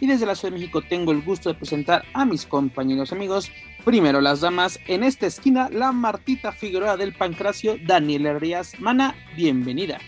y 0.00 0.06
desde 0.06 0.26
la 0.26 0.34
Ciudad 0.34 0.52
de 0.52 0.58
México 0.58 0.82
tengo 0.82 1.12
el 1.12 1.22
gusto 1.22 1.50
de 1.50 1.54
presentar 1.54 2.04
a 2.14 2.24
mis 2.24 2.46
compañeros 2.46 3.12
amigos. 3.12 3.52
Primero 3.84 4.20
las 4.20 4.40
damas, 4.40 4.80
en 4.86 5.04
esta 5.04 5.26
esquina 5.26 5.68
la 5.70 5.92
Martita 5.92 6.52
Figueroa 6.52 6.96
del 6.96 7.14
Pancracio, 7.14 7.76
Daniel 7.86 8.26
Herrías. 8.26 8.78
Mana, 8.80 9.14
bienvenida. 9.36 9.98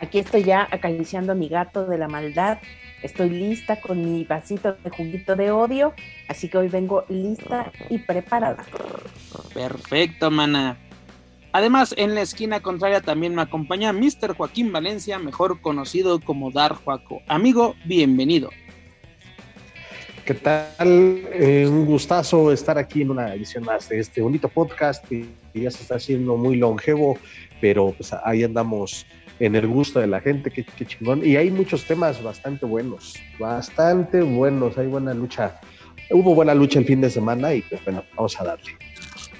Aquí 0.00 0.18
estoy 0.18 0.44
ya 0.44 0.68
acariciando 0.70 1.32
a 1.32 1.34
mi 1.34 1.48
gato 1.48 1.86
de 1.86 1.98
la 1.98 2.08
maldad. 2.08 2.58
Estoy 3.02 3.30
lista 3.30 3.80
con 3.80 4.02
mi 4.04 4.24
vasito 4.24 4.76
de 4.82 4.90
juguito 4.90 5.36
de 5.36 5.50
odio, 5.50 5.94
así 6.28 6.48
que 6.48 6.58
hoy 6.58 6.68
vengo 6.68 7.04
lista 7.08 7.70
y 7.90 7.98
preparada. 7.98 8.64
Perfecto, 9.54 10.30
mana. 10.30 10.76
Además, 11.56 11.94
en 11.96 12.14
la 12.14 12.20
esquina 12.20 12.60
contraria 12.60 13.00
también 13.00 13.34
me 13.34 13.40
acompaña 13.40 13.90
Mr. 13.90 14.36
Joaquín 14.36 14.72
Valencia, 14.72 15.18
mejor 15.18 15.62
conocido 15.62 16.20
como 16.20 16.50
Dar 16.50 16.74
Joaco. 16.74 17.22
Amigo, 17.28 17.76
bienvenido. 17.86 18.50
¿Qué 20.26 20.34
tal? 20.34 21.22
Eh, 21.32 21.66
un 21.66 21.86
gustazo 21.86 22.52
estar 22.52 22.76
aquí 22.76 23.00
en 23.00 23.10
una 23.10 23.32
edición 23.32 23.64
más 23.64 23.88
de 23.88 24.00
este 24.00 24.20
bonito 24.20 24.50
podcast 24.50 25.02
que 25.08 25.24
ya 25.54 25.70
se 25.70 25.80
está 25.80 25.94
haciendo 25.94 26.36
muy 26.36 26.56
longevo, 26.56 27.18
pero 27.58 27.94
pues 27.96 28.12
ahí 28.12 28.44
andamos 28.44 29.06
en 29.40 29.56
el 29.56 29.66
gusto 29.66 29.98
de 29.98 30.08
la 30.08 30.20
gente, 30.20 30.50
qué, 30.50 30.84
chingón. 30.84 31.24
Y 31.24 31.36
hay 31.36 31.50
muchos 31.50 31.86
temas 31.86 32.22
bastante 32.22 32.66
buenos, 32.66 33.14
bastante 33.38 34.20
buenos, 34.20 34.76
hay 34.76 34.88
buena 34.88 35.14
lucha. 35.14 35.58
Hubo 36.10 36.34
buena 36.34 36.54
lucha 36.54 36.80
el 36.80 36.84
fin 36.84 37.00
de 37.00 37.08
semana 37.08 37.54
y 37.54 37.62
pues 37.62 37.82
bueno, 37.82 38.04
vamos 38.14 38.38
a 38.38 38.44
darle. 38.44 38.72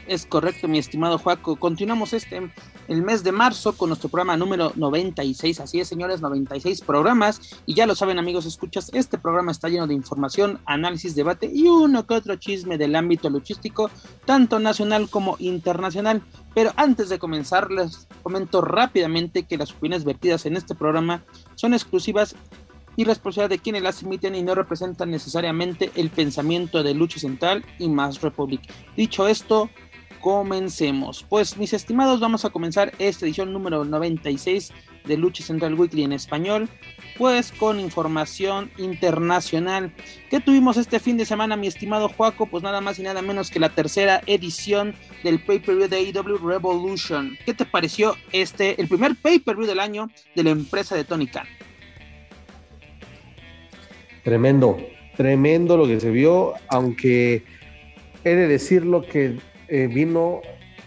Es 0.07 0.25
correcto, 0.25 0.69
mi 0.69 0.79
estimado 0.79 1.19
Juaco. 1.19 1.57
Continuamos 1.57 2.13
este 2.13 2.53
el 2.87 3.03
mes 3.03 3.25
de 3.25 3.33
marzo 3.33 3.77
con 3.77 3.89
nuestro 3.89 4.09
programa 4.09 4.37
número 4.37 4.71
96. 4.77 5.59
Así 5.59 5.81
es, 5.81 5.89
señores, 5.89 6.21
96 6.21 6.81
programas. 6.83 7.41
Y 7.67 7.75
ya 7.75 7.87
lo 7.87 7.97
saben, 7.97 8.21
amigos, 8.21 8.47
escuchas, 8.47 8.93
este 8.95 9.19
programa 9.19 9.51
está 9.51 9.69
lleno 9.69 9.89
de 9.89 9.95
información, 9.95 10.61
análisis, 10.65 11.17
debate 11.17 11.51
y 11.53 11.67
uno 11.67 12.07
que 12.07 12.15
otro 12.15 12.37
chisme 12.37 12.79
del 12.79 12.95
ámbito 12.95 13.29
luchístico, 13.31 13.91
tanto 14.25 14.61
nacional 14.61 15.11
como 15.11 15.35
internacional. 15.41 16.23
Pero 16.55 16.73
antes 16.77 17.09
de 17.09 17.19
comenzar, 17.19 17.73
les 17.73 18.07
comento 18.23 18.61
rápidamente 18.61 19.43
que 19.43 19.59
las 19.59 19.73
opiniones 19.73 20.05
vertidas 20.05 20.47
en 20.47 20.57
este 20.57 20.77
programa 20.77 21.25
son 21.57 21.75
exclusivas 21.75 22.37
y 22.97 23.05
responsabilidad 23.05 23.51
de 23.51 23.59
quienes 23.59 23.83
las 23.83 24.03
emiten 24.03 24.35
y 24.35 24.43
no 24.43 24.55
representan 24.55 25.11
necesariamente 25.11 25.91
el 25.95 26.11
pensamiento 26.11 26.83
de 26.83 26.95
Lucha 26.95 27.21
Central 27.21 27.65
y 27.79 27.89
Más 27.89 28.23
Republic. 28.23 28.63
Dicho 28.97 29.29
esto, 29.29 29.71
comencemos. 30.27 31.25
Pues 31.29 31.57
mis 31.57 31.73
estimados, 31.73 32.19
vamos 32.19 32.45
a 32.45 32.51
comenzar 32.51 32.93
esta 32.99 33.25
edición 33.25 33.53
número 33.53 33.85
96 33.85 34.73
de 35.05 35.17
Lucha 35.17 35.45
Central 35.45 35.75
Weekly 35.75 36.03
en 36.03 36.13
español, 36.13 36.69
pues 37.17 37.53
con 37.53 37.79
información 37.79 38.73
internacional. 38.77 39.93
¿Qué 40.29 40.41
tuvimos 40.41 40.79
este 40.79 40.99
fin 40.99 41.17
de 41.17 41.27
semana, 41.27 41.55
mi 41.55 41.69
estimado 41.69 42.09
Juaco? 42.09 42.47
Pues 42.47 42.65
nada 42.65 42.81
más 42.81 42.99
y 42.99 43.05
nada 43.05 43.23
menos 43.23 43.53
que 43.53 43.61
la 43.61 43.69
tercera 43.69 44.21
edición 44.27 44.97
del 45.23 45.39
pay-per-view 45.39 45.87
de 45.87 45.97
AEW 45.99 46.39
Revolution. 46.39 47.39
¿Qué 47.47 47.55
te 47.55 47.65
pareció 47.65 48.17
este, 48.33 48.81
el 48.81 48.89
primer 48.89 49.15
pay-per-view 49.15 49.69
del 49.69 49.79
año 49.79 50.11
de 50.35 50.43
la 50.43 50.51
empresa 50.51 50.97
de 50.97 51.05
Tony 51.05 51.29
Khan? 51.29 51.47
Tremendo, 54.25 54.77
tremendo 55.17 55.77
lo 55.77 55.87
que 55.87 56.01
se 56.01 56.11
vio, 56.11 56.55
aunque 56.67 57.45
he 58.25 58.31
de 58.31 58.49
decirlo 58.49 59.03
que 59.03 59.39
eh, 59.69 59.89
vino 59.89 60.41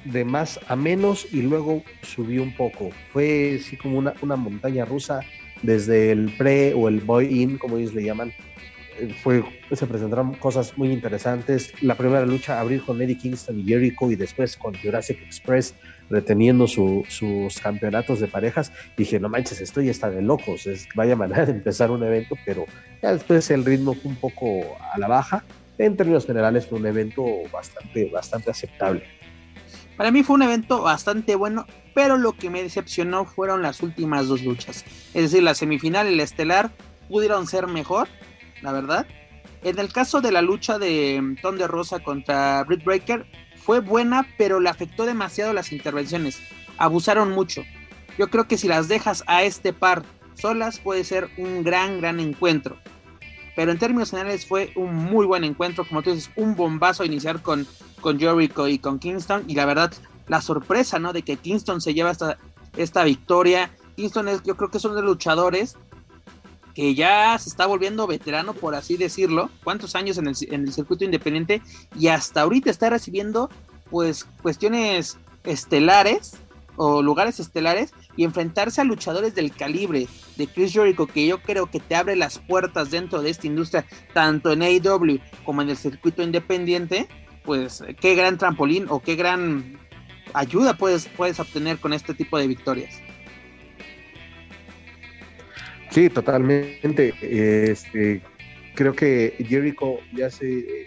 de 0.06 0.24
más 0.24 0.60
a 0.68 0.76
menos 0.76 1.28
y 1.32 1.42
luego 1.42 1.84
subió 2.02 2.44
un 2.44 2.56
poco. 2.56 2.90
Fue 3.12 3.60
así 3.60 3.78
como 3.78 3.98
una, 3.98 4.36
montaña 4.36 4.86
rusa 4.86 5.22
desde 5.62 6.12
el 6.12 6.32
pre 6.38 6.74
o 6.74 6.88
el 6.88 7.02
boy-in, 7.02 7.58
como 7.58 7.78
ellos 7.78 7.94
le 7.94 8.04
llaman. 8.04 8.34
Eh, 8.98 9.14
fue, 9.22 9.44
se 9.72 9.86
presentaron 9.86 10.34
cosas 10.36 10.78
muy 10.78 10.92
interesantes. 10.92 11.74
La 11.82 11.96
primera 11.96 12.26
lucha, 12.26 12.60
abrir 12.60 12.82
con 12.84 13.02
Eddie 13.02 13.18
Kingston 13.18 13.60
y 13.60 13.66
Jericho 13.66 14.10
y 14.10 14.16
después 14.16 14.56
con 14.56 14.74
Jurassic 14.76 15.22
Express 15.22 15.76
reteniendo 16.10 16.66
sus 16.68 17.60
campeonatos 17.62 18.20
de 18.20 18.28
parejas. 18.28 18.72
Dije, 18.98 19.20
no 19.20 19.30
manches, 19.30 19.62
esto 19.62 19.82
ya 19.82 19.92
está 19.92 20.10
de 20.10 20.22
locos. 20.22 20.66
Es, 20.66 20.88
vaya 20.96 21.16
manera 21.16 21.46
de 21.46 21.52
empezar 21.52 21.92
un 21.92 22.04
evento, 22.04 22.36
pero 22.46 22.66
después 23.02 23.52
el 23.52 23.66
ritmo 23.66 23.94
fue 23.94 24.12
un 24.12 24.18
poco 24.18 24.78
a 24.94 24.98
la 24.98 25.08
baja 25.08 25.44
en 25.86 25.96
términos 25.96 26.26
generales 26.26 26.68
fue 26.68 26.78
un 26.78 26.86
evento 26.86 27.24
bastante, 27.52 28.10
bastante 28.10 28.52
aceptable. 28.52 29.04
Para 29.98 30.12
mí 30.12 30.24
fue 30.24 30.36
un 30.36 30.44
evento 30.44 30.82
bastante 30.82 31.36
bueno, 31.36 31.66
pero 31.94 32.18
lo 32.18 32.34
que 32.34 32.50
me 32.50 32.62
decepcionó 32.62 33.26
fueron 33.26 33.62
las 33.62 33.82
últimas 33.82 34.28
dos 34.28 34.44
luchas. 34.44 34.86
Es 35.14 35.24
decir, 35.24 35.44
la 35.44 35.56
semifinal 35.56 36.10
y 36.10 36.16
la 36.16 36.24
estelar 36.24 36.72
pudieron 37.10 37.48
ser 37.48 37.68
mejor, 37.68 38.08
la 38.62 38.72
verdad. 38.72 39.08
En 39.64 39.78
el 39.80 39.92
caso 39.92 40.22
de 40.22 40.32
la 40.32 40.42
lucha 40.42 40.80
de 40.80 41.36
Ton 41.42 41.58
de 41.58 41.68
Rosa 41.68 42.00
contra 42.00 42.64
Britt 42.64 42.84
Breaker, 42.84 43.26
fue 43.58 43.80
buena, 43.80 44.26
pero 44.38 44.60
le 44.60 44.70
afectó 44.70 45.06
demasiado 45.06 45.54
las 45.54 45.72
intervenciones. 45.72 46.42
Abusaron 46.78 47.32
mucho. 47.32 47.64
Yo 48.18 48.30
creo 48.30 48.48
que 48.48 48.58
si 48.58 48.68
las 48.68 48.88
dejas 48.88 49.24
a 49.28 49.44
este 49.44 49.74
par 49.74 50.04
solas, 50.36 50.80
puede 50.80 51.04
ser 51.04 51.30
un 51.38 51.64
gran, 51.64 52.00
gran 52.00 52.20
encuentro 52.20 52.78
pero 53.60 53.74
en 53.74 53.78
términos 53.78 54.12
generales 54.12 54.46
fue 54.46 54.72
un 54.78 54.96
muy 54.96 55.26
buen 55.26 55.44
encuentro, 55.44 55.86
como 55.86 56.02
tú 56.02 56.14
dices, 56.14 56.32
un 56.38 56.56
bombazo 56.56 57.04
iniciar 57.04 57.42
con, 57.42 57.68
con 58.00 58.18
Jericho 58.18 58.70
y 58.70 58.80
con 58.80 59.00
Kingston, 59.00 59.44
y 59.50 59.56
la 59.56 59.66
verdad, 59.66 59.92
la 60.30 60.40
sorpresa, 60.40 60.98
¿no? 60.98 61.12
De 61.12 61.24
que 61.24 61.36
Kingston 61.36 61.82
se 61.82 61.94
lleva 61.94 62.12
esta, 62.12 62.38
esta 62.78 63.04
victoria. 63.04 63.70
Kingston 63.98 64.30
es, 64.30 64.44
yo 64.44 64.56
creo 64.56 64.72
que 64.72 64.80
son 64.80 64.96
de 64.96 65.02
luchadores 65.02 65.76
que 66.74 66.96
ya 66.96 67.38
se 67.38 67.50
está 67.50 67.66
volviendo 67.66 68.08
veterano, 68.08 68.54
por 68.54 68.76
así 68.76 68.96
decirlo, 68.96 69.50
cuántos 69.66 69.94
años 69.94 70.18
en 70.18 70.28
el, 70.28 70.38
en 70.52 70.62
el 70.62 70.72
circuito 70.72 71.04
independiente, 71.04 71.62
y 72.00 72.08
hasta 72.08 72.44
ahorita 72.44 72.70
está 72.72 72.90
recibiendo, 72.90 73.50
pues, 73.92 74.24
cuestiones 74.42 75.18
estelares 75.44 76.38
o 76.82 77.02
lugares 77.02 77.42
estelares 77.42 77.94
y 78.16 78.24
enfrentarse 78.24 78.80
a 78.80 78.86
luchadores 78.86 79.36
del 79.36 79.52
calibre 79.52 80.08
de 80.38 80.48
Chris 80.48 80.72
Jericho, 80.72 81.08
que 81.08 81.28
yo 81.28 81.42
creo 81.42 81.66
que 81.70 81.82
te 81.82 81.94
abre 81.94 82.16
las 82.16 82.40
puertas 82.40 82.90
dentro 82.90 83.22
de 83.22 83.30
esta 83.30 83.48
industria, 83.48 83.86
tanto 84.14 84.54
en 84.54 84.62
AEW 84.62 85.20
como 85.44 85.62
en 85.62 85.70
el 85.70 85.76
circuito 85.76 86.24
independiente, 86.24 87.10
pues 87.44 87.84
qué 88.00 88.16
gran 88.16 88.38
trampolín 88.38 88.86
o 88.88 89.02
qué 89.02 89.16
gran 89.16 89.78
ayuda 90.34 90.78
puedes, 90.78 91.08
puedes 91.08 91.38
obtener 91.42 91.80
con 91.80 91.92
este 91.92 92.14
tipo 92.14 92.38
de 92.38 92.48
victorias. 92.48 92.96
Sí, 95.92 96.10
totalmente. 96.10 97.14
Este, 97.22 98.22
creo 98.76 98.94
que 98.94 99.36
Jericho 99.50 99.98
ya 100.14 100.30
se 100.30 100.86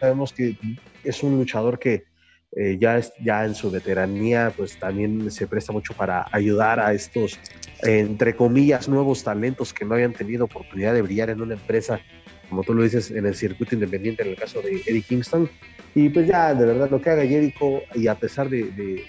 sabemos 0.00 0.32
que 0.32 0.56
es 1.04 1.22
un 1.22 1.36
luchador 1.36 1.78
que 1.78 2.09
eh, 2.52 2.78
ya, 2.80 2.98
es, 2.98 3.12
ya 3.22 3.44
en 3.44 3.54
su 3.54 3.70
veteranía, 3.70 4.52
pues 4.56 4.76
también 4.76 5.30
se 5.30 5.46
presta 5.46 5.72
mucho 5.72 5.94
para 5.94 6.26
ayudar 6.32 6.80
a 6.80 6.92
estos, 6.92 7.38
entre 7.82 8.34
comillas, 8.34 8.88
nuevos 8.88 9.22
talentos 9.22 9.72
que 9.72 9.84
no 9.84 9.94
habían 9.94 10.12
tenido 10.12 10.46
oportunidad 10.46 10.94
de 10.94 11.02
brillar 11.02 11.30
en 11.30 11.40
una 11.40 11.54
empresa, 11.54 12.00
como 12.48 12.64
tú 12.64 12.74
lo 12.74 12.82
dices, 12.82 13.12
en 13.12 13.26
el 13.26 13.36
circuito 13.36 13.76
independiente, 13.76 14.24
en 14.24 14.30
el 14.30 14.36
caso 14.36 14.60
de 14.62 14.82
Eddie 14.84 15.02
Kingston. 15.02 15.48
Y 15.94 16.08
pues 16.08 16.26
ya, 16.26 16.52
de 16.52 16.66
verdad, 16.66 16.90
lo 16.90 17.00
que 17.00 17.10
haga 17.10 17.24
Jericho, 17.24 17.82
y 17.94 18.08
a 18.08 18.16
pesar 18.16 18.48
de, 18.48 19.04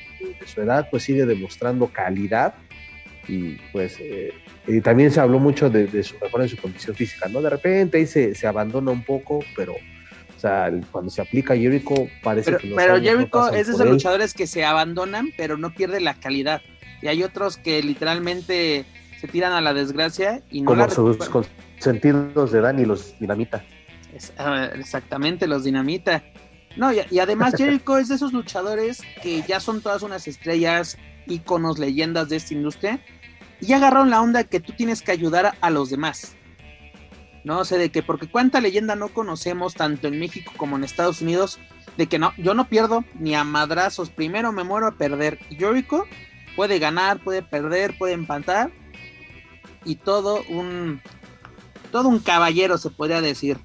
su 0.46 0.62
edad, 0.62 0.88
pues 0.92 1.04
sigue 1.04 1.26
demostrando 1.26 1.88
calidad. 1.88 2.54
Y 3.28 3.58
pues 3.72 3.98
eh, 4.00 4.34
y 4.68 4.82
también 4.82 5.12
se 5.12 5.20
habló 5.20 5.40
mucho 5.40 5.70
de, 5.70 6.04
su 6.04 6.18
mejora 6.20 6.44
en 6.44 6.50
su 6.50 6.58
condición 6.58 6.96
física, 6.96 7.28
¿no? 7.30 7.42
De 7.42 7.50
repente 7.50 7.98
ahí 7.98 8.06
se, 8.06 8.36
se 8.36 8.48
abandona 8.48 8.92
un 8.92 9.04
poco, 9.04 9.44
pero 9.56 9.76
sea, 10.42 10.72
cuando 10.92 11.12
se 11.12 11.22
aplica 11.22 11.56
Jericho 11.56 11.94
parece 12.24 12.58
que 12.58 12.74
Pero 12.76 13.00
Jericho 13.00 13.52
es 13.52 13.68
de 13.68 13.74
esos 13.74 13.88
luchadores 13.88 14.34
que 14.34 14.48
se 14.48 14.66
abandonan, 14.66 15.30
pero 15.38 15.58
no 15.58 15.74
pierde 15.74 16.00
la 16.02 16.16
calidad. 16.16 16.62
Y 17.02 17.08
hay 17.08 17.24
otros 17.24 17.58
que 17.58 17.82
literalmente 17.84 18.86
se 19.20 19.28
tiran 19.28 19.54
a 19.54 19.62
la 19.62 19.74
desgracia 19.74 20.42
y 20.50 20.62
no 20.62 20.72
Como 20.72 20.90
sus 20.90 21.18
sentidos 21.78 22.52
de 22.52 22.62
Dani, 22.62 22.86
los 22.86 23.18
dinamita. 23.20 23.64
Ah, 24.38 24.70
exactamente, 24.76 25.48
los 25.48 25.64
dinamita. 25.64 26.24
No, 26.76 26.92
y, 26.92 27.20
además 27.20 27.54
Jericho 27.58 27.98
es 27.98 28.10
de 28.10 28.16
esos 28.16 28.34
luchadores 28.34 29.02
que 29.22 29.44
ya 29.44 29.60
son 29.60 29.82
todas 29.82 30.02
unas 30.02 30.28
estrellas, 30.28 30.98
íconos, 31.28 31.80
leyendas 31.80 32.30
de 32.30 32.38
esta 32.38 32.54
industria. 32.54 33.00
Y 33.60 33.68
ya 33.68 33.78
agarraron 33.78 34.10
la 34.10 34.22
onda 34.22 34.44
que 34.44 34.60
tú 34.60 34.74
tienes 34.74 35.02
que 35.02 35.12
ayudar 35.12 35.54
a 35.62 35.70
los 35.70 35.90
demás. 35.90 36.36
¿No? 37.44 37.66
sé, 37.66 37.78
de 37.78 37.92
que 37.92 38.04
porque 38.04 38.30
cuánta 38.30 38.62
leyenda 38.62 38.96
no 38.96 39.10
conocemos 39.10 39.74
tanto 39.74 40.08
en 40.08 40.20
México 40.20 40.54
como 40.58 40.76
en 40.76 40.84
Estados 40.84 41.22
Unidos 41.22 41.60
de 41.98 42.08
que 42.08 42.20
no, 42.20 42.34
yo 42.38 42.54
no 42.54 42.68
pierdo 42.68 43.04
ni 43.16 43.36
a 43.36 43.44
madrazos, 43.44 44.10
primero 44.10 44.52
me 44.52 44.64
muero 44.64 44.88
a 44.88 44.92
perder. 44.92 45.40
Jericho 45.50 46.06
puede 46.56 46.80
ganar, 46.80 47.24
puede 47.24 47.42
perder, 47.42 47.98
puede 47.98 48.14
empatar 48.14 48.72
y 49.84 49.96
todo 49.96 50.44
un 50.50 51.02
todo 51.92 52.08
un 52.08 52.20
caballero 52.20 52.78
se 52.78 52.90
podría 52.90 53.22
decir. 53.22 53.58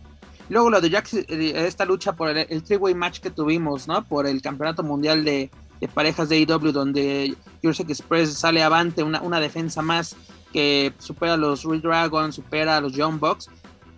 Luego 0.48 0.70
lo 0.70 0.80
de 0.80 0.90
Jack, 0.90 1.12
eh, 1.12 1.66
esta 1.66 1.84
lucha 1.84 2.14
por 2.14 2.28
el, 2.28 2.46
el 2.48 2.62
three-way 2.62 2.94
match 2.94 3.20
que 3.20 3.30
tuvimos, 3.30 3.88
¿no? 3.88 4.04
Por 4.04 4.26
el 4.26 4.42
campeonato 4.42 4.82
mundial 4.82 5.24
de, 5.24 5.50
parejas 5.94 6.28
de 6.28 6.36
AEW, 6.36 6.72
donde 6.72 7.34
Jurassic 7.62 7.90
Express 7.90 8.32
sale 8.34 8.62
avante, 8.62 9.02
una, 9.02 9.20
una 9.22 9.40
defensa 9.40 9.82
más 9.82 10.16
que 10.52 10.92
supera 10.98 11.34
a 11.34 11.36
los 11.36 11.64
Real 11.64 11.82
Dragons, 11.82 12.34
supera 12.34 12.76
a 12.76 12.80
los 12.80 12.92
Young 12.92 13.18
Bucks, 13.18 13.48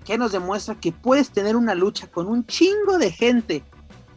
que 0.05 0.19
nos 0.19 0.33
demuestra 0.33 0.75
que 0.75 0.93
puedes 0.93 1.31
tener 1.31 1.56
una 1.56 1.75
lucha 1.75 2.06
con 2.06 2.27
un 2.27 2.47
chingo 2.47 2.99
de 2.99 3.11
gente 3.11 3.62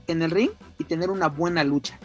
en 0.07 0.21
el 0.21 0.31
ring 0.31 0.51
y 0.77 0.83
tener 0.83 1.09
una 1.09 1.27
buena 1.27 1.63
lucha. 1.63 1.99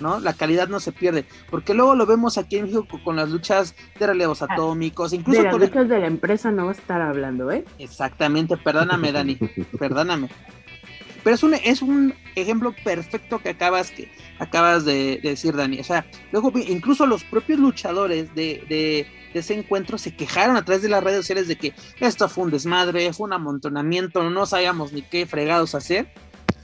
¿no? 0.00 0.20
La 0.20 0.32
calidad 0.32 0.68
no 0.68 0.80
se 0.80 0.92
pierde, 0.92 1.24
porque 1.50 1.74
luego 1.74 1.94
lo 1.94 2.06
vemos 2.06 2.38
aquí 2.38 2.56
en 2.56 2.64
México 2.64 3.00
con 3.02 3.16
las 3.16 3.30
luchas 3.30 3.74
de 3.98 4.06
relevos 4.06 4.42
ah, 4.42 4.46
atómicos, 4.50 5.12
incluso 5.12 5.42
de 5.42 5.46
las 5.46 5.58
luchas 5.58 5.88
de 5.88 5.98
la 5.98 6.06
empresa 6.06 6.50
no 6.50 6.66
va 6.66 6.70
a 6.70 6.74
estar 6.74 7.00
hablando, 7.00 7.50
¿eh? 7.50 7.64
Exactamente, 7.78 8.56
perdóname 8.56 9.12
Dani, 9.12 9.36
perdóname. 9.78 10.28
Pero 11.24 11.34
es 11.34 11.42
un, 11.42 11.54
es 11.54 11.82
un 11.82 12.14
ejemplo 12.36 12.74
perfecto 12.84 13.40
que 13.40 13.50
acabas, 13.50 13.90
que 13.90 14.10
acabas 14.38 14.84
de, 14.84 15.20
decir, 15.22 15.54
Dani. 15.54 15.80
O 15.80 15.84
sea, 15.84 16.06
luego 16.32 16.52
incluso 16.56 17.06
los 17.06 17.24
propios 17.24 17.58
luchadores 17.58 18.34
de, 18.34 18.64
de, 18.68 19.06
ese 19.38 19.54
encuentro 19.54 19.98
se 19.98 20.14
quejaron 20.14 20.56
a 20.56 20.64
través 20.64 20.82
de 20.82 20.88
las 20.88 21.02
redes 21.02 21.18
sociales 21.18 21.48
de 21.48 21.56
que 21.56 21.74
esto 22.00 22.28
fue 22.28 22.44
un 22.44 22.50
desmadre, 22.50 23.12
fue 23.12 23.26
un 23.26 23.32
amontonamiento, 23.32 24.28
no 24.30 24.46
sabíamos 24.46 24.92
ni 24.92 25.02
qué 25.02 25.26
fregados 25.26 25.74
hacer. 25.74 26.08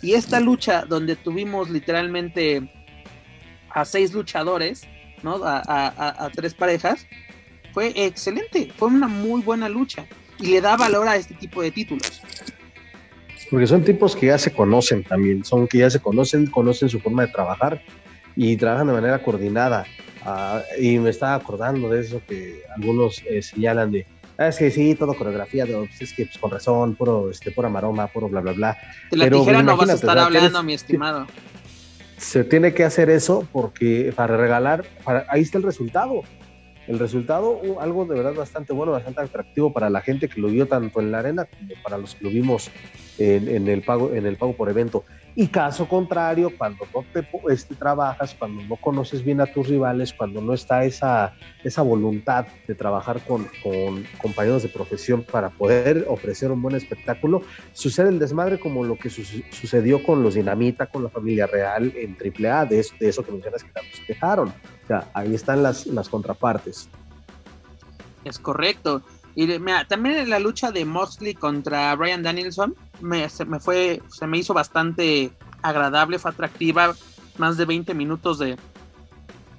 Y 0.02 0.14
esta 0.14 0.40
lucha 0.40 0.84
donde 0.86 1.16
tuvimos 1.16 1.70
literalmente 1.70 2.70
a 3.70 3.84
seis 3.84 4.12
luchadores, 4.12 4.82
¿no? 5.22 5.40
A, 5.44 6.30
tres 6.34 6.54
parejas, 6.54 7.06
fue 7.72 7.92
excelente, 7.96 8.70
fue 8.76 8.88
una 8.88 9.08
muy 9.08 9.42
buena 9.42 9.68
lucha 9.68 10.06
y 10.38 10.46
le 10.46 10.60
da 10.60 10.76
valor 10.76 11.08
a 11.08 11.16
este 11.16 11.34
tipo 11.34 11.62
de 11.62 11.70
títulos. 11.70 12.22
Porque 13.50 13.66
son 13.66 13.82
tipos 13.84 14.14
que 14.14 14.26
ya 14.26 14.38
se 14.38 14.52
conocen 14.52 15.04
también, 15.04 15.44
son 15.44 15.66
que 15.66 15.78
ya 15.78 15.90
se 15.90 16.00
conocen, 16.00 16.46
conocen 16.46 16.88
su 16.88 17.00
forma 17.00 17.26
de 17.26 17.32
trabajar 17.32 17.82
y 18.36 18.56
trabajan 18.56 18.86
de 18.88 18.92
manera 18.92 19.22
coordinada. 19.22 19.86
Ah, 20.24 20.62
y 20.80 20.98
me 20.98 21.10
estaba 21.10 21.34
acordando 21.34 21.90
de 21.90 22.00
eso 22.00 22.20
que 22.26 22.62
algunos 22.74 23.22
eh, 23.28 23.42
señalan 23.42 23.92
de, 23.92 24.06
ah, 24.38 24.48
es 24.48 24.56
que 24.56 24.70
sí, 24.70 24.94
todo 24.94 25.14
coreografía, 25.14 25.66
pues 25.66 26.00
es 26.00 26.12
que 26.12 26.26
pues, 26.26 26.38
con 26.38 26.50
razón, 26.50 26.94
puro, 26.94 27.30
este, 27.30 27.50
pura 27.50 27.68
maroma, 27.68 28.06
puro 28.06 28.28
bla, 28.28 28.40
bla, 28.40 28.52
bla. 28.52 28.78
De 29.10 29.16
la 29.18 29.30
tijera 29.30 29.62
no 29.62 29.76
vas 29.76 29.90
a 29.90 29.94
estar 29.94 30.18
hablando, 30.18 30.62
mi 30.62 30.74
estimado 30.74 31.26
se 32.24 32.44
tiene 32.44 32.72
que 32.72 32.84
hacer 32.84 33.10
eso 33.10 33.46
porque 33.52 34.12
para 34.16 34.36
regalar, 34.36 34.84
ahí 35.28 35.42
está 35.42 35.58
el 35.58 35.64
resultado. 35.64 36.22
El 36.86 36.98
resultado, 36.98 37.60
algo 37.80 38.04
de 38.04 38.14
verdad 38.14 38.34
bastante 38.34 38.72
bueno, 38.72 38.92
bastante 38.92 39.20
atractivo 39.20 39.72
para 39.72 39.88
la 39.88 40.02
gente 40.02 40.28
que 40.28 40.40
lo 40.40 40.48
vio 40.48 40.66
tanto 40.66 41.00
en 41.00 41.12
la 41.12 41.20
arena 41.20 41.46
como 41.46 41.74
para 41.82 41.96
los 41.96 42.14
que 42.14 42.24
lo 42.24 42.30
vimos 42.30 42.70
en, 43.18 43.68
el, 43.68 43.82
pago, 43.82 44.12
en 44.12 44.26
el 44.26 44.36
pago 44.36 44.54
por 44.54 44.68
evento. 44.68 45.04
Y 45.36 45.48
caso 45.48 45.88
contrario, 45.88 46.52
cuando 46.56 46.86
no 46.94 47.04
te 47.12 47.26
este, 47.50 47.74
trabajas, 47.74 48.36
cuando 48.38 48.62
no 48.62 48.76
conoces 48.76 49.24
bien 49.24 49.40
a 49.40 49.46
tus 49.46 49.68
rivales, 49.68 50.12
cuando 50.12 50.40
no 50.40 50.54
está 50.54 50.84
esa, 50.84 51.34
esa 51.64 51.82
voluntad 51.82 52.46
de 52.68 52.74
trabajar 52.76 53.20
con, 53.24 53.48
compañeros 54.22 54.62
de 54.62 54.68
profesión 54.68 55.24
para 55.24 55.50
poder 55.50 56.06
ofrecer 56.08 56.52
un 56.52 56.62
buen 56.62 56.76
espectáculo, 56.76 57.42
sucede 57.72 58.10
el 58.10 58.20
desmadre 58.20 58.60
como 58.60 58.84
lo 58.84 58.96
que 58.96 59.10
sucedió 59.10 60.04
con 60.04 60.22
los 60.22 60.34
Dinamita, 60.34 60.86
con 60.86 61.02
la 61.02 61.10
familia 61.10 61.48
real 61.48 61.92
en 61.96 62.16
AAA, 62.16 62.66
de 62.66 62.78
eso, 62.78 62.94
de 63.00 63.08
eso 63.08 63.24
que 63.24 63.32
mencionas 63.32 63.64
que 63.64 63.70
tanto 63.72 63.90
se. 63.96 64.12
O 64.14 64.86
sea, 64.86 65.10
ahí 65.14 65.34
están 65.34 65.64
las, 65.64 65.86
las 65.86 66.08
contrapartes. 66.08 66.88
Es 68.24 68.38
correcto. 68.38 69.02
Y 69.34 69.46
mira, 69.46 69.84
también 69.86 70.16
en 70.16 70.30
la 70.30 70.38
lucha 70.38 70.70
de 70.70 70.84
Moxley 70.84 71.34
contra 71.34 71.94
Brian 71.96 72.22
Danielson, 72.22 72.76
me, 73.00 73.28
se 73.28 73.44
me 73.44 73.60
fue, 73.60 74.02
se 74.08 74.26
me 74.26 74.38
hizo 74.38 74.54
bastante 74.54 75.32
agradable, 75.62 76.18
fue 76.18 76.30
atractiva, 76.30 76.94
más 77.38 77.56
de 77.56 77.64
20 77.64 77.94
minutos 77.94 78.38
de, 78.38 78.56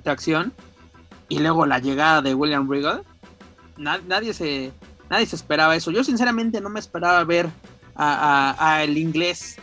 de 0.04 0.12
acción. 0.12 0.54
Y 1.28 1.40
luego 1.40 1.66
la 1.66 1.80
llegada 1.80 2.22
de 2.22 2.36
William 2.36 2.70
Regal. 2.70 3.04
nadie 3.78 4.34
se 4.34 4.72
nadie 5.10 5.26
se 5.26 5.36
esperaba 5.36 5.76
eso. 5.76 5.92
Yo 5.92 6.04
sinceramente 6.04 6.62
no 6.62 6.70
me 6.70 6.80
esperaba 6.80 7.24
ver 7.24 7.50
a, 7.96 8.82
el 8.84 8.98
inglés 8.98 9.58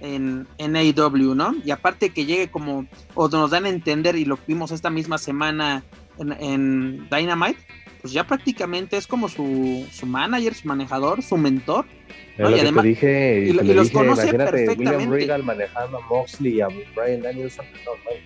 en, 0.00 0.46
en 0.58 0.76
AEW, 0.76 1.34
¿no? 1.34 1.54
Y 1.64 1.70
aparte 1.70 2.10
que 2.10 2.24
llegue 2.26 2.50
como, 2.50 2.86
o 3.14 3.28
nos 3.28 3.50
dan 3.50 3.66
a 3.66 3.68
entender, 3.68 4.16
y 4.16 4.24
lo 4.24 4.38
vimos 4.46 4.70
esta 4.70 4.90
misma 4.90 5.18
semana 5.18 5.84
en, 6.18 6.32
en 6.32 7.08
Dynamite, 7.10 7.60
pues 8.06 8.14
ya 8.14 8.24
prácticamente 8.24 8.96
es 8.96 9.04
como 9.04 9.28
su, 9.28 9.84
su 9.90 10.06
manager, 10.06 10.54
su 10.54 10.68
manejador, 10.68 11.24
su 11.24 11.36
mentor. 11.36 11.86
¿no? 12.38 12.48
y 12.50 12.60
además, 12.60 12.84
dije, 12.84 13.48
y, 13.48 13.52
los 13.52 13.90
conoce 13.90 14.32
perfectamente. 14.32 14.92
William 14.92 15.10
Regal 15.10 15.42
manejando 15.42 15.98
a 15.98 16.00
Moxley 16.02 16.54
y 16.54 16.60
a 16.60 16.68
Brian 16.94 17.22
Danielson, 17.22 17.66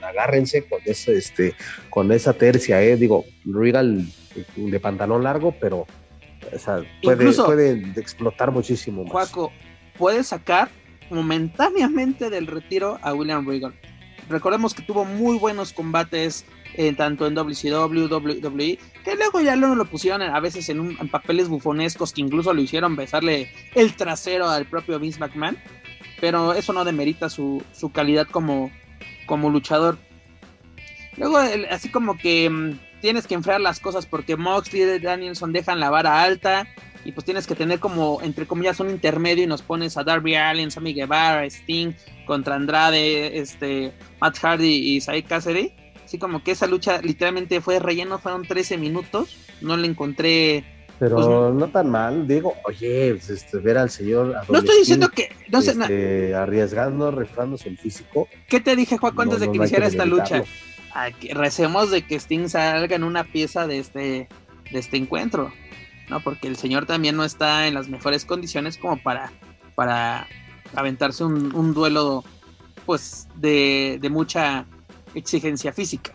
agárrense 0.02 0.64
con 0.64 0.80
ese, 0.84 1.16
este, 1.16 1.54
con 1.88 2.12
esa 2.12 2.34
tercia, 2.34 2.82
eh. 2.82 2.98
digo, 2.98 3.24
Regal 3.46 4.04
de 4.54 4.80
pantalón 4.80 5.22
largo, 5.24 5.54
pero 5.58 5.86
puede, 7.02 7.32
puede 7.32 7.92
explotar 7.96 8.50
muchísimo 8.50 9.04
más. 9.04 9.12
Juaco, 9.12 9.50
puede 9.96 10.22
sacar 10.24 10.68
momentáneamente 11.08 12.28
del 12.28 12.48
retiro 12.48 12.98
a 13.00 13.14
William 13.14 13.48
Regal. 13.48 13.72
Recordemos 14.28 14.74
que 14.74 14.82
tuvo 14.82 15.06
muy 15.06 15.38
buenos 15.38 15.72
combates 15.72 16.44
eh, 16.74 16.92
tanto 16.94 17.26
en 17.26 17.34
WCW, 17.34 18.06
WWE, 18.06 18.78
que 19.04 19.16
luego 19.16 19.40
ya 19.40 19.56
lo, 19.56 19.74
lo 19.74 19.84
pusieron 19.86 20.22
a 20.22 20.40
veces 20.40 20.68
en, 20.68 20.80
un, 20.80 20.96
papeles 21.08 21.48
bufonescos 21.48 22.12
que 22.12 22.20
incluso 22.20 22.52
lo 22.52 22.60
hicieron 22.60 22.96
besarle 22.96 23.50
el 23.74 23.94
trasero 23.94 24.48
al 24.48 24.66
propio 24.66 24.98
Vince 24.98 25.18
McMahon, 25.18 25.58
pero 26.20 26.54
eso 26.54 26.72
no 26.72 26.84
demerita 26.84 27.28
su, 27.28 27.62
su 27.72 27.90
calidad 27.90 28.26
como, 28.28 28.70
como 29.26 29.50
luchador. 29.50 29.98
Luego, 31.16 31.38
así 31.70 31.90
como 31.90 32.16
que 32.16 32.48
mm, 32.48 32.78
tienes 33.00 33.26
que 33.26 33.34
enfriar 33.34 33.60
las 33.60 33.80
cosas 33.80 34.06
porque 34.06 34.36
Moxley 34.36 34.82
y 34.82 34.98
Danielson 35.00 35.52
dejan 35.52 35.80
la 35.80 35.90
vara 35.90 36.22
alta 36.22 36.68
y 37.04 37.12
pues 37.12 37.24
tienes 37.24 37.46
que 37.46 37.54
tener 37.54 37.80
como, 37.80 38.20
entre 38.22 38.46
comillas, 38.46 38.78
un 38.78 38.90
intermedio 38.90 39.42
y 39.42 39.46
nos 39.46 39.62
pones 39.62 39.96
a 39.96 40.04
Darby 40.04 40.36
Allin, 40.36 40.70
Sammy 40.70 40.94
Guevara, 40.94 41.44
Sting 41.46 41.92
contra 42.26 42.54
Andrade, 42.54 43.38
este, 43.38 43.92
Matt 44.20 44.38
Hardy 44.38 44.94
y 44.94 45.00
Sai 45.00 45.22
Cassidy 45.22 45.72
Así 46.10 46.18
como 46.18 46.42
que 46.42 46.50
esa 46.50 46.66
lucha 46.66 47.00
literalmente 47.02 47.60
fue 47.60 47.78
relleno, 47.78 48.18
fueron 48.18 48.42
13 48.42 48.78
minutos. 48.78 49.36
No 49.60 49.76
le 49.76 49.86
encontré. 49.86 50.64
Pero 50.98 51.14
pues, 51.14 51.54
no 51.54 51.68
tan 51.68 51.88
mal, 51.88 52.26
digo, 52.26 52.54
oye, 52.64 53.14
pues, 53.14 53.30
este, 53.30 53.58
ver 53.58 53.78
al 53.78 53.90
señor. 53.90 54.34
No 54.48 54.58
estoy 54.58 54.80
diciendo 54.80 55.08
que. 55.08 55.28
No 55.52 55.62
sé, 55.62 55.70
este, 55.70 56.34
arriesgando, 56.34 57.12
rifándose 57.12 57.68
el 57.68 57.78
físico. 57.78 58.26
¿Qué 58.48 58.58
te 58.58 58.74
dije, 58.74 58.96
Juan, 58.96 59.14
antes 59.20 59.38
de 59.38 59.52
que 59.52 59.58
iniciara 59.58 59.86
esta 59.86 60.04
lucha? 60.04 60.42
recemos 61.32 61.92
de 61.92 62.04
que 62.04 62.16
Sting 62.16 62.48
salga 62.48 62.96
en 62.96 63.04
una 63.04 63.22
pieza 63.22 63.68
de 63.68 63.78
este, 63.78 64.28
de 64.72 64.78
este 64.80 64.96
encuentro, 64.96 65.52
¿no? 66.08 66.18
Porque 66.18 66.48
el 66.48 66.56
señor 66.56 66.86
también 66.86 67.16
no 67.16 67.22
está 67.22 67.68
en 67.68 67.74
las 67.74 67.88
mejores 67.88 68.24
condiciones 68.24 68.78
como 68.78 69.00
para, 69.00 69.30
para 69.76 70.26
aventarse 70.74 71.22
un, 71.22 71.54
un 71.54 71.72
duelo, 71.72 72.24
pues, 72.84 73.28
de, 73.36 73.98
de 74.00 74.10
mucha 74.10 74.66
exigencia 75.14 75.72
física. 75.72 76.12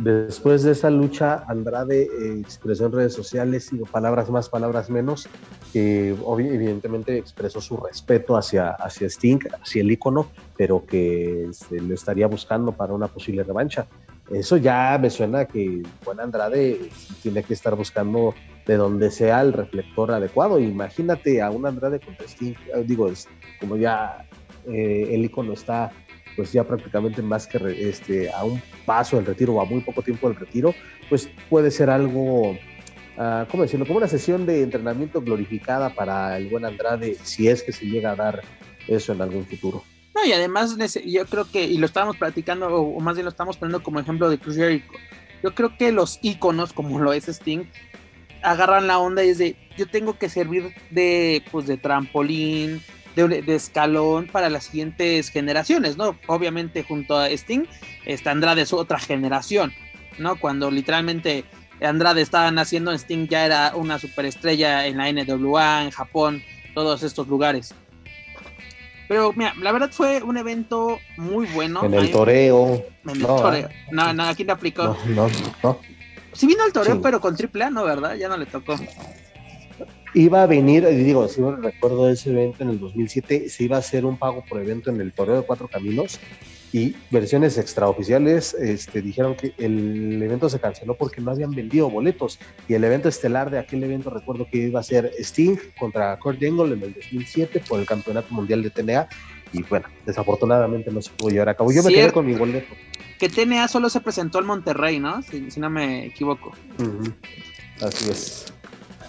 Después 0.00 0.62
de 0.62 0.72
esa 0.72 0.88
lucha, 0.88 1.44
Andrade 1.46 2.04
eh, 2.04 2.40
expresó 2.40 2.86
en 2.86 2.92
redes 2.92 3.12
sociales, 3.12 3.70
y 3.70 3.76
palabras 3.80 4.30
más, 4.30 4.48
palabras 4.48 4.88
menos, 4.88 5.28
que 5.74 6.16
evidentemente 6.38 7.18
expresó 7.18 7.60
su 7.60 7.76
respeto 7.76 8.34
hacia, 8.34 8.70
hacia 8.70 9.08
Sting, 9.08 9.40
hacia 9.62 9.82
el 9.82 9.90
ícono, 9.90 10.30
pero 10.56 10.86
que 10.86 11.50
lo 11.70 11.94
estaría 11.94 12.26
buscando 12.28 12.72
para 12.72 12.94
una 12.94 13.08
posible 13.08 13.44
revancha. 13.44 13.86
Eso 14.30 14.56
ya 14.56 14.96
me 14.98 15.10
suena 15.10 15.44
que 15.44 15.82
Juan 16.02 16.20
Andrade 16.20 16.88
tiene 17.22 17.42
que 17.42 17.52
estar 17.52 17.76
buscando 17.76 18.32
de 18.66 18.76
donde 18.76 19.10
sea 19.10 19.42
el 19.42 19.52
reflector 19.52 20.12
adecuado. 20.12 20.58
Imagínate 20.58 21.42
a 21.42 21.50
un 21.50 21.66
Andrade 21.66 22.00
contra 22.00 22.24
Sting, 22.26 22.54
digo, 22.86 23.10
como 23.60 23.76
ya 23.76 24.24
eh, 24.66 25.08
el 25.10 25.26
ícono 25.26 25.52
está 25.52 25.92
pues 26.40 26.52
ya 26.54 26.64
prácticamente 26.64 27.20
más 27.20 27.46
que 27.46 27.58
este, 27.86 28.30
a 28.32 28.44
un 28.44 28.62
paso 28.86 29.16
del 29.16 29.26
retiro 29.26 29.52
o 29.52 29.60
a 29.60 29.66
muy 29.66 29.82
poco 29.82 30.00
tiempo 30.00 30.26
del 30.26 30.38
retiro, 30.38 30.74
pues 31.10 31.28
puede 31.50 31.70
ser 31.70 31.90
algo, 31.90 32.52
uh, 32.52 33.44
¿cómo 33.50 33.64
decirlo? 33.64 33.84
Como 33.84 33.98
una 33.98 34.08
sesión 34.08 34.46
de 34.46 34.62
entrenamiento 34.62 35.20
glorificada 35.20 35.90
para 35.90 36.38
el 36.38 36.48
buen 36.48 36.64
Andrade, 36.64 37.14
si 37.22 37.46
es 37.46 37.62
que 37.62 37.72
se 37.72 37.84
llega 37.84 38.12
a 38.12 38.16
dar 38.16 38.40
eso 38.88 39.12
en 39.12 39.20
algún 39.20 39.44
futuro. 39.44 39.84
No, 40.14 40.24
y 40.24 40.32
además 40.32 40.78
yo 41.04 41.26
creo 41.26 41.44
que, 41.44 41.62
y 41.62 41.76
lo 41.76 41.84
estábamos 41.84 42.16
platicando, 42.16 42.74
o 42.74 43.00
más 43.00 43.16
bien 43.16 43.26
lo 43.26 43.30
estamos 43.30 43.58
poniendo 43.58 43.82
como 43.82 44.00
ejemplo 44.00 44.30
de 44.30 44.38
Cruz 44.38 44.56
Jericho, 44.56 44.88
yo 45.42 45.54
creo 45.54 45.76
que 45.76 45.92
los 45.92 46.20
íconos, 46.22 46.72
como 46.72 47.00
lo 47.00 47.12
es 47.12 47.28
Sting, 47.28 47.66
agarran 48.42 48.86
la 48.86 48.98
onda 48.98 49.22
y 49.22 49.28
es 49.28 49.36
de, 49.36 49.56
yo 49.76 49.86
tengo 49.86 50.16
que 50.16 50.30
servir 50.30 50.74
de, 50.90 51.44
pues, 51.52 51.66
de 51.66 51.76
trampolín, 51.76 52.80
de, 53.16 53.42
de, 53.42 53.54
escalón 53.54 54.26
para 54.26 54.48
las 54.50 54.64
siguientes 54.64 55.30
generaciones, 55.30 55.96
¿no? 55.96 56.16
Obviamente 56.26 56.82
junto 56.82 57.16
a 57.16 57.28
Sting, 57.28 57.64
está 58.06 58.30
Andrade 58.30 58.62
es 58.62 58.72
otra 58.72 58.98
generación, 58.98 59.72
¿no? 60.18 60.36
Cuando 60.36 60.70
literalmente 60.70 61.44
Andrade 61.80 62.22
estaba 62.22 62.50
naciendo, 62.50 62.92
Sting 62.92 63.28
ya 63.28 63.46
era 63.46 63.72
una 63.74 63.98
superestrella 63.98 64.86
en 64.86 64.98
la 64.98 65.10
NWA, 65.12 65.84
en 65.84 65.90
Japón, 65.90 66.42
todos 66.74 67.02
estos 67.02 67.28
lugares. 67.28 67.74
Pero 69.08 69.32
mira, 69.34 69.54
la 69.60 69.72
verdad 69.72 69.90
fue 69.90 70.22
un 70.22 70.36
evento 70.36 71.00
muy 71.16 71.46
bueno. 71.46 71.84
En 71.84 71.94
el 71.94 72.12
toreo. 72.12 72.84
En 73.04 73.10
el 73.10 73.18
no, 73.18 73.36
toreo. 73.36 73.68
No, 73.90 74.12
no, 74.12 74.22
aquí 74.22 74.44
no 74.44 74.52
aplicó. 74.52 74.84
No, 74.84 75.28
no, 75.28 75.28
no. 75.64 75.80
Sí 76.32 76.46
vino 76.46 76.62
al 76.62 76.72
toreo, 76.72 76.94
sí. 76.94 77.00
pero 77.02 77.20
con 77.20 77.36
triple 77.36 77.64
A, 77.64 77.70
¿no? 77.70 77.82
¿Verdad? 77.82 78.14
Ya 78.14 78.28
no 78.28 78.36
le 78.36 78.46
tocó. 78.46 78.76
Iba 80.14 80.42
a 80.42 80.46
venir, 80.46 80.86
digo, 80.88 81.28
si 81.28 81.40
me 81.40 81.54
recuerdo 81.56 82.10
ese 82.10 82.30
evento 82.30 82.64
en 82.64 82.70
el 82.70 82.80
2007, 82.80 83.48
se 83.48 83.64
iba 83.64 83.76
a 83.76 83.80
hacer 83.80 84.04
un 84.04 84.16
pago 84.16 84.44
por 84.48 84.60
evento 84.60 84.90
en 84.90 85.00
el 85.00 85.12
toreo 85.12 85.36
de 85.36 85.42
Cuatro 85.42 85.68
Caminos 85.68 86.18
y 86.72 86.94
versiones 87.10 87.58
extraoficiales 87.58 88.54
este, 88.54 89.02
dijeron 89.02 89.34
que 89.34 89.52
el 89.58 90.22
evento 90.22 90.48
se 90.48 90.60
canceló 90.60 90.94
porque 90.94 91.20
no 91.20 91.32
habían 91.32 91.50
vendido 91.50 91.90
boletos 91.90 92.38
y 92.68 92.74
el 92.74 92.84
evento 92.84 93.08
estelar 93.08 93.50
de 93.50 93.58
aquel 93.58 93.82
evento 93.82 94.08
recuerdo 94.10 94.46
que 94.50 94.58
iba 94.58 94.78
a 94.78 94.82
ser 94.82 95.10
Sting 95.18 95.56
contra 95.78 96.16
Kurt 96.18 96.40
Angle 96.42 96.74
en 96.74 96.82
el 96.82 96.94
2007 96.94 97.62
por 97.68 97.80
el 97.80 97.86
campeonato 97.86 98.32
mundial 98.32 98.62
de 98.62 98.70
TNA 98.70 99.08
y 99.52 99.62
bueno, 99.64 99.88
desafortunadamente 100.06 100.92
no 100.92 101.02
se 101.02 101.10
pudo 101.10 101.30
llevar 101.30 101.48
a 101.48 101.56
cabo. 101.56 101.72
Yo 101.72 101.82
me 101.82 101.92
quedé 101.92 102.12
con 102.12 102.24
mi 102.24 102.34
boleto. 102.34 102.72
Que 103.18 103.28
TNA 103.28 103.66
solo 103.66 103.90
se 103.90 104.00
presentó 104.00 104.38
al 104.38 104.44
Monterrey, 104.44 105.00
¿no? 105.00 105.22
Si, 105.22 105.50
si 105.50 105.58
no 105.58 105.68
me 105.68 106.06
equivoco. 106.06 106.52
Uh 106.78 106.82
-huh. 106.82 107.14
Así 107.80 108.10
es. 108.10 108.52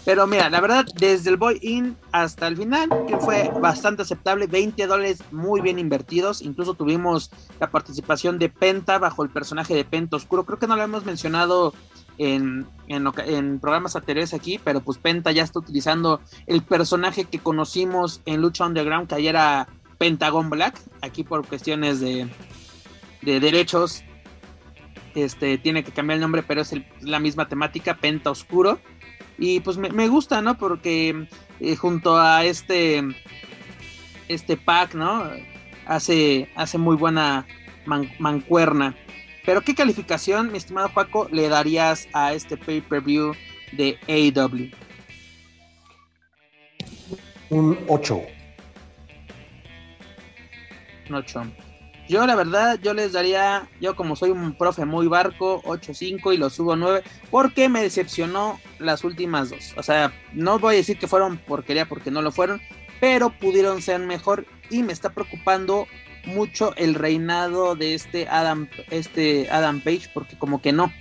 Pero 0.03 0.25
mira, 0.25 0.49
la 0.49 0.61
verdad, 0.61 0.85
desde 0.95 1.29
el 1.29 1.37
boy-in 1.37 1.95
hasta 2.11 2.47
el 2.47 2.57
final, 2.57 2.89
que 3.07 3.17
fue 3.17 3.51
bastante 3.61 4.01
aceptable, 4.01 4.47
20 4.47 4.87
dólares 4.87 5.23
muy 5.31 5.61
bien 5.61 5.77
invertidos. 5.77 6.41
Incluso 6.41 6.73
tuvimos 6.73 7.29
la 7.59 7.69
participación 7.69 8.39
de 8.39 8.49
Penta 8.49 8.97
bajo 8.97 9.23
el 9.23 9.29
personaje 9.29 9.75
de 9.75 9.85
Penta 9.85 10.15
Oscuro. 10.15 10.43
Creo 10.43 10.57
que 10.57 10.65
no 10.65 10.75
lo 10.75 10.81
hemos 10.81 11.05
mencionado 11.05 11.75
en, 12.17 12.65
en, 12.87 13.07
en, 13.25 13.59
programas 13.59 13.95
anteriores 13.95 14.33
aquí, 14.33 14.59
pero 14.63 14.81
pues 14.81 14.97
Penta 14.97 15.31
ya 15.31 15.43
está 15.43 15.59
utilizando 15.59 16.19
el 16.47 16.63
personaje 16.63 17.25
que 17.25 17.37
conocimos 17.37 18.21
en 18.25 18.41
Lucha 18.41 18.65
Underground, 18.65 19.07
que 19.07 19.15
ayer 19.15 19.35
era 19.35 19.67
Pentagon 19.99 20.49
Black. 20.49 20.81
Aquí 21.01 21.23
por 21.23 21.45
cuestiones 21.45 21.99
de, 21.99 22.27
de 23.21 23.39
derechos, 23.39 24.03
este 25.13 25.59
tiene 25.59 25.83
que 25.83 25.91
cambiar 25.91 26.15
el 26.15 26.21
nombre, 26.21 26.41
pero 26.41 26.61
es 26.61 26.73
el, 26.73 26.87
la 27.01 27.19
misma 27.19 27.47
temática, 27.47 27.97
Penta 27.97 28.31
Oscuro 28.31 28.79
y 29.41 29.59
pues 29.59 29.75
me, 29.75 29.89
me 29.89 30.07
gusta, 30.07 30.39
¿no? 30.43 30.55
Porque 30.55 31.25
eh, 31.59 31.75
junto 31.75 32.15
a 32.15 32.45
este 32.45 33.03
este 34.27 34.55
pack, 34.55 34.93
¿no? 34.93 35.29
Hace, 35.87 36.47
hace 36.55 36.77
muy 36.77 36.95
buena 36.95 37.47
man, 37.87 38.09
mancuerna. 38.19 38.95
Pero 39.43 39.61
¿qué 39.61 39.73
calificación, 39.73 40.51
mi 40.51 40.59
estimado 40.59 40.89
Paco, 40.93 41.27
le 41.31 41.49
darías 41.49 42.07
a 42.13 42.33
este 42.33 42.55
pay-per-view 42.55 43.33
de 43.71 43.97
AEW? 44.07 44.69
Un 47.49 47.79
8. 47.87 48.21
Un 51.09 51.15
8. 51.15 51.43
Yo 52.11 52.27
la 52.27 52.35
verdad, 52.35 52.77
yo 52.83 52.93
les 52.93 53.13
daría, 53.13 53.69
yo 53.79 53.95
como 53.95 54.17
soy 54.17 54.31
un 54.31 54.53
profe 54.57 54.83
muy 54.83 55.07
barco, 55.07 55.61
8-5 55.63 56.33
y 56.33 56.37
lo 56.37 56.49
subo 56.49 56.75
9, 56.75 57.03
porque 57.29 57.69
me 57.69 57.81
decepcionó 57.81 58.59
las 58.79 59.05
últimas 59.05 59.49
dos. 59.49 59.73
O 59.77 59.81
sea, 59.81 60.11
no 60.33 60.59
voy 60.59 60.73
a 60.73 60.77
decir 60.79 60.99
que 60.99 61.07
fueron 61.07 61.37
porquería 61.37 61.87
porque 61.87 62.11
no 62.11 62.21
lo 62.21 62.33
fueron, 62.33 62.59
pero 62.99 63.29
pudieron 63.29 63.81
ser 63.81 64.01
mejor 64.01 64.45
y 64.69 64.83
me 64.83 64.91
está 64.91 65.11
preocupando 65.11 65.87
mucho 66.25 66.75
el 66.75 66.95
reinado 66.95 67.75
de 67.75 67.93
este 67.93 68.27
Adam, 68.27 68.67
este 68.89 69.49
Adam 69.49 69.79
Page, 69.79 70.09
porque 70.13 70.37
como 70.37 70.61
que 70.61 70.73
no. 70.73 70.91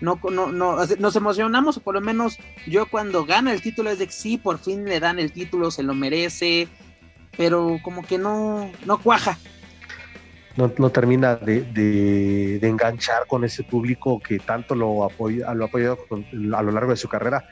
No, 0.00 0.18
no, 0.32 0.50
no, 0.50 0.84
nos 0.98 1.14
emocionamos, 1.14 1.76
o 1.76 1.80
por 1.80 1.94
lo 1.94 2.00
menos 2.00 2.38
yo 2.66 2.86
cuando 2.86 3.24
gana 3.24 3.52
el 3.52 3.62
título 3.62 3.88
es 3.90 4.00
de 4.00 4.06
que 4.06 4.12
sí, 4.12 4.36
por 4.36 4.58
fin 4.58 4.84
le 4.84 4.98
dan 4.98 5.20
el 5.20 5.30
título, 5.30 5.70
se 5.70 5.84
lo 5.84 5.94
merece, 5.94 6.66
pero 7.36 7.78
como 7.84 8.02
que 8.02 8.18
no, 8.18 8.72
no 8.84 9.00
cuaja, 9.00 9.38
no, 10.60 10.72
no 10.76 10.90
termina 10.90 11.36
de, 11.36 11.62
de, 11.62 12.58
de, 12.60 12.68
enganchar 12.68 13.26
con 13.26 13.44
ese 13.44 13.62
público 13.64 14.20
que 14.20 14.38
tanto 14.38 14.74
lo, 14.74 15.04
apoya, 15.04 15.52
lo 15.54 15.64
ha 15.64 15.68
apoyado 15.68 15.98
con, 16.06 16.24
a 16.54 16.62
lo 16.62 16.70
largo 16.70 16.90
de 16.90 16.96
su 16.96 17.08
carrera. 17.08 17.48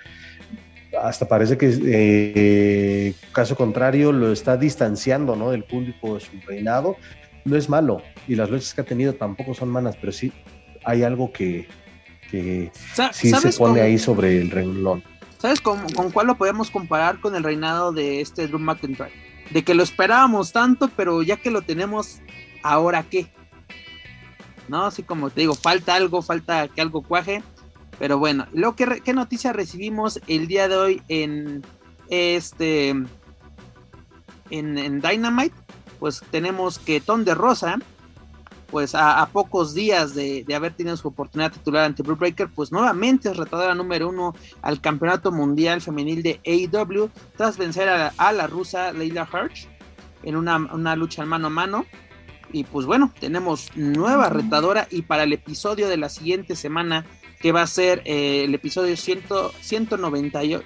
Hasta 1.03 1.27
parece 1.27 1.57
que, 1.57 1.79
eh, 1.85 3.15
caso 3.33 3.57
contrario, 3.57 4.13
lo 4.13 4.33
está 4.33 4.57
distanciando 4.57 5.37
¿no? 5.37 5.51
del 5.51 5.65
público 5.65 6.15
de 6.15 6.21
su 6.21 6.33
reinado. 6.47 6.97
No 7.45 7.57
es 7.57 7.69
malo, 7.69 8.03
y 8.27 8.35
las 8.35 8.51
luchas 8.51 8.75
que 8.75 8.83
ha 8.83 8.85
tenido 8.85 9.15
tampoco 9.15 9.55
son 9.55 9.71
malas, 9.71 9.97
pero 9.97 10.13
sí 10.13 10.33
hay 10.85 11.03
algo 11.03 11.33
que, 11.33 11.67
que 12.31 12.71
sí 13.13 13.31
se 13.31 13.53
pone 13.53 13.75
cómo? 13.75 13.83
ahí 13.83 13.99
sobre 13.99 14.39
el 14.39 14.51
renglón. 14.51 15.03
¿Sabes 15.39 15.61
con, 15.61 15.89
con 15.93 16.11
cuál 16.11 16.27
lo 16.27 16.37
podemos 16.37 16.71
comparar 16.71 17.21
con 17.21 17.35
el 17.35 17.45
reinado 17.45 17.93
de 17.93 18.21
este 18.21 18.49
Drew 18.49 18.59
McIntyre? 18.59 19.13
De 19.51 19.63
que 19.63 19.73
lo 19.73 19.83
esperábamos 19.83 20.53
tanto, 20.53 20.91
pero 20.95 21.23
ya 21.23 21.37
que 21.39 21.51
lo 21.51 21.63
tenemos 21.63 22.21
¿ahora 22.69 23.03
qué? 23.03 23.31
¿No? 24.69 24.87
Así 24.87 25.03
como 25.03 25.31
te 25.31 25.41
digo, 25.41 25.55
falta 25.55 25.95
algo, 25.95 26.23
falta 26.23 26.69
que 26.69 26.81
algo 26.81 27.03
cuaje. 27.03 27.43
Pero 27.99 28.19
bueno, 28.19 28.47
lo 28.53 28.77
que 28.77 29.03
¿qué 29.05 29.13
noticia 29.13 29.53
recibimos 29.53 30.21
el 30.29 30.47
día 30.47 30.69
de 30.69 30.77
hoy 30.77 31.03
en 31.09 31.65
este 32.11 32.91
en, 34.51 35.01
Dynamite? 35.01 35.55
Pues 35.99 36.23
tenemos 36.31 36.79
que 36.79 37.01
Ton 37.01 37.25
de 37.25 37.35
Rosa, 37.35 37.79
pues 38.71 38.95
a, 38.95 39.27
pocos 39.33 39.75
días 39.75 40.15
de, 40.15 40.45
haber 40.55 40.75
tenido 40.75 40.97
su 40.97 41.09
oportunidad 41.09 41.51
titular 41.51 41.85
ante 41.85 42.05
Blue 42.05 42.15
Breaker, 42.15 42.49
pues 42.55 42.71
nuevamente 42.71 43.31
es 43.31 43.37
retadora 43.37 43.75
número 43.75 44.11
uno 44.11 44.35
al 44.63 44.81
campeonato 44.81 45.33
mundial 45.33 45.81
femenil 45.81 46.23
de 46.23 46.41
AEW, 46.47 47.11
tras 47.37 47.57
vencer 47.57 47.89
a, 47.89 48.13
a 48.17 48.33
la 48.33 48.47
rusa 48.47 48.93
Leila 48.93 49.29
Hirsch 49.33 49.67
en 50.23 50.37
una, 50.37 50.57
una 50.57 50.95
lucha 50.95 51.25
mano 51.25 51.49
a 51.49 51.51
mano. 51.51 51.87
Y 52.53 52.65
pues 52.65 52.87
bueno, 52.87 53.13
tenemos 53.21 53.71
nueva 53.77 54.29
retadora 54.31 54.89
y 54.91 55.03
para 55.03 55.25
el 55.25 55.33
episodio 55.33 55.89
de 55.89 55.97
la 55.97 56.09
siguiente 56.09 56.57
semana, 56.57 57.05
que 57.41 57.53
va 57.53 57.63
a 57.63 57.67
ser 57.67 58.03
eh, 58.05 58.45
el 58.45 58.55
episodio 58.55 58.97
100, 58.97 59.25
198, 59.61 60.65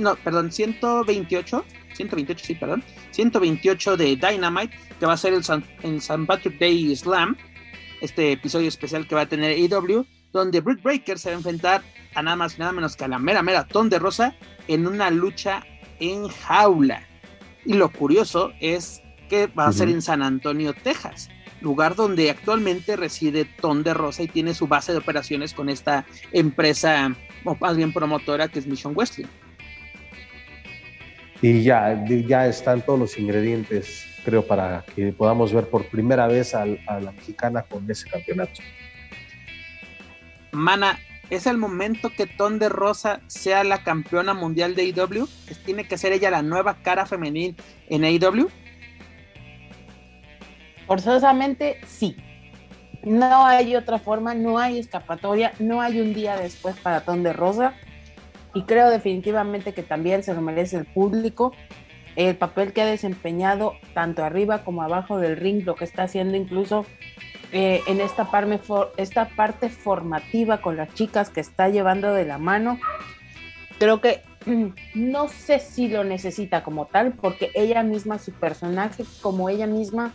no, 0.00 0.16
perdón, 0.16 0.52
128, 0.52 1.64
128, 1.94 2.44
sí, 2.44 2.54
perdón, 2.54 2.84
128 3.10 3.96
de 3.96 4.16
Dynamite, 4.16 4.76
que 4.98 5.06
va 5.06 5.14
a 5.14 5.16
ser 5.16 5.34
el 5.34 5.44
San, 5.44 5.64
el 5.82 6.00
San 6.00 6.26
Patrick 6.26 6.58
Day 6.58 6.94
Slam, 6.94 7.36
este 8.00 8.32
episodio 8.32 8.68
especial 8.68 9.06
que 9.06 9.14
va 9.14 9.22
a 9.22 9.28
tener 9.28 9.50
AEW, 9.52 10.06
donde 10.32 10.60
Britt 10.60 10.82
Breaker 10.82 11.18
se 11.18 11.30
va 11.30 11.34
a 11.34 11.38
enfrentar 11.38 11.82
a 12.14 12.22
nada 12.22 12.36
más 12.36 12.56
y 12.56 12.60
nada 12.60 12.72
menos 12.72 12.96
que 12.96 13.04
a 13.04 13.08
la 13.08 13.18
mera 13.18 13.42
mera 13.42 13.66
Ton 13.66 13.88
de 13.88 13.98
Rosa 13.98 14.34
en 14.68 14.86
una 14.86 15.10
lucha 15.10 15.64
en 16.00 16.28
jaula. 16.28 17.06
Y 17.64 17.74
lo 17.74 17.90
curioso 17.90 18.52
es 18.60 19.00
que 19.28 19.46
va 19.46 19.66
a 19.66 19.68
uh 19.68 19.70
-huh. 19.70 19.76
ser 19.76 19.88
en 19.88 20.02
San 20.02 20.22
Antonio, 20.22 20.74
Texas, 20.74 21.28
lugar 21.60 21.94
donde 21.94 22.30
actualmente 22.30 22.96
reside 22.96 23.44
Ton 23.44 23.82
de 23.82 23.94
Rosa 23.94 24.22
y 24.22 24.28
tiene 24.28 24.54
su 24.54 24.66
base 24.66 24.92
de 24.92 24.98
operaciones 24.98 25.54
con 25.54 25.68
esta 25.68 26.04
empresa, 26.32 27.14
o 27.44 27.56
más 27.56 27.76
bien 27.76 27.92
promotora, 27.92 28.48
que 28.48 28.58
es 28.58 28.66
Mission 28.66 28.94
Wrestling. 28.94 29.26
Y 31.42 31.62
ya, 31.62 32.04
ya 32.06 32.46
están 32.46 32.82
todos 32.82 32.98
los 32.98 33.18
ingredientes, 33.18 34.06
creo, 34.24 34.46
para 34.46 34.84
que 34.94 35.12
podamos 35.12 35.52
ver 35.52 35.68
por 35.68 35.86
primera 35.88 36.26
vez 36.26 36.54
a, 36.54 36.62
a 36.62 37.00
la 37.00 37.12
mexicana 37.12 37.62
con 37.62 37.90
ese 37.90 38.08
campeonato. 38.08 38.62
Mana, 40.52 40.98
¿es 41.30 41.46
el 41.46 41.58
momento 41.58 42.10
que 42.10 42.26
Ton 42.26 42.58
de 42.58 42.68
Rosa 42.68 43.20
sea 43.26 43.64
la 43.64 43.82
campeona 43.82 44.32
mundial 44.34 44.74
de 44.74 44.82
AEW? 44.82 45.28
¿Tiene 45.64 45.84
que 45.84 45.98
ser 45.98 46.12
ella 46.12 46.30
la 46.30 46.42
nueva 46.42 46.76
cara 46.82 47.06
femenil 47.06 47.56
en 47.88 48.04
AEW? 48.04 48.48
Forzosamente 50.86 51.80
sí. 51.86 52.16
No 53.02 53.44
hay 53.44 53.76
otra 53.76 53.98
forma, 53.98 54.34
no 54.34 54.58
hay 54.58 54.78
escapatoria, 54.78 55.52
no 55.58 55.80
hay 55.80 56.00
un 56.00 56.14
día 56.14 56.36
después 56.36 56.76
para 56.80 57.02
Ton 57.02 57.22
de 57.22 57.32
Rosa. 57.32 57.74
Y 58.54 58.62
creo 58.62 58.88
definitivamente 58.88 59.74
que 59.74 59.82
también 59.82 60.22
se 60.22 60.32
lo 60.32 60.40
merece 60.40 60.78
el 60.78 60.86
público. 60.86 61.52
El 62.16 62.36
papel 62.36 62.72
que 62.72 62.82
ha 62.82 62.86
desempeñado 62.86 63.74
tanto 63.92 64.24
arriba 64.24 64.62
como 64.64 64.82
abajo 64.82 65.18
del 65.18 65.36
ring, 65.36 65.64
lo 65.64 65.74
que 65.74 65.84
está 65.84 66.04
haciendo 66.04 66.36
incluso 66.36 66.86
eh, 67.56 67.82
en 67.86 68.00
esta, 68.00 68.30
parte 69.36 69.68
formativa 69.68 70.60
con 70.60 70.76
las 70.76 70.92
chicas 70.94 71.30
que 71.30 71.40
está 71.40 71.68
llevando 71.68 72.12
de 72.12 72.24
la 72.24 72.38
mano. 72.38 72.80
Creo 73.78 74.00
que 74.00 74.22
no 74.94 75.28
sé 75.28 75.60
si 75.60 75.86
lo 75.88 76.02
necesita 76.02 76.64
como 76.64 76.86
tal, 76.86 77.12
porque 77.12 77.52
ella 77.54 77.84
misma, 77.84 78.18
su 78.18 78.32
personaje, 78.32 79.04
como 79.22 79.48
ella 79.48 79.68
misma, 79.68 80.12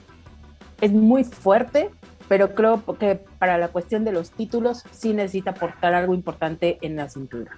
es 0.81 0.91
muy 0.91 1.23
fuerte, 1.23 1.89
pero 2.27 2.53
creo 2.53 2.83
que 2.97 3.15
para 3.15 3.57
la 3.57 3.69
cuestión 3.69 4.05
de 4.05 4.11
los 4.11 4.31
títulos 4.31 4.83
sí 4.91 5.13
necesita 5.13 5.51
aportar 5.51 5.93
algo 5.93 6.13
importante 6.13 6.77
en 6.81 6.95
la 6.95 7.09
cintura. 7.09 7.51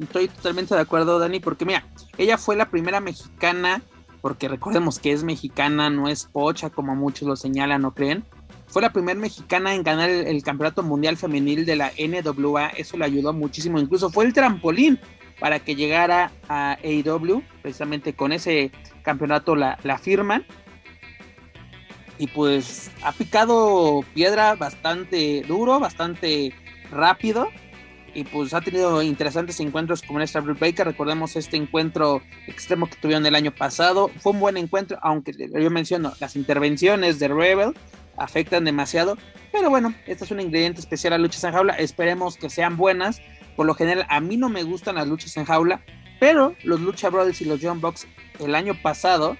estoy 0.00 0.28
totalmente 0.28 0.74
de 0.74 0.80
acuerdo, 0.80 1.18
Dani, 1.18 1.40
porque 1.40 1.64
mira, 1.64 1.84
ella 2.18 2.38
fue 2.38 2.56
la 2.56 2.70
primera 2.70 3.00
mexicana, 3.00 3.82
porque 4.20 4.48
recordemos 4.48 4.98
que 4.98 5.12
es 5.12 5.24
mexicana, 5.24 5.90
no 5.90 6.08
es 6.08 6.26
pocha 6.26 6.70
como 6.70 6.94
muchos 6.94 7.26
lo 7.26 7.36
señalan 7.36 7.84
o 7.84 7.94
creen. 7.94 8.24
Fue 8.68 8.80
la 8.80 8.92
primera 8.92 9.18
mexicana 9.18 9.74
en 9.74 9.82
ganar 9.82 10.08
el, 10.08 10.42
campeonato 10.42 10.82
mundial 10.82 11.16
femenil 11.16 11.66
de 11.66 11.76
la 11.76 11.90
NWA, 11.98 12.68
eso 12.68 12.96
le 12.96 13.04
ayudó 13.04 13.32
muchísimo, 13.32 13.78
incluso 13.78 14.08
fue 14.10 14.24
el 14.24 14.32
trampolín 14.32 14.98
para 15.40 15.58
que 15.58 15.74
llegara 15.74 16.30
a 16.48 16.78
AEW, 16.82 17.42
precisamente 17.60 18.14
con 18.14 18.32
ese 18.32 18.70
campeonato 19.02 19.56
la, 19.56 19.78
la 19.82 19.98
firman. 19.98 20.46
Y 22.18 22.26
pues 22.28 22.90
ha 23.02 23.12
picado 23.12 24.04
piedra 24.14 24.54
bastante 24.54 25.42
duro, 25.42 25.80
bastante 25.80 26.54
rápido 26.90 27.48
y 28.14 28.24
pues 28.24 28.52
ha 28.52 28.60
tenido 28.60 29.02
interesantes 29.02 29.58
encuentros 29.60 30.02
como 30.02 30.20
esta 30.20 30.40
Baker. 30.40 30.86
Recordemos 30.86 31.36
este 31.36 31.56
encuentro 31.56 32.22
extremo 32.46 32.86
que 32.86 32.96
tuvieron 32.96 33.24
el 33.26 33.34
año 33.34 33.52
pasado. 33.52 34.10
Fue 34.18 34.32
un 34.32 34.40
buen 34.40 34.56
encuentro, 34.56 34.98
aunque 35.02 35.32
yo 35.32 35.70
menciono, 35.70 36.12
las 36.20 36.36
intervenciones 36.36 37.18
de 37.18 37.28
Rebel 37.28 37.74
afectan 38.16 38.64
demasiado. 38.64 39.16
Pero 39.50 39.70
bueno, 39.70 39.94
este 40.06 40.24
es 40.24 40.30
un 40.30 40.40
ingrediente 40.40 40.80
especial 40.80 41.14
a 41.14 41.18
luchas 41.18 41.44
en 41.44 41.52
jaula. 41.52 41.74
Esperemos 41.74 42.36
que 42.36 42.50
sean 42.50 42.76
buenas. 42.76 43.20
Por 43.56 43.66
lo 43.66 43.74
general, 43.74 44.06
a 44.08 44.20
mí 44.20 44.36
no 44.36 44.48
me 44.48 44.62
gustan 44.62 44.94
las 44.94 45.06
luchas 45.06 45.36
en 45.36 45.44
jaula, 45.44 45.82
pero 46.20 46.54
los 46.64 46.80
Lucha 46.80 47.10
Brothers 47.10 47.42
y 47.42 47.44
los 47.44 47.60
John 47.62 47.80
Box 47.80 48.06
el 48.38 48.54
año 48.54 48.74
pasado 48.80 49.36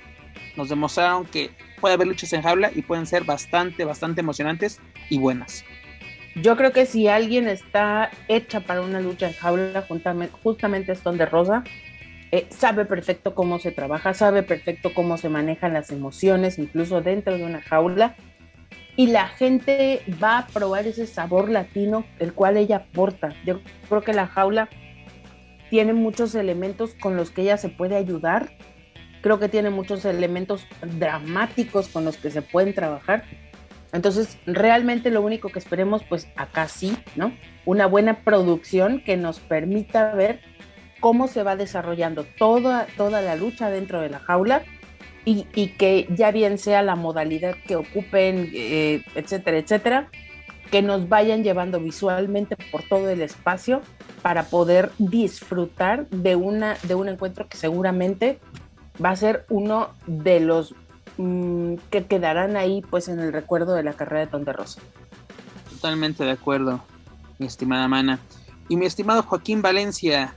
nos 0.56 0.68
demostraron 0.68 1.24
que 1.26 1.50
puede 1.80 1.94
haber 1.94 2.06
luchas 2.06 2.32
en 2.32 2.42
jaula 2.42 2.70
y 2.74 2.82
pueden 2.82 3.06
ser 3.06 3.24
bastante, 3.24 3.84
bastante 3.84 4.20
emocionantes 4.20 4.80
y 5.10 5.18
buenas. 5.18 5.64
Yo 6.34 6.56
creo 6.56 6.72
que 6.72 6.86
si 6.86 7.08
alguien 7.08 7.46
está 7.46 8.10
hecha 8.28 8.60
para 8.60 8.80
una 8.80 9.00
lucha 9.00 9.28
en 9.28 9.34
jaula, 9.34 9.86
justamente 10.42 10.92
es 10.92 11.02
donde 11.02 11.26
Rosa 11.26 11.62
eh, 12.30 12.46
sabe 12.48 12.86
perfecto 12.86 13.34
cómo 13.34 13.58
se 13.58 13.72
trabaja, 13.72 14.14
sabe 14.14 14.42
perfecto 14.42 14.94
cómo 14.94 15.18
se 15.18 15.28
manejan 15.28 15.74
las 15.74 15.90
emociones, 15.90 16.58
incluso 16.58 17.02
dentro 17.02 17.36
de 17.36 17.44
una 17.44 17.60
jaula. 17.60 18.16
Y 18.96 19.08
la 19.08 19.28
gente 19.28 20.00
va 20.22 20.38
a 20.38 20.46
probar 20.46 20.86
ese 20.86 21.06
sabor 21.06 21.50
latino, 21.50 22.04
el 22.18 22.32
cual 22.32 22.56
ella 22.56 22.76
aporta. 22.76 23.34
Yo 23.44 23.60
creo 23.88 24.02
que 24.02 24.14
la 24.14 24.26
jaula 24.26 24.70
tiene 25.68 25.92
muchos 25.92 26.34
elementos 26.34 26.94
con 26.94 27.16
los 27.16 27.30
que 27.30 27.42
ella 27.42 27.58
se 27.58 27.68
puede 27.68 27.96
ayudar. 27.96 28.50
Creo 29.22 29.38
que 29.38 29.48
tiene 29.48 29.70
muchos 29.70 30.04
elementos 30.04 30.66
dramáticos 30.98 31.88
con 31.88 32.04
los 32.04 32.16
que 32.16 32.30
se 32.30 32.42
pueden 32.42 32.74
trabajar 32.74 33.24
entonces, 33.92 34.38
realmente 34.46 35.10
lo 35.10 35.20
único 35.20 35.50
que 35.50 35.58
esperemos, 35.58 36.02
pues 36.08 36.26
acá 36.36 36.66
sí, 36.66 36.96
¿no? 37.14 37.32
Una 37.66 37.86
buena 37.86 38.24
producción 38.24 39.02
que 39.04 39.18
nos 39.18 39.38
permita 39.38 40.14
ver 40.14 40.40
cómo 41.00 41.28
se 41.28 41.42
va 41.42 41.56
desarrollando 41.56 42.24
toda, 42.38 42.86
toda 42.96 43.20
la 43.20 43.36
lucha 43.36 43.68
dentro 43.68 44.00
de 44.00 44.08
la 44.08 44.18
jaula 44.20 44.62
y, 45.24 45.44
que 45.44 46.08
ya 46.16 46.32
bien 46.32 46.58
sea 46.58 46.82
la 46.82 46.96
modalidad 46.96 47.54
que 47.66 47.76
ocupen, 47.76 48.50
eh, 48.54 49.04
etcétera, 49.14 49.58
etcétera, 49.58 50.08
que 50.70 50.80
nos 50.80 51.08
vayan 51.08 51.44
llevando 51.44 51.78
visualmente 51.78 52.56
por 52.72 52.82
todo 52.88 53.10
el 53.10 53.20
espacio 53.20 53.82
para 54.22 54.44
poder 54.44 54.90
disfrutar 54.98 56.08
de, 56.08 56.34
una, 56.34 56.76
de 56.84 56.94
un 56.94 57.08
encuentro 57.08 57.46
que 57.46 57.58
seguramente 57.58 58.40
va 59.04 59.10
a 59.10 59.16
ser 59.16 59.44
uno 59.48 59.90
de 60.06 60.40
los 60.40 60.74
Mm, 61.18 61.74
que 61.90 62.06
quedarán 62.06 62.56
ahí 62.56 62.82
pues 62.88 63.08
en 63.08 63.20
el 63.20 63.32
recuerdo 63.32 63.74
de 63.74 63.82
la 63.82 63.92
carrera 63.92 64.20
de 64.20 64.26
Tonde 64.28 64.52
Rosa. 64.52 64.80
Totalmente 65.70 66.24
de 66.24 66.30
acuerdo, 66.30 66.82
mi 67.38 67.46
estimada 67.46 67.86
Mana. 67.88 68.18
Y 68.68 68.76
mi 68.76 68.86
estimado 68.86 69.22
Joaquín 69.22 69.60
Valencia, 69.60 70.34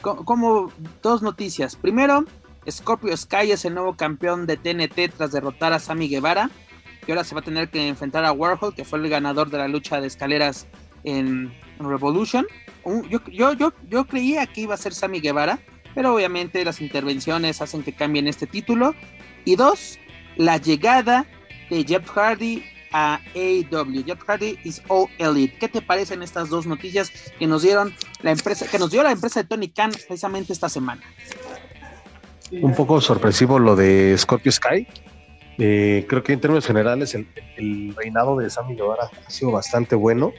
como, 0.00 0.70
dos 1.02 1.22
noticias. 1.22 1.74
Primero, 1.74 2.24
Scorpio 2.70 3.16
Sky 3.16 3.50
es 3.50 3.64
el 3.64 3.74
nuevo 3.74 3.96
campeón 3.96 4.46
de 4.46 4.56
TNT 4.56 5.14
tras 5.16 5.32
derrotar 5.32 5.72
a 5.72 5.80
Sammy 5.80 6.08
Guevara. 6.08 6.50
Y 7.06 7.10
ahora 7.10 7.24
se 7.24 7.34
va 7.34 7.40
a 7.40 7.44
tener 7.44 7.68
que 7.68 7.88
enfrentar 7.88 8.24
a 8.24 8.32
Warhol, 8.32 8.74
que 8.74 8.84
fue 8.84 8.98
el 8.98 9.08
ganador 9.08 9.50
de 9.50 9.58
la 9.58 9.68
lucha 9.68 10.00
de 10.00 10.06
escaleras 10.06 10.66
en 11.02 11.52
Revolution. 11.78 12.46
Yo, 13.10 13.20
yo, 13.26 13.52
yo, 13.54 13.72
yo 13.88 14.04
creía 14.06 14.46
que 14.46 14.62
iba 14.62 14.74
a 14.74 14.78
ser 14.78 14.94
Sammy 14.94 15.20
Guevara, 15.20 15.58
pero 15.94 16.14
obviamente 16.14 16.64
las 16.64 16.80
intervenciones 16.80 17.60
hacen 17.60 17.82
que 17.82 17.92
cambien 17.92 18.28
este 18.28 18.46
título. 18.46 18.94
Y 19.44 19.56
dos, 19.56 19.98
la 20.36 20.56
llegada 20.56 21.26
de 21.70 21.84
Jeff 21.84 22.08
Hardy 22.10 22.64
a 22.92 23.20
AEW. 23.34 24.04
Jeff 24.06 24.22
Hardy 24.26 24.58
is 24.64 24.80
All 24.88 25.08
Elite. 25.18 25.56
¿Qué 25.58 25.68
te 25.68 25.82
parecen 25.82 26.22
estas 26.22 26.48
dos 26.48 26.66
noticias 26.66 27.10
que 27.38 27.46
nos 27.46 27.62
dieron 27.62 27.92
la 28.22 28.30
empresa, 28.30 28.66
que 28.68 28.78
nos 28.78 28.90
dio 28.90 29.02
la 29.02 29.10
empresa 29.10 29.42
de 29.42 29.48
Tony 29.48 29.68
Khan 29.68 29.90
precisamente 29.90 30.52
esta 30.52 30.68
semana? 30.68 31.02
Un 32.52 32.74
poco 32.74 33.00
sorpresivo 33.00 33.58
lo 33.58 33.74
de 33.74 34.14
Scorpio 34.16 34.52
Sky. 34.52 34.86
Eh, 35.58 36.06
creo 36.08 36.22
que 36.22 36.32
en 36.32 36.40
términos 36.40 36.66
generales 36.66 37.14
el, 37.14 37.94
reinado 37.96 38.36
de 38.36 38.50
Sammy 38.50 38.74
Guevara 38.74 39.10
ha 39.26 39.30
sido 39.30 39.50
bastante 39.50 39.96
bueno. 39.96 40.32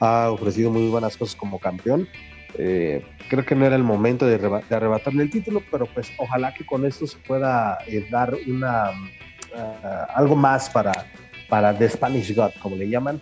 Ha 0.00 0.30
ofrecido 0.30 0.70
muy 0.70 0.88
buenas 0.88 1.16
cosas 1.16 1.36
como 1.36 1.58
campeón. 1.58 2.08
Eh, 2.54 3.04
creo 3.28 3.44
que 3.44 3.54
no 3.54 3.66
era 3.66 3.76
el 3.76 3.84
momento 3.84 4.26
de, 4.26 4.34
arrebatarle 4.70 5.22
el 5.22 5.30
título, 5.30 5.62
pero 5.70 5.86
pues 5.86 6.10
ojalá 6.16 6.54
que 6.54 6.64
con 6.64 6.86
esto 6.86 7.06
se 7.06 7.18
pueda 7.18 7.78
eh, 7.86 8.06
dar 8.10 8.34
una 8.46 8.92
Ah, 9.54 10.06
algo 10.14 10.36
más 10.36 10.68
para, 10.68 10.92
para 11.48 11.76
The 11.76 11.88
Spanish 11.88 12.34
God, 12.34 12.50
como 12.60 12.76
le 12.76 12.88
llaman. 12.88 13.20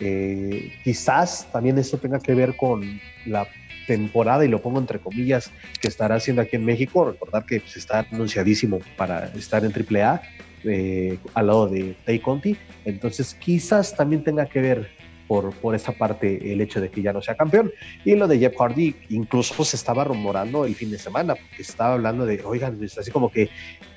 Eh, 0.00 0.72
quizás 0.82 1.48
también 1.52 1.78
esto 1.78 1.98
tenga 1.98 2.18
que 2.18 2.34
ver 2.34 2.56
con 2.56 3.00
la 3.26 3.46
temporada, 3.86 4.44
y 4.44 4.48
lo 4.48 4.62
pongo 4.62 4.78
entre 4.78 4.98
comillas, 4.98 5.50
que 5.80 5.88
estará 5.88 6.16
haciendo 6.16 6.42
aquí 6.42 6.56
en 6.56 6.64
México. 6.64 7.04
Recordar 7.04 7.44
que 7.44 7.60
pues, 7.60 7.76
está 7.76 8.06
anunciadísimo 8.10 8.78
para 8.96 9.26
estar 9.34 9.64
en 9.64 9.72
AAA 9.72 10.22
eh, 10.64 11.18
al 11.34 11.46
lado 11.46 11.68
de 11.68 11.96
Tay 12.04 12.20
Conti. 12.20 12.56
Entonces, 12.84 13.34
quizás 13.34 13.94
también 13.94 14.22
tenga 14.22 14.46
que 14.46 14.60
ver 14.60 14.90
por, 15.30 15.54
por 15.54 15.76
esa 15.76 15.92
parte 15.92 16.52
el 16.52 16.60
hecho 16.60 16.80
de 16.80 16.90
que 16.90 17.02
ya 17.02 17.12
no 17.12 17.22
sea 17.22 17.36
campeón. 17.36 17.70
Y 18.04 18.16
lo 18.16 18.26
de 18.26 18.40
Jeff 18.40 18.56
Hardy, 18.58 18.96
incluso 19.10 19.64
se 19.64 19.76
estaba 19.76 20.02
rumorando 20.02 20.64
el 20.64 20.74
fin 20.74 20.90
de 20.90 20.98
semana, 20.98 21.36
porque 21.36 21.62
estaba 21.62 21.94
hablando 21.94 22.26
de, 22.26 22.42
oigan, 22.44 22.82
es 22.82 22.98
así 22.98 23.12
como 23.12 23.30
que 23.30 23.48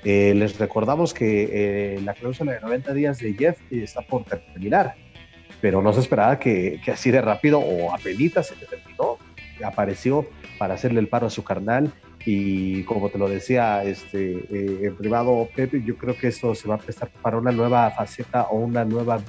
eh, 0.04 0.32
les 0.36 0.56
recordamos 0.60 1.12
que 1.12 1.48
eh, 1.96 2.00
la 2.04 2.14
cláusula 2.14 2.52
de 2.52 2.60
90 2.60 2.94
días 2.94 3.18
de 3.18 3.34
Jeff 3.34 3.58
está 3.72 4.02
por 4.02 4.22
terminar, 4.22 4.94
pero 5.60 5.82
no 5.82 5.92
se 5.92 5.98
esperaba 5.98 6.38
que, 6.38 6.80
que 6.84 6.92
así 6.92 7.10
de 7.10 7.20
rápido 7.20 7.58
o 7.58 7.92
apenas 7.92 8.46
se 8.46 8.54
terminó. 8.54 9.18
Apareció 9.64 10.28
para 10.56 10.74
hacerle 10.74 11.00
el 11.00 11.08
paro 11.08 11.26
a 11.26 11.30
su 11.30 11.42
carnal 11.42 11.92
y 12.24 12.84
como 12.84 13.10
te 13.10 13.18
lo 13.18 13.28
decía 13.28 13.82
este, 13.82 14.34
eh, 14.50 14.78
en 14.82 14.96
privado, 14.96 15.48
Pepe, 15.54 15.82
yo 15.84 15.96
creo 15.96 16.16
que 16.16 16.28
esto 16.28 16.54
se 16.54 16.68
va 16.68 16.76
a 16.76 16.78
prestar 16.78 17.10
para 17.22 17.38
una 17.38 17.50
nueva 17.50 17.90
faceta 17.90 18.44
o 18.44 18.58
una 18.58 18.84
nueva 18.84 19.20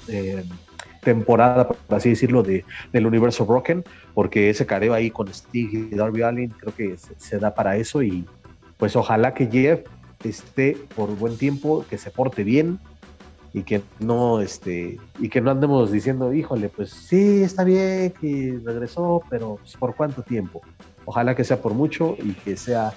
temporada, 1.06 1.70
por 1.70 1.98
así 1.98 2.10
decirlo, 2.10 2.44
de, 2.44 2.66
del 2.92 3.06
universo 3.06 3.46
Broken, 3.46 3.86
porque 4.14 4.50
ese 4.50 4.66
careo 4.66 4.94
ahí 4.94 5.10
con 5.10 5.34
Stig 5.34 5.74
y 5.74 5.96
Darby 5.96 6.24
Allin 6.24 6.50
creo 6.50 6.76
que 6.76 6.98
se, 6.98 7.40
da 7.40 7.54
para 7.54 7.78
eso 7.78 8.04
y 8.04 8.26
pues 8.78 8.98
ojalá 8.98 9.34
que 9.34 9.48
Jeff 9.48 9.86
esté 10.26 10.76
por 10.96 11.16
buen 11.16 11.38
tiempo, 11.38 11.86
que 11.90 11.98
se 11.98 12.10
porte 12.10 12.44
bien 12.44 12.80
y 13.54 13.64
que 13.64 13.82
no 14.00 14.42
este 14.42 14.98
y 15.20 15.30
que 15.30 15.40
no 15.40 15.52
andemos 15.52 15.92
diciendo, 15.92 16.34
híjole, 16.34 16.68
pues 16.68 16.90
sí, 16.90 17.44
está 17.44 17.64
bien 17.64 18.12
que 18.20 18.60
regresó, 18.66 19.22
pero 19.30 19.58
pues, 19.62 19.78
¿por 19.78 19.96
cuánto 19.96 20.24
tiempo? 20.24 20.62
Ojalá 21.06 21.36
que 21.36 21.44
sea 21.44 21.62
por 21.62 21.74
mucho 21.74 22.18
y 22.22 22.34
que 22.34 22.58
sea 22.58 22.94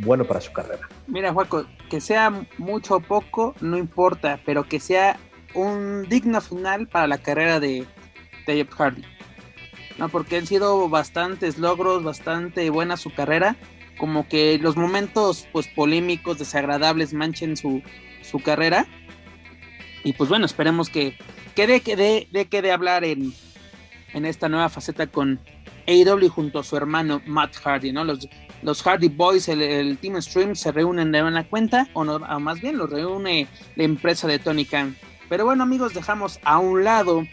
bueno 0.00 0.24
para 0.24 0.40
su 0.40 0.52
carrera. 0.52 0.88
Mira, 1.06 1.32
Juaco, 1.32 1.64
que 1.88 2.00
sea 2.00 2.46
mucho 2.58 2.96
o 2.96 3.00
poco, 3.00 3.54
no 3.60 3.78
importa, 3.78 4.40
pero 4.44 4.64
que 4.64 4.80
sea 4.80 5.16
un 5.56 6.08
digno 6.08 6.40
final 6.40 6.86
para 6.86 7.06
la 7.06 7.18
carrera 7.18 7.60
de, 7.60 7.86
Jeff 8.46 8.70
Hardy. 8.70 9.02
¿no? 9.98 10.08
Porque 10.08 10.36
han 10.36 10.46
sido 10.46 10.88
bastantes 10.88 11.58
logros, 11.58 12.04
bastante 12.04 12.70
buena 12.70 12.96
su 12.96 13.12
carrera. 13.12 13.56
Como 13.98 14.28
que 14.28 14.58
los 14.58 14.76
momentos 14.76 15.48
pues 15.52 15.68
polémicos, 15.68 16.38
desagradables 16.38 17.14
manchen 17.14 17.56
su, 17.56 17.82
su 18.22 18.40
carrera. 18.40 18.86
Y 20.04 20.12
pues 20.12 20.28
bueno, 20.28 20.46
esperemos 20.46 20.90
que, 20.90 21.16
que 21.54 21.66
dé 21.66 21.80
que 21.80 21.96
de, 21.96 22.46
que 22.48 22.62
de 22.62 22.72
hablar 22.72 23.04
en, 23.04 23.32
en 24.12 24.26
esta 24.26 24.48
nueva 24.48 24.68
faceta 24.68 25.06
con 25.06 25.40
AEW 25.88 26.28
junto 26.28 26.58
a 26.58 26.64
su 26.64 26.76
hermano 26.76 27.22
Matt 27.26 27.56
Hardy, 27.56 27.92
¿no? 27.92 28.04
Los, 28.04 28.28
los 28.62 28.82
Hardy 28.82 29.08
Boys, 29.08 29.48
el, 29.48 29.98
Team 29.98 30.20
Stream 30.20 30.54
se 30.54 30.72
reúnen 30.72 31.12
de 31.12 31.22
una 31.22 31.48
cuenta, 31.48 31.88
o, 31.92 32.04
no, 32.04 32.18
más 32.18 32.60
bien 32.60 32.76
los 32.76 32.90
reúne 32.90 33.46
la 33.76 33.84
empresa 33.84 34.26
de 34.28 34.38
Tony 34.38 34.64
Khan. 34.64 34.96
Pero 35.28 35.44
bueno 35.44 35.62
amigos, 35.62 35.94
dejamos 35.94 36.40
a 36.44 36.58
un 36.58 36.84
lado 36.84 37.24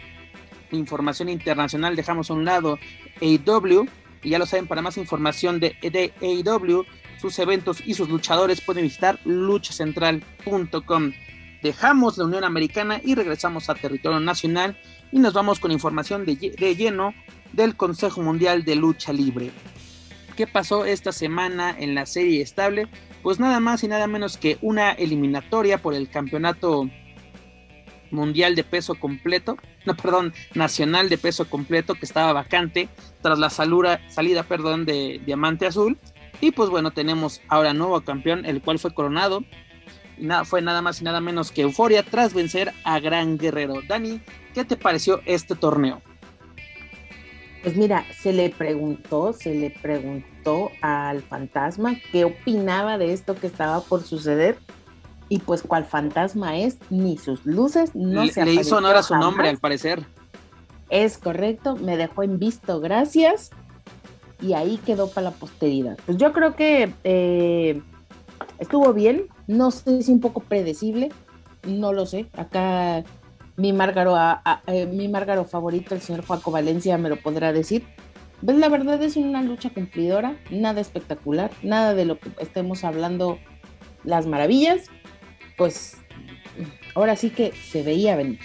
información 0.71 1.29
internacional, 1.29 1.95
dejamos 1.95 2.29
a 2.29 2.33
un 2.33 2.45
lado 2.45 2.79
AEW 3.21 3.87
y 4.23 4.29
ya 4.29 4.39
lo 4.39 4.45
saben, 4.45 4.67
para 4.67 4.81
más 4.81 4.97
información 4.97 5.59
de, 5.59 5.75
de 5.81 6.13
AEW, 6.21 6.85
sus 7.19 7.37
eventos 7.39 7.81
y 7.85 7.93
sus 7.93 8.09
luchadores 8.09 8.61
pueden 8.61 8.83
visitar 8.83 9.19
luchacentral.com. 9.25 11.13
Dejamos 11.61 12.17
la 12.17 12.25
Unión 12.25 12.43
Americana 12.43 12.99
y 13.03 13.15
regresamos 13.15 13.69
a 13.69 13.75
territorio 13.75 14.19
nacional 14.19 14.77
y 15.11 15.19
nos 15.19 15.33
vamos 15.33 15.59
con 15.59 15.71
información 15.71 16.25
de, 16.25 16.35
de 16.35 16.75
lleno 16.75 17.13
del 17.51 17.75
Consejo 17.75 18.21
Mundial 18.21 18.65
de 18.65 18.75
Lucha 18.75 19.13
Libre. 19.13 19.51
¿Qué 20.35 20.47
pasó 20.47 20.85
esta 20.85 21.11
semana 21.11 21.75
en 21.77 21.93
la 21.93 22.05
serie 22.05 22.41
estable? 22.41 22.87
Pues 23.21 23.39
nada 23.39 23.59
más 23.59 23.83
y 23.83 23.87
nada 23.87 24.07
menos 24.07 24.37
que 24.37 24.57
una 24.61 24.91
eliminatoria 24.91 25.77
por 25.77 25.93
el 25.93 26.09
campeonato 26.09 26.89
mundial 28.13 28.55
de 28.55 28.63
peso 28.63 28.95
completo, 28.95 29.57
no, 29.85 29.95
perdón, 29.95 30.33
nacional 30.53 31.09
de 31.09 31.17
peso 31.17 31.49
completo 31.49 31.95
que 31.95 32.05
estaba 32.05 32.31
vacante 32.31 32.87
tras 33.21 33.39
la 33.39 33.49
salida, 33.49 34.43
perdón, 34.47 34.85
de 34.85 35.19
Diamante 35.25 35.65
Azul. 35.65 35.97
Y 36.39 36.51
pues 36.51 36.69
bueno, 36.69 36.91
tenemos 36.91 37.41
ahora 37.47 37.73
nuevo 37.73 37.99
campeón, 38.01 38.45
el 38.45 38.61
cual 38.61 38.79
fue 38.79 38.93
coronado. 38.93 39.43
Nada, 40.17 40.45
fue 40.45 40.61
nada 40.61 40.81
más 40.81 41.01
y 41.01 41.03
nada 41.03 41.19
menos 41.21 41.51
que 41.51 41.61
Euforia 41.61 42.03
tras 42.03 42.33
vencer 42.33 42.71
a 42.83 42.99
Gran 42.99 43.37
Guerrero. 43.37 43.81
Dani, 43.87 44.21
¿qué 44.53 44.63
te 44.63 44.77
pareció 44.77 45.21
este 45.25 45.55
torneo? 45.55 46.01
Pues 47.63 47.77
mira, 47.77 48.05
se 48.21 48.33
le 48.33 48.49
preguntó, 48.49 49.31
se 49.31 49.55
le 49.55 49.69
preguntó 49.69 50.69
al 50.81 51.21
fantasma 51.21 51.95
qué 52.11 52.25
opinaba 52.25 52.97
de 52.97 53.13
esto 53.13 53.35
que 53.35 53.47
estaba 53.47 53.81
por 53.81 54.03
suceder. 54.03 54.57
Y 55.33 55.39
pues 55.39 55.63
cuál 55.63 55.83
fantasma 55.83 56.57
es, 56.57 56.77
ni 56.91 57.17
sus 57.17 57.43
luces 57.43 57.95
no 57.95 58.23
le, 58.23 58.31
se 58.31 58.45
Le 58.45 58.53
hizo 58.53 58.77
honor 58.77 58.97
a 58.97 59.01
su 59.01 59.15
nombre, 59.15 59.49
al 59.49 59.57
parecer. 59.57 60.05
Es 60.91 61.17
correcto, 61.17 61.75
me 61.75 61.97
dejó 61.97 62.21
en 62.21 62.37
visto, 62.37 62.79
gracias. 62.79 63.49
Y 64.39 64.53
ahí 64.53 64.79
quedó 64.85 65.09
para 65.09 65.31
la 65.31 65.31
posteridad. 65.31 65.97
Pues 66.05 66.19
yo 66.19 66.33
creo 66.33 66.55
que 66.55 66.93
eh, 67.03 67.81
estuvo 68.59 68.93
bien, 68.93 69.23
no 69.47 69.71
sé 69.71 70.03
si 70.03 70.11
un 70.11 70.19
poco 70.19 70.41
predecible, 70.41 71.11
no 71.63 71.93
lo 71.93 72.05
sé. 72.05 72.27
Acá 72.37 73.03
mi 73.57 73.73
Márgaro, 73.73 74.15
eh, 74.67 74.85
mi 74.85 75.07
Márgaro 75.07 75.45
favorito, 75.45 75.95
el 75.95 76.01
señor 76.01 76.27
Juaco 76.27 76.51
Valencia, 76.51 76.99
me 76.99 77.09
lo 77.09 77.15
podrá 77.15 77.53
decir. 77.53 77.87
Pues 78.45 78.55
la 78.57 78.69
verdad 78.69 79.01
es 79.01 79.17
una 79.17 79.41
lucha 79.41 79.71
cumplidora, 79.71 80.37
nada 80.51 80.79
espectacular, 80.79 81.49
nada 81.63 81.95
de 81.95 82.05
lo 82.05 82.19
que 82.19 82.29
estemos 82.39 82.83
hablando 82.83 83.39
las 84.03 84.27
maravillas. 84.27 84.91
Pues 85.57 85.97
ahora 86.95 87.15
sí 87.15 87.29
que 87.29 87.51
se 87.51 87.83
veía 87.83 88.15
venir. 88.15 88.39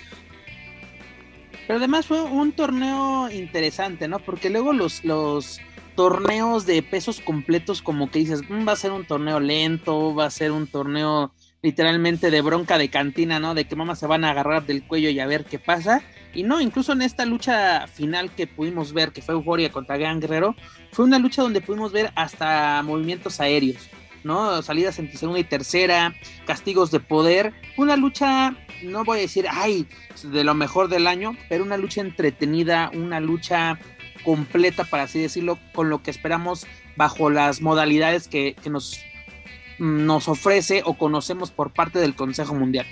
Pero 1.66 1.78
además 1.78 2.06
fue 2.06 2.22
un 2.22 2.52
torneo 2.52 3.30
interesante, 3.30 4.08
¿no? 4.08 4.20
Porque 4.20 4.48
luego 4.48 4.72
los, 4.72 5.04
los 5.04 5.60
torneos 5.94 6.64
de 6.64 6.82
pesos 6.82 7.20
completos, 7.20 7.82
como 7.82 8.10
que 8.10 8.20
dices, 8.20 8.42
mm, 8.48 8.66
va 8.66 8.72
a 8.72 8.76
ser 8.76 8.92
un 8.92 9.04
torneo 9.04 9.38
lento, 9.40 10.14
va 10.14 10.26
a 10.26 10.30
ser 10.30 10.52
un 10.52 10.66
torneo 10.66 11.34
literalmente 11.60 12.30
de 12.30 12.40
bronca 12.40 12.78
de 12.78 12.88
cantina, 12.88 13.40
¿no? 13.40 13.54
De 13.54 13.64
que 13.64 13.76
mamá 13.76 13.96
se 13.96 14.06
van 14.06 14.24
a 14.24 14.30
agarrar 14.30 14.64
del 14.64 14.84
cuello 14.84 15.10
y 15.10 15.20
a 15.20 15.26
ver 15.26 15.44
qué 15.44 15.58
pasa. 15.58 16.02
Y 16.32 16.42
no, 16.42 16.60
incluso 16.60 16.92
en 16.92 17.02
esta 17.02 17.26
lucha 17.26 17.86
final 17.88 18.30
que 18.30 18.46
pudimos 18.46 18.92
ver, 18.92 19.12
que 19.12 19.22
fue 19.22 19.34
Euforia 19.34 19.72
contra 19.72 19.96
Gran 19.96 20.20
Guerrero, 20.20 20.54
fue 20.92 21.04
una 21.04 21.18
lucha 21.18 21.42
donde 21.42 21.60
pudimos 21.60 21.92
ver 21.92 22.12
hasta 22.14 22.82
movimientos 22.82 23.40
aéreos, 23.40 23.88
Salidas 24.62 24.98
entre 24.98 25.16
segunda 25.16 25.40
y 25.40 25.44
tercera, 25.44 26.14
castigos 26.46 26.90
de 26.90 27.00
poder. 27.00 27.52
Una 27.76 27.96
lucha, 27.96 28.56
no 28.82 29.04
voy 29.04 29.18
a 29.18 29.22
decir, 29.22 29.46
ay, 29.50 29.86
de 30.22 30.44
lo 30.44 30.54
mejor 30.54 30.88
del 30.88 31.06
año, 31.06 31.36
pero 31.48 31.64
una 31.64 31.76
lucha 31.76 32.00
entretenida, 32.00 32.90
una 32.94 33.20
lucha 33.20 33.78
completa, 34.24 34.84
para 34.84 35.04
así 35.04 35.20
decirlo, 35.20 35.58
con 35.72 35.88
lo 35.88 36.02
que 36.02 36.10
esperamos 36.10 36.66
bajo 36.96 37.30
las 37.30 37.62
modalidades 37.62 38.28
que, 38.28 38.54
que 38.62 38.70
nos 38.70 39.00
nos 39.78 40.28
ofrece 40.28 40.82
o 40.84 40.94
conocemos 40.94 41.50
por 41.50 41.72
parte 41.72 41.98
del 41.98 42.14
Consejo 42.14 42.54
Mundial? 42.54 42.86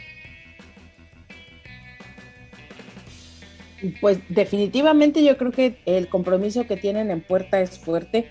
Pues 4.01 4.19
definitivamente 4.29 5.23
yo 5.23 5.37
creo 5.37 5.53
que 5.53 5.79
el 5.85 6.09
compromiso 6.09 6.67
que 6.67 6.77
tienen 6.77 7.11
en 7.11 7.21
puerta 7.21 7.61
es 7.61 7.79
fuerte 7.79 8.31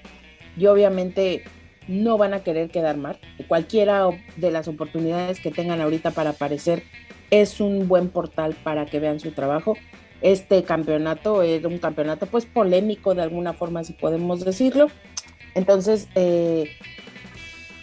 y 0.58 0.65
obviamente 0.65 1.43
no 1.88 2.17
van 2.17 2.34
a 2.34 2.43
querer 2.43 2.69
quedar 2.69 2.98
mal. 2.98 3.17
Cualquiera 3.48 4.10
de 4.38 4.52
las 4.52 4.67
oportunidades 4.67 5.39
que 5.39 5.52
tengan 5.52 5.82
ahorita 5.82 6.12
para 6.12 6.32
aparecer 6.32 6.84
es 7.32 7.60
un 7.60 7.88
buen 7.88 8.10
portal 8.10 8.56
para 8.63 8.86
que 8.86 9.00
vean 9.00 9.19
su 9.19 9.32
trabajo. 9.32 9.76
Este 10.21 10.63
campeonato 10.63 11.43
era 11.43 11.67
un 11.67 11.78
campeonato 11.78 12.26
pues 12.26 12.45
polémico 12.45 13.13
de 13.15 13.21
alguna 13.21 13.54
forma 13.54 13.84
si 13.84 13.93
podemos 13.93 14.43
decirlo. 14.43 14.88
Entonces, 15.54 16.08
eh, 16.15 16.71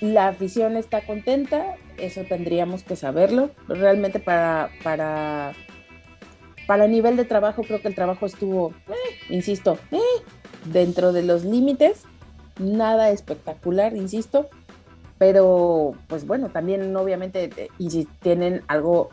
la 0.01 0.29
afición 0.29 0.77
está 0.77 1.03
contenta, 1.03 1.77
eso 1.97 2.25
tendríamos 2.25 2.83
que 2.83 2.97
saberlo. 2.97 3.51
Realmente 3.69 4.19
para, 4.19 4.71
para, 4.83 5.53
para 6.67 6.89
nivel 6.89 7.17
de 7.17 7.25
trabajo, 7.25 7.63
creo 7.63 7.81
que 7.81 7.89
el 7.89 7.95
trabajo 7.95 8.27
estuvo, 8.27 8.75
eh, 8.89 9.17
insisto, 9.29 9.79
eh, 9.91 9.99
dentro 10.67 11.13
de 11.13 11.23
los 11.23 11.45
límites, 11.45 12.05
nada 12.59 13.11
espectacular, 13.11 13.97
insisto, 13.97 14.49
pero 15.19 15.95
pues 16.09 16.27
bueno, 16.27 16.49
también 16.51 16.95
obviamente 16.97 17.51
eh, 17.57 18.07
tienen 18.21 18.63
algo 18.69 19.11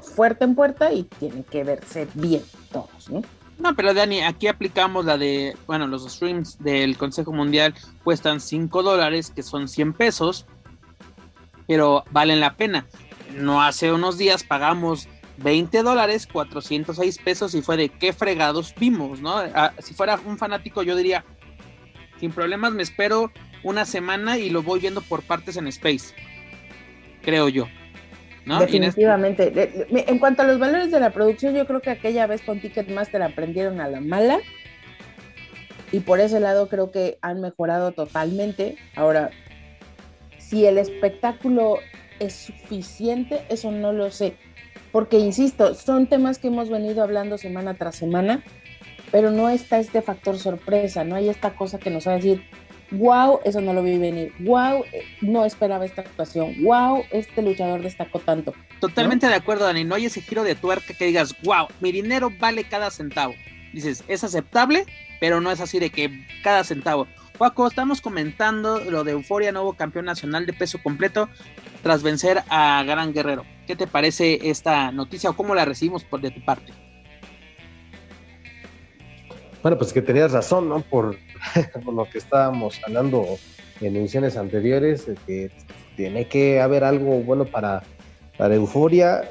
fuerte 0.00 0.44
en 0.44 0.54
puerta 0.54 0.92
y 0.92 1.04
tienen 1.04 1.44
que 1.44 1.64
verse 1.64 2.08
bien 2.14 2.42
todos, 2.72 3.10
¿no? 3.10 3.22
No, 3.60 3.76
pero 3.76 3.92
Dani, 3.92 4.22
aquí 4.22 4.46
aplicamos 4.46 5.04
la 5.04 5.18
de, 5.18 5.54
bueno, 5.66 5.86
los 5.86 6.10
streams 6.10 6.58
del 6.60 6.96
Consejo 6.96 7.32
Mundial 7.32 7.74
cuestan 8.02 8.40
5 8.40 8.82
dólares, 8.82 9.30
que 9.30 9.42
son 9.42 9.68
100 9.68 9.92
pesos, 9.92 10.46
pero 11.68 12.04
valen 12.10 12.40
la 12.40 12.56
pena. 12.56 12.86
No 13.36 13.62
hace 13.62 13.92
unos 13.92 14.16
días 14.16 14.44
pagamos 14.44 15.08
20 15.36 15.82
dólares, 15.82 16.26
406 16.26 17.18
pesos 17.18 17.54
y 17.54 17.60
fue 17.60 17.76
de 17.76 17.90
qué 17.90 18.14
fregados 18.14 18.74
vimos, 18.78 19.20
¿no? 19.20 19.36
Ah, 19.54 19.72
si 19.78 19.92
fuera 19.92 20.18
un 20.24 20.38
fanático 20.38 20.82
yo 20.82 20.96
diría, 20.96 21.24
sin 22.20 22.30
problemas 22.30 22.72
me 22.72 22.82
espero 22.82 23.32
una 23.64 23.84
semana 23.84 24.38
y 24.38 24.50
lo 24.50 24.62
voy 24.62 24.78
viendo 24.78 25.00
por 25.00 25.22
partes 25.22 25.56
en 25.56 25.66
Space, 25.66 26.14
creo 27.22 27.48
yo. 27.48 27.66
Definitivamente. 28.58 29.86
En 29.90 30.18
cuanto 30.18 30.42
a 30.42 30.46
los 30.46 30.58
valores 30.58 30.90
de 30.90 30.98
la 30.98 31.10
producción, 31.10 31.54
yo 31.54 31.66
creo 31.66 31.80
que 31.80 31.90
aquella 31.90 32.26
vez 32.26 32.42
con 32.42 32.60
Ticketmaster 32.60 33.22
aprendieron 33.22 33.80
a 33.80 33.88
la 33.88 34.00
mala. 34.00 34.38
Y 35.92 36.00
por 36.00 36.20
ese 36.20 36.40
lado 36.40 36.68
creo 36.68 36.90
que 36.90 37.18
han 37.20 37.40
mejorado 37.40 37.92
totalmente. 37.92 38.76
Ahora, 38.96 39.30
si 40.38 40.66
el 40.66 40.78
espectáculo 40.78 41.78
es 42.18 42.34
suficiente, 42.34 43.40
eso 43.50 43.70
no 43.70 43.92
lo 43.92 44.10
sé. 44.10 44.34
Porque, 44.90 45.18
insisto, 45.18 45.74
son 45.74 46.06
temas 46.06 46.38
que 46.38 46.48
hemos 46.48 46.70
venido 46.70 47.02
hablando 47.02 47.38
semana 47.38 47.74
tras 47.74 47.96
semana, 47.96 48.42
pero 49.10 49.30
no 49.30 49.48
está 49.48 49.78
este 49.78 50.02
factor 50.02 50.38
sorpresa, 50.38 51.04
no 51.04 51.16
hay 51.16 51.28
esta 51.28 51.50
cosa 51.54 51.78
que 51.78 51.90
nos 51.90 52.06
va 52.06 52.12
a 52.12 52.16
decir, 52.16 52.42
wow, 52.92 53.40
eso 53.44 53.60
no 53.60 53.72
lo 53.72 53.82
vi 53.82 53.98
venir, 53.98 54.32
wow, 54.40 54.84
no 55.20 55.44
esperaba 55.44 55.84
esta 55.84 56.02
actuación, 56.02 56.62
wow, 56.62 57.02
este 57.10 57.42
luchador 57.42 57.82
destacó 57.82 58.18
tanto. 58.18 58.54
Totalmente 58.80 59.28
de 59.28 59.34
acuerdo, 59.34 59.64
Dani, 59.64 59.84
no 59.84 59.94
hay 59.94 60.06
ese 60.06 60.22
giro 60.22 60.42
de 60.42 60.54
tuerca 60.54 60.94
que 60.94 61.06
digas, 61.06 61.34
wow, 61.42 61.68
mi 61.80 61.92
dinero 61.92 62.30
vale 62.38 62.64
cada 62.64 62.90
centavo. 62.90 63.34
Dices, 63.72 64.02
es 64.08 64.24
aceptable, 64.24 64.84
pero 65.20 65.40
no 65.40 65.52
es 65.52 65.60
así 65.60 65.78
de 65.78 65.90
que 65.90 66.26
cada 66.42 66.64
centavo. 66.64 67.06
Juaco, 67.38 67.68
estamos 67.68 68.00
comentando 68.00 68.80
lo 68.80 69.04
de 69.04 69.12
Euforia, 69.12 69.52
nuevo 69.52 69.74
campeón 69.74 70.04
nacional 70.04 70.44
de 70.44 70.52
peso 70.52 70.82
completo, 70.82 71.28
tras 71.82 72.02
vencer 72.02 72.42
a 72.48 72.82
Gran 72.84 73.14
Guerrero. 73.14 73.46
¿Qué 73.66 73.76
te 73.76 73.86
parece 73.86 74.50
esta 74.50 74.90
noticia 74.92 75.30
o 75.30 75.36
cómo 75.36 75.54
la 75.54 75.64
recibimos 75.64 76.04
por 76.04 76.20
de 76.20 76.32
tu 76.32 76.44
parte? 76.44 76.72
Bueno, 79.62 79.76
pues 79.76 79.92
que 79.92 80.00
tenías 80.00 80.32
razón, 80.32 80.68
¿no? 80.68 80.80
Por, 80.80 81.16
lo 81.92 82.04
que 82.08 82.18
estábamos 82.18 82.80
hablando 82.86 83.38
en 83.80 83.96
ediciones 83.96 84.36
anteriores, 84.36 85.06
que 85.26 85.50
tiene 85.96 86.26
que 86.28 86.60
haber 86.60 86.84
algo 86.84 87.20
bueno 87.20 87.44
para, 87.44 87.82
para 88.38 88.54
Euforia. 88.54 89.28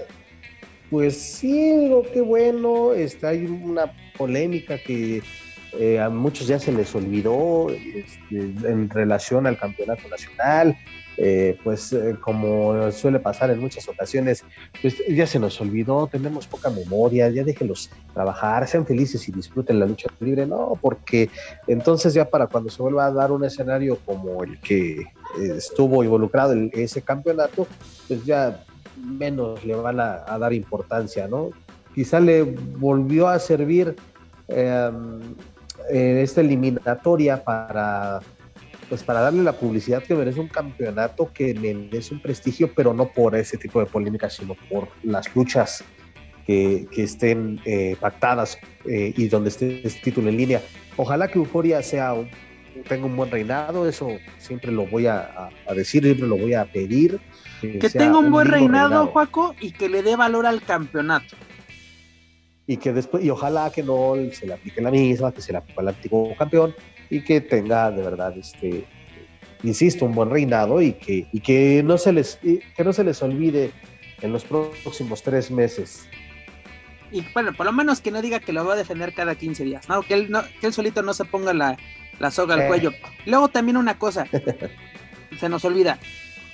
Pues 0.91 1.19
sí, 1.19 1.91
qué 2.13 2.21
bueno, 2.21 2.93
está, 2.93 3.29
hay 3.29 3.45
una 3.45 3.91
polémica 4.17 4.77
que 4.77 5.21
eh, 5.73 5.99
a 5.99 6.09
muchos 6.09 6.47
ya 6.47 6.59
se 6.59 6.71
les 6.71 6.93
olvidó 6.95 7.69
este, 7.69 8.39
en 8.67 8.89
relación 8.89 9.45
al 9.47 9.57
campeonato 9.57 10.07
nacional. 10.07 10.77
Eh, 11.21 11.57
pues 11.65 11.91
eh, 11.91 12.15
como 12.21 12.89
suele 12.93 13.19
pasar 13.19 13.51
en 13.51 13.59
muchas 13.59 13.89
ocasiones, 13.89 14.45
pues 14.81 15.03
ya 15.09 15.27
se 15.27 15.37
nos 15.37 15.59
olvidó, 15.59 16.07
tenemos 16.07 16.47
poca 16.47 16.69
memoria, 16.69 17.27
ya 17.29 17.43
déjenlos 17.43 17.89
trabajar, 18.13 18.65
sean 18.69 18.85
felices 18.85 19.27
y 19.27 19.33
disfruten 19.33 19.81
la 19.81 19.85
lucha 19.85 20.07
libre, 20.21 20.45
no, 20.45 20.79
porque 20.81 21.29
entonces 21.67 22.13
ya 22.13 22.23
para 22.23 22.47
cuando 22.47 22.69
se 22.69 22.81
vuelva 22.81 23.07
a 23.07 23.11
dar 23.11 23.33
un 23.33 23.43
escenario 23.43 23.97
como 24.05 24.45
el 24.45 24.61
que 24.61 25.07
estuvo 25.41 26.05
involucrado 26.05 26.53
en 26.53 26.71
ese 26.73 27.01
campeonato, 27.01 27.67
pues 28.07 28.23
ya 28.23 28.63
menos 28.95 29.65
le 29.65 29.75
van 29.75 29.99
a, 29.99 30.37
dar 30.39 30.53
importancia, 30.53 31.27
¿no? 31.27 31.49
Quizá 31.93 32.21
le 32.21 32.43
volvió 32.43 33.27
a 33.27 33.39
servir 33.39 33.97
em, 35.89 36.17
esta 36.17 36.41
eliminatoria 36.41 37.43
para 37.43 38.19
pues 38.89 39.03
para 39.03 39.21
darle 39.21 39.43
la 39.43 39.53
publicidad 39.53 40.01
que 40.01 40.15
merece 40.15 40.39
un 40.39 40.47
campeonato 40.47 41.31
que 41.31 41.53
merece 41.53 42.15
un 42.15 42.21
prestigio, 42.21 42.73
pero 42.73 42.91
no 42.91 43.07
por 43.11 43.35
ese 43.35 43.55
tipo 43.55 43.79
de 43.79 43.85
polémicas, 43.85 44.33
sino 44.33 44.55
por 44.67 44.87
las 45.03 45.33
luchas 45.35 45.83
que, 46.47 46.87
estén 46.97 47.61
eh, 47.65 47.95
pactadas 47.99 48.57
eh, 48.85 49.13
y 49.15 49.27
donde 49.27 49.49
esté 49.49 49.85
este 49.85 50.01
título 50.01 50.29
en 50.29 50.37
línea. 50.37 50.61
Ojalá 50.97 51.27
que 51.27 51.37
Euforia 51.37 51.83
sea 51.83 52.15
tenga 52.87 53.05
un 53.05 53.15
buen 53.15 53.29
reinado, 53.29 53.87
eso 53.87 54.09
siempre 54.37 54.71
lo 54.71 54.85
voy 54.87 55.05
a, 55.07 55.49
decir, 55.75 56.03
siempre 56.03 56.27
lo 56.27 56.37
voy 56.37 56.53
a 56.53 56.65
pedir. 56.65 57.19
Que, 57.61 57.89
tenga 57.89 58.17
un, 58.17 58.31
buen 58.31 58.47
reinado, 58.47 59.07
Juaco, 59.07 59.53
y 59.59 59.71
que 59.71 59.89
le 59.89 60.01
dé 60.01 60.15
valor 60.15 60.45
al 60.45 60.61
campeonato. 60.61 61.35
Y 62.69 62.77
que 62.77 62.93
después, 62.93 63.23
y 63.23 63.31
ojalá 63.31 63.71
que 63.71 63.81
no 63.81 64.13
se 64.31 64.45
le 64.45 64.53
aplique 64.53 64.79
la 64.79 64.91
misma, 64.91 65.31
que 65.31 65.41
se 65.41 65.51
le 65.51 65.57
aplique 65.57 65.79
al 65.79 65.87
antiguo 65.87 66.35
campeón, 66.37 66.75
y 67.09 67.23
que 67.23 67.41
tenga 67.41 67.89
de 67.89 68.03
verdad 68.03 68.37
este 68.37 68.85
insisto, 69.63 70.05
un 70.05 70.13
buen 70.13 70.29
reinado 70.29 70.79
y 70.81 70.93
que, 70.93 71.27
y 71.31 71.39
que, 71.39 71.81
no, 71.83 71.97
se 71.97 72.13
les, 72.13 72.37
que 72.37 72.83
no 72.83 72.93
se 72.93 73.03
les 73.03 73.21
olvide 73.21 73.71
en 74.21 74.31
los 74.31 74.43
próximos 74.43 75.23
tres 75.23 75.51
meses. 75.51 76.07
Y 77.11 77.25
bueno, 77.33 77.53
por 77.53 77.65
lo 77.65 77.71
menos 77.71 78.01
que 78.01 78.11
no 78.11 78.21
diga 78.21 78.39
que 78.39 78.53
lo 78.53 78.63
va 78.63 78.73
a 78.73 78.77
defender 78.77 79.13
cada 79.13 79.35
15 79.35 79.63
días, 79.63 79.89
¿no? 79.89 80.03
Que 80.03 80.13
él, 80.13 80.31
no, 80.31 80.43
que 80.61 80.67
él 80.67 80.73
solito 80.73 81.01
no 81.01 81.13
se 81.13 81.25
ponga 81.25 81.53
la, 81.53 81.77
la 82.19 82.31
soga 82.31 82.53
al 82.53 82.61
eh. 82.61 82.67
cuello. 82.67 82.91
Luego 83.25 83.47
también 83.47 83.77
una 83.77 83.97
cosa, 83.97 84.27
se 85.39 85.49
nos 85.49 85.65
olvida. 85.65 85.99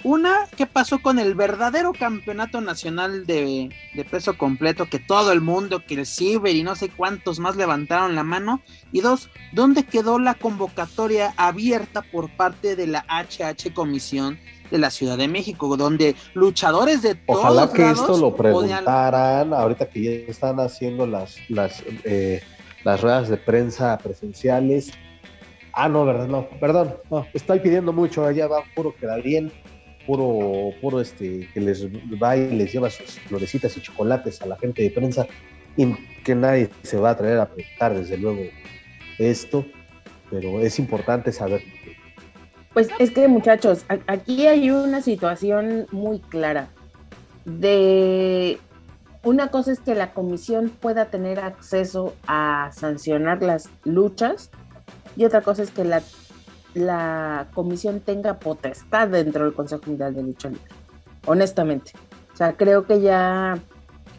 Una, 0.06 0.48
¿qué 0.56 0.68
pasó 0.68 1.02
con 1.02 1.18
el 1.18 1.34
verdadero 1.34 1.92
campeonato 1.92 2.62
nacional 2.62 3.26
de, 3.26 3.72
peso 4.12 4.38
completo? 4.38 4.86
Que 4.86 5.00
todo 5.00 5.32
el 5.32 5.42
mundo, 5.42 5.82
que 5.84 5.96
el 5.96 6.06
Ciber 6.06 6.56
y 6.56 6.62
no 6.62 6.76
sé 6.76 6.90
cuántos 6.90 7.40
más 7.40 7.56
levantaron 7.56 8.14
la 8.14 8.24
mano. 8.24 8.62
Y 8.92 9.02
dos, 9.02 9.32
¿dónde 9.52 9.82
quedó 9.82 10.20
la 10.20 10.36
convocatoria 10.36 11.34
abierta 11.38 12.04
por 12.04 12.30
parte 12.30 12.76
de 12.76 12.86
la 12.86 13.04
HH 13.10 13.74
Comisión 13.74 14.38
de 14.70 14.78
la 14.78 14.92
Ciudad 14.92 15.18
de 15.18 15.28
México? 15.28 15.76
Donde 15.76 16.16
luchadores 16.36 17.02
de 17.02 17.16
todos 17.16 17.40
Ojalá 17.40 17.74
que 17.74 17.90
esto 17.90 18.16
lo 18.16 18.36
preguntaran 18.36 19.56
ahorita 19.56 19.90
que 19.90 20.04
ya 20.04 20.12
están 20.32 20.60
haciendo 20.60 21.08
las, 21.08 21.38
las, 21.50 21.82
eh, 22.04 22.44
las 22.84 23.02
ruedas 23.02 23.28
de 23.28 23.38
prensa 23.38 23.98
presenciales. 23.98 24.92
Ah, 25.74 25.90
no, 25.90 26.06
verdad, 26.06 26.28
no, 26.28 26.48
perdón, 26.60 26.96
no, 27.10 27.26
estoy 27.34 27.60
pidiendo 27.60 27.92
mucho, 27.92 28.24
allá 28.24 28.48
va, 28.48 28.64
puro 28.76 28.94
queda 28.96 29.18
bien 29.18 29.52
puro, 30.06 30.72
puro 30.82 31.02
este, 31.02 31.50
que 31.54 31.60
les 31.60 31.86
va 31.88 32.38
y 32.38 32.50
les 32.56 32.72
lleva 32.72 32.90
sus 32.90 33.20
florecitas 33.22 33.76
y 33.78 33.82
chocolates 33.82 34.42
a 34.42 34.46
la 34.46 34.58
gente 34.58 34.84
de 34.84 34.92
prensa 34.92 35.28
y 35.78 35.94
que 36.24 36.36
nadie 36.36 36.70
se 36.84 36.98
va 36.98 37.12
a 37.12 37.18
traer 37.18 37.40
a 37.40 37.48
preguntar 37.48 37.96
desde 37.96 38.18
luego 38.18 38.42
esto, 39.18 39.66
pero 40.30 40.60
es 40.62 40.80
importante 40.80 41.32
saber. 41.32 41.62
Pues 42.74 42.90
es 43.00 43.12
que 43.12 43.28
muchachos, 43.28 43.86
aquí 44.08 44.48
hay 44.48 44.70
una 44.70 45.02
situación 45.02 45.88
muy 45.92 46.20
clara 46.20 46.70
de 47.46 48.58
una 49.24 49.50
cosa 49.50 49.72
es 49.72 49.80
que 49.80 49.96
la 49.96 50.14
comisión 50.14 50.70
pueda 50.70 51.06
tener 51.06 51.40
acceso 51.40 52.14
a 52.28 52.72
sancionar 52.74 53.42
las 53.42 53.70
luchas 53.84 54.52
y 55.16 55.26
otra 55.26 55.42
cosa 55.42 55.64
es 55.64 55.72
que 55.72 55.84
la 55.84 56.02
la 56.76 57.48
comisión 57.54 58.02
tenga 58.02 58.38
potestad 58.38 59.08
dentro 59.08 59.46
del 59.46 59.54
Consejo 59.54 59.84
Mundial 59.88 60.14
de 60.14 60.24
Lucha 60.24 60.50
Libre, 60.50 60.64
honestamente. 61.26 61.94
O 62.34 62.38
sea, 62.38 62.54
creo 62.54 62.86
que 62.86 63.02
ya 63.02 63.58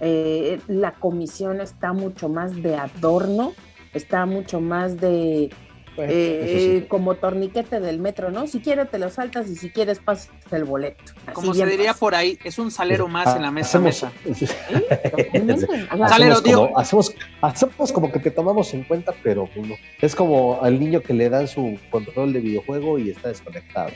eh, 0.00 0.58
la 0.66 0.92
comisión 0.92 1.60
está 1.60 1.92
mucho 1.92 2.28
más 2.28 2.60
de 2.62 2.76
adorno, 2.76 3.52
está 3.92 4.26
mucho 4.26 4.60
más 4.60 4.98
de 4.98 5.50
eh, 5.98 6.86
como 6.88 7.14
torniquete 7.14 7.80
del 7.80 7.98
metro, 7.98 8.30
¿no? 8.30 8.46
Si 8.46 8.60
quieres 8.60 8.90
te 8.90 8.98
lo 8.98 9.10
saltas 9.10 9.48
y 9.48 9.56
si 9.56 9.70
quieres 9.70 9.98
pasas 9.98 10.30
el 10.50 10.64
boleto. 10.64 11.02
como 11.32 11.54
se 11.54 11.66
diría 11.66 11.94
por 11.94 12.14
ahí, 12.14 12.38
es 12.44 12.58
un 12.58 12.70
salero 12.70 13.08
más 13.08 13.34
en 13.36 13.42
la 13.42 13.50
mesa. 13.50 13.78
mesa. 13.78 14.12
salero, 16.08 16.42
como, 16.42 16.78
hacemos, 16.78 17.14
hacemos 17.40 17.92
como 17.92 18.12
que 18.12 18.20
te 18.20 18.30
tomamos 18.30 18.72
en 18.74 18.84
cuenta, 18.84 19.14
pero 19.22 19.48
pues 19.54 19.66
es 20.00 20.14
como 20.14 20.62
al 20.62 20.78
niño 20.78 21.00
que 21.00 21.14
le 21.14 21.28
dan 21.30 21.48
su 21.48 21.78
control 21.90 22.32
de 22.32 22.40
videojuego 22.40 22.98
y 22.98 23.10
está 23.10 23.28
desconectado. 23.28 23.90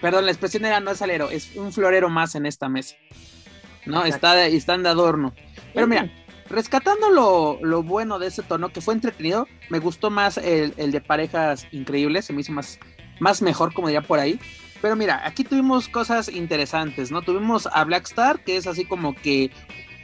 Perdón, 0.00 0.26
la 0.26 0.32
expresión 0.32 0.64
era 0.64 0.80
no 0.80 0.90
es 0.90 0.98
salero, 0.98 1.30
es 1.30 1.56
un 1.56 1.72
florero 1.72 2.08
más 2.08 2.34
en 2.34 2.46
esta 2.46 2.68
mesa. 2.68 2.96
¿No? 3.86 4.04
Está, 4.04 4.46
están 4.46 4.82
de 4.82 4.88
adorno. 4.88 5.34
Pero 5.74 5.86
mira, 5.86 6.10
rescatando 6.48 7.10
lo, 7.60 7.82
bueno 7.82 8.18
de 8.18 8.28
ese 8.28 8.42
tono, 8.42 8.70
que 8.70 8.80
fue 8.80 8.94
entretenido, 8.94 9.48
me 9.70 9.78
gustó 9.78 10.10
más 10.10 10.38
el, 10.38 10.74
de 10.74 11.00
parejas 11.00 11.66
increíbles, 11.72 12.26
se 12.26 12.32
me 12.32 12.42
hizo 12.42 12.52
más, 12.52 12.78
más 13.20 13.42
mejor, 13.42 13.72
como 13.72 13.88
diría 13.88 14.02
por 14.02 14.18
ahí. 14.18 14.38
Pero 14.80 14.96
mira, 14.96 15.22
aquí 15.24 15.44
tuvimos 15.44 15.88
cosas 15.88 16.28
interesantes, 16.28 17.10
¿no? 17.10 17.22
Tuvimos 17.22 17.66
a 17.72 17.84
Black 17.84 18.04
Star, 18.04 18.44
que 18.44 18.56
es 18.56 18.66
así 18.66 18.84
como 18.84 19.14
que 19.14 19.50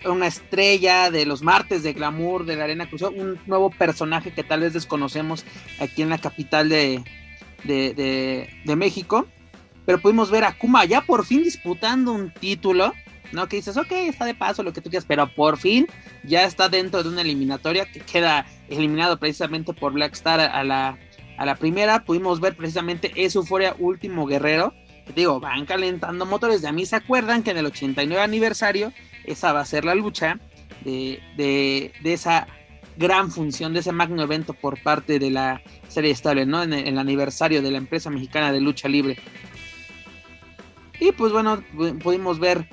una 0.07 0.27
estrella 0.27 1.11
de 1.11 1.27
los 1.27 1.43
martes 1.43 1.83
de 1.83 1.93
glamour 1.93 2.47
de 2.47 2.57
la 2.57 2.65
Arena 2.65 2.89
Cruz, 2.89 3.03
un 3.03 3.39
nuevo 3.47 3.71
personaje 3.71 4.33
que 4.33 4.43
tal 4.43 4.61
vez 4.61 4.73
desconocemos 4.73 5.45
aquí 5.79 6.01
en 6.01 6.09
la 6.09 6.17
capital 6.17 6.71
de, 6.71 7.05
de, 7.65 8.49
de 8.65 8.77
México. 8.77 9.27
Pero 9.85 10.01
pudimos 10.01 10.31
ver 10.31 10.45
a 10.45 10.57
Kuma 10.57 10.85
ya 10.87 11.03
por 11.03 11.27
fin 11.27 11.43
disputando 11.43 12.13
un 12.13 12.33
título 12.33 12.95
¿no? 13.33 13.49
Que 13.49 13.57
dices, 13.57 13.77
ok, 13.77 13.91
está 13.93 14.25
de 14.25 14.35
paso, 14.35 14.63
lo 14.63 14.73
que 14.73 14.81
tú 14.81 14.91
quieras, 14.91 15.07
pero 15.07 15.33
por 15.35 15.59
fin 15.59 15.87
ya 16.25 16.45
está 16.45 16.69
dentro 16.69 17.03
de 17.03 17.09
una 17.09 17.23
eliminatoria 17.23 17.87
que 17.87 18.01
queda 18.01 18.47
eliminado 18.69 19.19
precisamente 19.19 19.73
por 19.73 19.93
Black 19.93 20.13
Star 20.15 20.41
a 20.41 20.65
la, 20.65 20.99
a 21.37 21.47
la 21.47 21.55
primera. 21.57 22.05
Pudimos 22.05 22.41
ver 22.41 22.57
precisamente 22.57 23.13
ese 23.17 23.39
Euforia 23.39 23.75
Último 23.79 24.27
Guerrero. 24.27 24.75
Que 25.07 25.13
digo, 25.13 25.41
van 25.41 25.67
calentando 25.67 26.27
motores. 26.27 26.63
De 26.63 26.69
a 26.69 26.73
mí 26.73 26.87
se 26.87 26.97
acuerdan 26.97 27.43
que 27.43 27.51
en 27.51 27.59
el 27.59 27.67
89 27.67 28.23
aniversario, 28.23 28.93
esa 29.25 29.53
va 29.53 29.61
a 29.61 29.65
ser 29.67 29.85
la 29.85 29.95
lucha 29.95 30.39
de, 30.85 31.21
de, 31.37 31.93
de 32.03 32.13
esa 32.13 32.47
gran 32.97 33.31
función, 33.31 33.73
de 33.73 33.81
ese 33.81 33.93
magno 33.93 34.23
evento 34.23 34.53
por 34.53 34.83
parte 34.83 35.19
de 35.19 35.31
la 35.31 35.63
serie 35.89 36.11
estable, 36.11 36.45
¿no? 36.45 36.63
En 36.63 36.73
el 36.73 36.99
aniversario 36.99 37.63
de 37.63 37.71
la 37.71 37.79
empresa 37.79 38.11
mexicana 38.11 38.53
de 38.53 38.61
lucha 38.61 38.89
libre. 38.89 39.17
Y 41.01 41.13
pues 41.13 41.33
bueno, 41.33 41.65
pudimos 42.03 42.39
ver 42.39 42.69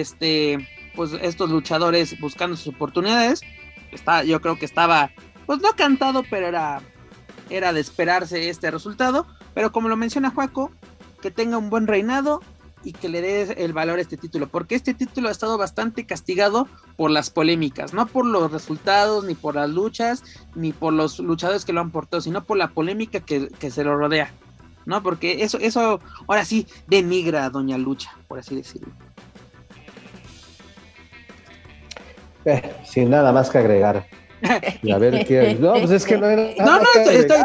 este, 0.00 0.68
pues 0.94 1.12
estos 1.20 1.50
luchadores 1.50 2.18
buscando 2.20 2.56
sus 2.56 2.74
oportunidades. 2.74 3.42
Está, 3.90 4.24
yo 4.24 4.40
creo 4.40 4.58
que 4.58 4.64
estaba, 4.64 5.10
pues 5.46 5.60
no 5.60 5.70
cantado, 5.76 6.22
pero 6.28 6.46
era, 6.46 6.80
era 7.50 7.72
de 7.72 7.80
esperarse 7.80 8.48
este 8.48 8.70
resultado. 8.70 9.26
Pero 9.54 9.72
como 9.72 9.88
lo 9.88 9.96
menciona 9.96 10.30
Juaco, 10.30 10.70
que 11.20 11.30
tenga 11.30 11.58
un 11.58 11.70
buen 11.70 11.86
reinado 11.86 12.40
y 12.84 12.92
que 12.92 13.08
le 13.08 13.20
dé 13.20 13.64
el 13.64 13.72
valor 13.72 13.98
a 13.98 14.02
este 14.02 14.16
título, 14.16 14.48
porque 14.48 14.74
este 14.74 14.92
título 14.92 15.28
ha 15.28 15.32
estado 15.32 15.56
bastante 15.56 16.04
castigado 16.04 16.66
por 16.96 17.10
las 17.10 17.30
polémicas, 17.30 17.94
no 17.94 18.06
por 18.06 18.26
los 18.26 18.50
resultados, 18.50 19.24
ni 19.24 19.34
por 19.34 19.54
las 19.54 19.70
luchas, 19.70 20.24
ni 20.56 20.72
por 20.72 20.92
los 20.92 21.20
luchadores 21.20 21.64
que 21.64 21.72
lo 21.72 21.80
han 21.80 21.92
portado, 21.92 22.20
sino 22.20 22.42
por 22.42 22.56
la 22.56 22.72
polémica 22.72 23.20
que, 23.20 23.48
que 23.48 23.70
se 23.70 23.84
lo 23.84 23.96
rodea, 23.96 24.32
¿no? 24.84 25.00
Porque 25.02 25.44
eso, 25.44 25.58
eso 25.58 26.00
ahora 26.26 26.44
sí 26.44 26.66
denigra 26.88 27.44
a 27.44 27.50
Doña 27.50 27.78
Lucha, 27.78 28.16
por 28.26 28.40
así 28.40 28.56
decirlo. 28.56 28.92
Eh, 32.44 32.62
sin 32.84 33.10
nada 33.10 33.32
más 33.32 33.50
que 33.50 33.58
agregar. 33.58 34.06
Y 34.82 34.90
a 34.90 34.98
ver 34.98 35.24
qué. 35.26 35.56
No, 35.58 35.74
pues 35.74 35.90
es 35.90 36.04
que 36.04 36.18
no 36.18 36.26
era. 36.26 36.48
No, 36.58 36.78
no, 36.78 37.10
estoy, 37.10 37.38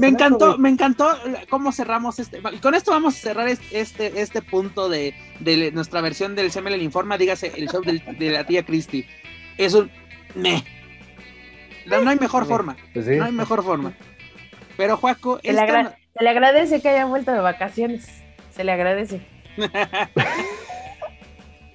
me 0.00 0.08
encantó, 0.08 0.56
me 0.58 0.68
encantó 0.70 1.08
cómo 1.50 1.72
cerramos 1.72 2.18
este. 2.18 2.40
Con 2.62 2.74
esto 2.74 2.90
vamos 2.90 3.16
a 3.16 3.18
cerrar 3.18 3.48
este, 3.48 4.20
este 4.20 4.42
punto 4.42 4.88
de, 4.88 5.14
de 5.40 5.70
nuestra 5.72 6.00
versión 6.00 6.34
del 6.34 6.50
CML 6.50 6.80
Informa, 6.80 7.18
dígase 7.18 7.52
el 7.56 7.68
show 7.68 7.82
de 7.82 8.30
la 8.30 8.44
tía 8.44 8.64
Christie. 8.64 9.06
Es 9.58 9.74
un. 9.74 9.90
Me. 10.34 10.64
No, 11.86 12.08
hay 12.08 12.18
mejor 12.18 12.46
forma. 12.46 12.76
Pues 12.92 13.06
no 13.06 13.24
hay 13.24 13.32
mejor 13.32 13.62
forma. 13.62 13.92
Pero, 14.76 14.96
Juaco. 14.96 15.40
Se, 15.42 15.52
le, 15.52 15.66
se 15.66 16.24
le 16.24 16.30
agradece 16.30 16.80
que 16.80 16.88
haya 16.88 17.06
vuelto 17.06 17.32
de 17.32 17.40
vacaciones. 17.40 18.06
Se 18.54 18.64
le 18.64 18.72
agradece. 18.72 19.20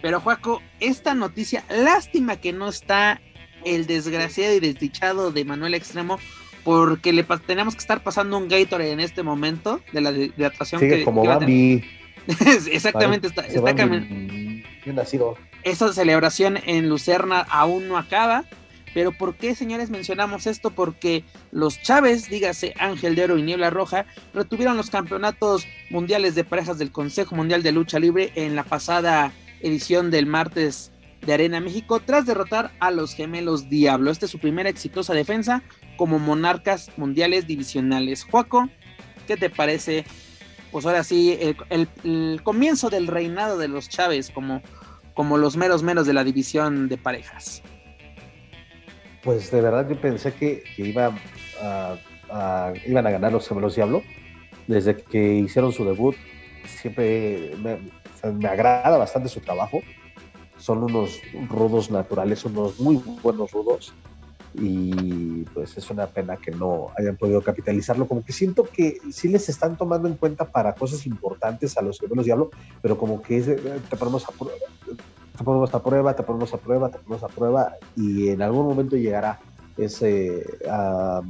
Pero 0.04 0.20
Juaco, 0.20 0.62
esta 0.82 1.13
noticia, 1.13 1.63
lástima 1.70 2.36
que 2.36 2.52
no 2.52 2.68
está 2.68 3.22
el 3.63 3.88
desgraciado 3.88 4.54
y 4.54 4.60
desdichado 4.60 5.32
de 5.32 5.46
Manuel 5.46 5.76
Extremo, 5.76 6.20
porque 6.66 7.13
le 7.13 7.24
tenemos 7.48 7.74
que 7.74 7.80
estar 7.80 8.04
pasando 8.04 8.38
un 8.38 8.50
Gatorade 8.50 8.92
en 8.92 9.00
este 9.00 9.24
momento 9.24 9.80
de 9.94 10.02
la 10.02 10.12
de, 10.12 10.34
atracción 10.46 10.82
que, 10.82 11.06
como 11.06 11.24
Bambi. 11.24 11.86
Exactamente, 12.70 13.28
está, 13.28 13.44
está 13.44 14.92
nacido. 14.92 15.38
Esa 15.63 15.94
celebración 15.94 16.60
en 16.66 16.89
Lucerna 16.89 17.39
aún 17.50 17.88
no 17.88 17.98
acaba. 17.98 18.44
Pero 18.94 19.13
¿por 19.13 19.36
qué, 19.36 19.56
señores, 19.56 19.89
mencionamos 19.89 20.48
esto? 20.48 20.72
Porque 20.72 21.24
los 21.52 21.82
Chávez, 21.82 22.30
dígase 22.30 22.74
Ángel 22.78 23.16
de 23.16 23.24
Oro 23.24 23.38
y 23.38 23.42
Niebla 23.42 23.70
Roja, 23.70 24.06
retuvieron 24.34 24.76
los 24.76 24.89
campeonatos 24.89 25.66
mundiales 25.89 26.36
de 26.36 26.44
parejas 26.44 26.78
del 26.78 26.92
Consejo 26.92 27.36
Mundial 27.36 27.63
de 27.63 27.72
Lucha 27.72 28.00
Libre 28.00 28.34
en 28.36 28.58
la 28.58 28.63
pasada 28.63 29.32
edición 29.63 30.12
del 30.12 30.28
martes 30.28 30.91
de 31.26 31.34
Arena 31.34 31.60
México 31.60 31.99
tras 31.99 32.26
derrotar 32.26 32.71
a 32.80 32.91
los 32.91 33.15
gemelos 33.15 33.69
Diablo. 33.69 34.12
Esta 34.12 34.26
es 34.26 34.32
su 34.32 34.39
primera 34.39 34.69
exitosa 34.69 35.13
defensa 35.13 35.63
como 35.97 36.19
monarcas 36.19 36.91
mundiales 36.97 37.47
divisionales. 37.47 38.23
Juaco, 38.23 38.69
¿qué 39.28 39.38
te 39.38 39.49
parece? 39.49 40.06
Pues 40.71 40.86
ahora 40.86 41.04
sí, 41.04 41.38
el, 41.69 42.41
comienzo 42.43 42.89
del 42.89 43.08
reinado 43.08 43.58
de 43.58 43.67
los 43.67 43.89
Chávez 43.89 44.32
como, 44.32 44.62
como 45.13 45.38
los 45.38 45.56
meros 45.56 45.84
menos 45.84 46.06
de 46.06 46.13
la 46.13 46.23
división 46.23 46.89
de 46.89 46.97
parejas. 46.97 47.62
Pues 49.23 49.49
de 49.52 49.62
verdad 49.62 49.88
yo 49.89 49.99
pensé 49.99 50.34
que, 50.34 50.63
iba 50.78 51.15
a, 51.62 52.73
iban 52.86 53.08
a 53.08 53.12
ganar 53.12 53.32
los 53.32 53.47
gemelos 53.47 53.76
Diablo 53.76 54.04
desde 54.67 54.97
que 54.97 55.36
hicieron 55.36 55.71
su 55.71 55.86
debut, 55.86 56.15
siempre 56.65 57.52
me, 57.62 57.78
me 58.32 58.48
agrada 58.48 58.98
bastante 58.98 59.30
su 59.30 59.40
trabajo. 59.40 59.82
Son 60.58 60.84
unos 60.84 61.20
rudos 61.50 61.92
naturales, 61.92 62.46
unos 62.46 62.80
muy 62.80 62.96
buenos 63.22 63.52
rudos 63.52 63.94
y 64.56 65.44
pues 65.54 65.78
es 65.78 65.90
una 65.90 66.08
pena 66.08 66.38
que 66.38 66.52
no 66.52 66.90
hayan 66.98 67.18
podido 67.18 67.42
capitalizarlo. 67.42 68.08
Como 68.08 68.24
que 68.24 68.34
siento 68.34 68.64
que 68.64 68.98
sí 69.12 69.28
les 69.28 69.50
están 69.50 69.78
tomando 69.78 70.08
en 70.08 70.16
cuenta 70.16 70.46
para 70.46 70.74
cosas 70.74 71.06
importantes 71.06 71.78
a 71.78 71.82
los 71.82 72.00
gemelos 72.00 72.26
Diablo, 72.26 72.52
pero 72.82 72.98
como 72.98 73.22
que 73.22 73.38
es, 73.38 73.46
te 73.46 73.98
ponemos 73.98 74.26
a 74.28 74.32
prueba, 74.32 74.58
te 75.38 75.44
ponemos 75.44 75.74
a 75.74 75.84
prueba, 75.84 76.16
te 76.16 76.24
ponemos 76.24 76.54
a 76.54 76.58
prueba, 76.58 76.90
te 76.90 77.00
ponemos 77.00 77.24
a 77.24 77.28
prueba 77.28 77.74
y 77.96 78.30
en 78.30 78.42
algún 78.42 78.68
momento 78.68 78.96
llegará 78.96 79.40
ese, 79.78 80.46
uh, 80.66 81.24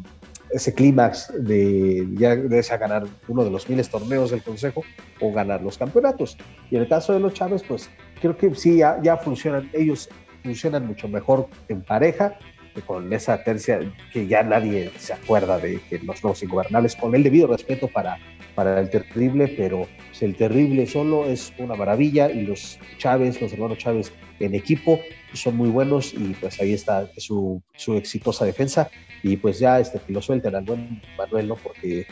ese 0.54 0.74
clímax 0.74 1.34
de 1.38 2.08
ya 2.13 2.36
de 2.36 2.62
ganar 2.80 3.06
uno 3.28 3.44
de 3.44 3.50
los 3.50 3.68
miles 3.68 3.89
torneos 3.89 4.32
del 4.32 4.44
Consejo 4.44 4.84
o 5.20 5.32
ganar 5.32 5.62
los 5.62 5.78
campeonatos. 5.78 6.38
Y 6.70 6.76
en 6.76 6.84
el 6.84 6.88
caso 6.88 7.13
de 7.13 7.20
los 7.20 7.34
Chávez, 7.34 7.63
pues 7.68 7.89
creo 8.22 8.38
que 8.38 8.54
sí, 8.56 8.78
ya, 8.78 9.00
ya 9.02 9.18
funcionan, 9.18 9.70
ellos 9.74 10.10
funcionan 10.44 10.86
mucho 10.86 11.08
mejor 11.08 11.48
en 11.70 11.82
pareja 11.82 12.38
con 12.82 13.12
esa 13.13 13.44
tercia 13.44 13.80
que 14.12 14.28
ya 14.28 14.42
nadie 14.44 14.92
se 14.98 15.13
acuerda 15.13 15.60
de 15.60 15.80
que 15.89 16.00
los 16.00 16.24
nuevos 16.24 16.42
ingobernables, 16.42 16.96
con 16.96 17.13
el 17.13 17.24
debido 17.24 17.48
respeto 17.48 17.88
para, 17.88 18.18
para 18.56 18.80
el 18.80 18.89
terrible, 18.89 19.48
pero 19.56 19.88
el 20.22 20.36
terrible 20.36 20.88
solo 20.88 21.26
es 21.26 21.54
una 21.60 21.76
maravilla 21.76 22.32
y 22.32 22.42
los 22.44 22.80
Chávez, 22.98 23.39
los 23.42 23.54
hermanos 23.54 23.78
Chávez 23.78 24.12
en 24.39 24.56
equipo 24.56 25.00
son 25.38 25.56
muy 25.56 25.69
buenos 25.69 26.13
y 26.13 26.36
pues 26.39 26.60
ahí 26.60 26.74
está 26.74 27.10
su, 27.17 27.62
su 27.76 27.96
exitosa 27.96 28.46
defensa 28.46 28.89
y 29.22 29.38
pues 29.38 29.60
ya 29.60 29.80
este, 29.80 30.00
que 30.00 30.13
lo 30.13 30.22
suelten 30.22 30.56
al 30.56 30.63
buen 30.63 31.02
Manuel, 31.17 31.48
¿no? 31.48 31.56
Porque 31.56 32.06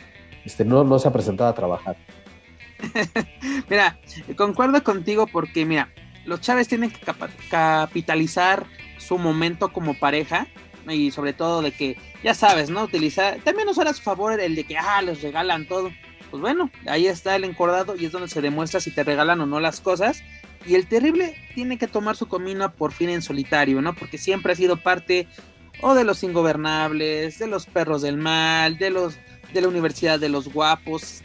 este, 0.45 0.65
no, 0.65 0.83
no 0.83 0.99
se 0.99 1.07
ha 1.07 1.13
presentado 1.13 1.49
a 1.49 1.55
trabajar. 1.55 1.97
mira, 3.69 3.99
concuerdo 4.35 4.83
contigo 4.83 5.27
porque 5.27 5.65
mira, 5.65 5.89
los 6.25 6.41
Chávez 6.41 6.67
tienen 6.67 6.91
que 6.91 7.01
capitalizar 7.49 8.65
su 8.97 9.17
momento 9.17 9.71
como 9.73 9.93
pareja 9.93 10.47
y 10.87 11.11
sobre 11.11 11.33
todo 11.33 11.61
de 11.61 11.71
que, 11.71 11.97
ya 12.23 12.33
sabes, 12.33 12.69
¿no? 12.69 12.83
Utilizar, 12.83 13.39
también 13.43 13.67
no 13.67 13.81
a 13.81 13.93
su 13.93 14.01
favor 14.01 14.39
el 14.39 14.55
de 14.55 14.63
que, 14.63 14.77
ah, 14.77 15.01
les 15.01 15.21
regalan 15.21 15.67
todo. 15.67 15.91
Pues 16.29 16.41
bueno, 16.41 16.71
ahí 16.87 17.07
está 17.07 17.35
el 17.35 17.43
encordado 17.43 17.95
y 17.95 18.05
es 18.05 18.11
donde 18.11 18.29
se 18.29 18.41
demuestra 18.41 18.79
si 18.79 18.91
te 18.91 19.03
regalan 19.03 19.41
o 19.41 19.45
no 19.45 19.59
las 19.59 19.81
cosas. 19.81 20.23
Y 20.65 20.75
el 20.75 20.87
terrible 20.87 21.35
tiene 21.55 21.77
que 21.77 21.87
tomar 21.87 22.15
su 22.15 22.27
camino 22.27 22.71
por 22.73 22.91
fin 22.91 23.09
en 23.09 23.21
solitario, 23.21 23.81
¿no? 23.81 23.93
Porque 23.93 24.17
siempre 24.17 24.53
ha 24.53 24.55
sido 24.55 24.77
parte 24.77 25.27
o 25.81 25.95
de 25.95 26.03
los 26.03 26.23
ingobernables, 26.23 27.39
de 27.39 27.47
los 27.47 27.65
perros 27.65 28.01
del 28.01 28.17
mal, 28.17 28.77
de 28.77 28.91
los 28.91 29.17
de 29.53 29.61
la 29.61 29.67
Universidad 29.67 30.19
de 30.19 30.29
los 30.29 30.51
Guapos. 30.51 31.23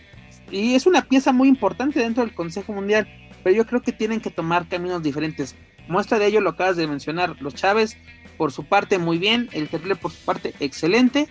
Y 0.51 0.75
es 0.75 0.87
una 0.87 1.03
pieza 1.03 1.33
muy 1.33 1.49
importante 1.49 2.01
dentro 2.01 2.25
del 2.25 2.35
Consejo 2.35 2.73
Mundial, 2.73 3.09
pero 3.43 3.55
yo 3.55 3.67
creo 3.67 3.83
que 3.83 3.93
tienen 3.93 4.21
que 4.21 4.31
tomar 4.31 4.69
caminos 4.69 5.03
diferentes. 5.03 5.55
Muestra 5.89 6.19
de 6.19 6.27
ello 6.27 6.41
lo 6.41 6.51
acabas 6.51 6.77
de 6.77 6.87
mencionar, 6.87 7.41
los 7.41 7.55
Chávez 7.55 7.97
por 8.37 8.53
su 8.53 8.65
parte 8.65 8.99
muy 8.99 9.19
bien, 9.19 9.49
el 9.53 9.69
Terrible 9.69 9.97
por 9.97 10.13
su 10.13 10.25
parte 10.25 10.55
excelente, 10.61 11.29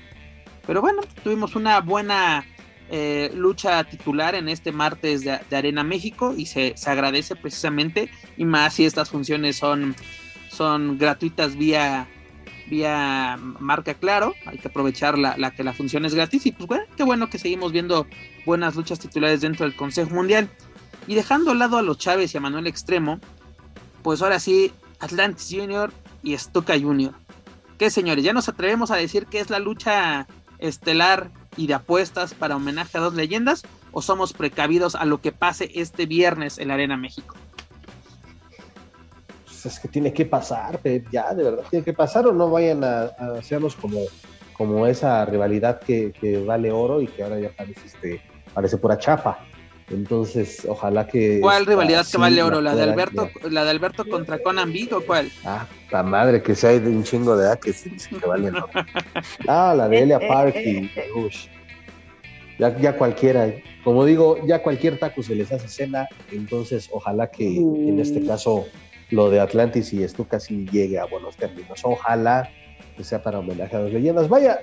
pero 0.65 0.81
bueno, 0.81 1.01
tuvimos 1.23 1.55
una 1.55 1.79
buena 1.81 2.45
eh, 2.89 3.31
lucha 3.35 3.83
titular 3.83 4.35
en 4.35 4.49
este 4.49 4.71
martes 4.71 5.23
de, 5.23 5.39
Arena 5.55 5.83
México 5.83 6.33
y 6.37 6.45
se, 6.45 6.75
agradece 6.85 7.35
precisamente, 7.35 8.09
y 8.37 8.45
más 8.45 8.75
si 8.75 8.85
estas 8.85 9.09
funciones 9.09 9.57
son, 9.57 9.95
son 10.49 10.97
gratuitas 10.97 11.55
vía 11.55 12.07
vía 12.67 13.37
marca 13.59 13.93
claro, 13.93 14.33
hay 14.47 14.57
que 14.57 14.69
aprovechar 14.69 15.19
la, 15.19 15.37
la, 15.37 15.51
que 15.51 15.63
la 15.63 15.71
función 15.71 16.03
es 16.03 16.15
gratis 16.15 16.47
y 16.47 16.51
pues 16.51 16.67
bueno, 16.67 16.85
qué 16.97 17.03
bueno 17.03 17.29
que 17.29 17.37
seguimos 17.37 17.71
viendo 17.71 18.07
buenas 18.43 18.75
luchas 18.75 18.97
titulares 18.97 19.41
dentro 19.41 19.67
del 19.67 19.75
Consejo 19.75 20.09
Mundial. 20.09 20.49
Y 21.07 21.13
dejando 21.13 21.51
al 21.51 21.59
lado 21.59 21.77
a 21.77 21.83
los 21.83 21.99
Chávez 21.99 22.33
y 22.33 22.37
a 22.37 22.41
Manuel 22.41 22.65
Extremo, 22.65 23.19
pues 24.01 24.21
ahora 24.23 24.39
sí, 24.39 24.71
Atlantis 24.99 25.49
Junior 25.51 25.91
y 26.23 26.35
Stuka 26.37 26.79
Junior. 26.79 27.13
¿Qué 27.77 27.89
señores? 27.89 28.23
Ya 28.23 28.33
nos 28.33 28.49
atrevemos 28.49 28.89
a 28.89 28.95
decir 28.95 29.27
que 29.27 29.39
es 29.39 29.49
la 29.49 29.59
lucha 29.59 30.27
estelar 30.59 31.31
y 31.57 31.67
de 31.67 31.73
apuestas 31.73 32.33
para 32.33 32.55
homenaje 32.55 32.97
a 32.97 33.01
dos 33.01 33.13
leyendas 33.13 33.63
o 33.91 34.01
somos 34.01 34.33
precavidos 34.33 34.95
a 34.95 35.05
lo 35.05 35.21
que 35.21 35.31
pase 35.31 35.71
este 35.75 36.05
viernes 36.05 36.57
en 36.57 36.69
la 36.69 36.75
Arena 36.75 36.97
México? 36.97 37.35
Pues 39.45 39.65
es 39.65 39.79
que 39.79 39.87
tiene 39.87 40.13
que 40.13 40.25
pasar, 40.25 40.79
ya, 41.11 41.33
de 41.33 41.43
verdad, 41.43 41.63
tiene 41.69 41.85
que 41.85 41.93
pasar 41.93 42.27
o 42.27 42.33
no 42.33 42.49
vayan 42.49 42.83
a, 42.83 43.05
hacernos 43.37 43.75
como, 43.75 44.01
como 44.53 44.85
esa 44.85 45.25
rivalidad 45.25 45.79
que, 45.79 46.43
vale 46.45 46.71
oro 46.71 47.01
y 47.01 47.07
que 47.07 47.23
ahora 47.23 47.39
ya 47.39 47.49
parece, 47.49 47.85
este, 47.85 48.21
parece 48.53 48.77
pura 48.77 48.97
chapa. 48.97 49.39
Entonces, 49.91 50.65
ojalá 50.67 51.07
que. 51.07 51.39
¿Cuál 51.39 51.65
rivalidad 51.65 52.05
que 52.09 52.17
vale 52.17 52.41
oro? 52.41 52.59
¿La 52.59 52.75
de 52.75 52.83
Alberto, 52.83 53.29
la 53.49 53.63
de 53.63 53.69
Alberto 53.69 54.05
contra 54.05 54.39
Conan 54.39 54.73
Big 54.73 54.91
o 54.93 55.01
cuál? 55.01 55.29
Ah, 55.43 55.67
la 55.91 56.01
madre 56.01 56.41
que 56.41 56.55
se 56.55 56.67
hay 56.67 56.79
de 56.79 56.89
un 56.89 57.03
chingo 57.03 57.37
de 57.37 57.51
A 57.51 57.55
que 57.55 57.71
sí 57.71 57.91
que 57.91 58.25
vale 58.25 58.49
oro. 58.49 58.67
ah, 59.47 59.73
la 59.77 59.87
de 59.87 59.99
Elia 59.99 60.19
Park 60.19 60.55
y 60.55 60.89
Ush. 61.15 61.47
Ya, 62.57 62.75
ya 62.79 62.97
cualquiera, 62.97 63.53
como 63.83 64.05
digo, 64.05 64.37
ya 64.47 64.63
cualquier 64.63 64.97
taco 64.97 65.21
se 65.21 65.35
les 65.35 65.51
hace 65.51 65.67
cena, 65.67 66.07
entonces 66.31 66.87
ojalá 66.89 67.29
que 67.29 67.57
en 67.57 67.99
este 67.99 68.21
mm. 68.21 68.27
caso 68.27 68.65
lo 69.11 69.29
de 69.29 69.41
Atlantis 69.41 69.91
y 69.93 70.07
Stuka 70.07 70.39
sí 70.39 70.65
llegue 70.71 70.97
a 70.97 71.05
buenos 71.05 71.35
términos. 71.35 71.81
Ojalá 71.83 72.49
que 72.95 73.03
sea 73.03 73.21
para 73.21 73.39
homenaje 73.39 73.75
a 73.75 73.79
las 73.79 73.91
leyendas. 73.91 74.29
Vaya, 74.29 74.61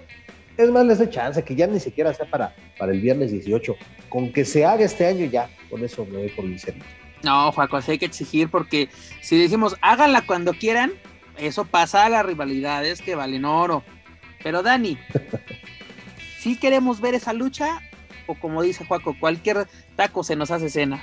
es 0.56 0.70
más, 0.70 0.84
les 0.86 0.98
doy 0.98 1.10
chance 1.10 1.42
que 1.42 1.54
ya 1.54 1.66
ni 1.66 1.80
siquiera 1.80 2.12
sea 2.12 2.26
para, 2.26 2.54
para 2.78 2.92
el 2.92 3.00
viernes 3.00 3.30
18. 3.32 3.76
Con 4.08 4.32
que 4.32 4.44
se 4.44 4.64
haga 4.64 4.84
este 4.84 5.06
año 5.06 5.26
ya, 5.26 5.48
con 5.70 5.82
eso 5.84 6.04
me 6.06 6.18
voy 6.18 6.28
por 6.30 6.44
incendio. 6.44 6.84
No, 7.22 7.52
Juaco, 7.52 7.78
hay 7.86 7.98
que 7.98 8.06
exigir 8.06 8.50
porque 8.50 8.88
si 9.20 9.40
decimos 9.40 9.76
háganla 9.80 10.22
cuando 10.22 10.52
quieran, 10.54 10.92
eso 11.38 11.64
pasa 11.64 12.04
a 12.04 12.08
las 12.08 12.26
rivalidades 12.26 13.00
que 13.00 13.14
valen 13.14 13.44
oro. 13.44 13.84
Pero 14.42 14.62
Dani, 14.62 14.98
¿sí 16.38 16.56
queremos 16.56 17.00
ver 17.00 17.14
esa 17.14 17.32
lucha? 17.32 17.80
O 18.26 18.34
como 18.34 18.62
dice 18.62 18.84
Juaco, 18.84 19.16
cualquier 19.18 19.66
taco 19.96 20.24
se 20.24 20.36
nos 20.36 20.50
hace 20.50 20.68
cena. 20.68 21.02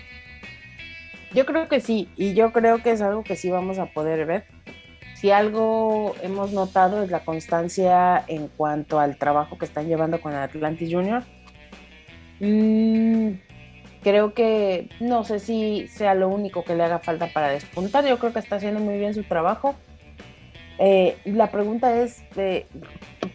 Yo 1.33 1.45
creo 1.45 1.69
que 1.69 1.79
sí, 1.79 2.09
y 2.15 2.33
yo 2.33 2.51
creo 2.51 2.81
que 2.81 2.91
es 2.91 3.01
algo 3.01 3.23
que 3.23 3.35
sí 3.35 3.49
vamos 3.49 3.77
a 3.77 3.85
poder 3.87 4.25
ver 4.25 4.45
si 5.19 5.31
algo 5.31 6.15
hemos 6.21 6.53
notado 6.53 7.03
es 7.03 7.11
la 7.11 7.25
constancia 7.25 8.23
en 8.27 8.47
cuanto 8.47 9.01
al 9.01 9.17
trabajo 9.17 9.57
que 9.57 9.65
están 9.65 9.87
llevando 9.87 10.21
con 10.21 10.33
Atlantis 10.33 10.93
Junior. 10.93 11.23
Mm, 12.39 13.31
creo 14.01 14.33
que 14.33 14.87
no 15.01 15.25
sé 15.25 15.39
si 15.39 15.89
sea 15.89 16.13
lo 16.13 16.29
único 16.29 16.63
que 16.63 16.73
le 16.73 16.83
haga 16.83 16.99
falta 16.99 17.33
para 17.33 17.49
despuntar. 17.49 18.05
Yo 18.07 18.17
creo 18.17 18.31
que 18.31 18.39
está 18.39 18.55
haciendo 18.55 18.79
muy 18.79 18.97
bien 18.97 19.13
su 19.13 19.23
trabajo. 19.23 19.75
Eh, 20.77 21.17
la 21.25 21.51
pregunta 21.51 22.01
es 22.01 22.23
de 22.37 22.65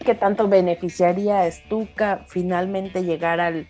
qué 0.07 0.15
tanto 0.15 0.49
beneficiaría 0.49 1.43
a 1.43 1.51
Stuka 1.51 2.25
finalmente 2.29 3.05
llegar 3.05 3.41
al, 3.41 3.69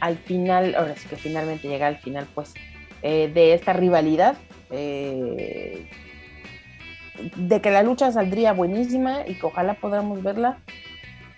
al 0.00 0.18
final, 0.18 0.74
ahora 0.74 0.96
sí 0.96 1.08
que 1.08 1.16
finalmente 1.16 1.66
llegar 1.66 1.94
al 1.94 2.00
final, 2.00 2.28
pues, 2.34 2.52
eh, 3.00 3.30
de 3.32 3.54
esta 3.54 3.72
rivalidad. 3.72 4.36
De 7.36 7.60
que 7.60 7.70
la 7.70 7.82
lucha 7.82 8.10
saldría 8.10 8.52
buenísima 8.52 9.26
y 9.26 9.34
que 9.34 9.46
ojalá 9.46 9.74
podamos 9.74 10.22
verla, 10.22 10.58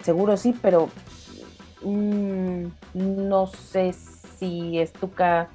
seguro 0.03 0.37
sí, 0.37 0.55
pero 0.63 0.89
mm, 1.83 2.67
no 2.95 3.47
sé 3.47 3.95
si 4.39 4.81
Stuka 4.87 5.49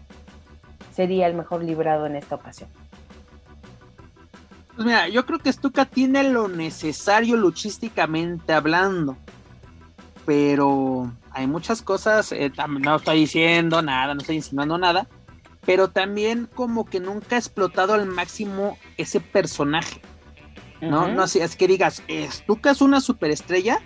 sería 0.94 1.28
el 1.28 1.36
mejor 1.36 1.64
librado 1.64 2.06
en 2.06 2.16
esta 2.16 2.36
ocasión. 2.36 2.70
Pues 4.76 4.86
mira, 4.86 5.10
yo 5.10 5.26
creo 5.26 5.40
que 5.40 5.52
Stuka 5.52 5.86
tiene 5.86 6.24
lo 6.24 6.48
necesario 6.48 7.36
luchísticamente 7.36 8.54
hablando, 8.54 9.18
pero 10.26 11.12
hay 11.32 11.48
muchas 11.48 11.82
cosas, 11.82 12.32
eh, 12.32 12.52
no 12.80 12.96
estoy 12.96 13.20
diciendo 13.20 13.82
nada, 13.82 14.14
no 14.14 14.22
estoy 14.22 14.38
insinuando 14.38 14.78
nada, 14.78 15.08
pero 15.66 15.90
también 15.90 16.48
como 16.56 16.86
que 16.86 17.00
nunca 17.00 17.36
ha 17.36 17.40
explotado 17.40 17.94
al 17.94 18.06
máximo 18.06 18.78
ese 18.98 19.20
personaje. 19.20 20.02
¿No? 20.82 21.08
No 21.08 21.24
es 21.24 21.56
que 21.56 21.68
digas, 21.68 22.04
¿Stuka 22.32 22.72
es 22.72 22.82
una 22.82 23.02
superestrella? 23.02 23.80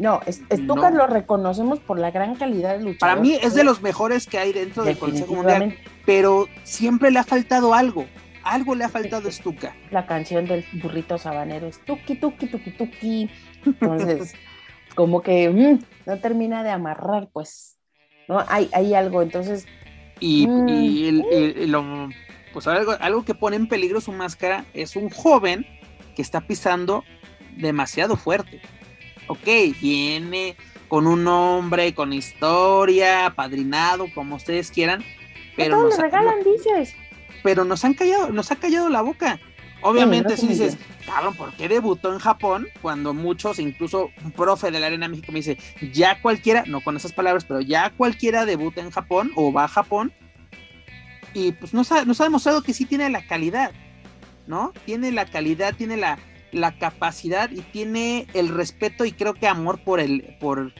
No, 0.00 0.20
Stuka 0.26 0.90
lo 0.90 1.06
reconocemos 1.06 1.78
por 1.78 1.98
la 1.98 2.10
gran 2.10 2.34
calidad 2.34 2.78
de 2.78 2.84
luchador. 2.84 3.00
Para 3.00 3.16
mí 3.16 3.34
es 3.34 3.54
de 3.54 3.64
los 3.64 3.82
mejores 3.82 4.26
que 4.26 4.38
hay 4.38 4.52
dentro 4.54 4.82
del 4.82 4.96
Consejo 4.96 5.34
Mundial, 5.34 5.76
pero 6.06 6.46
siempre 6.62 7.10
le 7.10 7.18
ha 7.18 7.24
faltado 7.24 7.74
algo. 7.74 8.06
Algo 8.42 8.74
le 8.74 8.84
ha 8.84 8.88
faltado 8.88 9.28
a 9.28 9.30
Stuka. 9.30 9.76
La 9.90 10.06
canción 10.06 10.46
del 10.46 10.64
burrito 10.82 11.18
sabanero 11.18 11.66
es 11.66 11.84
tuki, 11.84 12.14
tuki, 12.14 12.46
tuki, 12.46 12.70
tuki. 12.70 13.30
Entonces, 13.66 14.32
como 14.94 15.20
que 15.20 15.50
mm, 15.50 15.84
no 16.06 16.18
termina 16.18 16.62
de 16.62 16.70
amarrar, 16.70 17.28
pues, 17.30 17.78
¿no? 18.26 18.42
Hay, 18.48 18.70
hay 18.72 18.94
algo, 18.94 19.20
entonces... 19.20 19.66
Y, 20.18 20.46
mm. 20.46 21.70
lo, 21.70 22.08
pues 22.54 22.66
algo, 22.66 22.92
algo 23.00 23.24
que 23.26 23.34
pone 23.34 23.56
en 23.56 23.68
peligro 23.68 24.00
su 24.00 24.12
máscara 24.12 24.64
es 24.72 24.96
un 24.96 25.10
joven 25.10 25.66
que 26.20 26.22
está 26.22 26.42
pisando 26.42 27.02
demasiado 27.56 28.14
fuerte. 28.14 28.60
Ok, 29.26 29.48
viene 29.80 30.54
con 30.86 31.06
un 31.06 31.24
nombre, 31.24 31.94
con 31.94 32.12
historia, 32.12 33.32
padrinado, 33.34 34.06
como 34.14 34.36
ustedes 34.36 34.70
quieran. 34.70 35.02
Pero 35.56 35.82
nos, 35.82 35.96
regalan, 35.96 36.44
dices. 36.44 36.94
Pero 37.42 37.64
nos 37.64 37.86
han 37.86 37.94
callado, 37.94 38.28
nos 38.28 38.50
ha 38.50 38.56
callado 38.56 38.90
la 38.90 39.00
boca. 39.00 39.40
Obviamente, 39.80 40.36
si 40.36 40.46
dices, 40.46 40.76
cabrón, 41.06 41.34
¿por 41.36 41.54
qué 41.54 41.68
debutó 41.68 42.12
en 42.12 42.18
Japón? 42.18 42.68
Cuando 42.82 43.14
muchos, 43.14 43.58
incluso 43.58 44.10
un 44.22 44.30
profe 44.30 44.70
de 44.70 44.78
la 44.78 44.88
Arena 44.88 45.08
México 45.08 45.32
me 45.32 45.38
dice, 45.38 45.56
ya 45.90 46.20
cualquiera, 46.20 46.64
no 46.66 46.82
con 46.82 46.98
esas 46.98 47.14
palabras, 47.14 47.46
pero 47.46 47.62
ya 47.62 47.94
cualquiera 47.96 48.44
debuta 48.44 48.82
en 48.82 48.90
Japón 48.90 49.32
o 49.36 49.54
va 49.54 49.64
a 49.64 49.68
Japón. 49.68 50.12
Y 51.32 51.52
pues 51.52 51.72
nos 51.72 51.90
ha, 51.92 52.04
nos 52.04 52.20
ha 52.20 52.24
demostrado 52.24 52.62
que 52.62 52.74
sí 52.74 52.84
tiene 52.84 53.08
la 53.08 53.26
calidad, 53.26 53.72
¿no? 54.50 54.72
Tiene 54.84 55.12
la 55.12 55.24
calidad, 55.24 55.74
tiene 55.74 55.96
la, 55.96 56.18
la 56.52 56.76
capacidad 56.76 57.50
y 57.50 57.60
tiene 57.60 58.26
el 58.34 58.48
respeto 58.48 59.04
y 59.04 59.12
creo 59.12 59.32
que 59.32 59.46
amor 59.46 59.78
por 59.82 60.00
el, 60.00 60.36
por 60.40 60.74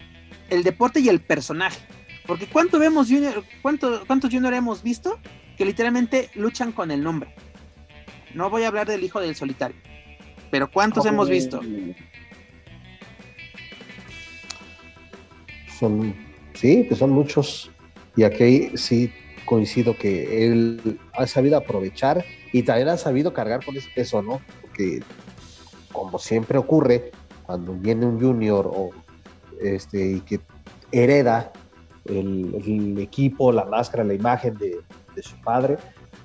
el 0.50 0.62
deporte 0.64 1.00
y 1.00 1.08
el 1.08 1.20
personaje. 1.20 1.78
Porque 2.26 2.46
¿cuánto 2.46 2.78
vemos 2.78 3.08
junior, 3.08 3.44
cuánto, 3.62 4.04
cuántos 4.06 4.30
junior 4.30 4.52
hemos 4.52 4.82
visto 4.82 5.18
que 5.56 5.64
literalmente 5.64 6.28
luchan 6.34 6.72
con 6.72 6.90
el 6.90 7.02
nombre? 7.02 7.32
No 8.34 8.50
voy 8.50 8.64
a 8.64 8.68
hablar 8.68 8.88
del 8.88 9.04
hijo 9.04 9.20
del 9.20 9.36
solitario, 9.36 9.76
pero 10.50 10.70
¿cuántos 10.70 11.06
hemos 11.06 11.28
visto? 11.28 11.60
Son, 15.78 16.14
sí, 16.54 16.84
pues 16.88 16.98
son 16.98 17.10
muchos. 17.10 17.70
Y 18.16 18.24
aquí 18.24 18.70
sí 18.74 19.12
coincido 19.44 19.96
que 19.96 20.46
él 20.46 20.98
ha 21.14 21.26
sabido 21.26 21.56
aprovechar 21.56 22.24
y 22.53 22.62
también 22.62 22.88
ha 22.88 22.96
sabido 22.96 23.32
cargar 23.32 23.64
con 23.64 23.76
ese 23.76 23.88
peso, 23.94 24.22
¿no? 24.22 24.40
Porque 24.61 25.03
como 25.92 26.18
siempre 26.18 26.59
ocurre, 26.59 27.12
cuando 27.46 27.74
viene 27.74 28.07
un 28.07 28.20
junior 28.20 28.70
o 28.72 28.90
este, 29.61 30.12
y 30.12 30.20
que 30.20 30.40
hereda 30.92 31.53
el, 32.05 32.98
equipo, 32.98 33.53
la 33.53 33.64
máscara, 33.64 34.05
la 34.05 34.14
imagen 34.14 34.57
de, 34.57 34.80
su 35.22 35.38
padre, 35.42 35.76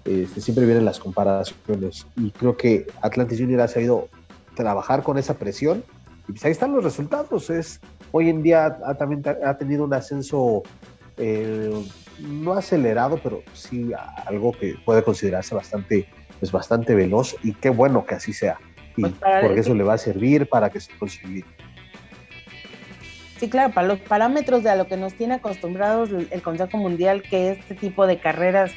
este, 0.06 0.40
siempre 0.40 0.66
vienen 0.66 0.86
las 0.86 1.00
comparaciones. 1.00 2.08
Y 2.16 2.32
creo 2.32 2.56
que 2.56 2.88
Atlantis 3.02 3.40
Junior 3.40 3.62
ha 3.62 3.68
sabido 3.68 4.08
trabajar 4.56 5.04
con 5.04 5.18
esa 5.18 5.34
presión. 5.34 5.84
Y 6.28 6.32
pues 6.32 6.46
ahí 6.46 6.52
están 6.52 6.72
los 6.72 6.84
resultados. 6.84 7.50
Es, 7.50 7.82
hoy 8.12 8.30
en 8.30 8.42
día 8.42 8.78
ha, 8.86 8.94
también 8.96 9.24
ha 9.44 9.58
tenido 9.58 9.84
un 9.84 9.94
ascenso 9.94 10.64
eh, 11.18 11.86
no 12.20 12.54
acelerado, 12.54 13.20
pero 13.22 13.44
sí 13.54 13.92
algo 14.26 14.52
que 14.52 14.76
puede 14.86 15.04
considerarse 15.04 15.56
bastante, 15.56 16.08
pues 16.40 16.52
bastante 16.52 16.96
veloz. 16.96 17.36
Y 17.44 17.54
qué 17.54 17.70
bueno 17.70 18.06
que 18.06 18.16
así 18.16 18.34
sea. 18.34 18.58
Pues 18.96 19.14
porque 19.42 19.60
eso 19.60 19.74
le 19.74 19.84
va 19.84 19.96
a 19.96 19.98
servir 19.98 20.48
para 20.48 20.70
que 20.70 20.80
se 20.80 20.92
consiga. 20.98 21.46
Sí, 23.38 23.50
claro, 23.50 23.74
para 23.74 23.88
los 23.88 24.00
parámetros 24.00 24.64
de 24.64 24.70
a 24.70 24.76
lo 24.76 24.88
que 24.88 24.96
nos 24.96 25.14
tiene 25.16 25.36
acostumbrados 25.36 26.10
el 26.10 26.42
Consejo 26.42 26.78
Mundial, 26.78 27.22
que 27.22 27.52
este 27.52 27.76
tipo 27.76 28.08
de 28.08 28.20
carreras 28.20 28.72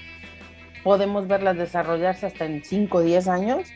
podemos 0.83 1.29
verlas 1.29 1.57
desarrollarse 1.57 2.27
hasta 2.27 2.45
en 2.45 2.65
5 2.65 2.99
o 2.99 3.01
10 3.03 3.29
años, 3.29 3.69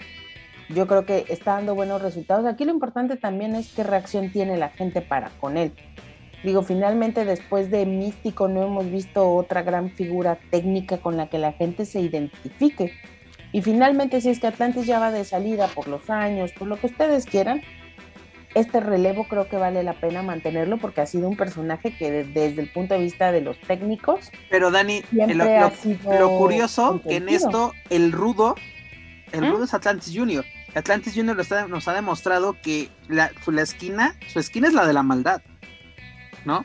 yo 0.68 0.86
creo 0.88 1.04
que 1.04 1.24
está 1.28 1.54
dando 1.54 1.74
buenos 1.74 2.02
resultados. 2.02 2.46
Aquí 2.46 2.64
lo 2.64 2.72
importante 2.72 3.16
también 3.16 3.54
es 3.54 3.72
qué 3.72 3.84
reacción 3.84 4.32
tiene 4.32 4.56
la 4.56 4.70
gente 4.70 5.02
para 5.02 5.30
con 5.40 5.56
él. 5.56 5.72
Digo, 6.42 6.62
finalmente 6.62 7.24
después 7.24 7.70
de 7.70 7.86
Místico 7.86 8.48
no 8.48 8.64
hemos 8.64 8.90
visto 8.90 9.28
otra 9.30 9.62
gran 9.62 9.90
figura 9.90 10.38
técnica 10.50 10.98
con 10.98 11.16
la 11.16 11.28
que 11.28 11.38
la 11.38 11.52
gente 11.52 11.84
se 11.84 12.00
identifique. 12.00 12.92
Y 13.52 13.62
finalmente, 13.62 14.20
si 14.20 14.30
es 14.30 14.40
que 14.40 14.46
Atlantis 14.46 14.86
ya 14.86 14.98
va 14.98 15.12
de 15.12 15.24
salida 15.24 15.68
por 15.68 15.86
los 15.86 16.08
años, 16.10 16.52
por 16.52 16.68
lo 16.68 16.76
que 16.76 16.86
ustedes 16.86 17.26
quieran, 17.26 17.62
este 18.54 18.80
relevo 18.80 19.26
creo 19.28 19.48
que 19.48 19.56
vale 19.56 19.82
la 19.82 19.94
pena 19.94 20.22
mantenerlo 20.22 20.78
porque 20.78 21.00
ha 21.00 21.06
sido 21.06 21.28
un 21.28 21.36
personaje 21.36 21.96
que 21.96 22.24
desde 22.24 22.60
el 22.60 22.70
punto 22.70 22.94
de 22.94 23.00
vista 23.00 23.30
de 23.30 23.40
los 23.40 23.58
técnicos. 23.60 24.30
Pero 24.50 24.70
Dani, 24.70 25.02
lo, 25.12 26.38
curioso 26.38 27.00
que 27.06 27.16
en 27.16 27.28
esto 27.28 27.72
el 27.88 28.12
rudo, 28.12 28.56
el 29.32 29.42
¿Mm? 29.42 29.50
rudo 29.52 29.64
es 29.64 29.74
Atlantis 29.74 30.12
Junior. 30.14 30.44
Atlantis 30.74 31.14
Junior 31.14 31.36
nos 31.68 31.88
ha 31.88 31.92
demostrado 31.92 32.56
que 32.62 32.88
la, 33.08 33.30
la, 33.46 33.62
esquina, 33.62 34.16
su 34.28 34.38
esquina 34.38 34.68
es 34.68 34.74
la 34.74 34.86
de 34.86 34.94
la 34.94 35.02
maldad, 35.02 35.42
¿no? 36.44 36.64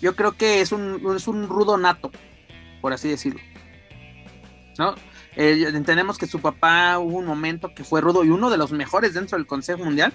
Yo 0.00 0.16
creo 0.16 0.32
que 0.32 0.60
es 0.60 0.72
un, 0.72 1.14
es 1.14 1.28
un 1.28 1.48
rudo 1.48 1.76
nato, 1.76 2.10
por 2.80 2.92
así 2.92 3.08
decirlo. 3.08 3.40
¿No? 4.78 4.94
Eh, 5.36 5.64
entendemos 5.74 6.18
que 6.18 6.26
su 6.26 6.40
papá 6.40 6.98
hubo 6.98 7.18
un 7.18 7.26
momento 7.26 7.74
que 7.74 7.84
fue 7.84 8.00
rudo 8.00 8.24
y 8.24 8.30
uno 8.30 8.50
de 8.50 8.58
los 8.58 8.72
mejores 8.72 9.14
dentro 9.14 9.36
del 9.38 9.46
Consejo 9.46 9.84
Mundial. 9.84 10.12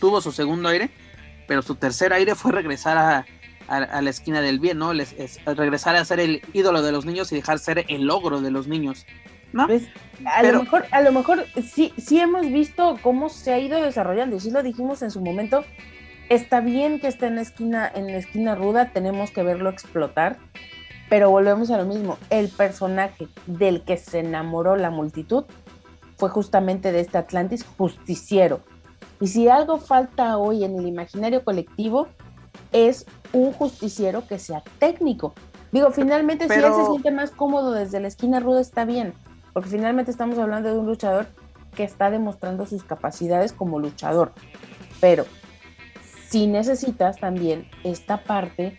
Tuvo 0.00 0.20
su 0.20 0.30
segundo 0.30 0.68
aire, 0.68 0.90
pero 1.48 1.62
su 1.62 1.74
tercer 1.74 2.12
aire 2.12 2.34
fue 2.34 2.52
regresar 2.52 2.98
a, 2.98 3.26
la 3.68 4.10
esquina 4.10 4.40
del 4.40 4.60
bien, 4.60 4.78
¿no? 4.78 4.92
regresar 5.44 5.96
a 5.96 6.04
ser 6.04 6.20
el 6.20 6.40
ídolo 6.52 6.82
de 6.82 6.92
los 6.92 7.04
niños 7.04 7.32
y 7.32 7.34
dejar 7.34 7.58
ser 7.58 7.84
el 7.88 8.04
logro 8.04 8.40
de 8.40 8.50
los 8.52 8.68
niños. 8.68 9.06
¿no? 9.52 9.66
A, 10.24 10.42
lo 10.42 10.62
mejor, 10.62 10.86
a 10.90 11.00
lo 11.00 11.12
mejor 11.12 11.46
sí, 11.64 11.92
sí 11.96 12.20
hemos 12.20 12.46
visto 12.46 12.98
cómo 13.02 13.28
se 13.28 13.52
ha 13.52 13.58
ido 13.58 13.82
desarrollando, 13.82 14.36
y 14.36 14.40
sí 14.40 14.50
lo 14.50 14.62
dijimos 14.62 15.02
en 15.02 15.10
su 15.10 15.20
momento, 15.20 15.64
está 16.28 16.60
bien 16.60 17.00
que 17.00 17.08
esté 17.08 17.26
en 17.26 17.36
la 17.36 17.42
esquina, 17.42 17.90
en 17.94 18.06
la 18.06 18.18
esquina 18.18 18.54
ruda, 18.54 18.90
tenemos 18.92 19.30
que 19.30 19.42
verlo 19.42 19.70
explotar, 19.70 20.36
pero 21.08 21.30
volvemos 21.30 21.70
a 21.70 21.78
lo 21.78 21.84
mismo, 21.84 22.18
el 22.30 22.48
personaje 22.48 23.28
del 23.46 23.82
que 23.82 23.96
se 23.96 24.20
enamoró 24.20 24.76
la 24.76 24.90
multitud 24.90 25.44
fue 26.16 26.30
justamente 26.30 26.92
de 26.92 27.00
este 27.00 27.18
Atlantis 27.18 27.64
justiciero. 27.76 28.60
Y 29.20 29.28
si 29.28 29.48
algo 29.48 29.78
falta 29.78 30.36
hoy 30.36 30.64
en 30.64 30.78
el 30.78 30.86
imaginario 30.86 31.44
colectivo, 31.44 32.08
es 32.72 33.06
un 33.32 33.52
justiciero 33.52 34.26
que 34.26 34.38
sea 34.38 34.62
técnico. 34.78 35.34
Digo, 35.72 35.90
finalmente 35.90 36.48
si 36.48 36.54
él 36.54 36.72
se 36.74 36.86
siente 36.86 37.10
más 37.10 37.30
cómodo 37.30 37.72
desde 37.72 38.00
la 38.00 38.08
esquina 38.08 38.40
ruda 38.40 38.60
está 38.60 38.84
bien, 38.84 39.14
porque 39.52 39.68
finalmente 39.68 40.10
estamos 40.10 40.38
hablando 40.38 40.72
de 40.72 40.78
un 40.78 40.86
luchador 40.86 41.26
que 41.74 41.84
está 41.84 42.10
demostrando 42.10 42.66
sus 42.66 42.82
capacidades 42.84 43.52
como 43.52 43.78
luchador. 43.78 44.32
Pero 45.00 45.26
si 46.36 46.46
necesitas 46.46 47.16
también 47.16 47.66
esta 47.82 48.22
parte 48.22 48.76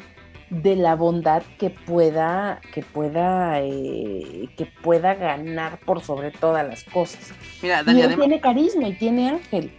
de 0.52 0.76
la 0.76 0.96
bondad 0.96 1.42
que 1.58 1.72
pueda, 1.72 2.62
que 2.72 2.84
pueda, 2.84 3.60
eh, 3.62 4.48
que 4.56 4.68
pueda 4.84 5.16
ganar 5.16 5.80
por 5.80 6.04
sobre 6.04 6.30
todas 6.30 6.68
las 6.68 6.84
cosas. 6.84 7.34
Mira, 7.64 7.82
Dani, 7.82 8.16
tiene 8.16 8.40
carisma 8.40 8.90
y 8.90 8.94
tiene 8.94 9.30
ángel. 9.30 9.72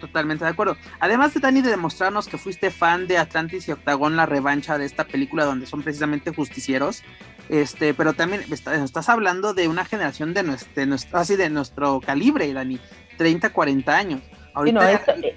Totalmente 0.00 0.44
de 0.44 0.50
acuerdo. 0.50 0.76
Además 0.98 1.32
de 1.32 1.38
Dani 1.38 1.62
de 1.62 1.70
demostrarnos 1.70 2.26
que 2.26 2.36
fuiste 2.36 2.72
fan 2.72 3.06
de 3.06 3.16
Atlantis 3.16 3.68
y 3.68 3.72
Octagón, 3.72 4.16
la 4.16 4.26
revancha 4.26 4.76
de 4.76 4.84
esta 4.84 5.04
película 5.04 5.44
donde 5.44 5.66
son 5.66 5.84
precisamente 5.84 6.34
justicieros, 6.34 7.04
este, 7.48 7.94
pero 7.94 8.14
también 8.14 8.44
estás 8.50 9.08
hablando 9.08 9.54
de 9.54 9.68
una 9.68 9.84
generación 9.84 10.34
de 10.34 10.42
nuestro, 10.42 11.16
así 11.16 11.36
de 11.36 11.48
nuestro 11.48 12.00
calibre, 12.00 12.52
Dani, 12.52 12.80
30, 13.16 13.50
40 13.50 13.96
años 13.96 14.20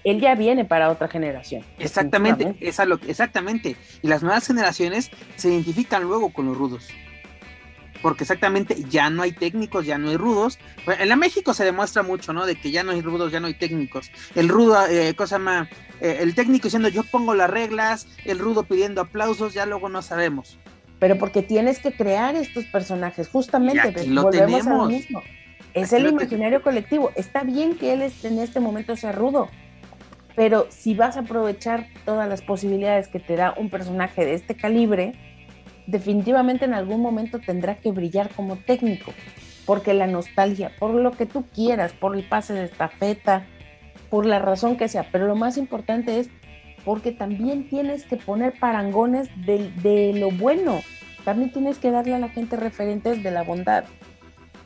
él 0.03 0.22
ya 0.22 0.36
viene 0.36 0.65
para 0.65 0.89
otra 0.89 1.07
generación. 1.07 1.63
Exactamente, 1.80 2.55
esa 2.59 2.86
lo, 2.86 2.99
exactamente. 3.07 3.76
Y 4.01 4.07
las 4.07 4.22
nuevas 4.22 4.45
generaciones 4.45 5.09
se 5.36 5.49
identifican 5.49 6.03
luego 6.03 6.32
con 6.32 6.45
los 6.45 6.57
rudos. 6.57 6.88
Porque 8.01 8.26
exactamente 8.26 8.76
ya 8.89 9.09
no 9.09 9.24
hay 9.24 9.32
técnicos, 9.32 9.86
ya 9.86 9.97
no 9.97 10.09
hay 10.09 10.18
rudos. 10.18 10.59
En 10.86 11.09
la 11.09 11.15
México 11.15 11.55
se 11.55 11.65
demuestra 11.65 12.03
mucho, 12.03 12.32
¿no? 12.32 12.45
De 12.45 12.55
que 12.55 12.70
ya 12.70 12.84
no 12.84 12.91
hay 12.91 13.01
rudos, 13.01 13.32
ya 13.32 13.39
no 13.39 13.47
hay 13.47 13.55
técnicos. 13.55 14.11
El 14.36 14.49
rudo, 14.49 14.86
eh, 14.88 15.15
cosa 15.15 15.39
más, 15.39 15.68
eh, 15.99 16.20
el 16.20 16.36
técnico 16.36 16.65
diciendo 16.65 16.89
yo 16.89 17.03
pongo 17.03 17.34
las 17.34 17.49
reglas, 17.49 18.07
el 18.24 18.38
rudo 18.38 18.63
pidiendo 18.63 19.01
aplausos, 19.01 19.55
ya 19.55 19.65
luego 19.65 19.89
no 19.89 20.03
sabemos. 20.03 20.59
Pero 20.99 21.18
porque 21.18 21.41
tienes 21.41 21.80
que 21.80 21.91
crear 21.91 22.36
estos 22.36 22.65
personajes, 22.65 23.28
justamente. 23.30 24.05
lo 24.05 24.30
tenemos. 24.30 24.88
mismo 24.88 25.24
es 25.82 25.93
el 25.93 26.07
imaginario 26.07 26.61
colectivo. 26.61 27.11
Está 27.15 27.43
bien 27.43 27.75
que 27.75 27.93
él 27.93 28.01
en 28.23 28.39
este 28.39 28.59
momento 28.59 28.95
sea 28.95 29.11
rudo, 29.11 29.49
pero 30.36 30.67
si 30.69 30.93
vas 30.93 31.17
a 31.17 31.21
aprovechar 31.21 31.88
todas 32.05 32.28
las 32.30 32.41
posibilidades 32.41 33.07
que 33.07 33.19
te 33.19 33.36
da 33.36 33.53
un 33.57 33.69
personaje 33.69 34.25
de 34.25 34.34
este 34.34 34.55
calibre, 34.55 35.13
definitivamente 35.88 36.65
en 36.65 36.73
algún 36.73 37.01
momento 37.01 37.39
tendrá 37.39 37.75
que 37.75 37.91
brillar 37.91 38.30
como 38.30 38.57
técnico, 38.57 39.13
porque 39.65 39.93
la 39.93 40.07
nostalgia, 40.07 40.71
por 40.78 40.93
lo 40.93 41.11
que 41.11 41.25
tú 41.25 41.45
quieras, 41.53 41.93
por 41.93 42.15
el 42.15 42.23
pase 42.23 42.53
de 42.53 42.65
estafeta, 42.65 43.47
por 44.09 44.25
la 44.25 44.39
razón 44.39 44.78
que 44.78 44.88
sea, 44.88 45.07
pero 45.11 45.28
lo 45.28 45.36
más 45.36 45.57
importante 45.57 46.19
es 46.19 46.30
porque 46.86 47.11
también 47.11 47.67
tienes 47.67 48.05
que 48.05 48.15
poner 48.15 48.53
parangones 48.59 49.30
de, 49.45 49.71
de 49.82 50.13
lo 50.13 50.32
bueno, 50.32 50.82
también 51.25 51.51
tienes 51.51 51.80
que 51.80 51.91
darle 51.91 52.15
a 52.15 52.19
la 52.19 52.30
gente 52.30 52.55
referentes 52.55 53.23
de 53.23 53.32
la 53.32 53.43
bondad. 53.43 53.84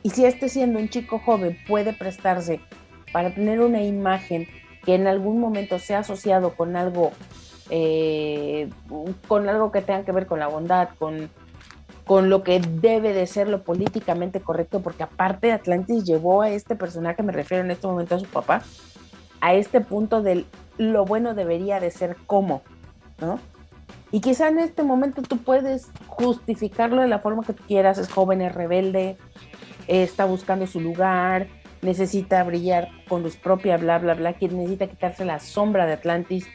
Y 0.02 0.10
si 0.10 0.24
este 0.24 0.48
siendo 0.48 0.78
un 0.78 0.88
chico 0.88 1.18
joven 1.18 1.56
puede 1.66 1.92
prestarse 1.92 2.60
para 3.12 3.34
tener 3.34 3.60
una 3.60 3.82
imagen 3.82 4.48
que 4.84 4.94
en 4.94 5.06
algún 5.06 5.38
momento 5.38 5.78
sea 5.78 6.00
asociado 6.00 6.54
con 6.54 6.76
algo, 6.76 7.12
eh, 7.70 8.68
con 9.28 9.48
algo 9.48 9.70
que 9.70 9.82
tenga 9.82 10.04
que 10.04 10.12
ver 10.12 10.26
con 10.26 10.40
la 10.40 10.48
bondad, 10.48 10.88
con, 10.98 11.30
con 12.04 12.30
lo 12.30 12.42
que 12.42 12.60
debe 12.60 13.12
de 13.12 13.26
ser 13.26 13.48
lo 13.48 13.62
políticamente 13.62 14.40
correcto, 14.40 14.80
porque 14.80 15.04
aparte 15.04 15.52
Atlantis 15.52 16.04
llevó 16.04 16.42
a 16.42 16.50
este 16.50 16.74
personaje, 16.74 17.22
me 17.22 17.32
refiero 17.32 17.62
en 17.64 17.70
este 17.70 17.86
momento 17.86 18.16
a 18.16 18.20
su 18.20 18.26
papá, 18.26 18.62
a 19.40 19.54
este 19.54 19.80
punto 19.80 20.22
del 20.22 20.46
lo 20.78 21.04
bueno 21.04 21.34
debería 21.34 21.78
de 21.80 21.90
ser 21.90 22.16
como. 22.26 22.62
¿no? 23.20 23.38
Y 24.10 24.20
quizá 24.20 24.48
en 24.48 24.58
este 24.58 24.82
momento 24.82 25.22
tú 25.22 25.38
puedes 25.38 25.90
justificarlo 26.06 27.02
de 27.02 27.08
la 27.08 27.20
forma 27.20 27.44
que 27.44 27.54
tú 27.54 27.62
quieras, 27.66 27.98
es 27.98 28.10
joven, 28.10 28.42
es 28.42 28.54
rebelde, 28.54 29.16
está 29.88 30.24
buscando 30.24 30.66
su 30.66 30.80
lugar, 30.80 31.48
necesita 31.82 32.42
brillar 32.44 32.88
con 33.08 33.22
luz 33.22 33.36
propia, 33.36 33.76
bla, 33.76 33.98
bla, 33.98 34.14
bla, 34.14 34.34
que 34.34 34.48
necesita 34.48 34.86
quitarse 34.86 35.24
la 35.24 35.40
sombra 35.40 35.86
de 35.86 35.94
Atlantis 35.94 36.46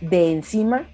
de 0.00 0.32
encima, 0.32 0.86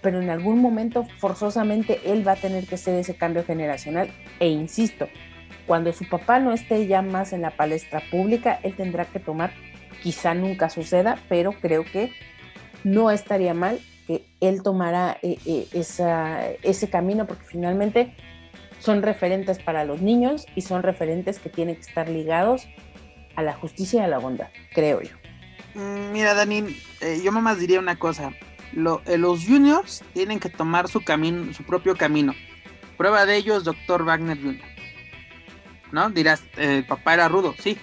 pero 0.00 0.20
en 0.20 0.30
algún 0.30 0.60
momento 0.60 1.04
forzosamente 1.18 2.00
él 2.06 2.26
va 2.26 2.32
a 2.32 2.36
tener 2.36 2.66
que 2.66 2.76
hacer 2.76 2.94
ese 2.94 3.16
cambio 3.16 3.44
generacional. 3.44 4.08
E 4.40 4.48
insisto, 4.48 5.08
cuando 5.66 5.92
su 5.92 6.08
papá 6.08 6.38
no 6.38 6.52
esté 6.52 6.86
ya 6.86 7.02
más 7.02 7.32
en 7.32 7.42
la 7.42 7.50
palestra 7.50 8.02
pública, 8.10 8.58
él 8.62 8.74
tendrá 8.76 9.04
que 9.04 9.20
tomar, 9.20 9.52
quizá 10.02 10.34
nunca 10.34 10.70
suceda, 10.70 11.18
pero 11.28 11.52
creo 11.52 11.84
que 11.84 12.12
no 12.84 13.10
estaría 13.10 13.52
mal 13.52 13.80
que 14.06 14.24
él 14.40 14.62
tomara 14.62 15.18
eh, 15.22 15.38
eh, 15.44 15.66
ese 16.62 16.88
camino, 16.88 17.26
porque 17.26 17.44
finalmente 17.44 18.14
son 18.86 19.02
referentes 19.02 19.58
para 19.58 19.84
los 19.84 20.00
niños 20.00 20.46
y 20.54 20.60
son 20.60 20.84
referentes 20.84 21.40
que 21.40 21.48
tienen 21.48 21.74
que 21.74 21.80
estar 21.80 22.08
ligados 22.08 22.68
a 23.34 23.42
la 23.42 23.52
justicia 23.52 24.02
y 24.02 24.04
a 24.04 24.06
la 24.06 24.18
bondad, 24.18 24.46
creo 24.72 25.02
yo. 25.02 25.10
Mm, 25.74 26.12
mira, 26.12 26.34
Dani, 26.34 26.64
eh, 27.00 27.20
yo 27.22 27.32
más 27.32 27.58
diría 27.58 27.80
una 27.80 27.98
cosa. 27.98 28.30
los 28.72 29.44
juniors 29.44 30.04
tienen 30.14 30.38
que 30.38 30.50
tomar 30.50 30.86
su 30.86 31.02
camino, 31.02 31.52
su 31.52 31.64
propio 31.64 31.96
camino. 31.96 32.32
Prueba 32.96 33.26
de 33.26 33.36
ello 33.36 33.56
es 33.56 33.64
Dr. 33.64 34.04
Wagner 34.04 34.40
Jr. 34.40 34.64
¿No? 35.90 36.10
Dirás, 36.10 36.44
el 36.56 36.84
papá 36.84 37.14
era 37.14 37.28
rudo, 37.28 37.56
sí, 37.58 37.76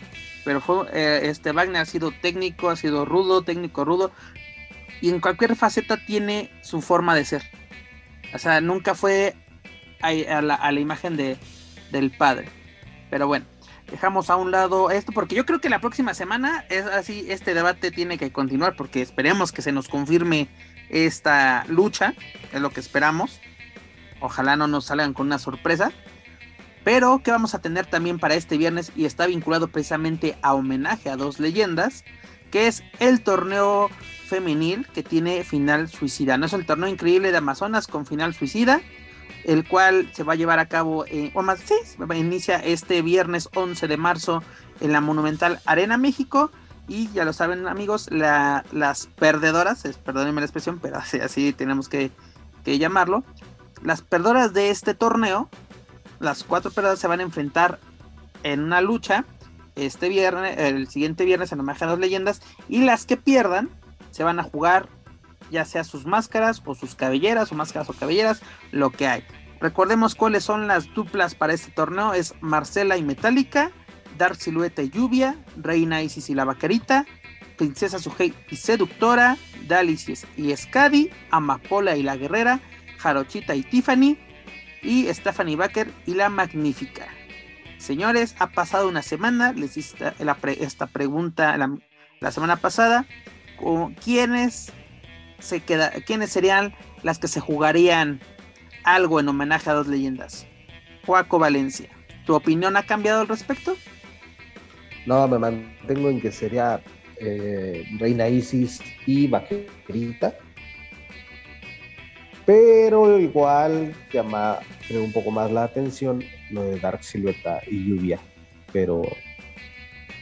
pero 0.45 0.61
fue, 0.61 0.87
este 1.27 1.51
Wagner 1.51 1.81
ha 1.81 1.85
sido 1.85 2.11
técnico, 2.21 2.69
ha 2.69 2.77
sido 2.77 3.03
rudo, 3.03 3.41
técnico 3.41 3.83
rudo, 3.83 4.11
y 5.01 5.09
en 5.09 5.19
cualquier 5.19 5.57
faceta 5.57 5.97
tiene 6.05 6.49
su 6.61 6.81
forma 6.81 7.13
de 7.13 7.25
ser. 7.25 7.43
O 8.33 8.37
sea, 8.37 8.61
nunca 8.61 8.95
fue 8.95 9.35
a, 10.03 10.41
la, 10.41 10.79
imagen 10.79 11.17
de, 11.17 11.37
del 11.91 12.11
padre. 12.11 12.49
Pero 13.09 13.27
bueno, 13.27 13.45
dejamos 13.89 14.29
a 14.29 14.35
un 14.35 14.51
lado 14.51 14.91
esto 14.91 15.11
porque 15.11 15.35
yo 15.35 15.45
creo 15.45 15.59
que 15.59 15.69
la 15.69 15.79
próxima 15.79 16.13
semana 16.13 16.65
es 16.69 16.85
así, 16.85 17.25
este 17.29 17.53
debate 17.53 17.91
tiene 17.91 18.17
que 18.17 18.31
continuar 18.31 18.75
porque 18.75 19.01
esperemos 19.01 19.51
que 19.51 19.61
se 19.61 19.71
nos 19.71 19.87
confirme 19.87 20.47
esta 20.89 21.65
lucha, 21.67 22.13
es 22.51 22.61
lo 22.61 22.69
que 22.69 22.79
esperamos. 22.79 23.39
Ojalá 24.19 24.55
no 24.55 24.67
nos 24.67 24.85
salgan 24.85 25.13
con 25.13 25.27
una 25.27 25.39
sorpresa. 25.39 25.91
Pero 26.83 27.21
que 27.23 27.31
vamos 27.31 27.55
a 27.55 27.61
tener 27.61 27.85
también 27.85 28.19
para 28.19 28.35
este 28.35 28.57
viernes 28.57 28.91
y 28.95 29.05
está 29.05 29.25
vinculado 29.25 29.69
precisamente 29.69 30.37
a 30.41 30.53
homenaje 30.53 31.09
a 31.09 31.15
dos 31.15 31.39
leyendas, 31.39 32.03
que 32.51 32.67
es 32.67 32.83
el 32.99 33.21
torneo 33.23 33.89
femenil 34.27 34.87
que 34.93 35.01
tiene 35.01 35.43
final 35.43 35.87
suicida. 35.87 36.37
No 36.37 36.45
es 36.45 36.53
el 36.53 36.65
torneo 36.65 36.89
increíble 36.89 37.31
de 37.31 37.37
Amazonas 37.37 37.87
con 37.87 38.05
final 38.05 38.33
suicida, 38.33 38.81
el 39.43 39.67
cual 39.67 40.09
se 40.13 40.23
va 40.23 40.33
a 40.33 40.35
llevar 40.35 40.59
a 40.59 40.67
cabo, 40.67 41.05
eh, 41.05 41.31
o 41.33 41.41
más, 41.41 41.59
sí, 41.59 41.75
inicia 42.15 42.57
este 42.57 43.01
viernes 43.01 43.49
11 43.53 43.87
de 43.87 43.97
marzo 43.97 44.43
en 44.79 44.91
la 44.91 45.01
Monumental 45.01 45.59
Arena 45.65 45.97
México. 45.97 46.51
Y 46.87 47.09
ya 47.13 47.23
lo 47.23 47.31
saben 47.31 47.67
amigos, 47.67 48.09
las 48.11 49.07
perdedoras, 49.17 49.83
perdónenme 50.03 50.41
la 50.41 50.45
expresión, 50.45 50.79
pero 50.81 50.97
así, 50.99 51.19
así 51.19 51.53
tenemos 51.53 51.89
que, 51.89 52.11
que 52.63 52.77
llamarlo. 52.77 53.23
Las 53.81 54.01
perdedoras 54.01 54.53
de 54.53 54.69
este 54.69 54.93
torneo, 54.93 55.49
las 56.19 56.43
cuatro 56.43 56.71
perdedoras 56.71 56.99
se 56.99 57.07
van 57.07 57.19
a 57.19 57.23
enfrentar 57.23 57.79
en 58.43 58.61
una 58.61 58.81
lucha 58.81 59.25
este 59.75 60.09
viernes, 60.09 60.57
el 60.57 60.87
siguiente 60.87 61.25
viernes 61.25 61.51
en 61.51 61.59
homenaje 61.59 61.85
a 61.85 61.87
las 61.87 61.99
leyendas. 61.99 62.41
Y 62.69 62.83
las 62.83 63.05
que 63.05 63.17
pierdan 63.17 63.69
se 64.11 64.23
van 64.23 64.39
a 64.39 64.43
jugar 64.43 64.87
ya 65.53 65.63
sea 65.63 65.85
sus 65.85 66.05
máscaras 66.05 66.61
o 66.65 66.75
sus 66.75 66.95
cabelleras 66.95 67.51
o 67.51 67.55
máscaras 67.55 67.89
o 67.89 67.93
cabelleras, 67.93 68.41
lo 68.71 68.89
que 68.89 69.07
hay. 69.07 69.23
Recordemos 69.61 70.15
cuáles 70.15 70.43
son 70.43 70.67
las 70.67 70.93
duplas 70.93 71.35
para 71.35 71.53
este 71.53 71.71
torneo. 71.71 72.13
Es 72.13 72.33
Marcela 72.41 72.97
y 72.97 73.03
Metallica, 73.03 73.71
Dark 74.17 74.35
Silueta 74.35 74.81
y 74.81 74.89
Lluvia, 74.89 75.37
Reina 75.55 76.01
Isis 76.01 76.29
y 76.29 76.35
la 76.35 76.43
Vaquerita, 76.43 77.05
Princesa 77.57 77.99
Sujei 77.99 78.33
y 78.49 78.57
Seductora, 78.57 79.37
Dalis 79.67 80.09
y 80.35 80.55
Skadi, 80.55 81.09
Amapola 81.31 81.95
y 81.95 82.03
la 82.03 82.17
Guerrera, 82.17 82.59
Jarochita 82.97 83.55
y 83.55 83.63
Tiffany, 83.63 84.17
y 84.81 85.07
Stephanie 85.13 85.55
Baker 85.55 85.89
y 86.05 86.15
la 86.15 86.27
Magnífica. 86.27 87.07
Señores, 87.77 88.35
ha 88.39 88.47
pasado 88.47 88.89
una 88.89 89.01
semana, 89.01 89.53
les 89.53 89.77
hice 89.77 90.13
esta 90.59 90.87
pregunta 90.87 91.55
la, 91.57 91.77
la 92.19 92.31
semana 92.31 92.57
pasada 92.57 93.05
quiénes 94.03 94.71
quiénes 96.05 96.31
serían 96.31 96.73
las 97.01 97.19
que 97.19 97.27
se 97.27 97.39
jugarían 97.39 98.19
algo 98.83 99.19
en 99.19 99.27
homenaje 99.27 99.69
a 99.69 99.73
dos 99.73 99.87
leyendas. 99.87 100.47
Juaco 101.05 101.39
Valencia, 101.39 101.89
¿tu 102.25 102.35
opinión 102.35 102.77
ha 102.77 102.83
cambiado 102.83 103.21
al 103.21 103.27
respecto? 103.27 103.75
No, 105.05 105.27
me 105.27 105.37
mantengo 105.37 106.09
en 106.09 106.21
que 106.21 106.31
sería 106.31 106.81
eh, 107.17 107.85
Reina 107.99 108.29
Isis 108.29 108.81
y 109.05 109.27
Vaquerita. 109.27 110.33
Pero 112.45 113.19
igual 113.19 113.93
llama 114.11 114.59
un 114.89 115.11
poco 115.13 115.31
más 115.31 115.51
la 115.51 115.63
atención 115.63 116.23
lo 116.51 116.63
de 116.63 116.79
Dark 116.79 117.03
Silueta 117.03 117.61
y 117.67 117.85
Lluvia. 117.89 118.19
Pero 118.71 119.03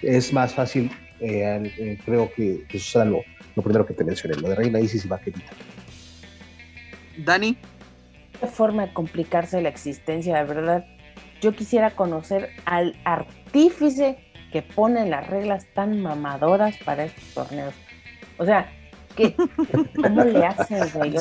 es 0.01 0.31
más 0.31 0.53
fácil 0.53 0.91
eh, 1.19 1.71
eh, 1.77 1.97
creo 2.03 2.31
que 2.33 2.65
eso 2.73 2.91
será 2.91 3.11
lo, 3.55 3.63
primero 3.63 3.85
que 3.85 3.93
te 3.93 4.03
mencioné, 4.03 4.35
lo 4.35 4.49
de 4.49 4.55
Reina 4.55 4.79
Isis 4.79 5.05
y 5.05 5.07
Vaquerita. 5.07 5.51
Dani. 7.17 7.57
Qué 8.39 8.47
forma 8.47 8.87
de 8.87 8.93
complicarse 8.93 9.61
la 9.61 9.69
existencia, 9.69 10.37
de 10.37 10.43
verdad. 10.43 10.85
Yo 11.41 11.53
quisiera 11.53 11.91
conocer 11.91 12.49
al 12.65 12.95
artífice 13.03 14.17
que 14.51 14.61
pone 14.61 15.07
las 15.07 15.27
reglas 15.27 15.65
tan 15.73 16.01
mamadoras 16.01 16.77
para 16.83 17.05
estos 17.05 17.23
torneos. 17.33 17.73
O 18.37 18.45
sea, 18.45 18.71
¿Cómo 19.95 20.23
le 20.23 20.45
haces, 20.45 20.93
güey? 20.93 21.15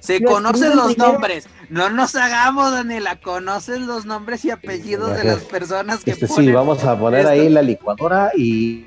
se 0.00 0.22
conocen 0.22 0.76
los 0.76 0.96
nombres. 0.98 1.48
No 1.68 1.90
nos 1.90 2.14
hagamos, 2.14 2.72
Daniela. 2.72 3.16
Conocen 3.16 3.86
los 3.86 4.04
nombres 4.04 4.44
y 4.44 4.50
apellidos 4.50 5.16
de 5.16 5.24
las 5.24 5.44
personas 5.44 6.04
que 6.04 6.12
este, 6.12 6.26
Sí, 6.26 6.50
vamos 6.52 6.84
a 6.84 6.98
poner 6.98 7.26
ahí 7.26 7.48
la 7.48 7.62
licuadora 7.62 8.30
y, 8.36 8.84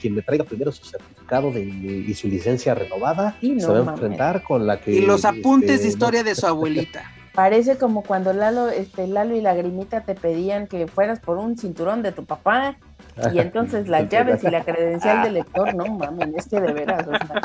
quien 0.00 0.14
me 0.14 0.22
traiga 0.22 0.44
primero 0.44 0.72
su 0.72 0.84
certificado 0.84 1.50
de, 1.50 1.62
y 1.62 2.14
su 2.14 2.28
licencia 2.28 2.74
renovada 2.74 3.38
se 3.40 3.66
va 3.66 3.78
a 3.78 3.92
enfrentar 3.92 4.42
con 4.42 4.66
la 4.66 4.80
que. 4.80 4.92
Y 4.92 5.00
los 5.00 5.24
apuntes 5.24 5.68
de 5.68 5.74
este, 5.74 5.88
historia 5.88 6.22
de 6.22 6.34
su 6.34 6.46
abuelita. 6.46 7.15
Parece 7.36 7.76
como 7.76 8.02
cuando 8.02 8.32
Lalo, 8.32 8.70
este, 8.70 9.06
Lalo 9.06 9.36
y 9.36 9.42
Lagrimita 9.42 10.00
te 10.00 10.14
pedían 10.14 10.66
que 10.66 10.86
fueras 10.86 11.20
por 11.20 11.36
un 11.36 11.58
cinturón 11.58 12.02
de 12.02 12.10
tu 12.10 12.24
papá 12.24 12.78
y 13.30 13.40
entonces 13.40 13.88
las 13.88 14.08
llaves 14.08 14.42
y 14.42 14.48
la 14.48 14.64
credencial 14.64 15.22
del 15.22 15.34
lector, 15.34 15.74
no 15.74 15.84
mames, 15.84 16.30
es 16.34 16.48
que 16.48 16.58
de 16.62 16.72
veras, 16.72 17.06
o 17.06 17.10
sea, 17.10 17.42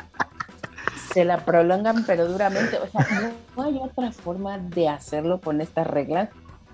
se 1.11 1.25
la 1.25 1.43
prolongan 1.43 2.05
pero 2.05 2.25
duramente, 2.25 2.77
o 2.77 2.87
sea, 2.87 3.33
no, 3.57 3.63
hay 3.63 3.79
otra 3.83 4.13
forma 4.13 4.57
de 4.59 4.87
hacerlo 4.87 5.41
con 5.41 5.59
estas 5.59 5.85
reglas, 5.87 6.29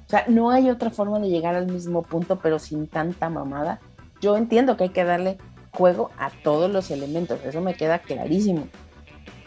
o 0.05 0.09
sea, 0.09 0.25
no 0.27 0.51
hay 0.51 0.69
otra 0.69 0.91
forma 0.91 1.17
de 1.17 1.29
llegar 1.29 1.55
al 1.55 1.65
mismo 1.65 2.03
punto 2.03 2.37
pero 2.37 2.59
sin 2.59 2.87
tanta 2.87 3.29
mamada. 3.31 3.79
Yo 4.21 4.37
entiendo 4.37 4.77
que 4.77 4.83
hay 4.83 4.89
que 4.89 5.03
darle 5.03 5.39
juego 5.71 6.11
a 6.19 6.29
todos 6.43 6.69
los 6.69 6.91
elementos, 6.91 7.39
eso 7.43 7.61
me 7.61 7.73
queda 7.73 7.97
clarísimo, 7.97 8.67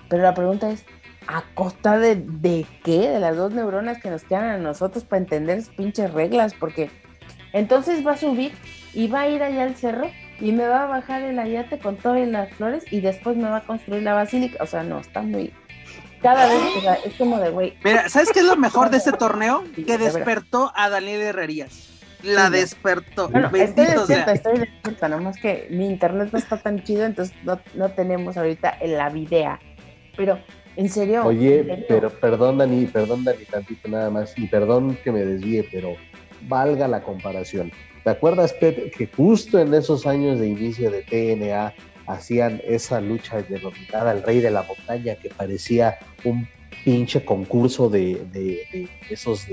pero 0.08 0.24
la 0.24 0.34
pregunta 0.34 0.70
es, 0.70 0.84
¿A 1.32 1.44
costa 1.54 1.96
de, 1.96 2.16
de 2.16 2.66
qué? 2.82 3.08
De 3.08 3.20
las 3.20 3.36
dos 3.36 3.52
neuronas 3.52 4.02
que 4.02 4.10
nos 4.10 4.24
quedan 4.24 4.48
a 4.48 4.58
nosotros 4.58 5.04
para 5.04 5.22
entender 5.22 5.58
esas 5.58 5.74
pinches 5.74 6.12
reglas, 6.12 6.54
porque 6.54 6.90
entonces 7.52 8.04
va 8.04 8.12
a 8.12 8.16
subir 8.16 8.52
y 8.92 9.06
va 9.06 9.20
a 9.20 9.28
ir 9.28 9.40
allá 9.40 9.62
al 9.62 9.76
cerro 9.76 10.10
y 10.40 10.50
me 10.50 10.66
va 10.66 10.82
a 10.82 10.86
bajar 10.86 11.22
el 11.22 11.38
ayate 11.38 11.78
con 11.78 11.96
todas 11.96 12.26
las 12.26 12.52
flores 12.54 12.84
y 12.90 13.00
después 13.00 13.36
me 13.36 13.48
va 13.48 13.58
a 13.58 13.60
construir 13.60 14.02
la 14.02 14.14
basílica. 14.14 14.62
O 14.62 14.66
sea, 14.66 14.82
no, 14.82 14.98
está 14.98 15.22
muy. 15.22 15.52
Cada 16.20 16.46
vez 16.46 16.60
es 17.04 17.14
como 17.14 17.38
de 17.38 17.50
güey. 17.50 17.74
Mira, 17.84 18.08
¿sabes 18.08 18.30
qué 18.32 18.40
es 18.40 18.46
lo 18.46 18.56
mejor 18.56 18.90
de 18.90 18.96
este 18.96 19.12
torneo? 19.18 19.62
Que 19.74 19.98
despertó 19.98 20.72
a 20.74 20.88
Daniel 20.88 21.20
Herrerías. 21.20 21.90
La 22.24 22.50
despertó. 22.50 23.28
Bueno, 23.28 23.46
estoy 23.54 23.86
despierta, 23.86 24.32
estoy 24.32 24.58
despierta, 24.58 25.08
nomás 25.08 25.38
que 25.38 25.68
mi 25.70 25.86
internet 25.86 26.28
no 26.32 26.38
está 26.38 26.58
tan 26.58 26.82
chido, 26.82 27.06
entonces 27.06 27.34
no, 27.44 27.58
no 27.74 27.88
tenemos 27.90 28.36
ahorita 28.36 28.78
la 28.84 29.08
video. 29.08 29.58
Pero 30.16 30.38
¿En 30.80 30.88
serio? 30.88 31.26
Oye, 31.26 31.84
pero 31.88 32.08
perdón, 32.08 32.56
Dani, 32.56 32.86
perdón, 32.86 33.22
Dani, 33.22 33.44
tantito 33.44 33.86
nada 33.86 34.08
más, 34.08 34.32
y 34.38 34.46
perdón 34.46 34.96
que 35.04 35.12
me 35.12 35.20
desvíe, 35.20 35.68
pero 35.70 35.94
valga 36.48 36.88
la 36.88 37.02
comparación. 37.02 37.70
¿Te 38.02 38.08
acuerdas, 38.08 38.54
Pep, 38.54 38.90
que 38.96 39.06
justo 39.06 39.58
en 39.58 39.74
esos 39.74 40.06
años 40.06 40.40
de 40.40 40.48
inicio 40.48 40.90
de 40.90 41.02
TNA 41.02 41.74
hacían 42.06 42.62
esa 42.64 42.98
lucha 43.02 43.42
denominada 43.42 44.12
el 44.12 44.22
Rey 44.22 44.40
de 44.40 44.50
la 44.50 44.62
Montaña 44.62 45.16
que 45.16 45.28
parecía 45.28 45.98
un 46.24 46.48
pinche 46.82 47.22
concurso 47.26 47.90
de, 47.90 48.88
esos 49.10 49.46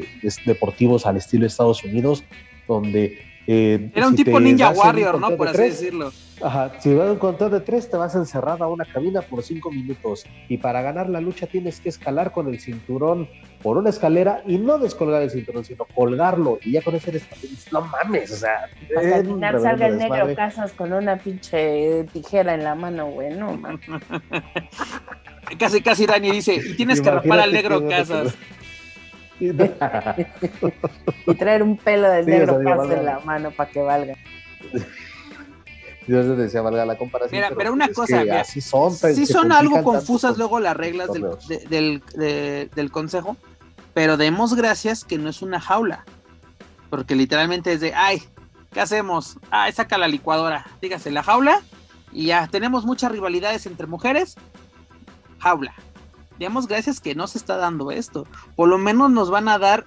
deportivos 0.45 1.05
al 1.05 1.17
estilo 1.17 1.45
Estados 1.45 1.83
Unidos, 1.83 2.23
donde 2.69 3.19
Eh, 3.47 3.91
Era 3.95 4.07
un 4.07 4.17
si 4.17 4.25
tipo 4.25 4.39
Ninja 4.39 4.71
Warrior, 4.71 5.19
¿no? 5.19 5.35
Por 5.37 5.47
de 5.47 5.51
así 5.51 5.57
tres, 5.57 5.79
decirlo. 5.79 6.11
Ajá, 6.41 6.73
si 6.79 6.93
vas 6.93 7.07
a 7.07 7.13
un 7.13 7.17
conteo 7.17 7.49
de 7.49 7.61
tres, 7.61 7.89
te 7.89 7.97
vas 7.97 8.13
encerrado 8.13 8.65
a 8.65 8.67
una 8.67 8.85
cabina 8.85 9.21
por 9.21 9.41
cinco 9.41 9.71
minutos. 9.71 10.25
Y 10.49 10.57
para 10.57 10.81
ganar 10.81 11.09
la 11.09 11.21
lucha 11.21 11.47
tienes 11.47 11.79
que 11.79 11.89
escalar 11.89 12.31
con 12.31 12.49
el 12.49 12.59
cinturón 12.59 13.29
por 13.63 13.77
una 13.77 13.89
escalera 13.89 14.43
y 14.45 14.57
no 14.57 14.77
descolgar 14.77 15.23
el 15.23 15.31
cinturón, 15.31 15.63
sino 15.63 15.85
colgarlo. 15.95 16.59
Y 16.61 16.73
ya 16.73 16.81
con 16.81 16.95
eso 16.95 17.09
eres 17.09 17.25
no 17.71 17.81
mames, 17.81 18.31
o 18.31 18.35
sea. 18.35 18.65
Al 18.97 19.25
final 19.25 19.53
reverendo 19.53 19.61
salga 19.61 19.87
el 19.87 19.97
negro. 19.97 20.35
Casas 20.35 20.73
con 20.73 20.91
una 20.91 21.17
pinche 21.17 22.03
tijera 22.11 22.53
en 22.53 22.65
la 22.65 22.75
mano, 22.75 23.07
güey, 23.07 23.33
no. 23.33 23.57
Casi, 25.57 25.81
casi 25.81 26.05
Dani 26.05 26.29
dice, 26.29 26.55
y 26.55 26.75
tienes 26.75 26.99
que 26.99 27.09
rapar 27.09 27.39
al 27.39 27.53
negro 27.53 27.79
bueno 27.79 27.95
Y 29.39 29.51
traer 31.35 31.63
un 31.63 31.77
pelo 31.77 32.09
del 32.09 32.25
Sí, 32.25 32.31
negro 32.31 32.59
valga. 32.77 32.97
en 32.99 33.05
la 33.05 33.19
mano 33.19 33.51
para 33.51 33.69
que 33.69 33.81
valga. 33.81 34.15
Yo 36.07 36.21
les 36.23 36.37
decía, 36.37 36.61
valga 36.61 36.85
la 36.85 36.97
comparación. 36.97 37.41
Mira, 37.41 37.53
pero 37.55 37.73
una 37.73 37.87
pues 37.87 37.97
es 38.09 38.15
cosa, 38.15 38.21
mira, 38.23 38.41
así 38.41 38.61
son, 38.61 38.93
Sí 38.93 39.25
algo 39.51 39.83
confusas 39.83 40.31
con- 40.31 40.39
luego 40.39 40.59
las 40.59 40.75
reglas 40.77 41.11
del, 41.11 41.25
de- 41.49 41.65
del, 41.67 42.03
de- 42.15 42.69
del 42.73 42.91
consejo, 42.91 43.35
pero 43.93 44.15
demos 44.15 44.55
gracias 44.55 45.03
que 45.03 45.17
no 45.17 45.29
es 45.29 45.41
una 45.41 45.59
jaula, 45.59 46.05
porque 46.89 47.15
literalmente 47.15 47.73
es 47.73 47.81
de, 47.81 47.93
ay, 47.93 48.23
¿qué 48.71 48.79
hacemos? 48.79 49.37
Ay, 49.51 49.73
saca 49.73 49.97
la 49.97 50.07
licuadora, 50.07 50.65
dígase, 50.81 51.11
la 51.11 51.23
jaula, 51.23 51.61
y 52.13 52.27
ya 52.27 52.47
tenemos 52.47 52.85
muchas 52.85 53.11
rivalidades 53.11 53.65
entre 53.65 53.85
mujeres, 53.85 54.35
jaula. 55.39 55.73
Demos 56.39 56.67
gracias 56.67 56.99
que 56.99 57.15
no 57.15 57.27
se 57.27 57.37
está 57.37 57.57
dando 57.57 57.91
esto, 57.91 58.27
por 58.55 58.69
lo 58.69 58.77
menos 58.77 59.11
nos 59.11 59.29
van 59.29 59.49
a 59.49 59.57
dar, 59.57 59.85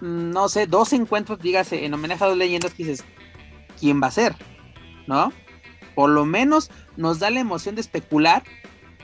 mm, 0.00 0.30
no 0.30 0.48
sé, 0.48 0.66
dos 0.66 0.92
encuentros, 0.92 1.40
dígase, 1.40 1.84
en 1.84 1.94
homenaje 1.94 2.24
a 2.24 2.28
dos 2.28 2.36
leyendas 2.36 2.72
que 2.74 2.84
dices, 2.84 3.04
¿quién 3.80 4.00
va 4.02 4.06
a 4.08 4.12
ser? 4.12 4.36
¿No? 5.06 5.32
Por 5.94 6.10
lo 6.10 6.24
menos 6.24 6.70
nos 6.96 7.18
da 7.18 7.30
la 7.30 7.40
emoción 7.40 7.74
de 7.74 7.80
especular 7.80 8.44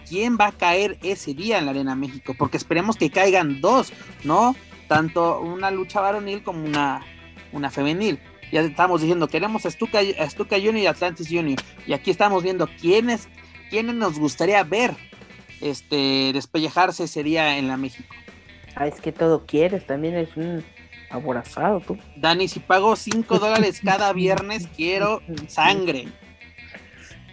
quién 0.09 0.39
va 0.41 0.47
a 0.47 0.53
caer 0.53 0.99
ese 1.03 1.35
día 1.35 1.59
en 1.59 1.67
la 1.67 1.73
Arena 1.73 1.95
México, 1.95 2.35
porque 2.39 2.57
esperemos 2.57 2.97
que 2.97 3.11
caigan 3.11 3.61
dos, 3.61 3.93
¿no? 4.25 4.57
Tanto 4.87 5.41
una 5.41 5.71
lucha 5.71 6.01
varonil 6.01 6.43
como 6.43 6.65
una, 6.65 7.03
una 7.53 7.71
femenil. 7.71 8.19
Ya 8.51 8.63
estamos 8.63 9.03
diciendo, 9.03 9.29
queremos 9.29 9.67
a 9.67 9.71
Stuka, 9.71 9.99
a 9.99 10.31
Stuka 10.31 10.57
Junior 10.57 10.79
y 10.79 10.87
Atlantis 10.87 11.29
Junior. 11.29 11.61
Y 11.87 11.93
aquí 11.93 12.11
estamos 12.11 12.43
viendo 12.43 12.67
quiénes, 12.81 13.29
quiénes 13.69 13.95
nos 13.95 14.19
gustaría 14.19 14.65
ver 14.65 14.97
este, 15.61 16.33
despellejarse 16.33 17.05
ese 17.05 17.23
día 17.23 17.59
en 17.59 17.69
la 17.69 17.77
México. 17.77 18.15
Ah, 18.75 18.87
es 18.87 19.01
que 19.01 19.13
todo 19.13 19.47
quieres, 19.47 19.87
también 19.87 20.17
es 20.17 20.37
un 20.37 20.65
aborazado 21.11 21.81
tú. 21.81 21.99
Dani, 22.17 22.49
si 22.49 22.61
pago 22.61 22.95
5 22.97 23.39
dólares 23.41 23.81
cada 23.85 24.13
viernes, 24.13 24.69
quiero 24.77 25.23
sangre. 25.49 26.09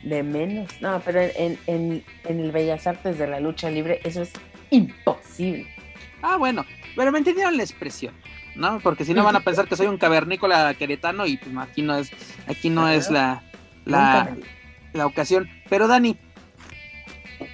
De 0.03 0.23
menos. 0.23 0.69
No, 0.81 1.01
pero 1.03 1.21
en, 1.21 1.57
en, 1.67 2.03
en 2.25 2.39
el 2.39 2.51
Bellas 2.51 2.85
Artes 2.85 3.17
de 3.17 3.27
la 3.27 3.39
lucha 3.39 3.69
libre 3.69 3.99
eso 4.03 4.21
es 4.21 4.31
imposible. 4.69 5.67
Ah, 6.21 6.37
bueno, 6.37 6.65
pero 6.95 7.11
me 7.11 7.19
entendieron 7.19 7.57
la 7.57 7.63
expresión, 7.63 8.13
¿no? 8.55 8.79
Porque 8.79 9.05
si 9.05 9.13
no 9.13 9.23
van 9.23 9.35
a 9.35 9.39
pensar 9.43 9.67
que 9.67 9.75
soy 9.75 9.87
un 9.87 9.97
cavernícola 9.97 10.73
queretano 10.75 11.25
y 11.25 11.37
pues 11.37 11.55
aquí 11.57 11.81
no 11.81 11.97
es, 11.97 12.11
aquí 12.47 12.69
no 12.69 12.87
es 12.89 13.09
la, 13.09 13.43
la, 13.85 14.35
la 14.93 15.05
ocasión. 15.05 15.49
Pero 15.69 15.87
Dani, 15.87 16.17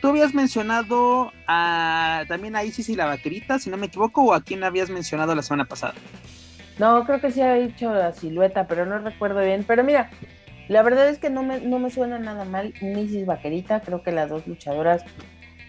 tú 0.02 0.10
habías 0.10 0.34
mencionado 0.34 1.32
a, 1.48 2.26
también 2.28 2.56
a 2.56 2.64
Isis 2.64 2.90
y 2.90 2.96
la 2.96 3.06
vaquerita, 3.06 3.60
si 3.60 3.70
no 3.70 3.78
me 3.78 3.86
equivoco, 3.86 4.24
o 4.24 4.34
a 4.34 4.42
quién 4.42 4.64
habías 4.64 4.90
mencionado 4.90 5.36
la 5.36 5.44
semana 5.44 5.66
pasada. 5.66 5.94
No, 6.80 7.06
creo 7.06 7.22
que 7.22 7.32
sí 7.32 7.42
ha 7.42 7.54
dicho 7.54 7.94
la 7.94 8.12
silueta, 8.12 8.68
pero 8.68 8.86
no 8.86 8.98
recuerdo 8.98 9.42
bien. 9.42 9.64
Pero 9.68 9.84
mira, 9.84 10.10
la 10.68 10.82
verdad 10.82 11.08
es 11.10 11.20
que 11.20 11.30
no 11.30 11.44
me, 11.44 11.62
no 11.62 11.78
me 11.78 11.92
suena 11.92 12.18
nada 12.18 12.44
mal. 12.44 12.74
Nisis 12.82 13.26
Vaquerita, 13.26 13.82
creo 13.82 14.02
que 14.02 14.12
las 14.12 14.30
dos 14.30 14.48
luchadoras 14.48 15.04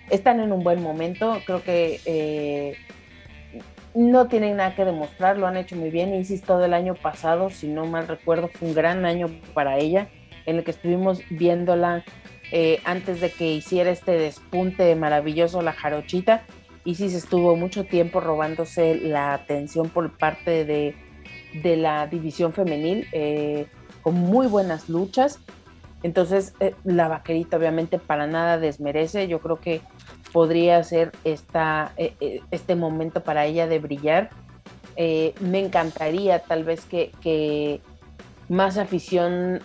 están 0.08 0.40
en 0.40 0.52
un 0.52 0.64
buen 0.64 0.82
momento. 0.82 1.38
Creo 1.44 1.62
que 1.62 2.00
eh, 2.06 2.76
no 3.94 4.28
tienen 4.28 4.56
nada 4.56 4.74
que 4.74 4.86
demostrar, 4.86 5.36
lo 5.36 5.46
han 5.46 5.58
hecho 5.58 5.76
muy 5.76 5.90
bien. 5.90 6.14
Isis 6.14 6.42
todo 6.42 6.64
el 6.64 6.72
año 6.72 6.94
pasado, 6.94 7.50
si 7.50 7.68
no 7.68 7.84
mal 7.84 8.08
recuerdo, 8.08 8.48
fue 8.48 8.68
un 8.68 8.74
gran 8.74 9.04
año 9.04 9.28
para 9.52 9.76
ella, 9.76 10.08
en 10.46 10.56
el 10.56 10.64
que 10.64 10.70
estuvimos 10.70 11.20
viéndola 11.28 12.04
eh, 12.54 12.80
antes 12.84 13.22
de 13.22 13.30
que 13.30 13.50
hiciera 13.50 13.90
este 13.90 14.12
despunte 14.12 14.94
maravilloso 14.94 15.62
la 15.62 15.72
jarochita. 15.72 16.42
Isis 16.84 17.14
estuvo 17.14 17.56
mucho 17.56 17.84
tiempo 17.84 18.20
robándose 18.20 18.94
la 18.96 19.32
atención 19.32 19.88
por 19.88 20.18
parte 20.18 20.66
de, 20.66 20.94
de 21.62 21.76
la 21.78 22.06
división 22.08 22.52
femenil, 22.52 23.08
eh, 23.12 23.68
con 24.02 24.16
muy 24.16 24.48
buenas 24.48 24.90
luchas. 24.90 25.38
Entonces, 26.02 26.52
eh, 26.60 26.74
la 26.84 27.08
vaquerita 27.08 27.56
obviamente 27.56 27.98
para 27.98 28.26
nada 28.26 28.58
desmerece. 28.58 29.28
Yo 29.28 29.40
creo 29.40 29.58
que 29.58 29.80
podría 30.30 30.84
ser 30.84 31.12
esta, 31.24 31.94
este 32.50 32.76
momento 32.76 33.22
para 33.22 33.46
ella 33.46 33.66
de 33.66 33.78
brillar. 33.78 34.28
Me 34.96 35.58
encantaría 35.58 36.40
tal 36.40 36.64
vez 36.64 36.84
que 36.84 37.80
más 38.52 38.76
afición 38.76 39.60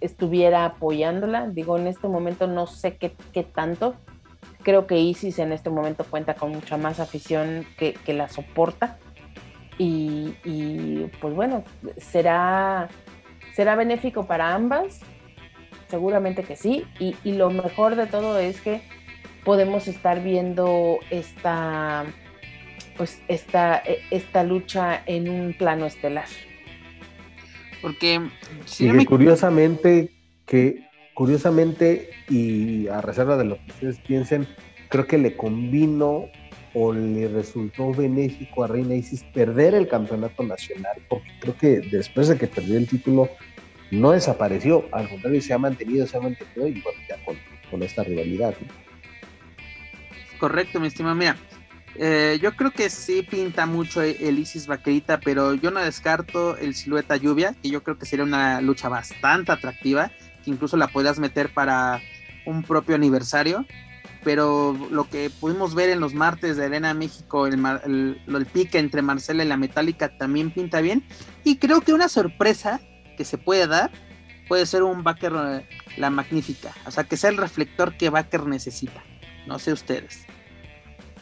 estuviera 0.00 0.64
apoyándola. 0.64 1.48
Digo, 1.48 1.76
en 1.76 1.86
este 1.86 2.08
momento 2.08 2.46
no 2.46 2.66
sé 2.66 2.96
qué, 2.96 3.12
qué 3.32 3.42
tanto. 3.42 3.96
Creo 4.62 4.86
que 4.86 4.98
Isis 4.98 5.38
en 5.38 5.52
este 5.52 5.68
momento 5.68 6.04
cuenta 6.04 6.34
con 6.34 6.52
mucha 6.52 6.78
más 6.78 7.00
afición 7.00 7.66
que, 7.78 7.92
que 7.92 8.14
la 8.14 8.28
soporta. 8.28 8.98
Y, 9.76 10.34
y, 10.42 11.10
pues 11.20 11.34
bueno, 11.34 11.64
será, 11.98 12.88
será 13.54 13.76
benéfico 13.76 14.26
para 14.26 14.54
ambas. 14.54 15.00
Seguramente 15.88 16.42
que 16.42 16.56
sí. 16.56 16.86
Y, 16.98 17.16
y 17.22 17.32
lo 17.32 17.50
mejor 17.50 17.94
de 17.94 18.06
todo 18.06 18.38
es 18.38 18.62
que 18.62 18.80
podemos 19.44 19.86
estar 19.86 20.22
viendo 20.22 20.98
esta, 21.10 22.06
pues 22.96 23.22
esta, 23.28 23.82
esta 24.10 24.44
lucha 24.44 25.02
en 25.04 25.28
un 25.28 25.52
plano 25.52 25.84
estelar. 25.84 26.26
Porque 27.80 28.20
si 28.66 28.84
Y 28.84 28.88
no 28.88 28.92
que 28.92 28.98
me 28.98 29.06
curiosamente, 29.06 30.12
que 30.46 30.86
curiosamente, 31.14 32.10
y 32.28 32.88
a 32.88 33.00
reserva 33.00 33.36
de 33.36 33.44
lo 33.44 33.56
que 33.56 33.72
ustedes 33.72 33.98
piensen, 34.00 34.46
creo 34.88 35.06
que 35.06 35.18
le 35.18 35.36
convino 35.36 36.26
o 36.74 36.92
le 36.92 37.28
resultó 37.28 37.92
benéfico 37.92 38.64
a 38.64 38.68
Reina 38.68 38.94
Isis 38.94 39.24
perder 39.34 39.74
el 39.74 39.88
campeonato 39.88 40.42
nacional, 40.42 40.96
porque 41.08 41.30
creo 41.40 41.56
que 41.56 41.80
después 41.90 42.28
de 42.28 42.38
que 42.38 42.46
perdió 42.46 42.76
el 42.76 42.86
título, 42.86 43.28
no 43.90 44.12
desapareció, 44.12 44.84
al 44.92 45.08
contrario, 45.08 45.42
se 45.42 45.52
ha 45.52 45.58
mantenido, 45.58 46.06
se 46.06 46.16
ha 46.16 46.20
mantenido, 46.20 46.68
y 46.68 46.80
bueno, 46.80 47.00
ya 47.08 47.24
con, 47.24 47.36
con 47.70 47.82
esta 47.82 48.04
rivalidad. 48.04 48.54
¿no? 48.60 48.68
Correcto, 50.38 50.80
mi 50.80 50.86
estimado. 50.86 51.16
Mira, 51.16 51.36
eh, 52.02 52.38
yo 52.40 52.56
creo 52.56 52.70
que 52.70 52.88
sí 52.88 53.22
pinta 53.22 53.66
mucho 53.66 54.00
el 54.00 54.38
Isis 54.38 54.66
Vaquerita, 54.66 55.20
pero 55.20 55.52
yo 55.54 55.70
no 55.70 55.80
descarto 55.80 56.56
el 56.56 56.74
Silueta 56.74 57.16
Lluvia, 57.16 57.54
que 57.62 57.68
yo 57.68 57.82
creo 57.82 57.98
que 57.98 58.06
sería 58.06 58.24
una 58.24 58.60
lucha 58.62 58.88
bastante 58.88 59.52
atractiva, 59.52 60.10
que 60.42 60.50
incluso 60.50 60.76
la 60.78 60.88
podrías 60.88 61.18
meter 61.18 61.52
para 61.52 62.00
un 62.46 62.62
propio 62.62 62.94
aniversario. 62.96 63.66
Pero 64.22 64.76
lo 64.90 65.08
que 65.08 65.30
pudimos 65.30 65.74
ver 65.74 65.88
en 65.88 66.00
los 66.00 66.12
martes 66.12 66.56
de 66.58 66.66
Arena 66.66 66.92
México, 66.92 67.46
el, 67.46 67.54
el- 67.84 68.46
pique 68.52 68.78
entre 68.78 69.00
Marcela 69.00 69.44
y 69.44 69.48
la 69.48 69.56
Metálica 69.56 70.16
también 70.18 70.50
pinta 70.50 70.80
bien. 70.82 71.04
Y 71.42 71.56
creo 71.56 71.80
que 71.80 71.94
una 71.94 72.08
sorpresa 72.08 72.80
que 73.16 73.24
se 73.24 73.38
puede 73.38 73.66
dar 73.66 73.90
puede 74.46 74.66
ser 74.66 74.82
un 74.82 75.02
Baker 75.04 75.32
eh, 75.36 75.68
la 75.96 76.10
Magnífica. 76.10 76.70
O 76.86 76.90
sea, 76.90 77.04
que 77.04 77.16
sea 77.16 77.30
el 77.30 77.38
reflector 77.38 77.96
que 77.96 78.10
Baker 78.10 78.46
necesita. 78.46 79.02
No 79.46 79.58
sé 79.58 79.72
ustedes. 79.72 80.26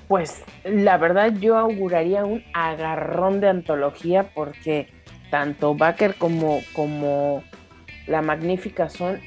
Pues 0.08 0.42
la 0.64 0.96
verdad 0.96 1.34
yo 1.34 1.58
auguraría 1.58 2.24
un 2.24 2.42
agarrón 2.54 3.40
de 3.40 3.50
antología 3.50 4.30
porque 4.34 4.88
tanto 5.30 5.74
Baker 5.74 6.14
como, 6.14 6.60
como 6.72 7.44
la 8.06 8.22
Magnífica 8.22 8.88
son, 8.88 9.20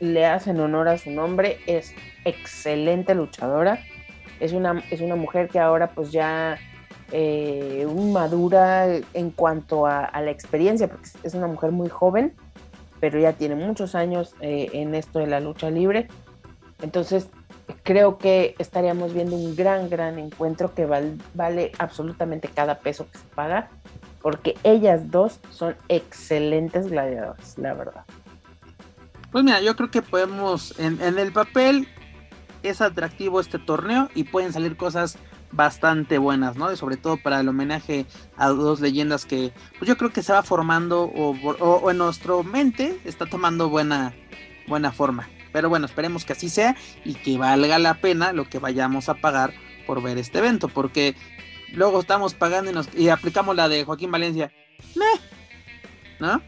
le 0.00 0.26
hacen 0.26 0.60
honor 0.60 0.88
a 0.88 0.98
su 0.98 1.10
nombre, 1.10 1.58
es 1.66 1.94
excelente 2.26 3.14
luchadora, 3.14 3.80
es 4.38 4.52
una, 4.52 4.84
es 4.90 5.00
una 5.00 5.16
mujer 5.16 5.48
que 5.48 5.58
ahora 5.58 5.88
pues 5.88 6.12
ya 6.12 6.58
eh, 7.10 7.86
madura 8.12 8.86
en 9.14 9.30
cuanto 9.30 9.86
a, 9.86 10.10
la 10.20 10.30
experiencia, 10.30 10.88
porque 10.88 11.08
es 11.22 11.34
una 11.34 11.46
mujer 11.46 11.72
muy 11.72 11.88
joven, 11.88 12.34
pero 13.00 13.18
ya 13.18 13.32
tiene 13.32 13.54
muchos 13.54 13.94
años 13.94 14.34
eh, 14.40 14.68
en 14.74 14.94
esto 14.94 15.20
de 15.20 15.26
la 15.26 15.40
lucha 15.40 15.70
libre. 15.70 16.08
Entonces, 16.82 17.30
creo 17.82 18.18
que 18.18 18.54
estaríamos 18.58 19.12
viendo 19.14 19.36
un 19.36 19.54
gran, 19.56 19.88
gran 19.88 20.18
encuentro 20.18 20.74
que 20.74 20.86
val- 20.86 21.18
vale 21.34 21.72
absolutamente 21.78 22.48
cada 22.48 22.78
peso 22.78 23.10
que 23.10 23.18
se 23.18 23.24
paga, 23.34 23.68
porque 24.22 24.56
ellas 24.62 25.10
dos 25.10 25.40
son 25.50 25.76
excelentes 25.88 26.88
gladiadoras, 26.88 27.56
la 27.58 27.74
verdad. 27.74 28.04
Pues 29.30 29.44
mira, 29.44 29.60
yo 29.60 29.76
creo 29.76 29.90
que 29.90 30.02
podemos, 30.02 30.78
en, 30.78 31.00
el 31.00 31.32
papel 31.32 31.86
es 32.62 32.80
atractivo 32.80 33.40
este 33.40 33.58
torneo 33.58 34.08
y 34.14 34.24
pueden 34.24 34.52
salir 34.52 34.76
cosas 34.76 35.18
bastante 35.52 36.18
buenas, 36.18 36.56
¿no? 36.56 36.72
Y 36.72 36.76
sobre 36.76 36.96
todo 36.96 37.16
para 37.22 37.40
el 37.40 37.48
homenaje 37.48 38.06
a 38.36 38.48
dos 38.48 38.80
leyendas 38.80 39.24
que 39.24 39.52
pues 39.78 39.88
yo 39.88 39.96
creo 39.96 40.10
que 40.10 40.22
se 40.22 40.32
va 40.32 40.42
formando 40.42 41.04
o, 41.04 41.34
o, 41.34 41.90
en 41.90 41.98
nuestro 41.98 42.42
mente 42.42 42.98
está 43.04 43.26
tomando 43.26 43.68
buena, 43.68 44.14
buena 44.66 44.92
forma. 44.92 45.28
Pero 45.52 45.68
bueno, 45.68 45.86
esperemos 45.86 46.24
que 46.24 46.32
así 46.32 46.48
sea 46.48 46.76
y 47.04 47.14
que 47.14 47.38
valga 47.38 47.78
la 47.78 47.94
pena 47.94 48.32
lo 48.32 48.48
que 48.48 48.58
vayamos 48.58 49.08
a 49.08 49.14
pagar 49.14 49.52
por 49.86 50.02
ver 50.02 50.18
este 50.18 50.38
evento, 50.38 50.68
porque 50.68 51.14
luego 51.72 52.00
estamos 52.00 52.34
pagando 52.34 52.70
y, 52.70 52.74
nos, 52.74 52.88
y 52.94 53.08
aplicamos 53.08 53.56
la 53.56 53.68
de 53.68 53.84
Joaquín 53.84 54.10
Valencia. 54.10 54.52
¿No? 56.20 56.42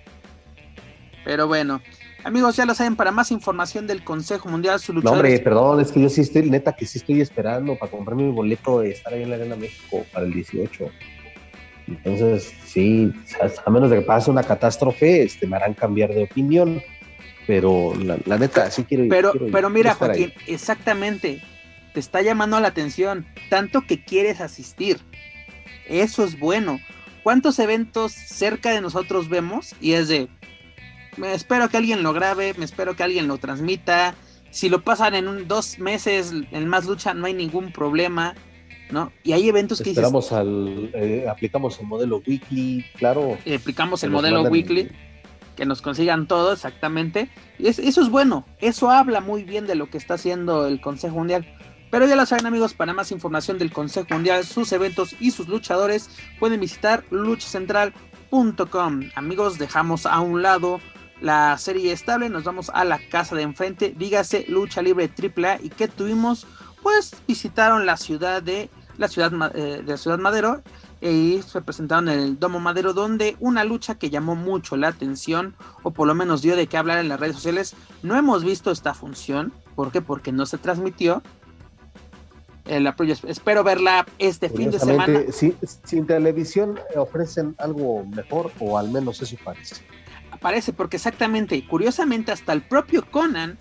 Pero 1.25 1.47
bueno, 1.47 1.81
Amigos, 2.23 2.57
ya 2.57 2.67
lo 2.67 2.75
saben, 2.75 2.97
para 2.97 3.13
más 3.13 3.31
información 3.31 3.87
del 3.87 4.05
Consejo 4.05 4.49
Mundial, 4.49 4.79
su 4.79 4.93
No, 4.93 5.13
hombre, 5.13 5.39
perdón, 5.39 5.81
es 5.81 5.91
que 5.91 6.03
yo 6.03 6.09
sí 6.11 6.21
estoy, 6.21 6.51
neta, 6.51 6.75
que 6.75 6.85
sí 6.85 6.99
estoy 6.99 7.21
esperando 7.21 7.79
para 7.79 7.91
comprar 7.91 8.15
mi 8.15 8.31
boleto 8.31 8.81
de 8.81 8.91
estar 8.91 9.13
ahí 9.15 9.23
en 9.23 9.31
la 9.31 9.37
Arena 9.37 9.57
México 9.57 10.05
para 10.13 10.27
el 10.27 10.33
18. 10.35 10.91
Entonces, 11.89 12.53
sí, 12.67 13.13
a 13.65 13.71
menos 13.71 13.91
de 13.91 14.01
que 14.01 14.03
pase 14.03 14.31
una 14.31 14.43
catástrofe, 14.43 15.23
este, 15.23 15.47
me 15.47 15.57
harán 15.57 15.75
cambiar 15.75 16.11
de 16.11 16.25
opinión. 16.25 16.83
Pero 17.51 17.95
la, 17.97 18.39
neta, 18.39 18.71
sí 18.71 18.85
quiero 18.85 19.03
ir. 19.03 19.11
Pero, 19.11 19.33
pero 19.51 19.71
mira, 19.71 19.95
Joaquín, 19.95 20.33
exactamente, 20.47 21.43
te 21.93 21.99
está 21.99 22.23
llamando 22.23 22.61
la 22.61 22.69
atención, 22.69 23.27
tanto 23.49 23.81
que 23.81 24.05
quieres 24.05 24.41
asistir. 24.41 25.01
Eso 25.89 26.23
es 26.23 26.39
bueno. 26.39 26.79
¿Cuántos 27.25 27.59
eventos 27.59 28.13
cerca 28.13 28.71
de 28.71 28.81
nosotros 28.81 29.29
vemos? 29.29 29.75
Y 29.81 29.95
es 29.95 30.07
de, 30.07 30.29
me 31.17 31.35
espero 31.35 31.69
que 31.69 31.77
alguien 31.77 32.05
lo 32.05 32.13
grabe, 32.13 32.55
me 32.57 32.65
espero 32.65 32.95
que 32.95 33.03
alguien 33.03 33.27
lo 33.27 33.39
transmita. 33.39 34.15
Si 34.53 34.69
lo 34.69 34.83
pasan 34.83 35.17
en 35.17 35.27
un, 35.27 35.49
dos 35.49 35.81
meses 35.81 36.33
en 36.53 36.69
más 36.69 36.87
lucha, 36.87 37.15
no 37.15 37.27
hay 37.27 37.35
ningún 37.35 37.73
problema, 37.73 38.37
¿no? 38.93 39.11
Y 39.25 39.33
hay 39.33 39.49
eventos 39.49 39.83
que 39.83 39.91
Esperamos 39.91 40.31
al, 40.31 40.93
eh, 40.95 41.27
aplicamos 41.29 41.81
el 41.81 41.87
modelo 41.89 42.23
weekly, 42.25 42.85
claro. 42.97 43.37
aplicamos 43.53 44.05
el 44.05 44.11
modelo 44.11 44.43
weekly, 44.43 44.89
que 45.57 45.67
nos 45.67 45.83
consigan 45.83 46.27
todo, 46.27 46.53
exactamente. 46.53 47.31
Y 47.59 47.69
eso 47.69 47.83
es 47.83 48.09
bueno, 48.09 48.47
eso 48.61 48.91
habla 48.91 49.21
muy 49.21 49.45
bien 49.45 49.67
de 49.67 49.75
lo 49.75 49.91
que 49.91 49.99
está 49.99 50.15
haciendo 50.15 50.67
el 50.67 50.81
Consejo 50.81 51.17
Mundial. 51.17 51.47
Pero 51.91 52.07
ya 52.07 52.17
lo 52.17 52.25
saben 52.25 52.47
amigos, 52.47 52.75
para 52.75 52.93
más 52.93 53.11
información 53.11 53.59
del 53.59 53.73
Consejo 53.73 54.07
Mundial, 54.11 54.45
sus 54.45 54.71
eventos 54.73 55.17
y 55.19 55.33
sus 55.33 55.49
luchadores, 55.49 56.09
pueden 56.39 56.61
visitar 56.61 57.05
luchacentral.com. 57.11 59.11
Amigos, 59.17 59.59
dejamos 59.59 60.07
a 60.07 60.21
un 60.21 60.43
lado 60.43 60.81
la 61.21 61.59
serie 61.59 61.93
estable, 61.93 62.29
nos 62.29 62.45
vamos 62.45 62.71
a 62.73 62.85
la 62.85 63.01
casa 63.11 63.35
de 63.35 63.43
enfrente, 63.43 63.95
dígase 63.97 64.47
lucha 64.49 64.83
libre 64.83 65.11
AAA 65.11 65.59
y 65.63 65.69
que 65.69 65.89
tuvimos, 65.89 66.47
pues 66.83 67.15
visitaron 67.27 67.87
la 67.87 67.97
ciudad 67.97 68.43
de 68.43 68.71
la 68.97 69.09
ciudad 69.09 69.33
eh, 69.55 69.83
de 69.85 69.99
ciudad 69.99 70.19
Madero 70.19 70.63
y 71.01 71.41
se 71.43 71.63
presentaron 71.63 72.09
en 72.09 72.19
el 72.19 72.39
Domo 72.39 72.61
Madero 72.61 72.93
donde 72.93 73.37
una 73.41 73.65
lucha 73.65 73.97
que 73.97 74.11
llamó 74.11 74.35
mucho 74.35 74.77
la 74.77 74.89
atención 74.89 75.55
o 75.83 75.93
por 75.93 76.07
lo 76.07 76.15
menos 76.15 76.43
dio 76.43 76.57
de 76.57 76.67
qué 76.67 76.77
hablar 76.77 76.99
en 76.99 77.09
las 77.09 77.19
redes 77.19 77.37
sociales. 77.37 77.75
No 78.03 78.17
hemos 78.17 78.45
visto 78.45 78.71
esta 78.71 78.93
función, 78.93 79.53
¿por 79.75 79.93
qué? 79.93 80.03
Porque 80.03 80.33
no 80.33 80.47
se 80.47 80.59
transmitió. 80.59 81.23
El 82.67 82.87
apoyo, 82.87 83.15
espero 83.27 83.65
verla 83.65 84.07
este 84.19 84.49
fin 84.49 84.71
de 84.71 84.79
semana. 84.79 85.21
Si, 85.33 85.57
si 85.83 85.97
en 85.97 86.07
televisión 86.07 86.79
ofrecen 86.95 87.57
algo 87.59 88.05
mejor 88.05 88.53
o 88.61 88.79
al 88.79 88.91
menos 88.91 89.21
eso 89.23 89.37
parece 89.43 89.77
aparece 90.41 90.73
porque 90.73 90.97
exactamente, 90.97 91.67
curiosamente 91.67 92.33
hasta 92.33 92.55
el 92.55 92.63
propio 92.63 93.05
Conan 93.11 93.59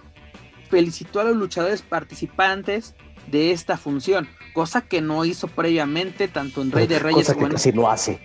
felicitó 0.70 1.20
a 1.20 1.26
los 1.26 1.36
luchadores 1.36 1.82
participantes 1.82 2.96
de 3.30 3.52
esta 3.52 3.78
función, 3.78 4.28
cosa 4.54 4.82
que 4.82 5.02
no 5.02 5.26
hizo 5.26 5.48
previamente 5.48 6.28
tanto 6.28 6.62
en 6.62 6.72
Rey 6.72 6.88
de 6.88 7.00
Reyes 7.00 7.28
cosa 7.28 7.40
que 7.40 7.50
casi 7.50 7.72
no 7.72 7.90
hace. 7.90 8.20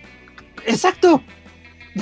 Exacto. 0.65 1.21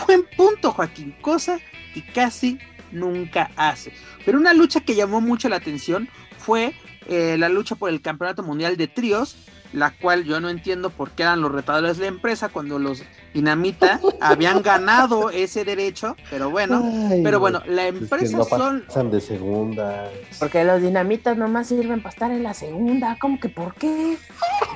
Buen 0.07 0.25
punto, 0.35 0.71
Joaquín, 0.71 1.15
cosa 1.21 1.59
que 1.93 2.03
casi 2.03 2.57
nunca 2.91 3.51
hace. 3.55 3.93
Pero 4.25 4.39
una 4.39 4.53
lucha 4.53 4.81
que 4.81 4.95
llamó 4.95 5.21
mucho 5.21 5.49
la 5.49 5.57
atención 5.57 6.09
fue 6.37 6.73
eh, 7.07 7.35
la 7.37 7.49
lucha 7.49 7.75
por 7.75 7.89
el 7.89 8.01
Campeonato 8.01 8.43
Mundial 8.43 8.77
de 8.77 8.87
Tríos, 8.87 9.37
la 9.73 9.91
cual 9.91 10.23
yo 10.23 10.39
no 10.39 10.49
entiendo 10.49 10.89
por 10.89 11.11
qué 11.11 11.23
eran 11.23 11.41
los 11.41 11.51
retadores 11.51 11.97
de 11.97 12.03
la 12.03 12.09
empresa 12.09 12.49
cuando 12.49 12.79
los 12.79 13.03
Dinamita 13.33 13.99
habían 14.21 14.61
ganado 14.61 15.31
ese 15.31 15.65
derecho, 15.65 16.15
pero 16.29 16.51
bueno, 16.51 16.83
pero 17.23 17.39
bueno, 17.39 17.63
la 17.65 17.87
empresa 17.87 18.43
son 18.43 19.11
de 19.11 19.19
segunda. 19.19 20.07
Porque 20.39 20.63
los 20.63 20.81
dinamitas 20.81 21.35
nomás 21.35 21.67
sirven 21.67 22.01
para 22.01 22.13
estar 22.13 22.31
en 22.31 22.43
la 22.43 22.53
segunda, 22.53 23.17
¿cómo 23.19 23.39
que 23.39 23.49
por 23.49 23.73
qué? 23.73 24.17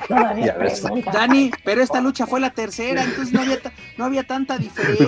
Todavía 0.08 0.56
Dani, 1.12 1.52
pero 1.64 1.82
esta 1.82 2.00
lucha 2.00 2.26
fue 2.26 2.40
la 2.40 2.50
tercera, 2.50 3.04
entonces 3.04 3.32
no 3.32 3.42
había, 3.42 3.58
no 3.96 4.04
había 4.04 4.24
tanta 4.24 4.58
diferencia. 4.58 5.06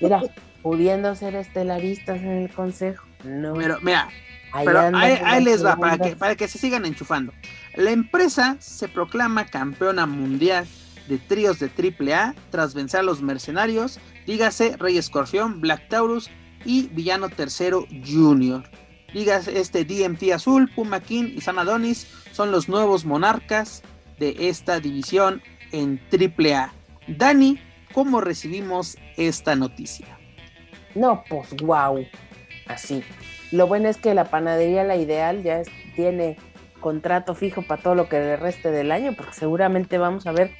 Mira, 0.00 0.22
pudiendo 0.62 1.14
ser 1.16 1.34
estelaristas 1.34 2.18
en 2.18 2.30
el 2.30 2.50
consejo, 2.50 3.04
no. 3.24 3.54
Pero 3.54 3.78
mira, 3.82 4.08
pero 4.64 4.96
ahí, 4.96 5.42
les 5.42 5.64
va, 5.64 5.76
para 5.76 5.98
que, 5.98 6.16
para 6.16 6.36
que 6.36 6.48
se 6.48 6.58
sigan 6.58 6.84
enchufando. 6.84 7.32
La 7.74 7.90
empresa 7.90 8.56
se 8.60 8.88
proclama 8.88 9.46
campeona 9.46 10.06
mundial 10.06 10.66
de 11.08 11.18
tríos 11.18 11.58
de 11.58 11.68
AAA 11.68 12.34
tras 12.50 12.74
vencer 12.74 13.00
a 13.00 13.02
los 13.02 13.20
mercenarios, 13.20 13.98
dígase 14.26 14.76
Rey 14.76 14.96
Escorpión, 14.96 15.60
Black 15.60 15.88
Taurus 15.88 16.30
y 16.64 16.88
Villano 16.88 17.28
Tercero 17.28 17.86
Junior. 18.06 18.64
Dígase 19.12 19.60
este 19.60 19.84
DMT 19.84 20.32
Azul, 20.32 20.70
Puma 20.74 21.00
King 21.00 21.34
y 21.36 21.40
San 21.40 21.58
Adonis 21.58 22.08
son 22.32 22.50
los 22.50 22.68
nuevos 22.68 23.04
monarcas 23.04 23.82
de 24.18 24.48
esta 24.48 24.80
división 24.80 25.42
en 25.72 26.00
AAA. 26.10 26.72
Dani, 27.06 27.60
¿cómo 27.92 28.20
recibimos 28.20 28.96
esta 29.16 29.54
noticia? 29.54 30.18
No, 30.94 31.22
pues 31.28 31.54
wow, 31.56 32.04
así. 32.66 33.02
Lo 33.54 33.68
bueno 33.68 33.88
es 33.88 33.98
que 33.98 34.14
la 34.14 34.24
panadería 34.24 34.82
La 34.82 34.96
Ideal 34.96 35.44
ya 35.44 35.62
tiene 35.94 36.36
contrato 36.80 37.36
fijo 37.36 37.62
para 37.62 37.80
todo 37.80 37.94
lo 37.94 38.08
que 38.08 38.18
le 38.18 38.36
reste 38.36 38.72
del 38.72 38.90
año, 38.90 39.12
porque 39.16 39.32
seguramente 39.32 39.96
vamos 39.96 40.26
a 40.26 40.32
ver 40.32 40.50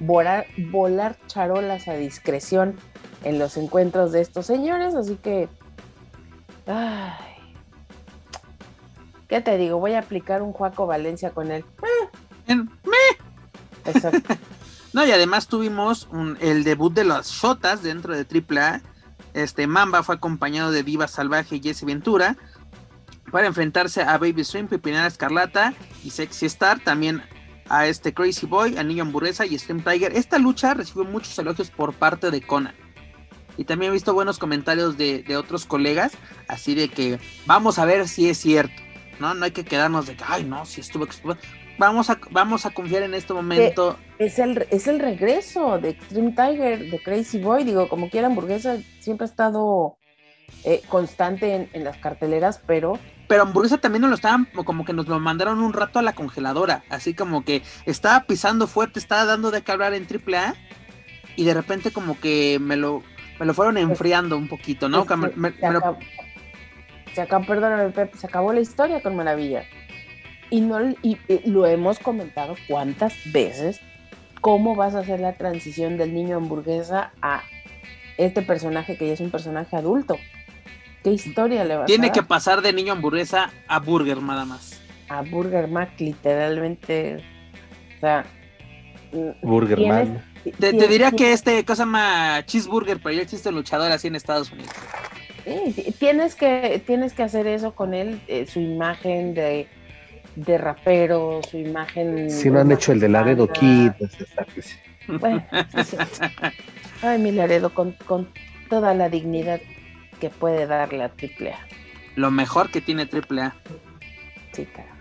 volar, 0.00 0.46
volar 0.70 1.16
charolas 1.28 1.88
a 1.88 1.94
discreción 1.94 2.76
en 3.24 3.38
los 3.38 3.56
encuentros 3.56 4.12
de 4.12 4.20
estos 4.20 4.44
señores, 4.44 4.94
así 4.94 5.16
que... 5.16 5.48
¿Qué 9.28 9.40
te 9.40 9.56
digo? 9.56 9.78
Voy 9.78 9.94
a 9.94 10.00
aplicar 10.00 10.42
un 10.42 10.52
Juaco 10.52 10.86
Valencia 10.86 11.30
con 11.30 11.50
él. 11.50 11.64
no, 14.92 15.06
y 15.06 15.10
además 15.10 15.48
tuvimos 15.48 16.06
el 16.40 16.64
debut 16.64 16.92
de 16.92 17.04
las 17.04 17.30
Shotas 17.30 17.82
dentro 17.82 18.14
de 18.14 18.26
AAA. 18.26 18.82
Este 19.36 19.66
Mamba 19.66 20.02
fue 20.02 20.14
acompañado 20.14 20.70
de 20.70 20.82
Diva 20.82 21.08
Salvaje 21.08 21.56
y 21.56 21.62
Jesse 21.62 21.84
Ventura 21.84 22.38
para 23.30 23.46
enfrentarse 23.46 24.00
a 24.00 24.16
Baby 24.16 24.44
Stream, 24.44 24.66
Pipinera 24.66 25.06
Escarlata 25.06 25.74
y 26.02 26.08
Sexy 26.08 26.46
Star. 26.46 26.80
También 26.80 27.22
a 27.68 27.86
este 27.86 28.14
Crazy 28.14 28.46
Boy, 28.46 28.78
a 28.78 28.82
Niño 28.82 29.02
Hamburguesa 29.02 29.44
y 29.44 29.58
Stream 29.58 29.82
Tiger. 29.82 30.16
Esta 30.16 30.38
lucha 30.38 30.72
recibió 30.72 31.04
muchos 31.04 31.38
elogios 31.38 31.70
por 31.70 31.92
parte 31.92 32.30
de 32.30 32.40
Conan. 32.40 32.74
Y 33.58 33.64
también 33.64 33.90
he 33.90 33.94
visto 33.94 34.14
buenos 34.14 34.38
comentarios 34.38 34.96
de, 34.96 35.24
otros 35.36 35.66
colegas, 35.66 36.12
así 36.48 36.74
de 36.74 36.88
que 36.88 37.20
vamos 37.44 37.78
a 37.78 37.84
ver 37.84 38.08
si 38.08 38.30
es 38.30 38.38
cierto, 38.38 38.82
¿no? 39.18 39.34
No 39.34 39.44
hay 39.44 39.50
que 39.50 39.66
quedarnos 39.66 40.06
de 40.06 40.16
que, 40.16 40.24
ay, 40.26 40.44
no, 40.44 40.64
si 40.64 40.80
estuvo, 40.80 41.06
Vamos 41.78 42.10
a, 42.10 42.18
vamos 42.30 42.64
a 42.66 42.70
confiar 42.70 43.02
en 43.02 43.14
este 43.14 43.34
momento. 43.34 43.98
Es 44.18 44.38
el, 44.38 44.66
es 44.70 44.88
el 44.88 44.98
regreso 44.98 45.78
de 45.78 45.90
Extreme 45.90 46.32
Tiger, 46.32 46.90
de 46.90 47.02
Crazy 47.02 47.38
Boy, 47.38 47.64
digo, 47.64 47.88
como 47.88 48.08
quiera, 48.08 48.28
hamburguesa 48.28 48.78
siempre 49.00 49.26
ha 49.26 49.28
estado 49.28 49.98
eh, 50.64 50.82
constante 50.88 51.54
en, 51.54 51.68
en, 51.72 51.84
las 51.84 51.98
carteleras, 51.98 52.60
pero 52.66 52.98
pero 53.28 53.42
hamburguesa 53.42 53.78
también 53.78 54.02
nos 54.02 54.10
lo 54.10 54.16
estaban, 54.16 54.46
como 54.64 54.84
que 54.84 54.92
nos 54.92 55.08
lo 55.08 55.18
mandaron 55.18 55.60
un 55.60 55.72
rato 55.72 55.98
a 55.98 56.02
la 56.02 56.14
congeladora, 56.14 56.84
así 56.90 57.14
como 57.14 57.44
que 57.44 57.62
estaba 57.84 58.24
pisando 58.24 58.66
fuerte, 58.66 59.00
estaba 59.00 59.24
dando 59.24 59.50
de 59.50 59.62
qué 59.62 59.72
hablar 59.72 59.94
en 59.94 60.06
AAA 60.06 60.54
y 61.34 61.44
de 61.44 61.54
repente 61.54 61.90
como 61.90 62.18
que 62.20 62.58
me 62.60 62.76
lo, 62.76 63.02
me 63.40 63.46
lo 63.46 63.54
fueron 63.54 63.78
enfriando 63.78 64.36
un 64.36 64.48
poquito, 64.48 64.88
¿no? 64.88 65.04
se, 67.14 67.20
acabó, 67.20 67.46
perdóname, 67.46 67.90
Pepe, 67.90 68.16
se 68.16 68.26
acabó 68.26 68.52
la 68.52 68.60
historia 68.60 69.02
con 69.02 69.16
Maravilla. 69.16 69.64
Y, 70.50 70.60
no, 70.60 70.78
y 71.02 71.18
lo 71.44 71.66
hemos 71.66 71.98
comentado 71.98 72.54
cuántas 72.68 73.14
veces, 73.32 73.80
cómo 74.40 74.76
vas 74.76 74.94
a 74.94 75.00
hacer 75.00 75.20
la 75.20 75.34
transición 75.34 75.96
del 75.96 76.14
niño 76.14 76.36
hamburguesa 76.36 77.12
a 77.20 77.42
este 78.16 78.42
personaje 78.42 78.96
que 78.96 79.08
ya 79.08 79.12
es 79.14 79.20
un 79.20 79.30
personaje 79.30 79.76
adulto. 79.76 80.16
¿Qué 81.02 81.10
historia 81.12 81.64
le 81.64 81.76
va 81.76 81.82
a 81.82 81.86
Tiene 81.86 82.10
que 82.10 82.22
pasar 82.22 82.62
de 82.62 82.72
niño 82.72 82.92
hamburguesa 82.92 83.50
a 83.68 83.78
burger, 83.78 84.22
nada 84.22 84.44
más. 84.44 84.80
A 85.08 85.22
Burger 85.22 85.68
Mac, 85.68 85.90
literalmente. 85.98 87.22
O 87.96 88.00
sea. 88.00 88.26
Burger 89.42 89.86
Man. 89.86 90.24
Te, 90.58 90.72
diría 90.72 91.10
que 91.10 91.32
este 91.32 91.64
cosa 91.64 91.84
llama 91.84 92.44
cheeseburger, 92.44 93.00
pero 93.02 93.14
ya 93.14 93.22
existe 93.22 93.50
luchador 93.50 93.90
así 93.90 94.08
en 94.08 94.16
Estados 94.16 94.52
Unidos. 94.52 94.72
tienes 95.98 96.34
que, 96.34 96.82
tienes 96.86 97.14
que 97.14 97.22
hacer 97.22 97.46
eso 97.46 97.74
con 97.74 97.94
él, 97.94 98.20
eh, 98.28 98.46
su 98.46 98.60
imagen 98.60 99.34
de 99.34 99.68
de 100.36 100.58
rapero, 100.58 101.40
su 101.50 101.56
imagen. 101.58 102.30
Si 102.30 102.50
no 102.50 102.60
han 102.60 102.70
hecho 102.70 102.92
el 102.92 103.00
de 103.00 103.08
Laredo 103.08 103.50
Kid, 103.52 103.90
sí. 104.60 104.76
Bueno, 105.08 105.44
sí, 105.74 105.84
sí. 105.84 105.96
Ay, 107.02 107.18
mi 107.20 107.32
Laredo, 107.32 107.72
con, 107.74 107.92
con 108.06 108.28
toda 108.68 108.94
la 108.94 109.08
dignidad 109.08 109.60
que 110.20 110.30
puede 110.30 110.66
darle 110.66 111.02
a 111.04 111.06
AAA. 111.06 111.58
Lo 112.16 112.30
mejor 112.30 112.70
que 112.70 112.80
tiene 112.80 113.02
AAA. 113.10 113.54
Sí, 114.52 114.64
carajo. 114.66 114.92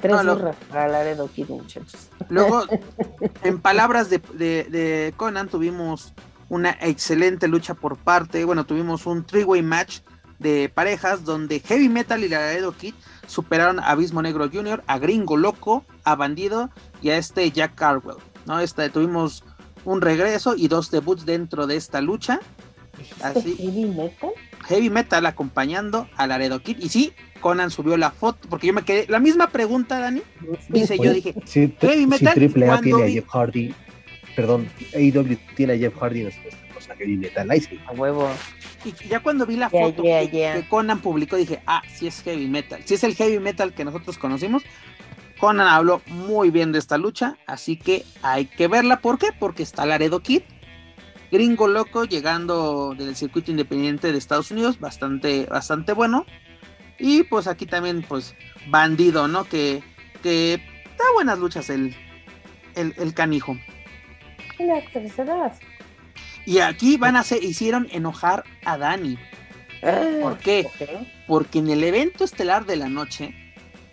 Tres 0.00 0.12
No, 0.14 0.22
lo- 0.22 0.52
para 0.70 0.88
Laredo 0.88 1.30
Kid, 1.30 1.48
muchachos. 1.48 2.08
Luego, 2.30 2.64
en 3.44 3.60
palabras 3.60 4.08
de, 4.08 4.18
de- 4.34 4.64
de 4.64 5.12
Conan, 5.16 5.48
tuvimos 5.48 6.14
una 6.48 6.70
excelente 6.80 7.48
lucha 7.48 7.74
por 7.74 7.96
parte. 7.98 8.44
Bueno, 8.44 8.64
tuvimos 8.64 9.06
un 9.06 9.24
three-way 9.24 9.62
match 9.62 10.00
de 10.40 10.68
parejas 10.68 11.24
donde 11.24 11.60
Heavy 11.60 11.88
Metal 11.88 12.22
y 12.24 12.28
Laredo 12.28 12.72
Kid 12.72 12.94
superaron 13.26 13.78
a 13.78 13.90
Abismo 13.90 14.22
Negro 14.22 14.50
Jr., 14.52 14.82
a 14.86 14.98
Gringo 14.98 15.36
Loco, 15.36 15.84
a 16.02 16.16
Bandido 16.16 16.70
y 17.00 17.10
a 17.10 17.18
este 17.18 17.48
Jack 17.52 17.76
Carwell. 17.76 18.16
¿no? 18.46 18.58
Este, 18.58 18.90
tuvimos 18.90 19.44
un 19.84 20.00
regreso 20.00 20.54
y 20.56 20.68
dos 20.68 20.90
debuts 20.90 21.24
dentro 21.24 21.66
de 21.66 21.76
esta 21.76 22.00
lucha. 22.00 22.40
¿Dijiste 22.98 23.24
Así. 23.24 23.56
heavy 23.56 23.86
metal? 23.86 24.30
Heavy 24.66 24.90
Metal 24.90 25.24
acompañando 25.26 26.08
a 26.16 26.26
Laredo 26.26 26.60
Kid. 26.62 26.78
Y 26.80 26.88
sí, 26.90 27.12
Conan 27.40 27.70
subió 27.70 27.96
la 27.96 28.10
foto, 28.10 28.48
porque 28.48 28.66
yo 28.66 28.72
me 28.72 28.82
quedé. 28.82 29.06
La 29.08 29.18
misma 29.18 29.48
pregunta, 29.48 29.98
Dani. 29.98 30.22
Dice 30.68 30.98
yo, 30.98 31.12
dije, 31.12 31.34
si, 31.44 31.74
Heavy 31.80 32.02
si 32.02 32.06
Metal, 32.06 32.34
Triple 32.34 32.66
A 32.66 32.68
cuando 32.68 32.82
tiene 32.84 33.04
a 33.04 33.08
Jeff 33.08 33.28
Hardy, 33.28 33.74
perdón, 34.36 34.68
AEW 34.94 35.38
tiene 35.56 35.72
a 35.72 35.78
Jeff 35.78 35.94
Hardy, 35.98 36.24
nosotros 36.24 36.44
tenemos 36.50 36.59
Heavy 37.00 37.16
Metal. 37.16 37.50
Ahí 37.50 37.60
sí. 37.60 37.80
A 37.86 37.92
huevo. 37.92 38.30
Y 38.84 38.92
ya 39.08 39.20
cuando 39.20 39.46
vi 39.46 39.56
la 39.56 39.70
foto 39.70 40.02
que, 40.02 40.28
que 40.30 40.66
Conan 40.68 41.00
publicó, 41.00 41.36
dije, 41.36 41.60
ah, 41.66 41.82
sí 41.92 42.06
es 42.06 42.22
heavy 42.22 42.46
metal. 42.46 42.82
Si 42.84 42.94
es 42.94 43.04
el 43.04 43.14
heavy 43.14 43.38
metal 43.38 43.72
que 43.72 43.84
nosotros 43.84 44.18
conocimos. 44.18 44.62
Conan 45.38 45.66
habló 45.66 46.02
muy 46.06 46.50
bien 46.50 46.70
de 46.70 46.78
esta 46.78 46.98
lucha, 46.98 47.38
así 47.46 47.76
que 47.76 48.04
hay 48.20 48.44
que 48.44 48.68
verla. 48.68 49.00
¿Por 49.00 49.18
qué? 49.18 49.28
Porque 49.38 49.62
está 49.62 49.86
Laredo 49.86 50.20
Kid, 50.20 50.42
gringo 51.32 51.66
loco, 51.66 52.04
llegando 52.04 52.94
del 52.94 53.16
circuito 53.16 53.50
independiente 53.50 54.12
de 54.12 54.18
Estados 54.18 54.50
Unidos, 54.50 54.78
bastante, 54.78 55.46
bastante 55.46 55.94
bueno. 55.94 56.26
Y 56.98 57.22
pues 57.22 57.46
aquí 57.46 57.64
también, 57.64 58.04
pues, 58.06 58.34
bandido, 58.68 59.28
¿no? 59.28 59.44
Que, 59.44 59.82
que 60.22 60.60
da 60.98 61.04
buenas 61.14 61.38
luchas 61.38 61.70
el, 61.70 61.96
el, 62.76 62.94
el 62.98 63.14
canijo. 63.14 63.56
Y 64.58 64.64
las. 64.64 65.60
Y 66.50 66.58
aquí 66.58 66.96
van 66.96 67.14
a 67.14 67.20
hacer, 67.20 67.44
hicieron 67.44 67.86
enojar 67.92 68.42
a 68.64 68.76
Dani. 68.76 69.16
¿Por 70.20 70.36
qué? 70.38 70.66
Ah, 70.80 71.04
porque 71.28 71.60
en 71.60 71.70
el 71.70 71.84
evento 71.84 72.24
estelar 72.24 72.66
de 72.66 72.74
la 72.74 72.88
noche, 72.88 73.32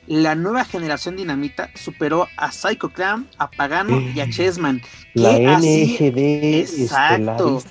la 0.07 0.33
nueva 0.33 0.65
generación 0.65 1.15
dinamita 1.17 1.69
superó 1.75 2.27
a 2.35 2.51
Psycho 2.51 2.89
Clown, 2.89 3.27
a 3.37 3.51
Pagano 3.51 4.01
y 4.01 4.19
a 4.21 4.27
Chessman. 4.31 4.81
La 5.13 5.37
que 5.37 5.47
así- 5.47 5.97
NGD 5.99 6.81
Exacto. 6.81 7.61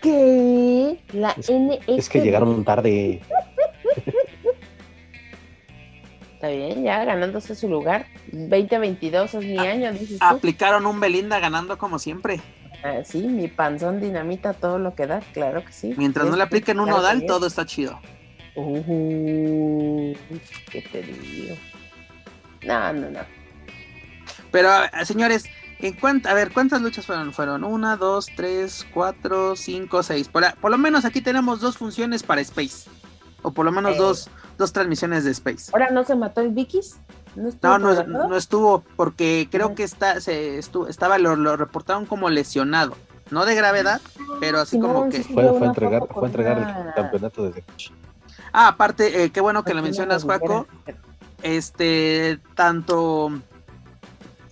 ¿Qué? 0.00 0.98
La 1.12 1.32
Es- 1.32 1.50
N 1.50 1.78
es 1.86 2.08
que 2.08 2.20
llegaron 2.22 2.64
tarde. 2.64 3.20
Está 6.34 6.48
bien, 6.48 6.82
ya 6.82 7.04
ganándose 7.04 7.54
su 7.54 7.68
lugar. 7.68 8.06
2022 8.32 9.34
es 9.34 9.44
mi 9.44 9.58
Ah, 9.58 9.62
año, 9.70 9.92
dices 9.92 10.18
tú. 10.18 10.24
Aplicaron 10.24 10.86
un 10.86 10.98
Belinda 10.98 11.38
ganando 11.40 11.76
como 11.76 11.98
siempre. 11.98 12.40
Ah, 12.84 13.02
sí, 13.02 13.26
mi 13.26 13.48
panzón 13.48 13.98
dinamita 13.98 14.52
todo 14.52 14.78
lo 14.78 14.94
que 14.94 15.06
da, 15.06 15.20
claro 15.32 15.64
que 15.64 15.72
sí. 15.72 15.94
Mientras 15.96 16.26
no 16.26 16.36
le 16.36 16.42
apliquen 16.42 16.78
un 16.80 16.90
nodal, 16.90 17.24
todo 17.26 17.46
está 17.46 17.64
chido. 17.64 17.98
Uh, 18.56 20.12
¿Qué 20.70 20.82
te 20.82 21.02
digo? 21.02 21.56
No, 22.62 22.92
no, 22.92 23.10
no. 23.10 23.20
Pero, 24.50 24.68
eh, 24.84 25.06
señores, 25.06 25.46
en 25.80 26.26
a 26.26 26.34
ver, 26.34 26.52
¿cuántas 26.52 26.82
luchas 26.82 27.06
fueron? 27.06 27.32
Fueron 27.32 27.64
una, 27.64 27.96
dos, 27.96 28.26
tres, 28.36 28.86
cuatro, 28.92 29.56
cinco, 29.56 30.02
seis. 30.02 30.28
Por 30.28 30.70
lo 30.70 30.76
menos 30.78 31.06
aquí 31.06 31.22
tenemos 31.22 31.60
dos 31.60 31.78
funciones 31.78 32.22
para 32.22 32.42
Space. 32.42 32.88
O 33.42 33.50
por 33.52 33.64
lo 33.64 33.72
menos 33.72 33.94
Eh. 33.94 33.98
dos, 33.98 34.30
dos 34.58 34.72
transmisiones 34.72 35.24
de 35.24 35.30
Space. 35.30 35.70
¿Ahora 35.72 35.90
no 35.90 36.04
se 36.04 36.14
mató 36.14 36.42
el 36.42 36.50
Vikis? 36.50 36.96
¿No 37.36 37.48
estuvo 37.48 37.78
No, 37.78 38.28
no, 38.28 38.36
estuvo, 38.36 38.84
porque 38.96 39.48
creo 39.50 39.74
que 39.74 39.82
está, 39.82 40.20
se 40.20 40.58
estuvo, 40.58 40.88
estaba, 40.88 41.18
lo, 41.18 41.36
lo 41.36 41.56
reportaron 41.56 42.06
como 42.06 42.30
lesionado. 42.30 42.96
No 43.30 43.46
de 43.46 43.54
gravedad, 43.54 44.00
pero 44.38 44.60
así 44.60 44.78
como 44.78 45.08
que. 45.08 45.22
sí. 45.22 45.32
Fue, 45.32 45.48
fue 45.48 45.66
entregar, 45.66 46.02
fue 46.12 46.26
entregar 46.26 46.58
el 46.58 46.94
campeonato 46.94 47.44
desde. 47.44 47.64
Ah, 48.52 48.68
aparte, 48.68 49.24
eh, 49.24 49.30
qué 49.30 49.40
bueno 49.40 49.64
que 49.64 49.74
lo 49.74 49.82
mencionas, 49.82 50.22
Juaco. 50.22 50.66
Este, 51.42 52.38
tanto 52.54 53.30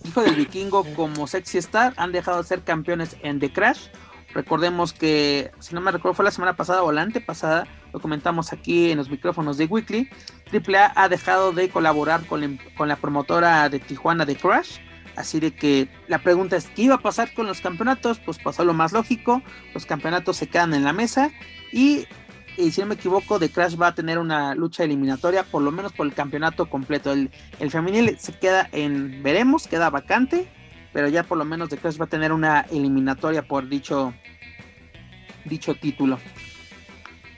Hijo 0.03 0.21
del 0.21 0.35
Vikingo 0.35 0.83
como 0.95 1.27
Sexy 1.27 1.57
Star 1.59 1.93
han 1.97 2.11
dejado 2.11 2.41
de 2.41 2.47
ser 2.47 2.61
campeones 2.61 3.15
en 3.21 3.39
The 3.39 3.53
Crash. 3.53 3.87
Recordemos 4.33 4.91
que, 4.93 5.51
si 5.59 5.75
no 5.75 5.81
me 5.81 5.91
recuerdo, 5.91 6.15
fue 6.15 6.25
la 6.25 6.31
semana 6.31 6.55
pasada 6.55 6.83
o 6.83 6.91
la 6.91 7.03
antepasada, 7.03 7.67
lo 7.93 7.99
comentamos 7.99 8.51
aquí 8.51 8.91
en 8.91 8.97
los 8.97 9.09
micrófonos 9.09 9.57
de 9.57 9.65
Weekly. 9.65 10.09
AAA 10.59 10.93
ha 10.95 11.09
dejado 11.09 11.51
de 11.51 11.69
colaborar 11.69 12.25
con 12.25 12.41
la, 12.41 12.85
la 12.85 12.95
promotora 12.95 13.69
de 13.69 13.79
Tijuana 13.79 14.25
de 14.25 14.35
Crash. 14.35 14.79
Así 15.15 15.39
de 15.39 15.51
que 15.51 15.87
la 16.07 16.19
pregunta 16.19 16.55
es: 16.55 16.67
¿qué 16.75 16.83
iba 16.83 16.95
a 16.95 17.01
pasar 17.01 17.33
con 17.33 17.45
los 17.45 17.61
campeonatos? 17.61 18.19
Pues 18.19 18.39
pasó 18.39 18.65
lo 18.65 18.73
más 18.73 18.93
lógico: 18.93 19.41
los 19.73 19.85
campeonatos 19.85 20.37
se 20.37 20.47
quedan 20.47 20.73
en 20.73 20.83
la 20.83 20.93
mesa 20.93 21.31
y 21.71 22.07
y 22.57 22.71
si 22.71 22.81
no 22.81 22.87
me 22.87 22.95
equivoco, 22.95 23.39
The 23.39 23.49
Crash 23.49 23.75
va 23.81 23.87
a 23.87 23.95
tener 23.95 24.19
una 24.19 24.53
lucha 24.53 24.83
eliminatoria, 24.83 25.43
por 25.43 25.63
lo 25.63 25.71
menos 25.71 25.91
por 25.91 26.05
el 26.05 26.13
campeonato 26.13 26.69
completo. 26.69 27.11
El, 27.11 27.31
femenil 27.71 28.17
se 28.19 28.33
queda 28.33 28.69
en, 28.71 29.23
veremos, 29.23 29.67
queda 29.67 29.89
vacante, 29.89 30.47
pero 30.91 31.07
ya 31.07 31.23
por 31.23 31.37
lo 31.37 31.45
menos 31.45 31.69
The 31.69 31.77
Crash 31.77 31.99
va 31.99 32.05
a 32.05 32.09
tener 32.09 32.31
una 32.31 32.61
eliminatoria 32.71 33.41
por 33.47 33.67
dicho 33.67 34.13
título. 35.81 36.19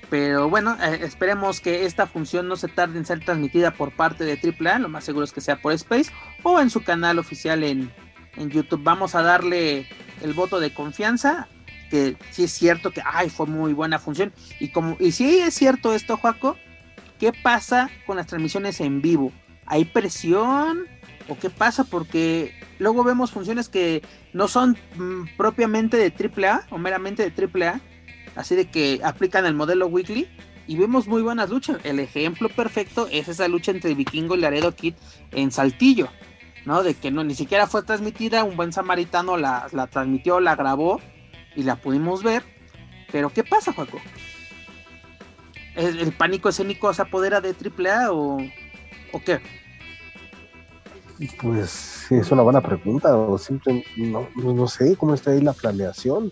Pero 0.10 0.50
bueno, 0.50 0.78
eh, 0.82 1.00
esperemos 1.02 1.62
que 1.62 1.86
esta 1.86 2.06
función 2.06 2.48
no 2.48 2.56
se 2.56 2.68
tarde 2.68 2.98
en 2.98 3.06
ser 3.06 3.24
transmitida 3.26 3.72
por 3.72 3.92
parte 3.92 4.24
de 4.24 4.40
AAA, 4.40 4.80
lo 4.80 4.90
más 4.90 5.04
seguro 5.04 5.26
es 5.26 5.32
que 5.32 5.42
sea 5.42 5.62
por 5.62 5.74
Space 5.74 6.12
o 6.44 6.60
en 6.60 6.70
su 6.70 6.84
canal 6.84 7.18
oficial 7.18 7.64
en, 7.64 7.92
en 8.36 8.50
YouTube. 8.50 8.84
Vamos 8.84 9.16
a 9.16 9.24
darle 9.24 9.88
el 10.22 10.34
voto 10.34 10.60
de 10.60 10.74
confianza 10.74 11.48
que 11.90 12.18
sí 12.32 12.46
es 12.46 12.52
cierto 12.52 12.92
que 12.92 13.02
ay, 13.06 13.30
fue 13.30 13.46
muy 13.48 13.74
buena 13.74 14.00
función. 14.00 14.34
Y 14.60 14.70
como, 14.70 14.98
y 15.00 15.12
si 15.12 15.40
es 15.40 15.54
cierto 15.54 15.94
esto, 15.94 16.18
Juaco, 16.18 16.58
¿qué 17.20 17.32
pasa 17.32 17.90
con 18.06 18.18
las 18.18 18.28
transmisiones 18.28 18.82
en 18.82 19.02
vivo? 19.02 19.32
¿Hay 19.66 19.86
presión? 19.86 20.86
¿O 21.28 21.38
qué 21.38 21.50
pasa? 21.50 21.84
Porque 21.84 22.54
luego 22.78 23.04
vemos 23.04 23.32
funciones 23.32 23.70
que 23.70 24.04
no 24.34 24.48
son 24.48 24.78
mm, 24.96 25.36
propiamente 25.38 25.98
de 25.98 26.14
AAA 26.14 26.68
o 26.70 26.78
meramente 26.78 27.30
de 27.30 27.66
AAA, 27.66 27.82
así 28.36 28.56
de 28.56 28.70
que 28.70 29.02
aplican 29.04 29.46
el 29.46 29.54
modelo 29.54 29.88
weekly 29.88 30.28
y 30.68 30.78
vemos 30.78 31.08
muy 31.08 31.22
buenas 31.22 31.50
luchas. 31.50 31.78
El 31.84 32.00
ejemplo 32.00 32.50
perfecto 32.50 33.08
es 33.12 33.28
esa 33.28 33.48
lucha 33.48 33.72
entre 33.72 33.94
Vikingo 33.94 34.36
y 34.36 34.40
Laredo 34.40 34.74
Kid 34.76 34.96
en 35.32 35.52
Saltillo, 35.52 36.10
¿no? 36.66 36.84
De 36.84 36.94
que 36.96 37.12
no 37.12 37.24
ni 37.24 37.36
siquiera 37.36 37.68
fue 37.68 37.84
transmitida, 37.84 38.44
un 38.44 38.58
buen 38.58 38.74
samaritano 38.74 39.38
la, 39.38 39.68
la 39.72 39.88
transmitió, 39.88 40.40
la 40.40 40.56
grabó 40.56 41.00
y 41.56 41.64
la 41.64 41.76
pudimos 41.76 42.24
ver. 42.24 42.44
Pero 43.12 43.30
¿qué 43.30 43.44
pasa, 43.44 43.74
Juaco? 43.74 44.00
¿El, 45.76 46.00
el 46.00 46.12
pánico 46.14 46.50
escénico 46.50 46.94
se 46.94 47.02
apodera 47.02 47.42
de 47.42 47.50
AAA 47.50 48.12
o, 48.12 48.38
o 49.12 49.20
qué? 49.24 49.40
Pues 51.42 52.12
es 52.12 52.32
una 52.32 52.42
buena 52.42 52.62
pregunta, 52.62 53.16
o 53.16 53.40
no 54.36 54.68
sé 54.68 54.98
cómo 54.98 55.14
está 55.14 55.32
ahí 55.32 55.42
la 55.42 55.54
planeación. 55.54 56.32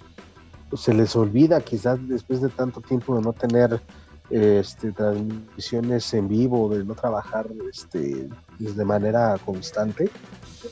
Se 0.76 0.94
les 0.94 1.16
olvida 1.16 1.62
quizás 1.62 2.00
después 2.08 2.42
de 2.42 2.50
tanto 2.50 2.82
tiempo 2.82 3.16
de 3.16 3.22
no 3.22 3.34
tener 3.34 3.82
eh, 4.30 4.60
este, 4.62 4.92
transmisiones 4.92 6.14
en 6.14 6.28
vivo, 6.28 6.70
de 6.70 6.84
no 6.84 6.96
trabajar 6.96 7.48
este, 7.72 8.30
pues, 8.58 8.76
de 8.76 8.86
manera 8.86 9.38
constante, 9.46 10.10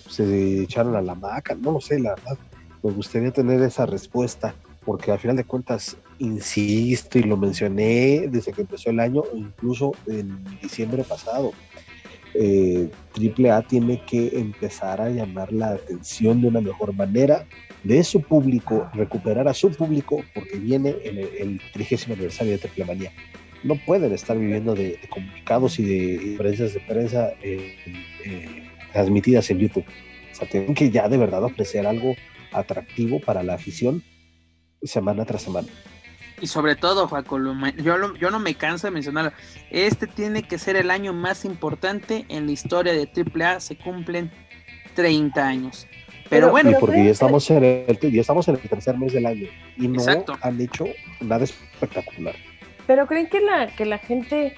se 0.10 0.64
echaron 0.64 0.96
a 0.96 1.02
la 1.02 1.16
maca, 1.16 1.54
no 1.56 1.74
lo 1.74 1.82
sé, 1.82 2.00
la 2.00 2.16
verdad, 2.16 2.38
me 2.82 2.92
gustaría 2.92 3.32
tener 3.32 3.62
esa 3.62 3.86
respuesta, 3.86 4.56
porque 4.86 5.12
al 5.12 5.20
final 5.20 5.36
de 5.36 5.44
cuentas, 5.44 5.98
insisto 6.18 7.20
y 7.20 7.24
lo 7.24 7.38
mencioné 7.38 8.28
desde 8.30 8.54
que 8.54 8.62
empezó 8.62 8.90
el 8.90 9.00
año, 9.00 9.24
incluso 9.34 9.92
en 10.08 10.44
diciembre 10.62 11.04
pasado, 11.04 11.52
eh, 12.34 12.90
AAA 13.16 13.62
tiene 13.64 14.02
que 14.06 14.40
empezar 14.40 15.02
a 15.02 15.10
llamar 15.10 15.52
la 15.52 15.72
atención 15.72 16.42
de 16.42 16.48
una 16.48 16.62
mejor 16.62 16.94
manera 16.94 17.46
de 17.84 18.04
su 18.04 18.22
público, 18.22 18.90
recuperar 18.94 19.48
a 19.48 19.54
su 19.54 19.72
público, 19.72 20.24
porque 20.34 20.58
viene 20.58 20.96
el, 21.04 21.18
el 21.18 21.62
30 21.74 22.14
aniversario 22.14 22.54
de 22.54 22.60
Triple 22.60 22.86
Manía. 22.86 23.12
No 23.64 23.76
pueden 23.86 24.12
estar 24.14 24.38
viviendo 24.38 24.74
de, 24.74 24.98
de 24.98 25.10
comunicados 25.10 25.80
y 25.80 25.84
de 25.84 26.18
conferencias 26.18 26.74
de 26.74 26.80
prensa 26.82 27.34
eh, 27.42 27.76
eh, 28.26 28.64
transmitidas 28.94 29.50
en 29.52 29.60
YouTube. 29.60 29.86
O 30.32 30.36
sea, 30.36 30.48
tienen 30.48 30.74
que 30.74 30.90
ya 30.90 31.08
de 31.10 31.18
verdad 31.18 31.44
ofrecer 31.44 31.86
algo 31.86 32.16
atractivo 32.52 33.20
para 33.20 33.44
la 33.44 33.56
afición 33.56 34.04
semana 34.84 35.26
tras 35.26 35.44
semana. 35.44 35.68
Y 36.42 36.48
sobre 36.48 36.76
todo, 36.76 37.08
Juaco, 37.08 37.40
yo, 37.78 38.16
yo 38.16 38.32
no 38.32 38.40
me 38.40 38.56
canso 38.56 38.88
de 38.88 38.92
mencionarlo. 38.92 39.32
Este 39.70 40.08
tiene 40.08 40.44
que 40.44 40.58
ser 40.58 40.76
el 40.76 40.90
año 40.90 41.14
más 41.14 41.46
importante 41.46 42.26
en 42.30 42.48
la 42.48 42.52
historia 42.52 42.94
de 42.94 43.08
AAA. 43.08 43.60
Se 43.60 43.78
cumplen 43.78 44.32
30 44.96 45.48
años. 45.48 45.88
Pero, 46.30 46.50
bueno. 46.50 46.72
porque 46.80 47.04
ya 47.04 47.12
estamos, 47.12 47.50
en 47.52 47.64
el, 47.64 48.00
ya 48.00 48.22
estamos 48.22 48.48
en 48.48 48.56
el 48.56 48.62
tercer 48.62 48.98
mes 48.98 49.14
del 49.14 49.26
año 49.26 49.48
y 49.78 49.88
no 49.88 50.02
han 50.42 50.62
hecho 50.62 50.86
nada 51.20 51.44
espectacular. 51.44 52.36
Pero 52.88 53.06
creen 53.06 53.28
que 53.28 53.42
la, 53.42 53.68
que 53.68 53.86
la 53.86 54.00
gente 54.00 54.56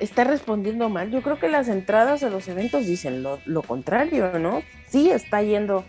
está 0.00 0.24
respondiendo 0.24 0.88
mal. 0.88 1.10
Yo 1.10 1.22
creo 1.22 1.38
que 1.38 1.48
las 1.48 1.68
entradas 1.68 2.22
a 2.22 2.30
los 2.30 2.48
eventos 2.48 2.86
dicen 2.86 3.22
lo, 3.22 3.38
lo 3.46 3.62
contrario, 3.62 4.38
¿no? 4.38 4.62
Sí 4.88 5.10
está 5.10 5.42
yendo 5.42 5.84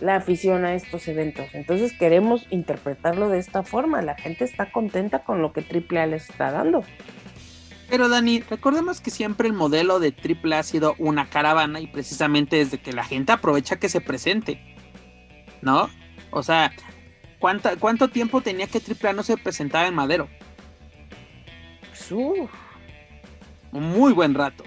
la 0.00 0.16
afición 0.16 0.64
a 0.64 0.74
estos 0.74 1.08
eventos. 1.08 1.46
Entonces 1.52 1.92
queremos 1.92 2.46
interpretarlo 2.50 3.28
de 3.28 3.38
esta 3.38 3.62
forma. 3.62 4.02
La 4.02 4.14
gente 4.14 4.44
está 4.44 4.70
contenta 4.70 5.24
con 5.24 5.42
lo 5.42 5.52
que 5.52 5.60
AAA 5.60 6.06
les 6.06 6.30
está 6.30 6.50
dando. 6.50 6.84
Pero 7.88 8.08
Dani, 8.08 8.40
recordemos 8.40 9.00
que 9.00 9.10
siempre 9.10 9.46
el 9.48 9.54
modelo 9.54 10.00
de 10.00 10.12
AAA 10.12 10.58
ha 10.58 10.62
sido 10.62 10.94
una 10.98 11.28
caravana 11.28 11.80
y 11.80 11.86
precisamente 11.86 12.56
desde 12.56 12.78
que 12.78 12.92
la 12.92 13.04
gente 13.04 13.32
aprovecha 13.32 13.76
que 13.76 13.88
se 13.88 14.00
presente. 14.00 14.60
¿No? 15.62 15.88
O 16.30 16.42
sea, 16.42 16.72
¿cuánto 17.38 18.08
tiempo 18.08 18.40
tenía 18.40 18.66
que 18.66 18.80
AAA 18.80 19.12
no 19.12 19.22
se 19.22 19.36
presentaba 19.36 19.86
en 19.86 19.94
Madero? 19.94 20.28
Un 22.10 23.82
muy 23.82 24.12
buen 24.12 24.34
rato. 24.34 24.64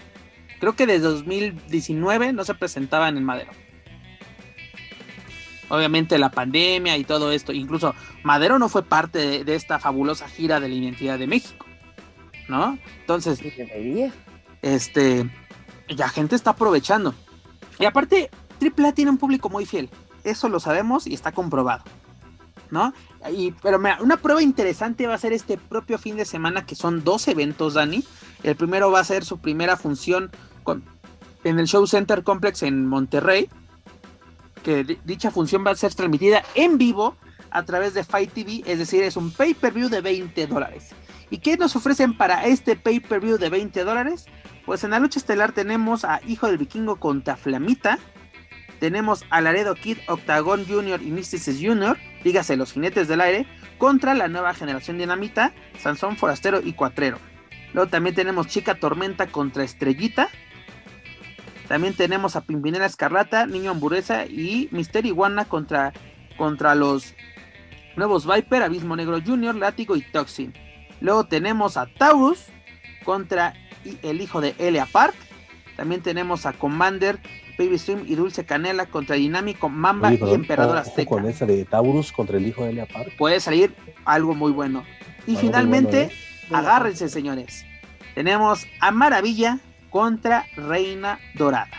Creo 0.60 0.76
que 0.76 0.88
desde 0.88 1.08
2019 1.08 2.34
no 2.34 2.44
se 2.44 2.54
presentaban 2.54 3.18
en 3.18 3.24
Madero 3.24 3.52
obviamente 5.70 6.18
la 6.18 6.30
pandemia 6.30 6.98
y 6.98 7.04
todo 7.04 7.32
esto. 7.32 7.54
Incluso 7.54 7.96
Madero 8.24 8.60
no 8.60 8.70
fue 8.70 8.84
parte 8.84 9.44
de, 9.44 9.56
esta 9.56 9.80
fabulosa 9.80 10.28
gira 10.28 10.60
de 10.60 10.68
la 10.68 10.76
identidad 10.76 11.18
de 11.18 11.28
México, 11.28 11.66
¿no? 12.48 12.78
Entonces, 13.00 13.40
este, 14.62 15.30
la 15.88 16.10
gente 16.10 16.36
está 16.36 16.52
aprovechando. 16.52 17.14
Y 17.80 17.86
aparte, 17.86 18.30
AAA 18.62 18.94
tiene 18.94 19.12
un 19.12 19.18
público 19.18 19.50
muy 19.50 19.66
fiel. 19.66 19.90
Eso 20.24 20.50
lo 20.50 20.60
sabemos 20.60 21.08
y 21.08 21.14
está 21.14 21.32
comprobado, 21.32 21.84
¿no? 22.72 22.94
Y, 23.32 23.52
pero 23.52 23.80
mira, 23.80 24.00
una 24.02 24.18
prueba 24.18 24.42
interesante 24.42 25.08
va 25.08 25.14
a 25.14 25.20
ser 25.20 25.34
este 25.34 25.58
propio 25.58 25.98
fin 25.98 26.18
de 26.18 26.26
semana, 26.26 26.66
que 26.66 26.76
son 26.76 27.04
dos 27.04 27.28
eventos, 27.28 27.76
Dani. 27.76 28.04
El 28.44 28.56
primero 28.56 28.92
va 28.92 29.00
a 29.00 29.04
ser 29.04 29.24
su 29.24 29.40
primera 29.40 29.78
función 29.78 30.32
con, 30.64 30.84
en 31.44 31.60
el 31.60 31.68
Show 31.68 31.88
Center 31.88 32.24
Complex 32.24 32.64
en 32.64 32.86
Monterrey 32.86 33.50
que 34.60 35.00
dicha 35.04 35.32
función 35.32 35.66
va 35.66 35.72
a 35.72 35.76
ser 35.76 35.94
transmitida 35.94 36.44
en 36.56 36.78
vivo 36.78 37.18
a 37.52 37.64
través 37.64 37.94
de 37.94 38.04
Fight 38.04 38.32
TV, 38.32 38.64
es 38.66 38.80
decir, 38.80 39.04
es 39.04 39.18
un 39.18 39.32
pay-per-view 39.32 39.90
de 39.90 40.02
20 40.02 40.48
dólares. 40.48 40.90
¿Y 41.30 41.40
qué 41.40 41.58
nos 41.58 41.76
ofrecen 41.76 42.18
para 42.18 42.46
este 42.46 42.76
pay-per-view 42.76 43.38
de 43.38 43.50
20 43.50 43.84
dólares? 43.84 44.26
Pues 44.66 44.84
en 44.84 44.92
la 44.92 45.00
lucha 45.00 45.20
estelar 45.20 45.52
tenemos 45.52 46.06
a 46.06 46.22
Hijo 46.28 46.48
del 46.48 46.58
Vikingo 46.58 46.98
contra 46.98 47.38
Flamita, 47.38 48.00
tenemos 48.80 49.26
a 49.30 49.42
Laredo 49.42 49.76
Kid, 49.76 49.98
Octagon 50.08 50.66
Junior 50.66 51.02
y 51.02 51.12
Mysticis 51.12 51.60
Junior, 51.62 51.98
dígase 52.24 52.56
los 52.56 52.72
jinetes 52.72 53.08
del 53.08 53.22
aire, 53.22 53.46
contra 53.78 54.14
la 54.14 54.28
nueva 54.28 54.54
generación 54.54 54.98
dinamita, 54.98 55.54
Sansón 55.80 56.18
Forastero 56.18 56.62
y 56.62 56.74
Cuatrero. 56.74 57.18
Luego 57.74 57.90
también 57.90 58.16
tenemos 58.16 58.48
Chica 58.48 58.76
Tormenta 58.76 59.28
contra 59.28 59.64
Estrellita, 59.64 60.30
también 61.70 61.94
tenemos 61.94 62.36
a 62.36 62.42
Pimpinela 62.42 62.88
Escarlata, 62.88 63.46
Niño 63.46 63.70
Hamburguesa 63.70 64.26
y 64.26 64.70
Mister 64.72 65.06
Iguana 65.06 65.46
contra, 65.46 65.94
contra 66.36 66.74
los 66.74 67.14
nuevos 67.96 68.26
Viper, 68.26 68.64
Abismo 68.64 68.96
Negro 68.96 69.20
Junior, 69.24 69.54
Látigo 69.54 69.96
y 69.96 70.02
Toxin. 70.02 70.52
Luego 71.00 71.26
tenemos 71.28 71.78
a 71.78 71.86
Taurus 71.86 72.48
contra 73.06 73.54
el 74.02 74.20
hijo 74.20 74.42
de 74.42 74.56
Elia 74.58 74.88
Park. 74.92 75.14
También 75.78 76.02
tenemos 76.02 76.48
a 76.48 76.54
Commander, 76.54 77.20
Baby 77.60 77.78
Stream 77.78 78.04
y 78.08 78.16
Dulce 78.16 78.46
Canela 78.46 78.88
contra 78.88 79.16
Dinámico, 79.16 79.70
Mamba 79.70 80.12
y 80.12 80.34
Emperador 80.34 80.76
Azteca. 80.76 81.08
con 81.08 81.28
esa 81.28 81.46
de 81.46 81.66
Taurus 81.66 82.12
contra 82.12 82.38
el 82.38 82.48
hijo 82.48 82.64
de 82.64 82.72
Elia 82.72 82.88
Park. 82.88 83.14
Puede 83.16 83.40
salir 83.40 83.76
algo 84.06 84.34
muy 84.34 84.52
bueno. 84.52 84.84
Y 85.28 85.36
finalmente, 85.36 86.02
¿eh? 86.02 86.12
agárrense, 86.50 87.10
señores. 87.10 87.64
Tenemos 88.16 88.66
a 88.80 88.90
Maravilla 88.90 89.60
contra 89.90 90.46
Reina 90.56 91.20
Dorada. 91.36 91.78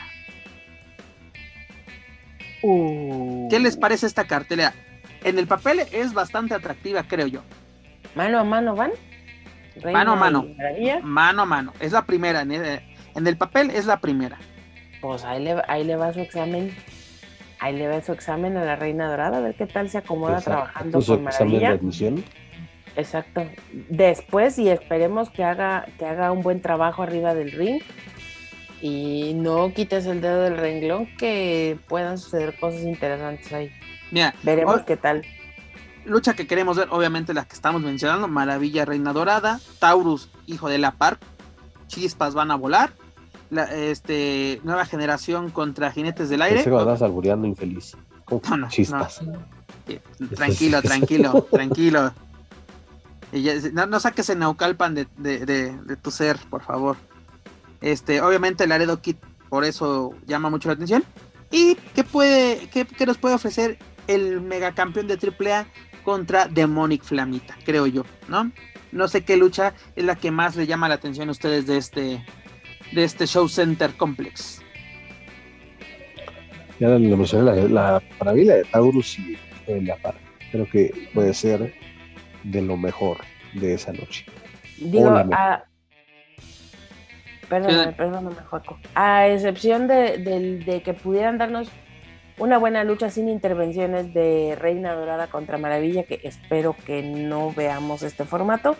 Uh. 2.63 3.49
¿Qué 3.49 3.59
les 3.59 3.77
parece 3.77 4.07
esta 4.07 4.27
cartelera? 4.27 4.75
En 5.25 5.39
el 5.39 5.47
papel 5.47 5.81
es 5.93 6.13
bastante 6.13 6.55
atractiva, 6.55 7.03
creo 7.05 7.27
yo. 7.27 7.43
Mano 8.15 8.39
a 8.39 8.45
mano 8.45 8.75
van. 8.75 8.91
mano 9.85 10.13
a 10.13 10.17
mano. 10.17 10.47
Mano 11.03 11.43
a 11.43 11.47
mano. 11.47 11.73
Es 11.81 11.93
la 11.93 12.03
primera. 12.03 12.43
En 12.43 13.27
el, 13.27 13.37
papel 13.37 13.71
es 13.71 13.87
la 13.87 14.01
primera. 14.01 14.39
Pues 15.01 15.25
ahí 15.25 15.43
le, 15.43 15.63
ahí 15.69 15.85
le 15.85 15.97
va 15.97 16.13
su 16.13 16.21
examen. 16.21 16.75
Ahí 17.61 17.77
le 17.77 17.89
va 17.89 18.01
su 18.01 18.13
examen 18.13 18.57
a 18.57 18.65
la 18.65 18.77
Reina 18.77 19.09
Dorada, 19.09 19.37
a 19.37 19.41
ver 19.41 19.55
qué 19.55 19.67
tal 19.67 19.91
se 19.91 19.99
acomoda 19.99 20.41
trabajando 20.41 21.03
con 21.03 21.23
Maravilla. 21.23 21.79
Exacto. 22.97 23.47
Después, 23.89 24.59
y 24.59 24.69
esperemos 24.69 25.31
que 25.31 25.45
haga, 25.45 25.87
que 25.99 26.07
haga 26.07 26.33
un 26.33 26.43
buen 26.43 26.61
trabajo 26.61 27.03
arriba 27.03 27.35
del 27.35 27.53
ring. 27.53 27.83
Y 28.83 29.35
no 29.35 29.73
quites 29.75 30.07
el 30.07 30.23
dedo 30.23 30.43
del 30.43 30.57
renglón 30.57 31.07
que 31.19 31.79
puedan 31.87 32.19
suceder 32.19 32.59
cosas 32.59 32.81
interesantes 32.83 33.53
ahí. 33.53 33.71
Mira, 34.11 34.35
veremos 34.43 34.83
qué 34.83 34.97
tal. 34.97 35.23
Lucha 36.07 36.35
que 36.35 36.47
queremos 36.47 36.79
ver, 36.79 36.89
obviamente 36.91 37.35
las 37.35 37.47
que 37.47 37.55
estamos 37.55 37.83
mencionando, 37.83 38.27
Maravilla 38.27 38.87
Reina 38.87 39.13
Dorada, 39.13 39.61
Taurus, 39.79 40.31
hijo 40.47 40.71
de 40.71 40.79
la 40.79 40.93
Park, 40.93 41.21
Chispas 41.89 42.33
van 42.33 42.51
a 42.51 42.55
volar, 42.55 42.93
la, 43.51 43.65
este 43.65 44.61
nueva 44.65 44.87
generación 44.87 45.51
contra 45.51 45.93
Jinetes 45.93 46.31
del 46.31 46.41
Aire. 46.41 46.63
Se 46.63 46.71
vas 46.71 47.03
albureando 47.03 47.47
infeliz. 47.47 47.97
Chispas. 48.69 49.21
Tranquilo, 50.35 50.81
tranquilo, 50.81 51.47
tranquilo 51.51 52.13
no, 53.73 54.01
saques 54.01 54.29
el 54.31 54.39
Naucalpan 54.39 54.95
de, 54.95 55.07
de, 55.17 55.97
tu 55.97 56.11
ser, 56.11 56.39
por 56.51 56.63
favor. 56.63 56.97
Este, 57.81 58.21
obviamente 58.21 58.65
el 58.65 58.73
Aredo 58.73 59.01
Kit 59.01 59.17
por 59.49 59.65
eso 59.65 60.15
llama 60.27 60.49
mucho 60.49 60.69
la 60.69 60.75
atención. 60.75 61.05
¿Y 61.51 61.75
qué, 61.95 62.05
puede, 62.05 62.69
qué, 62.69 62.87
nos 63.07 63.19
puede 63.19 63.35
ofrecer 63.35 63.79
el 64.07 64.41
megacampeón 64.41 65.09
de 65.09 65.19
AAA 65.19 65.67
contra 66.05 66.47
Demonic 66.47 67.03
Flamita? 67.03 67.57
Creo 67.65 67.87
yo, 67.87 68.05
¿no? 68.29 68.51
No 68.93 69.09
sé 69.09 69.25
qué 69.25 69.37
lucha 69.37 69.75
es 69.97 70.05
la 70.05 70.17
que 70.17 70.31
más 70.31 70.57
le 70.57 70.67
llama 70.67 70.89
la 70.89 70.95
atención 70.95 71.29
a 71.29 71.33
ustedes 71.33 71.67
de 71.67 71.77
este, 71.77 72.25
de 72.93 73.05
este 73.05 73.27
Show 73.27 73.49
Center 73.49 73.97
Complex. 73.97 74.63
Ya 76.79 76.89
le 76.89 77.17
mencioné 77.17 77.69
la, 77.69 78.03
maravilla 78.19 78.55
de 78.57 78.65
Taurus 78.65 79.19
y 79.19 79.37
la 79.67 79.97
par. 79.97 80.15
Creo 80.51 80.69
que 80.71 81.11
puede 81.13 81.35
ser 81.35 81.75
de 82.45 82.63
lo 82.63 82.77
mejor 82.77 83.19
de 83.55 83.75
esa 83.75 83.93
noche. 83.93 84.25
Digo, 84.79 85.11
a... 85.11 85.65
Perdóname, 87.49 87.93
perdóname, 87.93 88.37
Joaco. 88.49 88.79
A 88.95 89.27
excepción 89.27 89.89
de, 89.89 90.83
que 90.85 90.95
pudieran 90.95 91.37
darnos 91.37 91.69
una 92.39 92.59
buena 92.59 92.85
lucha 92.85 93.11
sin 93.11 93.29
intervenciones 93.29 94.15
de 94.15 94.57
Reina 94.59 94.95
Dorada 94.95 95.27
contra 95.27 95.59
Maravilla, 95.59 96.05
que 96.05 96.21
espero 96.23 96.77
que 96.87 97.03
no 97.03 97.53
veamos 97.53 98.05
este 98.05 98.25
formato. 98.25 98.77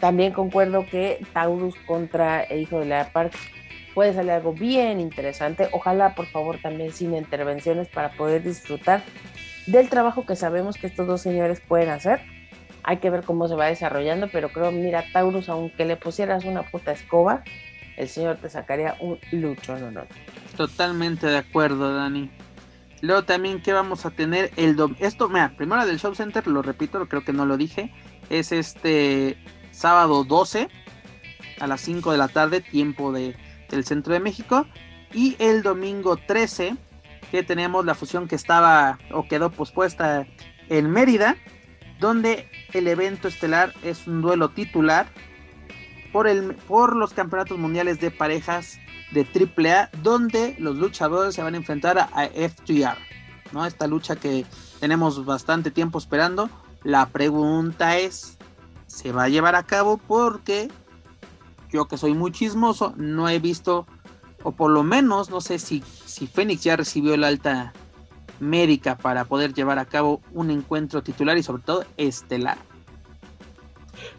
También 0.00 0.32
concuerdo 0.32 0.86
que 0.86 1.18
Taurus 1.32 1.74
contra 1.86 2.42
el 2.42 2.60
Hijo 2.60 2.78
de 2.78 2.86
la 2.86 3.10
Park 3.10 3.32
puede 3.94 4.12
salir 4.12 4.32
algo 4.32 4.52
bien 4.52 5.00
interesante. 5.00 5.68
Ojalá, 5.72 6.14
por 6.14 6.26
favor, 6.26 6.58
también 6.62 6.92
sin 6.92 7.16
intervenciones 7.16 7.88
para 7.88 8.10
poder 8.10 8.42
disfrutar 8.42 9.02
del 9.66 9.88
trabajo 9.88 10.26
que 10.26 10.36
sabemos 10.36 10.76
que 10.76 10.86
estos 10.86 11.06
dos 11.06 11.22
señores 11.22 11.60
pueden 11.60 11.88
hacer 11.88 12.20
hay 12.88 12.96
que 12.96 13.10
ver 13.10 13.22
cómo 13.22 13.48
se 13.48 13.54
va 13.54 13.66
desarrollando, 13.66 14.28
pero 14.32 14.48
creo, 14.48 14.72
mira, 14.72 15.04
Taurus, 15.12 15.50
aunque 15.50 15.84
le 15.84 15.96
pusieras 15.96 16.46
una 16.46 16.62
puta 16.62 16.90
escoba, 16.90 17.44
el 17.98 18.08
señor 18.08 18.38
te 18.38 18.48
sacaría 18.48 18.96
un 19.00 19.18
lucho, 19.30 19.78
no, 19.78 19.90
no. 19.90 20.04
Totalmente 20.56 21.26
de 21.26 21.36
acuerdo, 21.36 21.94
Dani. 21.94 22.30
Luego 23.02 23.24
también 23.24 23.60
que 23.60 23.74
vamos 23.74 24.06
a 24.06 24.10
tener 24.10 24.52
el 24.56 24.74
esto, 25.00 25.28
mira, 25.28 25.52
primero 25.54 25.84
del 25.84 25.98
Show 25.98 26.14
Center, 26.14 26.46
lo 26.46 26.62
repito, 26.62 27.06
creo 27.08 27.22
que 27.22 27.34
no 27.34 27.44
lo 27.44 27.58
dije, 27.58 27.92
es 28.30 28.52
este 28.52 29.36
sábado 29.70 30.24
12 30.24 30.70
a 31.60 31.66
las 31.66 31.82
5 31.82 32.10
de 32.10 32.16
la 32.16 32.28
tarde, 32.28 32.62
tiempo 32.62 33.12
de, 33.12 33.36
del 33.68 33.84
centro 33.84 34.14
de 34.14 34.20
México, 34.20 34.66
y 35.12 35.36
el 35.40 35.62
domingo 35.62 36.16
13 36.16 36.74
que 37.30 37.42
tenemos 37.42 37.84
la 37.84 37.94
fusión 37.94 38.28
que 38.28 38.36
estaba 38.36 38.98
o 39.12 39.28
quedó 39.28 39.50
pospuesta 39.50 40.26
en 40.70 40.90
Mérida, 40.90 41.36
donde 41.98 42.48
el 42.72 42.86
evento 42.86 43.28
estelar 43.28 43.74
es 43.82 44.06
un 44.06 44.22
duelo 44.22 44.50
titular 44.50 45.06
por, 46.12 46.26
el, 46.26 46.54
por 46.54 46.96
los 46.96 47.12
campeonatos 47.12 47.58
mundiales 47.58 48.00
de 48.00 48.10
parejas 48.10 48.78
de 49.12 49.22
AAA, 49.22 49.90
donde 50.02 50.56
los 50.58 50.76
luchadores 50.76 51.34
se 51.34 51.42
van 51.42 51.54
a 51.54 51.58
enfrentar 51.58 51.98
a, 51.98 52.28
FTR, 52.28 52.98
¿no? 53.52 53.64
Esta 53.66 53.86
lucha 53.86 54.16
que 54.16 54.44
tenemos 54.80 55.24
bastante 55.24 55.70
tiempo 55.70 55.98
esperando. 55.98 56.50
La 56.84 57.06
pregunta 57.06 57.98
es, 57.98 58.38
se 58.86 59.12
va 59.12 59.24
a 59.24 59.28
llevar 59.28 59.54
a 59.54 59.64
cabo 59.64 59.98
porque 59.98 60.68
yo 61.70 61.86
que 61.88 61.98
soy 61.98 62.14
muy 62.14 62.32
chismoso, 62.32 62.94
no 62.96 63.28
he 63.28 63.38
visto, 63.38 63.86
o 64.42 64.52
por 64.52 64.70
lo 64.70 64.82
menos 64.82 65.30
no 65.30 65.40
sé 65.40 65.58
si, 65.58 65.82
si 66.04 66.26
Fénix 66.26 66.62
ya 66.62 66.76
recibió 66.76 67.14
el 67.14 67.24
alta 67.24 67.72
médica 68.40 68.96
para 68.96 69.24
poder 69.24 69.52
llevar 69.52 69.78
a 69.78 69.84
cabo 69.84 70.20
un 70.32 70.50
encuentro 70.50 71.02
titular 71.02 71.36
y 71.38 71.42
sobre 71.42 71.62
todo 71.62 71.84
estelar. 71.96 72.58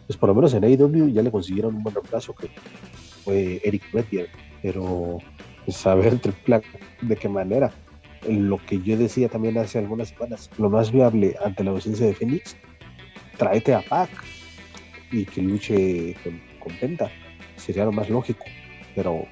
Pues 0.06 0.16
por 0.16 0.28
lo 0.28 0.34
menos 0.34 0.52
en 0.54 0.64
AEW 0.64 1.08
ya 1.08 1.22
le 1.22 1.30
consiguieron 1.30 1.76
un 1.76 1.82
buen 1.82 1.94
reemplazo 1.94 2.34
que 2.34 2.50
fue 3.24 3.60
Eric 3.64 3.82
Reddier, 3.92 4.28
pero 4.62 5.18
pues 5.64 5.86
a 5.86 5.94
ver 5.94 6.20
de 6.20 7.16
qué 7.16 7.28
manera. 7.28 7.72
Lo 8.28 8.58
que 8.58 8.80
yo 8.82 8.98
decía 8.98 9.30
también 9.30 9.56
hace 9.56 9.78
algunas 9.78 10.08
semanas, 10.08 10.50
lo 10.58 10.68
más 10.68 10.92
viable 10.92 11.36
ante 11.42 11.64
la 11.64 11.70
ausencia 11.70 12.06
de 12.06 12.14
Phoenix, 12.14 12.56
tráete 13.38 13.74
a 13.74 13.80
Pac 13.80 14.10
y 15.10 15.24
que 15.24 15.40
luche 15.40 16.14
con, 16.22 16.40
con 16.58 16.78
Penta. 16.78 17.10
Sería 17.56 17.86
lo 17.86 17.92
más 17.92 18.10
lógico. 18.10 18.44
Pero 18.94 19.24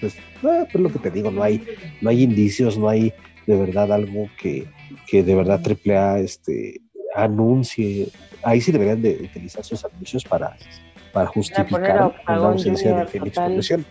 pues, 0.00 0.16
eh, 0.16 0.66
pues 0.70 0.74
lo 0.74 0.90
que 0.90 0.98
te 0.98 1.10
digo, 1.10 1.30
no 1.30 1.42
hay, 1.42 1.62
no 2.00 2.10
hay 2.10 2.22
indicios, 2.22 2.78
no 2.78 2.88
hay 2.88 3.12
de 3.46 3.56
verdad 3.56 3.92
algo 3.92 4.28
que, 4.38 4.66
que 5.06 5.22
de 5.22 5.34
verdad 5.34 5.60
AAA 5.64 6.20
este, 6.20 6.80
anuncie. 7.14 8.08
Ahí 8.42 8.60
sí 8.60 8.72
deberían 8.72 9.02
de 9.02 9.16
utilizar 9.22 9.64
sus 9.64 9.84
anuncios 9.84 10.24
para, 10.24 10.56
para 11.12 11.26
justificar 11.26 12.14
la 12.26 12.34
ausencia 12.34 12.96
de 12.96 13.06
Phoenix 13.06 13.36
por 13.36 13.84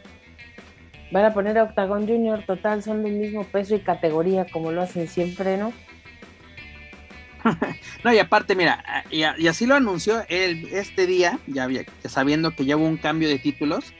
Van 1.11 1.25
a 1.25 1.33
poner 1.33 1.57
a 1.57 1.63
Octagon 1.63 2.07
Junior 2.07 2.43
total, 2.45 2.83
son 2.83 3.03
del 3.03 3.13
mismo 3.13 3.43
peso 3.45 3.75
y 3.75 3.79
categoría 3.79 4.45
como 4.51 4.71
lo 4.71 4.81
hacen 4.81 5.07
siempre, 5.07 5.57
¿no? 5.57 5.71
no, 8.03 8.13
y 8.13 8.19
aparte, 8.19 8.55
mira, 8.55 8.83
y, 9.11 9.23
así 9.23 9.65
lo 9.65 9.75
anunció 9.75 10.23
él 10.29 10.67
este 10.71 11.05
día, 11.05 11.39
ya, 11.47 11.67
sabiendo 12.05 12.51
que 12.51 12.65
ya 12.65 12.75
hubo 12.75 12.87
un 12.87 12.97
cambio 12.97 13.29
de 13.29 13.37
títulos, 13.37 13.93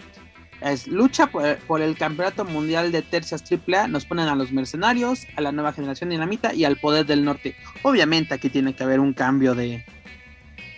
es 0.72 0.88
lucha 0.88 1.28
por, 1.28 1.82
el 1.82 1.98
campeonato 1.98 2.44
mundial 2.44 2.92
de 2.92 3.02
tercias 3.02 3.44
AAA. 3.44 3.88
Nos 3.88 4.06
ponen 4.06 4.28
a 4.28 4.36
los 4.36 4.52
mercenarios, 4.52 5.28
a 5.36 5.42
la 5.42 5.52
nueva 5.52 5.74
generación 5.74 6.10
dinamita 6.10 6.54
y 6.54 6.66
al 6.66 6.78
poder 6.78 7.06
del 7.06 7.24
norte. 7.24 7.56
Obviamente 7.84 8.34
aquí 8.34 8.50
tiene 8.50 8.74
que 8.74 8.84
haber 8.84 9.00
un 9.00 9.14
cambio 9.14 9.54
de, 9.54 9.86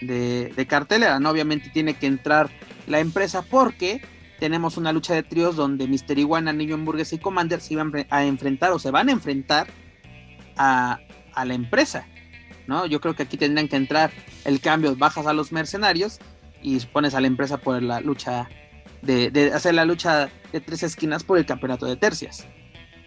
de, 0.02 0.68
cartelera, 0.68 1.20
¿no? 1.20 1.30
Obviamente 1.30 1.70
tiene 1.70 1.94
que 1.94 2.08
entrar 2.08 2.50
la 2.86 3.00
empresa 3.00 3.42
porque 3.42 4.02
tenemos 4.40 4.78
una 4.78 4.92
lucha 4.92 5.14
de 5.14 5.24
tríos 5.24 5.56
donde 5.56 5.88
Mister 5.88 6.20
Iguana, 6.20 6.52
Niño 6.52 6.76
Hamburguesa 6.76 7.16
y 7.16 7.20
Commander 7.20 7.62
se 7.62 7.74
iban 7.74 7.94
a 8.10 8.26
enfrentar 8.26 8.72
o 8.72 8.80
se 8.80 8.92
van 8.92 9.08
a 9.08 9.14
enfrentar 9.14 9.68
a, 10.58 11.00
a 11.34 11.46
la 11.46 11.54
empresa, 11.54 12.06
¿no? 12.68 12.86
Yo 12.88 13.00
creo 13.00 13.16
que 13.16 13.24
aquí 13.24 13.38
tendrían 13.38 13.70
que 13.70 13.78
entrar 13.78 14.12
el 14.44 14.60
cambio, 14.60 14.96
bajas 14.98 15.28
a 15.28 15.34
los 15.34 15.52
mercenarios 15.54 16.20
y 16.62 16.78
pones 16.88 17.16
a 17.16 17.22
la 17.22 17.28
empresa 17.28 17.58
por 17.58 17.82
la 17.82 18.02
lucha 18.02 18.50
de, 19.02 19.52
hacer 19.54 19.74
la 19.76 19.86
lucha 19.86 20.30
de 20.52 20.62
tres 20.62 20.84
esquinas 20.84 21.24
por 21.24 21.38
el 21.38 21.46
campeonato 21.46 21.86
de 21.86 21.96
tercias, 21.96 22.46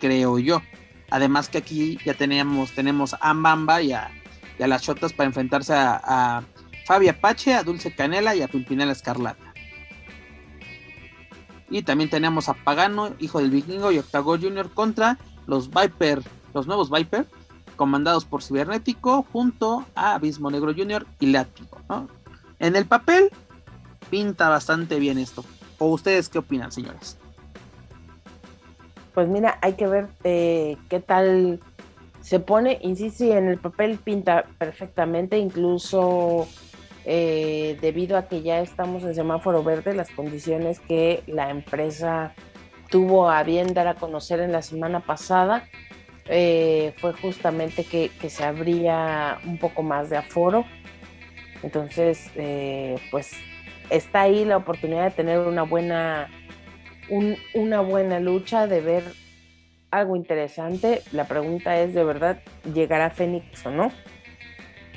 creo 0.00 0.38
yo. 0.38 0.62
Además 1.10 1.48
que 1.48 1.58
aquí 1.58 1.98
ya 2.04 2.14
teníamos, 2.14 2.72
tenemos 2.72 3.16
a 3.20 3.34
Mbamba 3.34 3.82
y 3.82 3.92
a, 3.92 4.10
las 4.58 4.82
Chotas 4.82 5.12
para 5.12 5.26
enfrentarse 5.26 5.72
a, 5.72 6.00
a 6.04 6.42
Fabi 6.86 7.08
Apache, 7.08 7.54
a 7.54 7.62
Dulce 7.62 7.94
Canela 7.94 8.34
y 8.34 8.42
a 8.42 8.48
Pimpinela 8.48 8.92
Escarlata. 8.92 9.54
Y 11.70 11.82
también 11.82 12.10
tenemos 12.10 12.48
a 12.48 12.54
Pagano, 12.54 13.14
hijo 13.20 13.38
del 13.38 13.50
vikingo, 13.50 13.92
y 13.92 13.98
Octago 13.98 14.36
Jr. 14.36 14.70
contra 14.70 15.18
los 15.46 15.70
Viper, 15.70 16.20
los 16.52 16.66
nuevos 16.66 16.90
Viper, 16.90 17.26
comandados 17.76 18.24
por 18.24 18.42
Cibernético, 18.42 19.24
junto 19.32 19.86
a 19.94 20.14
Abismo 20.14 20.50
Negro 20.50 20.74
Jr. 20.76 21.06
y 21.20 21.26
Látigo. 21.26 21.78
En 22.58 22.76
el 22.76 22.86
papel 22.86 23.30
pinta 24.10 24.48
bastante 24.48 24.98
bien 24.98 25.16
esto. 25.18 25.44
¿O 25.80 25.86
ustedes 25.86 26.28
qué 26.28 26.38
opinan, 26.38 26.70
señores? 26.70 27.16
Pues 29.14 29.28
mira, 29.28 29.58
hay 29.62 29.72
que 29.72 29.86
ver 29.86 30.08
eh, 30.24 30.76
qué 30.90 31.00
tal 31.00 31.58
se 32.20 32.38
pone. 32.38 32.78
Insisto, 32.82 33.24
en 33.24 33.48
el 33.48 33.58
papel 33.58 33.98
pinta 33.98 34.44
perfectamente, 34.58 35.38
incluso 35.38 36.46
eh, 37.06 37.78
debido 37.80 38.18
a 38.18 38.28
que 38.28 38.42
ya 38.42 38.60
estamos 38.60 39.04
en 39.04 39.14
semáforo 39.14 39.64
verde, 39.64 39.94
las 39.94 40.10
condiciones 40.10 40.80
que 40.80 41.22
la 41.26 41.48
empresa 41.48 42.34
tuvo 42.90 43.30
a 43.30 43.42
bien 43.42 43.72
dar 43.72 43.88
a 43.88 43.94
conocer 43.94 44.40
en 44.40 44.52
la 44.52 44.60
semana 44.60 45.00
pasada 45.00 45.66
eh, 46.26 46.92
fue 46.98 47.14
justamente 47.14 47.84
que, 47.84 48.10
se 48.28 48.44
abría 48.44 49.38
un 49.46 49.56
poco 49.56 49.82
más 49.82 50.10
de 50.10 50.18
aforo. 50.18 50.66
Entonces, 51.62 52.30
pues 53.10 53.32
está 53.90 54.22
ahí 54.22 54.44
la 54.44 54.56
oportunidad 54.56 55.04
de 55.04 55.10
tener 55.10 55.40
una 55.40 55.62
buena, 55.62 56.28
una 57.54 57.80
buena 57.80 58.20
lucha, 58.20 58.66
de 58.66 58.80
ver 58.80 59.04
algo 59.90 60.16
interesante. 60.16 61.02
La 61.12 61.26
pregunta 61.26 61.78
es, 61.80 61.94
¿de 61.94 62.04
verdad 62.04 62.42
llegará 62.72 63.10
Fénix 63.10 63.66
o 63.66 63.70
no? 63.70 63.92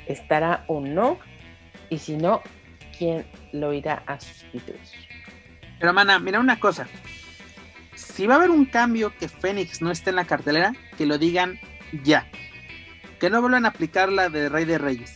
¿Estará 0.06 0.64
o 0.68 0.80
no? 0.80 1.18
Y 1.90 1.98
si 1.98 2.16
no, 2.16 2.42
¿quién 2.96 3.26
lo 3.52 3.72
irá 3.72 4.02
a 4.06 4.18
sustituir? 4.20 4.80
Pero, 5.78 5.92
mana, 5.92 6.18
mira 6.18 6.40
una 6.40 6.60
cosa. 6.60 6.86
Si 7.94 8.26
va 8.26 8.34
a 8.34 8.36
haber 8.38 8.50
un 8.50 8.64
cambio 8.64 9.12
que 9.18 9.28
Fénix 9.28 9.82
no 9.82 9.90
esté 9.90 10.10
en 10.10 10.16
la 10.16 10.24
cartelera, 10.24 10.72
que 10.96 11.06
lo 11.06 11.18
digan 11.18 11.58
ya. 12.02 12.26
Que 13.18 13.30
no 13.30 13.40
vuelvan 13.40 13.64
a 13.64 13.68
aplicar 13.68 14.10
la 14.10 14.28
de 14.28 14.48
Rey 14.48 14.64
de 14.64 14.78
Reyes. 14.78 15.14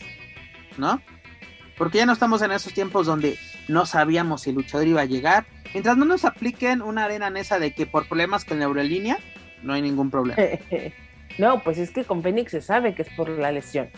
¿No? 0.77 1.01
Porque 1.77 1.97
ya 1.97 2.05
no 2.05 2.13
estamos 2.13 2.41
en 2.41 2.51
esos 2.51 2.73
tiempos 2.73 3.07
donde 3.07 3.37
no 3.69 3.85
sabíamos 3.85 4.41
si 4.41 4.49
el 4.49 4.57
luchador 4.57 4.87
iba 4.87 5.01
a 5.01 5.05
llegar. 5.05 5.45
Mientras 5.73 5.95
no 5.95 6.03
nos 6.03 6.25
apliquen 6.25 6.81
una 6.81 7.05
arena 7.05 7.27
en 7.27 7.37
esa 7.37 7.59
de 7.59 7.71
que 7.71 7.85
por 7.85 8.07
problemas 8.07 8.43
con 8.43 8.59
la 8.59 8.67
no 9.63 9.73
hay 9.73 9.81
ningún 9.81 10.09
problema. 10.09 10.41
no, 11.37 11.61
pues 11.63 11.77
es 11.77 11.91
que 11.91 12.03
con 12.03 12.23
Fénix 12.23 12.51
se 12.51 12.61
sabe 12.61 12.95
que 12.95 13.03
es 13.03 13.09
por 13.09 13.29
la 13.29 13.51
lesión. 13.51 13.89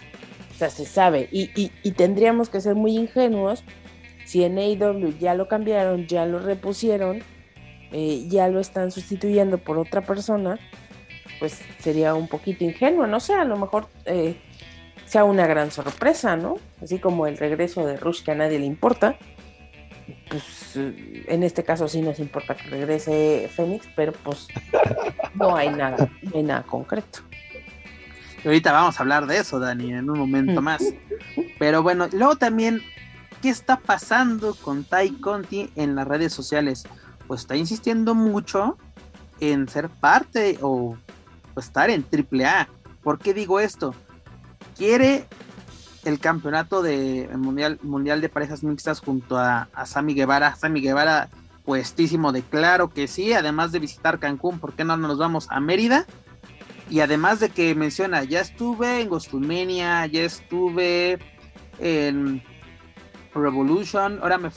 O 0.53 0.57
sea, 0.57 0.69
se 0.69 0.85
sabe. 0.85 1.29
Y, 1.31 1.69
tendríamos 1.91 2.49
que 2.49 2.61
ser 2.61 2.75
muy 2.75 2.95
ingenuos 2.97 3.63
si 4.25 4.43
en 4.43 4.57
AEW 4.57 5.17
ya 5.19 5.33
lo 5.33 5.47
cambiaron, 5.47 6.07
ya 6.07 6.25
lo 6.25 6.39
repusieron, 6.39 7.21
eh, 7.91 8.25
ya 8.27 8.47
lo 8.47 8.59
están 8.59 8.91
sustituyendo 8.91 9.57
por 9.57 9.77
otra 9.77 10.01
persona, 10.01 10.57
pues 11.39 11.61
sería 11.79 12.13
un 12.13 12.27
poquito 12.27 12.63
ingenuo. 12.63 13.07
No 13.07 13.19
sé, 13.19 13.33
a 13.33 13.45
lo 13.45 13.57
mejor 13.57 13.87
eh, 14.05 14.35
sea 15.05 15.23
una 15.23 15.47
gran 15.47 15.71
sorpresa, 15.71 16.35
¿no? 16.35 16.57
Así 16.81 16.99
como 16.99 17.27
el 17.27 17.37
regreso 17.37 17.85
de 17.85 17.97
Rush 17.97 18.23
que 18.23 18.31
a 18.31 18.35
nadie 18.35 18.59
le 18.59 18.65
importa 18.65 19.17
pues 20.29 20.75
en 20.75 21.43
este 21.43 21.63
caso 21.63 21.87
sí 21.87 22.01
nos 22.01 22.19
importa 22.19 22.55
que 22.55 22.69
regrese 22.69 23.49
Fénix, 23.55 23.87
pero 23.95 24.13
pues 24.13 24.47
no 25.35 25.55
hay 25.55 25.69
nada, 25.69 26.09
no 26.21 26.31
hay 26.35 26.43
nada 26.43 26.63
concreto. 26.63 27.19
Y 28.43 28.47
ahorita 28.47 28.71
vamos 28.71 28.99
a 28.99 29.03
hablar 29.03 29.27
de 29.27 29.37
eso, 29.37 29.59
Dani, 29.59 29.93
en 29.93 30.09
un 30.09 30.17
momento 30.17 30.61
más. 30.61 30.83
Pero 31.59 31.83
bueno, 31.83 32.07
luego 32.11 32.35
también, 32.37 32.81
¿qué 33.41 33.49
está 33.49 33.77
pasando 33.77 34.55
con 34.55 34.83
Tai 34.83 35.11
Conti 35.19 35.69
en 35.75 35.95
las 35.95 36.07
redes 36.07 36.33
sociales? 36.33 36.85
Pues 37.27 37.41
está 37.41 37.55
insistiendo 37.55 38.15
mucho 38.15 38.77
en 39.39 39.67
ser 39.67 39.89
parte 39.89 40.57
o 40.61 40.97
estar 41.55 41.89
en 41.89 42.03
AAA. 42.03 42.67
¿Por 43.03 43.19
qué 43.19 43.33
digo 43.33 43.59
esto? 43.59 43.93
Quiere 44.75 45.25
el 46.03 46.19
campeonato 46.19 46.81
de 46.81 47.29
mundial, 47.37 47.79
mundial 47.83 48.21
de 48.21 48.29
parejas 48.29 48.63
mixtas 48.63 48.99
junto 48.99 49.37
a, 49.37 49.69
a 49.73 49.85
Sammy 49.85 50.13
Guevara. 50.13 50.55
Sammy 50.55 50.81
Guevara, 50.81 51.29
puestísimo 51.65 52.31
de 52.31 52.41
claro 52.41 52.89
que 52.89 53.07
sí, 53.07 53.33
además 53.33 53.71
de 53.71 53.79
visitar 53.79 54.19
Cancún, 54.19 54.59
¿por 54.59 54.73
qué 54.73 54.83
no 54.83 54.97
nos 54.97 55.17
vamos 55.17 55.47
a 55.49 55.59
Mérida? 55.59 56.05
Y 56.89 56.99
además 56.99 57.39
de 57.39 57.49
que 57.49 57.73
menciona, 57.75 58.23
ya 58.23 58.41
estuve 58.41 59.01
en 59.01 59.09
Gostumenia, 59.09 60.05
ya 60.07 60.23
estuve 60.23 61.19
en 61.79 62.43
Revolution, 63.33 64.19
ahora 64.21 64.37
me, 64.37 64.49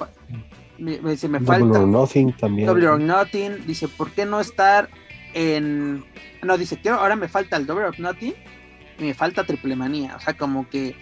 me, 0.79 1.01
me, 1.01 1.29
me 1.29 1.41
falta. 1.41 1.59
Double 1.59 1.79
or 1.79 1.87
Nothing 1.87 2.33
también. 2.33 2.66
Double 2.66 2.89
or 2.89 3.01
Nothing, 3.01 3.65
dice, 3.66 3.87
¿por 3.87 4.11
qué 4.11 4.25
no 4.25 4.41
estar 4.41 4.89
en. 5.33 6.05
No, 6.43 6.59
dice, 6.59 6.81
quiero, 6.81 6.99
ahora 6.99 7.15
me 7.15 7.29
falta 7.29 7.57
el 7.57 7.66
Double 7.66 7.85
or 7.85 8.01
Nothing 8.01 8.35
y 8.99 9.05
me 9.05 9.15
falta 9.15 9.45
Triple 9.45 9.77
Manía. 9.77 10.16
O 10.16 10.21
sea, 10.21 10.37
como 10.37 10.69
que 10.69 10.97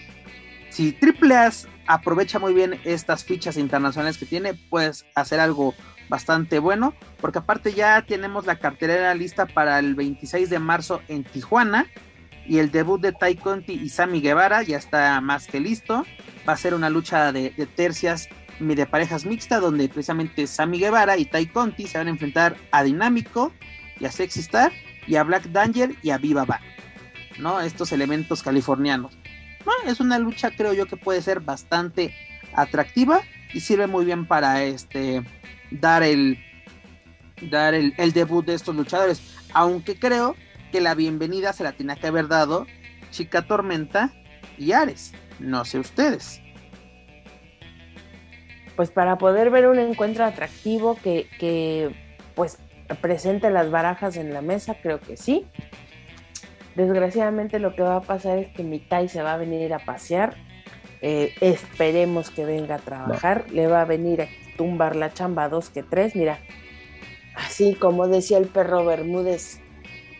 si 0.72 0.92
Triple 0.92 1.36
A 1.36 1.52
aprovecha 1.86 2.38
muy 2.38 2.54
bien 2.54 2.80
estas 2.84 3.24
fichas 3.24 3.58
internacionales 3.58 4.16
que 4.16 4.24
tiene, 4.24 4.54
puedes 4.54 5.04
hacer 5.14 5.38
algo 5.38 5.74
bastante 6.08 6.58
bueno, 6.58 6.94
porque 7.20 7.40
aparte 7.40 7.74
ya 7.74 8.00
tenemos 8.06 8.46
la 8.46 8.58
cartelera 8.58 9.14
lista 9.14 9.44
para 9.44 9.78
el 9.78 9.94
26 9.94 10.48
de 10.48 10.58
marzo 10.58 11.02
en 11.08 11.24
Tijuana 11.24 11.86
y 12.46 12.58
el 12.58 12.70
debut 12.70 13.00
de 13.00 13.12
Tai 13.12 13.36
Conti 13.36 13.74
y 13.74 13.90
Sammy 13.90 14.22
Guevara 14.22 14.62
ya 14.62 14.78
está 14.78 15.20
más 15.20 15.46
que 15.46 15.60
listo. 15.60 16.06
Va 16.48 16.54
a 16.54 16.56
ser 16.56 16.72
una 16.72 16.88
lucha 16.88 17.32
de, 17.32 17.50
tercias 17.76 18.28
y 18.58 18.64
de 18.64 18.86
parejas 18.86 19.26
mixtas 19.26 19.60
donde 19.60 19.88
precisamente 19.88 20.46
Sammy 20.46 20.78
Guevara 20.78 21.18
y 21.18 21.26
Tai 21.26 21.46
Conti 21.46 21.86
se 21.86 21.98
van 21.98 22.06
a 22.06 22.10
enfrentar 22.10 22.56
a 22.70 22.82
Dinámico 22.82 23.52
y 24.00 24.06
a 24.06 24.10
Sexy 24.10 24.40
Star 24.40 24.72
y 25.06 25.16
a 25.16 25.22
Black 25.22 25.44
Danger 25.48 25.94
y 26.02 26.10
a 26.10 26.18
Viva 26.18 26.46
Bang, 26.46 26.62
¿no? 27.38 27.60
Estos 27.60 27.92
elementos 27.92 28.42
californianos 28.42 29.21
es 29.86 30.00
una 30.00 30.18
lucha 30.18 30.50
creo 30.50 30.72
yo 30.72 30.86
que 30.86 30.96
puede 30.96 31.22
ser 31.22 31.40
bastante 31.40 32.14
atractiva 32.54 33.20
y 33.52 33.60
sirve 33.60 33.86
muy 33.86 34.04
bien 34.04 34.26
para 34.26 34.62
este 34.62 35.22
dar 35.70 36.02
el 36.02 36.38
dar 37.50 37.74
el, 37.74 38.12
debut 38.12 38.44
de 38.44 38.54
estos 38.54 38.74
luchadores. 38.74 39.20
Aunque 39.52 39.98
creo 39.98 40.36
que 40.70 40.80
la 40.80 40.94
bienvenida 40.94 41.52
se 41.52 41.64
la 41.64 41.72
tenía 41.72 41.96
que 41.96 42.06
haber 42.06 42.28
dado 42.28 42.66
Chica 43.10 43.42
Tormenta 43.42 44.12
y 44.58 44.72
Ares. 44.72 45.12
No 45.38 45.64
sé 45.64 45.78
ustedes. 45.78 46.40
Pues 48.76 48.90
para 48.90 49.18
poder 49.18 49.50
ver 49.50 49.66
un 49.66 49.78
encuentro 49.78 50.24
atractivo 50.24 50.96
que, 51.02 51.28
que 51.38 51.94
pues 52.34 52.58
presente 53.00 53.50
las 53.50 53.70
barajas 53.70 54.16
en 54.16 54.32
la 54.32 54.40
mesa, 54.40 54.76
creo 54.82 55.00
que 55.00 55.16
sí. 55.16 55.46
Desgraciadamente 56.74 57.58
lo 57.58 57.74
que 57.74 57.82
va 57.82 57.96
a 57.96 58.00
pasar 58.02 58.38
es 58.38 58.48
que 58.54 58.62
Mitai 58.62 59.08
se 59.08 59.22
va 59.22 59.34
a 59.34 59.36
venir 59.36 59.72
a 59.74 59.78
pasear. 59.78 60.36
Eh, 61.00 61.34
esperemos 61.40 62.30
que 62.30 62.44
venga 62.44 62.76
a 62.76 62.78
trabajar. 62.78 63.44
Le 63.50 63.66
va 63.66 63.82
a 63.82 63.84
venir 63.84 64.22
a 64.22 64.28
tumbar 64.56 64.96
la 64.96 65.12
chamba 65.12 65.48
dos 65.48 65.68
que 65.70 65.82
tres. 65.82 66.14
Mira, 66.14 66.38
así 67.34 67.74
como 67.74 68.08
decía 68.08 68.38
el 68.38 68.46
perro 68.46 68.84
Bermúdez, 68.84 69.60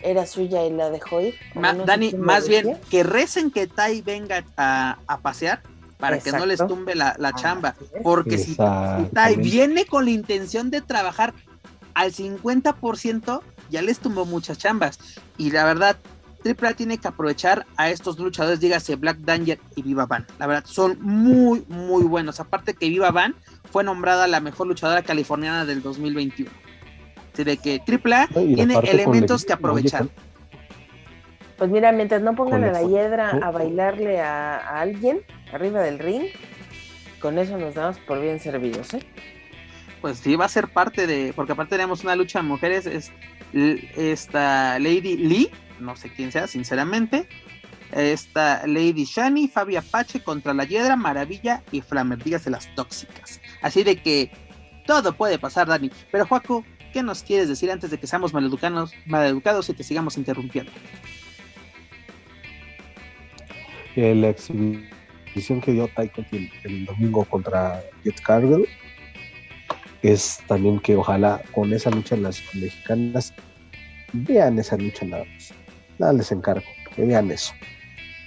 era 0.02 0.26
suya 0.26 0.64
y 0.66 0.70
la 0.72 0.90
dejó 0.90 1.20
ir. 1.20 1.34
Ma- 1.54 1.72
No 1.72 1.80
sé 1.80 1.86
Dani, 1.86 2.12
más 2.18 2.48
bien 2.48 2.76
que 2.90 3.02
recen 3.04 3.50
que 3.50 3.66
Tai 3.66 4.02
venga 4.02 4.44
a, 4.56 4.98
a 5.06 5.18
pasear 5.20 5.62
para 5.98 6.18
que 6.18 6.32
no 6.32 6.46
les 6.46 6.58
tumbe 6.66 6.94
la, 6.96 7.14
la 7.18 7.28
Ah, 7.28 7.34
chamba. 7.36 7.76
Porque 8.02 8.36
si, 8.38 8.54
si 8.54 8.58
Tai 9.14 9.36
viene 9.36 9.86
con 9.86 10.04
la 10.04 10.10
intención 10.10 10.70
de 10.70 10.80
trabajar 10.80 11.32
al 11.94 12.12
50%, 12.12 13.40
ya 13.70 13.82
les 13.82 14.00
tumbó 14.00 14.24
muchas 14.26 14.58
chambas. 14.58 14.98
Y 15.38 15.52
la 15.52 15.64
verdad, 15.64 15.96
AAA 16.44 16.74
tiene 16.74 16.98
que 16.98 17.08
aprovechar 17.08 17.66
a 17.76 17.90
estos 17.90 18.18
luchadores, 18.18 18.60
dígase 18.60 18.96
Black 18.96 19.18
Danger 19.18 19.58
y 19.76 19.82
Viva 19.82 20.06
Van. 20.06 20.26
La 20.38 20.46
verdad, 20.46 20.64
son 20.66 20.98
muy, 21.00 21.64
muy 21.68 22.02
buenos. 22.04 22.40
Aparte 22.40 22.74
que 22.74 22.88
Viva 22.88 23.10
Van 23.10 23.34
fue 23.70 23.84
nombrada 23.84 24.26
la 24.26 24.40
mejor 24.40 24.66
luchadora 24.66 25.02
californiana 25.02 25.64
del 25.64 25.82
2021. 25.82 26.50
Así 27.32 27.44
de 27.44 27.56
que 27.56 27.80
AAA 27.86 28.28
tiene 28.28 28.74
elementos 28.84 29.42
el- 29.42 29.46
que 29.46 29.52
aprovechar. 29.52 30.06
Pues 31.58 31.70
mira, 31.70 31.92
mientras 31.92 32.20
no 32.22 32.34
pongan 32.34 32.64
a 32.64 32.72
la 32.72 32.82
hiedra 32.82 33.28
a 33.28 33.30
con- 33.40 33.52
bailarle 33.54 34.20
a, 34.20 34.56
a 34.56 34.80
alguien 34.80 35.20
arriba 35.52 35.80
del 35.80 35.98
ring, 35.98 36.24
con 37.20 37.38
eso 37.38 37.56
nos 37.56 37.74
damos 37.74 37.98
por 38.00 38.20
bien 38.20 38.40
servidos, 38.40 38.94
¿eh? 38.94 39.02
pues 40.00 40.18
sí 40.18 40.34
va 40.34 40.46
a 40.46 40.48
ser 40.48 40.66
parte 40.66 41.06
de, 41.06 41.32
porque 41.36 41.52
aparte 41.52 41.76
tenemos 41.76 42.02
una 42.02 42.16
lucha 42.16 42.40
de 42.40 42.48
mujeres, 42.48 42.86
es 42.86 43.12
esta 43.52 44.78
Lady 44.80 45.16
Lee, 45.16 45.50
no 45.82 45.96
sé 45.96 46.12
quién 46.12 46.32
sea, 46.32 46.46
sinceramente, 46.46 47.28
esta 47.92 48.66
Lady 48.66 49.04
Shani, 49.04 49.48
Fabi 49.48 49.76
Apache 49.76 50.20
contra 50.20 50.54
la 50.54 50.64
Hiedra, 50.64 50.96
Maravilla 50.96 51.62
y 51.72 51.80
Flamer, 51.80 52.22
dígase 52.22 52.50
las 52.50 52.74
tóxicas. 52.74 53.40
Así 53.60 53.82
de 53.82 53.96
que 53.96 54.30
todo 54.86 55.12
puede 55.12 55.38
pasar, 55.38 55.68
Dani. 55.68 55.90
Pero 56.10 56.26
Juaco, 56.26 56.64
¿qué 56.92 57.02
nos 57.02 57.22
quieres 57.22 57.48
decir 57.48 57.70
antes 57.70 57.90
de 57.90 57.98
que 57.98 58.06
seamos 58.06 58.32
maleducados, 58.32 58.92
maleducados 59.06 59.68
y 59.68 59.74
te 59.74 59.84
sigamos 59.84 60.16
interrumpiendo? 60.16 60.72
la 63.94 64.30
exhibición 64.30 65.60
que 65.60 65.72
dio 65.72 65.86
Tai 65.88 66.08
Conti 66.08 66.36
el, 66.38 66.50
el 66.64 66.86
domingo 66.86 67.26
contra 67.26 67.82
Jet 68.02 68.18
Cargill 68.22 68.66
es 70.00 70.40
también 70.46 70.80
que 70.80 70.96
ojalá 70.96 71.42
con 71.52 71.72
esa 71.74 71.90
lucha 71.90 72.16
las 72.16 72.42
mexicanas 72.54 73.34
vean 74.12 74.58
esa 74.58 74.78
lucha 74.78 75.04
nada 75.04 75.24
más. 75.26 75.52
Nada 75.98 76.12
les 76.12 76.32
encargo, 76.32 76.66
que 76.94 77.04
vean 77.04 77.30
eso. 77.30 77.52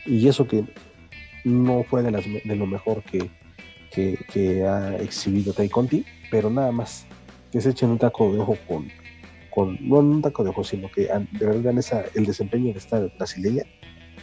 Y 0.05 0.27
eso 0.27 0.47
que 0.47 0.63
no 1.43 1.83
fue 1.83 2.03
de, 2.03 2.11
las, 2.11 2.25
de 2.25 2.55
lo 2.55 2.65
mejor 2.65 3.03
que, 3.03 3.29
que, 3.91 4.17
que 4.31 4.63
ha 4.63 4.95
exhibido 4.97 5.53
Tai 5.53 5.69
Conti, 5.69 6.05
pero 6.31 6.49
nada 6.49 6.71
más 6.71 7.05
que 7.51 7.61
se 7.61 7.69
echen 7.69 7.89
un 7.89 7.97
taco 7.97 8.33
de 8.33 8.39
ojo 8.39 8.57
con, 8.67 8.87
con 9.49 9.77
no 9.81 9.99
un 9.99 10.21
taco 10.21 10.43
de 10.43 10.49
ojo, 10.49 10.63
sino 10.63 10.89
que 10.91 11.03
de 11.03 11.45
verdad 11.45 11.61
vean 11.61 11.77
esa, 11.77 12.05
el 12.13 12.25
desempeño 12.25 12.73
de 12.73 12.79
esta 12.79 12.99
brasileña 13.17 13.63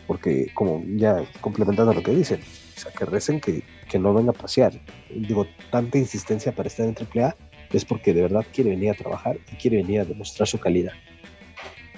porque 0.07 0.51
como 0.55 0.83
ya 0.97 1.25
complementando 1.41 1.93
lo 1.93 2.03
que 2.03 2.13
dicen, 2.13 2.41
o 2.77 2.81
sea, 2.81 2.93
que 2.93 3.05
recen 3.05 3.41
que, 3.41 3.63
que 3.89 3.99
no 3.99 4.13
venga 4.13 4.31
a 4.31 4.35
pasear. 4.35 4.73
Digo, 5.11 5.47
tanta 5.71 5.99
insistencia 5.99 6.53
para 6.53 6.69
estar 6.69 6.87
en 6.87 6.95
AAA 6.95 7.37
es 7.73 7.85
porque 7.85 8.13
de 8.13 8.23
verdad 8.23 8.45
quiere 8.53 8.71
venir 8.71 8.91
a 8.91 8.95
trabajar 8.95 9.39
y 9.51 9.57
quiere 9.57 9.79
venir 9.79 10.01
a 10.01 10.05
demostrar 10.05 10.47
su 10.47 10.59
calidad. 10.59 10.93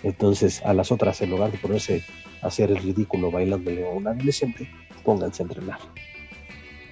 Entonces, 0.04 0.62
a 0.64 0.74
las 0.74 0.92
otras, 0.92 1.20
en 1.22 1.30
lugar 1.30 1.50
de 1.50 1.58
ponerse 1.58 2.04
a 2.42 2.48
hacer 2.48 2.70
el 2.70 2.76
ridículo 2.76 3.30
bailándole 3.30 3.86
a 3.86 3.90
un 3.90 4.06
adolescente, 4.06 4.70
pónganse 5.02 5.42
a 5.42 5.46
entrenar. 5.46 5.78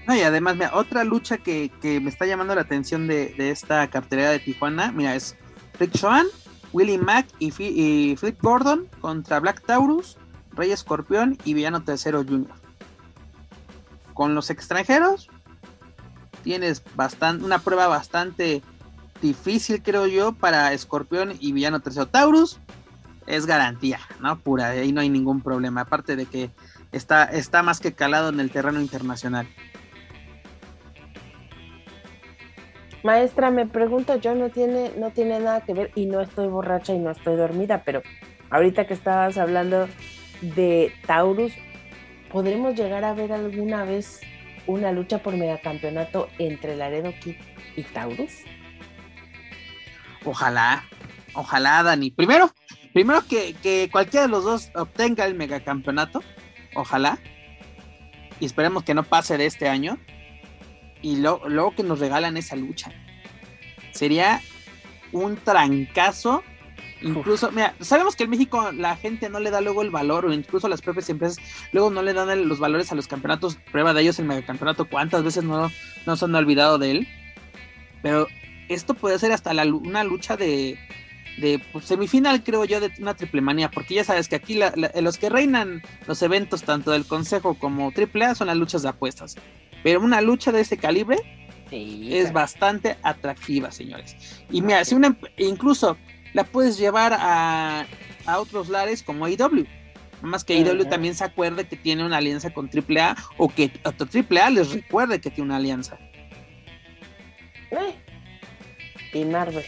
No, 0.07 0.17
y 0.17 0.23
además, 0.23 0.57
mira, 0.57 0.75
otra 0.75 1.05
lucha 1.05 1.37
que, 1.37 1.71
que 1.83 2.01
me 2.01 2.09
está 2.09 2.25
llamando 2.27 2.55
la 2.55 2.63
atención 2.63 3.07
de, 3.07 3.35
de 3.35 3.51
esta 3.51 3.87
cartelera 3.89 4.31
de 4.31 4.39
Tijuana, 4.41 4.91
mira, 4.93 5.15
es 5.15 5.37
Rick 5.79 6.01
Joan, 6.01 6.27
Willie 6.73 6.99
Mack 6.99 7.27
y, 7.39 7.53
y 7.59 8.17
Flip 8.17 8.41
Gordon 8.41 8.89
contra 9.01 9.41
Black 9.41 9.63
Taurus, 9.65 10.17
Rey 10.53 10.73
Escorpión 10.73 11.37
y 11.45 11.53
Villano 11.53 11.85
Tercero 11.85 12.25
Junior. 12.25 12.55
Con 14.15 14.35
los 14.35 14.49
extranjeros, 14.49 15.29
tienes 16.43 16.83
bastante, 16.95 17.45
una 17.45 17.59
prueba 17.59 17.89
bastante 17.89 18.63
difícil, 19.21 19.83
creo 19.83 20.07
yo, 20.07 20.33
para 20.33 20.73
Escorpión 20.73 21.35
y 21.39 21.53
Villano 21.53 21.81
Tercero 21.81 22.07
Taurus. 22.07 22.59
Es 23.27 23.47
garantía, 23.47 24.01
¿no? 24.21 24.39
Pura, 24.39 24.71
ahí 24.71 24.93
no 24.93 25.01
hay 25.01 25.09
ningún 25.09 25.43
problema. 25.43 25.83
Aparte 25.83 26.17
de 26.17 26.27
que 26.27 26.51
está, 26.91 27.25
está 27.25 27.63
más 27.63 27.81
que 27.81 27.93
calado 27.93 28.29
en 28.29 28.41
el 28.41 28.51
terreno 28.51 28.81
internacional. 28.81 29.49
Maestra, 33.03 33.51
me 33.51 33.67
pregunto, 33.67 34.17
yo 34.17 34.35
no 34.35 34.51
tiene, 34.51 34.93
no 34.97 35.11
tiene 35.11 35.41
nada 35.41 35.63
que 35.63 35.75
ver 35.75 35.91
y 35.97 36.07
no 36.07 36.21
estoy 36.21 36.47
borracha 36.47 36.95
y 36.95 37.01
no 37.01 37.11
estoy 37.11 37.37
dormida, 37.37 37.83
pero 37.85 38.03
ahorita 38.51 38.87
que 38.87 38.95
estabas 38.95 39.39
hablando 39.39 39.89
de 40.41 40.93
Taurus, 41.07 41.53
¿podremos 42.31 42.77
llegar 42.77 43.05
a 43.05 43.13
ver 43.13 43.33
alguna 43.33 43.85
vez 43.85 44.21
una 44.69 44.93
lucha 44.93 45.19
por 45.19 45.37
megacampeonato 45.37 46.29
entre 46.39 46.77
Laredo 46.77 47.13
Kid 47.21 47.37
y 47.77 47.83
Taurus? 47.83 48.45
Ojalá, 50.25 50.85
ojalá, 51.35 51.83
Dani. 51.83 52.13
Primero, 52.13 52.53
primero 52.93 53.23
que, 53.27 53.55
que 53.63 53.89
cualquiera 53.91 54.27
de 54.27 54.33
los 54.33 54.45
dos 54.45 54.71
obtenga 54.75 55.25
el 55.27 55.35
megacampeonato. 55.35 56.23
Ojalá. 56.75 57.19
Y 58.41 58.47
esperemos 58.47 58.83
que 58.85 58.95
no 58.95 59.03
pase 59.03 59.37
de 59.39 59.47
este 59.47 59.69
año. 59.69 59.99
Y 61.01 61.17
lo- 61.17 61.43
luego 61.49 61.75
que 61.75 61.83
nos 61.83 61.99
regalan 61.99 62.37
esa 62.37 62.57
lucha. 62.57 62.93
Sería 63.93 64.41
un 65.13 65.37
trancazo. 65.37 66.43
Incluso, 67.03 67.51
mira, 67.51 67.75
sabemos 67.81 68.15
que 68.15 68.25
en 68.25 68.31
México 68.31 68.71
la 68.71 68.95
gente 68.97 69.29
no 69.29 69.41
le 69.41 69.51
da 69.51 69.61
luego 69.61 69.83
el 69.83 69.91
valor, 69.91 70.25
o 70.25 70.33
incluso 70.33 70.69
las 70.69 70.81
propias 70.81 71.11
empresas 71.11 71.39
luego 71.73 71.91
no 71.91 72.01
le 72.01 72.13
dan 72.15 72.49
los 72.49 72.61
valores 72.61 72.93
a 72.93 72.95
los 72.95 73.09
campeonatos. 73.09 73.57
Prueba 73.73 73.93
de 73.93 74.03
ellos 74.03 74.21
el 74.21 74.27
megacampeonato, 74.27 74.85
cuántas 74.89 75.25
veces 75.25 75.43
no, 75.43 75.71
no 76.07 76.17
se 76.17 76.25
han 76.25 76.35
olvidado 76.37 76.79
de 76.79 76.93
él. 76.93 77.09
Pero 78.03 78.29
esto 78.69 78.95
puede 78.95 79.19
ser 79.19 79.33
hasta 79.33 79.53
la 79.53 79.65
una 79.65 80.05
lucha 80.05 80.37
de, 80.37 80.79
de 81.39 81.61
pues, 81.73 81.87
semifinal, 81.87 82.43
creo 82.45 82.65
yo, 82.65 82.81
de 82.81 82.93
una 83.01 83.15
triple 83.15 83.41
manía, 83.41 83.71
porque 83.71 83.95
ya 83.95 84.05
sabes 84.05 84.29
que 84.29 84.37
aquí 84.37 84.55
la- 84.55 84.73
la- 84.77 84.93
los 85.01 85.19
que 85.19 85.29
reinan 85.31 85.83
los 86.07 86.21
eventos, 86.23 86.63
tanto 86.63 86.91
del 86.91 87.07
Consejo 87.07 87.55
como 87.55 87.91
AAA, 87.91 88.35
son 88.35 88.49
las 88.49 88.57
luchas 88.57 88.83
de 88.83 88.89
apuestas. 88.91 89.37
Pero 89.83 90.01
una 90.01 90.21
lucha 90.21 90.53
de 90.53 90.61
ese 90.61 90.77
calibre 90.77 91.17
Sí. 91.71 92.11
es 92.13 92.33
bastante 92.33 92.97
atractiva, 93.03 93.71
señores. 93.73 94.15
Y 94.51 94.61
mira, 94.63 94.85
si 94.85 94.95
una, 94.95 95.17
incluso 95.39 95.97
la 96.35 96.45
puedes 96.45 96.77
llevar 96.79 97.15
a, 97.19 97.87
a 98.27 98.39
otros 98.39 98.69
lares 98.69 99.03
como 99.03 99.25
AEW. 99.25 99.67
Nada 100.17 100.31
más 100.31 100.45
que 100.45 100.55
AEW 100.55 100.83
Ajá. 100.83 100.91
también 100.91 101.15
se 101.17 101.25
acuerde 101.25 101.67
que 101.67 101.77
tiene 101.77 102.05
una 102.05 102.19
alianza 102.19 102.51
con 102.53 102.69
AAA 102.69 103.17
o 103.39 103.49
que 103.49 103.73
a 103.85 103.91
AAA 103.91 104.51
les 104.51 104.73
recuerde 104.73 105.21
que 105.21 105.31
tiene 105.31 105.47
una 105.49 105.57
alianza. 105.57 105.99
Eh. 107.71 107.95
Y 109.15 109.25
Marvel. 109.25 109.65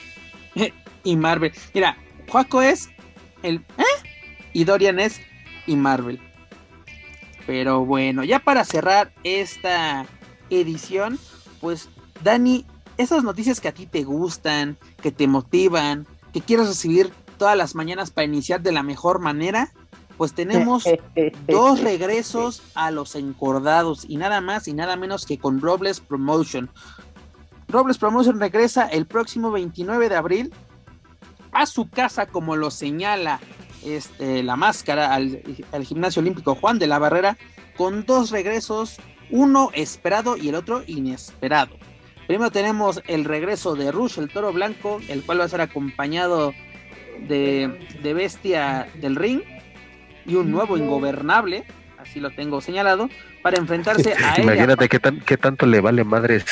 Y 1.05 1.17
Marvel. 1.17 1.53
Mira, 1.73 1.97
Juaco 2.29 2.63
es 2.63 2.89
el 3.43 3.57
¿eh? 3.79 4.09
y 4.53 4.65
Dorian 4.65 4.99
es 4.99 5.21
y 5.67 5.77
Marvel. 5.77 6.21
Pero 7.47 7.85
bueno, 7.85 8.25
ya 8.25 8.39
para 8.41 8.65
cerrar 8.65 9.13
esta 9.23 10.07
edición, 10.51 11.19
pues 11.61 11.91
Dani, 12.23 12.65
esas 12.97 13.23
noticias 13.23 13.61
que 13.61 13.69
a 13.69 13.75
ti 13.75 13.87
te 13.87 14.03
gustan, 14.03 14.79
que 15.03 15.13
te 15.13 15.27
motivan, 15.27 16.07
que 16.33 16.41
quieres 16.41 16.69
recibir 16.69 17.13
todas 17.37 17.57
las 17.57 17.75
mañanas 17.75 18.11
para 18.11 18.25
iniciar 18.25 18.63
de 18.63 18.73
la 18.73 18.83
mejor 18.83 19.19
manera, 19.19 19.73
pues 20.17 20.33
tenemos 20.33 20.85
dos 21.47 21.81
regresos 21.81 22.63
a 22.75 22.91
los 22.91 23.15
encordados 23.15 24.07
y 24.09 24.17
nada 24.17 24.41
más 24.41 24.69
y 24.69 24.73
nada 24.73 24.97
menos 24.97 25.27
que 25.27 25.39
con 25.39 25.61
Robles 25.61 26.01
Promotion. 26.01 26.71
Robles 27.69 27.99
Promotion 27.99 28.39
regresa 28.39 28.87
el 28.87 29.07
próximo 29.07 29.51
29 29.51 30.09
de 30.09 30.17
abril 30.17 30.55
a 31.55 31.67
su 31.67 31.89
casa 31.89 32.27
como 32.27 32.57
lo 32.57 32.71
señala 32.71 33.41
este, 33.85 34.43
la 34.43 34.57
máscara 34.57 35.15
al, 35.15 35.43
al 35.73 35.85
gimnasio 35.85 36.21
olímpico 36.21 36.55
Juan 36.55 36.79
de 36.79 36.87
la 36.87 36.99
Barrera 36.99 37.37
con 37.77 38.05
dos 38.05 38.31
regresos, 38.31 38.97
uno 39.31 39.71
esperado 39.75 40.37
y 40.37 40.49
el 40.49 40.55
otro 40.55 40.83
inesperado. 40.87 41.77
Primero 42.27 42.51
tenemos 42.51 43.03
el 43.07 43.25
regreso 43.25 43.75
de 43.75 43.93
Rush, 43.93 44.19
el 44.19 44.31
toro 44.31 44.53
blanco, 44.53 45.01
el 45.09 45.23
cual 45.25 45.41
va 45.41 45.45
a 45.45 45.49
ser 45.49 45.61
acompañado 45.61 46.55
de, 47.29 47.87
de 48.03 48.15
Bestia 48.15 48.89
del 48.95 49.17
Ring 49.17 49.43
y 50.25 50.37
un 50.37 50.51
nuevo 50.51 50.79
ingobernable, 50.79 51.65
así 51.99 52.21
lo 52.21 52.31
tengo 52.31 52.61
señalado, 52.61 53.11
para 53.43 53.59
enfrentarse 53.59 54.15
a 54.25 54.37
él. 54.37 54.45
Imagínate 54.45 54.89
qué, 54.89 54.99
tan, 54.99 55.21
qué 55.21 55.37
tanto 55.37 55.67
le 55.67 55.81
vale 55.81 56.05
madres 56.05 56.47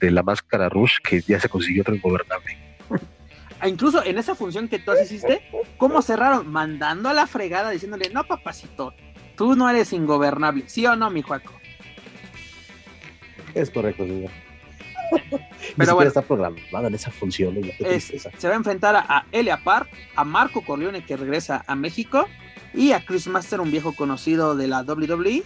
de 0.00 0.10
la 0.10 0.22
máscara 0.22 0.68
Rush 0.68 0.98
que 1.02 1.20
ya 1.22 1.40
se 1.40 1.48
consiguió 1.48 1.82
otro 1.82 1.94
ingobernable. 1.94 2.56
Ah, 3.60 3.68
Incluso 3.68 4.04
en 4.04 4.18
esa 4.18 4.34
función 4.34 4.68
que 4.68 4.78
tú 4.78 4.92
hiciste, 5.02 5.42
¿cómo 5.78 6.02
cerraron? 6.02 6.48
Mandando 6.50 7.08
a 7.08 7.14
la 7.14 7.26
fregada 7.26 7.70
diciéndole, 7.70 8.10
no 8.10 8.24
papacito, 8.24 8.92
tú 9.36 9.56
no 9.56 9.68
eres 9.70 9.92
ingobernable, 9.92 10.64
¿sí 10.68 10.86
o 10.86 10.94
no, 10.96 11.08
mi 11.10 11.22
Juaco? 11.22 11.52
Es 13.54 13.70
correcto, 13.70 14.04
señor. 14.04 14.30
Pero 15.76 15.94
bueno. 15.94 16.08
está 16.08 16.22
programado 16.22 16.88
en 16.88 16.94
esa 16.94 17.10
función. 17.10 17.56
Es- 17.78 18.12
se 18.36 18.48
va 18.48 18.54
a 18.54 18.56
enfrentar 18.56 18.96
a, 18.96 19.00
a 19.08 19.26
Elia 19.32 19.62
Park, 19.62 19.88
a 20.14 20.24
Marco 20.24 20.62
Corleone 20.62 21.04
que 21.04 21.16
regresa 21.16 21.64
a 21.66 21.74
México 21.74 22.26
y 22.74 22.92
a 22.92 23.04
Chris 23.04 23.26
Master, 23.28 23.60
un 23.60 23.70
viejo 23.70 23.94
conocido 23.94 24.56
de 24.56 24.66
la 24.68 24.82
WWE. 24.82 25.42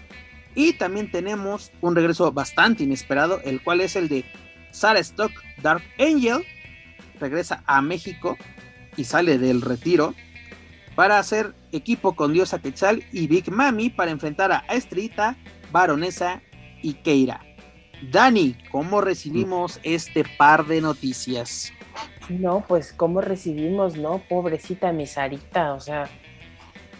Y 0.56 0.72
también 0.72 1.12
tenemos 1.12 1.70
un 1.80 1.94
regreso 1.94 2.32
bastante 2.32 2.82
inesperado, 2.82 3.40
el 3.44 3.62
cual 3.62 3.80
es 3.80 3.94
el 3.94 4.08
de 4.08 4.24
Sarah 4.72 4.98
Stock 5.00 5.30
Dark 5.62 5.82
Angel. 5.98 6.44
Regresa 7.20 7.62
a 7.66 7.80
México 7.82 8.36
y 8.96 9.04
sale 9.04 9.38
del 9.38 9.62
retiro 9.62 10.14
para 10.94 11.18
hacer 11.18 11.54
equipo 11.72 12.14
con 12.14 12.32
Diosa 12.32 12.58
Quetzal 12.58 13.04
y 13.12 13.26
Big 13.26 13.50
Mami 13.50 13.90
para 13.90 14.10
enfrentar 14.10 14.52
a 14.52 14.64
Estrita, 14.70 15.36
Baronesa 15.70 16.42
y 16.82 16.94
Keira. 16.94 17.40
Dani, 18.10 18.56
¿cómo 18.70 19.00
recibimos 19.00 19.78
este 19.82 20.24
par 20.38 20.66
de 20.66 20.80
noticias? 20.80 21.72
No, 22.28 22.64
pues 22.66 22.92
cómo 22.92 23.20
recibimos, 23.20 23.96
¿no? 23.96 24.18
Pobrecita 24.28 24.92
mi 24.92 25.06
Sarita, 25.06 25.74
o 25.74 25.80
sea, 25.80 26.08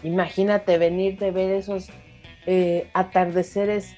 imagínate 0.03 0.77
venir 0.77 1.17
de 1.17 1.31
ver 1.31 1.51
esos 1.51 1.89
eh, 2.45 2.89
atardeceres 2.93 3.95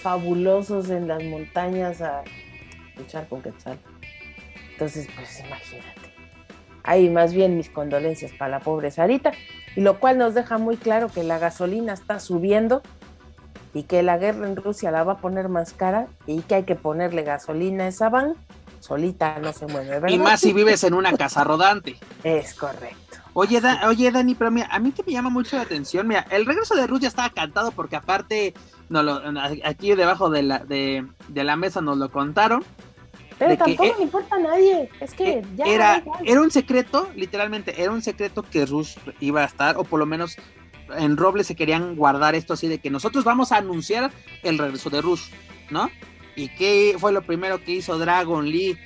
fabulosos 0.00 0.90
en 0.90 1.08
las 1.08 1.24
montañas 1.24 2.02
a 2.02 2.22
luchar 2.96 3.28
con 3.28 3.42
Quetzal. 3.42 3.78
Entonces, 4.74 5.08
pues 5.16 5.40
imagínate. 5.40 6.14
Ahí 6.82 7.08
más 7.08 7.32
bien 7.32 7.56
mis 7.56 7.70
condolencias 7.70 8.32
para 8.32 8.58
la 8.58 8.60
pobre 8.60 8.90
Sarita, 8.90 9.32
y 9.74 9.80
lo 9.80 9.98
cual 9.98 10.18
nos 10.18 10.34
deja 10.34 10.58
muy 10.58 10.76
claro 10.76 11.08
que 11.08 11.24
la 11.24 11.38
gasolina 11.38 11.94
está 11.94 12.20
subiendo 12.20 12.82
y 13.72 13.84
que 13.84 14.02
la 14.02 14.18
guerra 14.18 14.46
en 14.46 14.56
Rusia 14.56 14.90
la 14.90 15.02
va 15.02 15.14
a 15.14 15.18
poner 15.18 15.48
más 15.48 15.72
cara 15.72 16.06
y 16.26 16.42
que 16.42 16.56
hay 16.56 16.62
que 16.64 16.74
ponerle 16.76 17.22
gasolina 17.22 17.84
a 17.84 17.88
esa 17.88 18.08
van, 18.10 18.34
solita 18.80 19.38
no 19.38 19.52
se 19.52 19.66
mueve, 19.66 19.88
¿verdad? 19.98 20.08
Y 20.10 20.18
más 20.18 20.40
si 20.40 20.52
vives 20.52 20.84
en 20.84 20.94
una 20.94 21.12
casa 21.16 21.42
rodante. 21.42 21.96
Es 22.22 22.54
correcto. 22.54 22.98
Oye, 23.32 23.60
Da- 23.60 23.88
oye 23.88 24.12
Dani, 24.12 24.34
pero 24.34 24.50
mira, 24.50 24.68
a 24.70 24.78
mí 24.78 24.92
que 24.92 25.02
me 25.02 25.12
llama 25.12 25.30
mucho 25.30 25.56
la 25.56 25.62
atención, 25.62 26.06
mira, 26.06 26.26
el 26.30 26.46
regreso 26.46 26.74
de 26.76 26.86
Ruth 26.86 27.00
ya 27.00 27.08
estaba 27.08 27.30
cantado 27.30 27.72
porque 27.72 27.96
aparte, 27.96 28.54
no 28.90 29.02
lo, 29.02 29.20
aquí 29.64 29.94
debajo 29.94 30.28
de 30.30 30.42
la, 30.44 30.58
de, 30.60 31.04
de 31.28 31.44
la 31.44 31.56
mesa 31.56 31.80
nos 31.80 31.96
lo 31.98 32.10
contaron. 32.12 32.62
Pero 33.38 33.56
tampoco 33.56 33.84
eh, 33.84 33.92
le 33.98 34.02
importa 34.04 34.36
a 34.36 34.38
nadie. 34.38 34.88
Es 35.00 35.12
que 35.14 35.30
Eh, 35.38 35.42
ya. 35.56 35.64
era, 35.66 36.04
ya. 36.04 36.12
era 36.24 36.40
un 36.40 36.50
secreto, 36.50 37.08
literalmente, 37.16 37.80
era 37.82 37.90
un 37.90 38.02
secreto 38.02 38.42
que 38.42 38.64
Rush 38.66 38.96
iba 39.20 39.42
a 39.42 39.46
estar, 39.46 39.76
o 39.76 39.84
por 39.84 39.98
lo 39.98 40.06
menos 40.06 40.36
en 40.96 41.16
Robles 41.16 41.46
se 41.46 41.56
querían 41.56 41.96
guardar 41.96 42.34
esto 42.34 42.52
así 42.52 42.68
de 42.68 42.78
que 42.78 42.90
nosotros 42.90 43.24
vamos 43.24 43.52
a 43.52 43.56
anunciar 43.56 44.10
el 44.42 44.58
regreso 44.58 44.90
de 44.90 45.00
Rush, 45.00 45.30
¿no? 45.70 45.90
¿Y 46.36 46.48
qué 46.50 46.96
fue 46.98 47.12
lo 47.12 47.22
primero 47.22 47.62
que 47.62 47.72
hizo 47.72 47.98
Dragon 47.98 48.46
Lee 48.48 48.76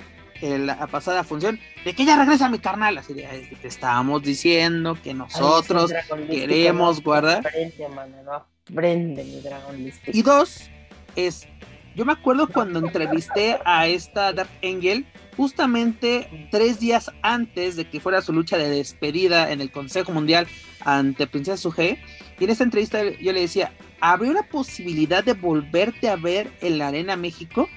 en 0.41 0.65
la 0.67 0.87
pasada 0.87 1.23
función? 1.23 1.59
De 1.83 1.93
que 1.93 2.05
ya 2.05 2.17
regresa 2.17 2.47
mi 2.49 2.59
carnal, 2.59 2.97
así 2.97 3.13
de 3.13 3.25
"Ay, 3.25 3.49
te 3.61 3.67
estábamos 3.67 4.23
diciendo 4.23 4.97
que 5.03 5.13
nosotros 5.13 5.89
Dragon 5.89 6.27
queremos 6.27 7.03
guardar. 7.03 7.39
Aprende, 7.45 7.89
mano, 7.89 8.15
no 8.23 8.45
aprende 8.71 9.23
mi 9.23 9.41
dragón 9.41 9.83
lístico. 9.83 10.17
Y 10.17 10.21
dos, 10.21 10.69
es, 11.15 11.47
yo 11.95 12.05
me 12.05 12.13
acuerdo 12.13 12.47
cuando 12.47 12.79
entrevisté 12.79 13.59
a 13.65 13.87
esta 13.87 14.33
Dark 14.33 14.49
Angel, 14.63 15.05
justamente 15.35 16.47
tres 16.51 16.79
días 16.79 17.11
antes 17.21 17.75
de 17.75 17.85
que 17.85 17.99
fuera 17.99 18.21
su 18.21 18.33
lucha 18.33 18.57
de 18.57 18.69
despedida 18.69 19.51
en 19.51 19.61
el 19.61 19.71
Consejo 19.71 20.11
Mundial 20.11 20.47
ante 20.85 21.27
Princesa 21.27 21.57
Suje, 21.57 21.99
y 22.39 22.43
en 22.43 22.49
esta 22.49 22.63
entrevista 22.63 23.03
yo 23.03 23.33
le 23.33 23.41
decía, 23.41 23.73
¿habría 23.99 24.31
una 24.31 24.43
posibilidad 24.43 25.23
de 25.23 25.33
volverte 25.33 26.09
a 26.09 26.15
ver 26.15 26.51
en 26.61 26.77
la 26.77 26.87
Arena 26.87 27.15
México? 27.15 27.69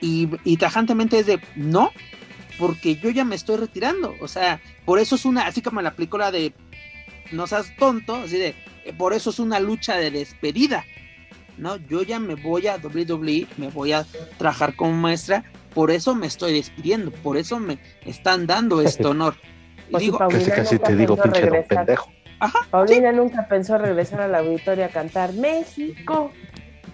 Y, 0.00 0.28
y 0.44 0.56
tajantemente 0.56 1.18
es 1.18 1.26
de, 1.26 1.40
no, 1.54 1.90
porque 2.58 2.96
yo 2.96 3.10
ya 3.10 3.24
me 3.24 3.36
estoy 3.36 3.56
retirando, 3.56 4.14
o 4.20 4.28
sea, 4.28 4.60
por 4.84 4.98
eso 4.98 5.14
es 5.16 5.24
una, 5.24 5.46
así 5.46 5.62
como 5.62 5.80
la 5.82 5.94
película 5.94 6.30
de 6.30 6.52
No 7.32 7.46
seas 7.46 7.74
tonto, 7.76 8.16
así 8.16 8.36
de, 8.36 8.54
por 8.98 9.12
eso 9.12 9.30
es 9.30 9.38
una 9.38 9.60
lucha 9.60 9.96
de 9.96 10.10
despedida. 10.10 10.84
No, 11.58 11.76
yo 11.76 12.02
ya 12.02 12.18
me 12.18 12.34
voy 12.34 12.66
a 12.66 12.76
WWE, 12.76 13.46
me 13.56 13.68
voy 13.68 13.92
a 13.92 14.04
trabajar 14.38 14.74
como 14.76 14.92
maestra, 14.92 15.44
por 15.74 15.90
eso 15.90 16.14
me 16.14 16.26
estoy 16.26 16.52
despidiendo, 16.54 17.10
por 17.10 17.36
eso 17.36 17.58
me 17.58 17.78
están 18.04 18.46
dando 18.46 18.80
este 18.80 19.06
honor. 19.06 19.34
Y 19.88 19.92
Pues 19.92 20.00
si 20.02 20.06
digo, 20.06 20.18
Casi 20.18 20.50
casi 20.50 20.78
te 20.78 20.96
digo, 20.96 21.16
pinche 21.16 21.46
don 21.46 21.62
pendejo. 21.68 22.10
ajá, 22.40 22.58
Paulina 22.70 23.12
nunca 23.12 23.46
pensó 23.48 23.76
regresar 23.78 24.20
al 24.22 24.34
auditorio 24.34 24.84
a 24.84 24.88
cantar 24.88 25.32
México, 25.34 26.30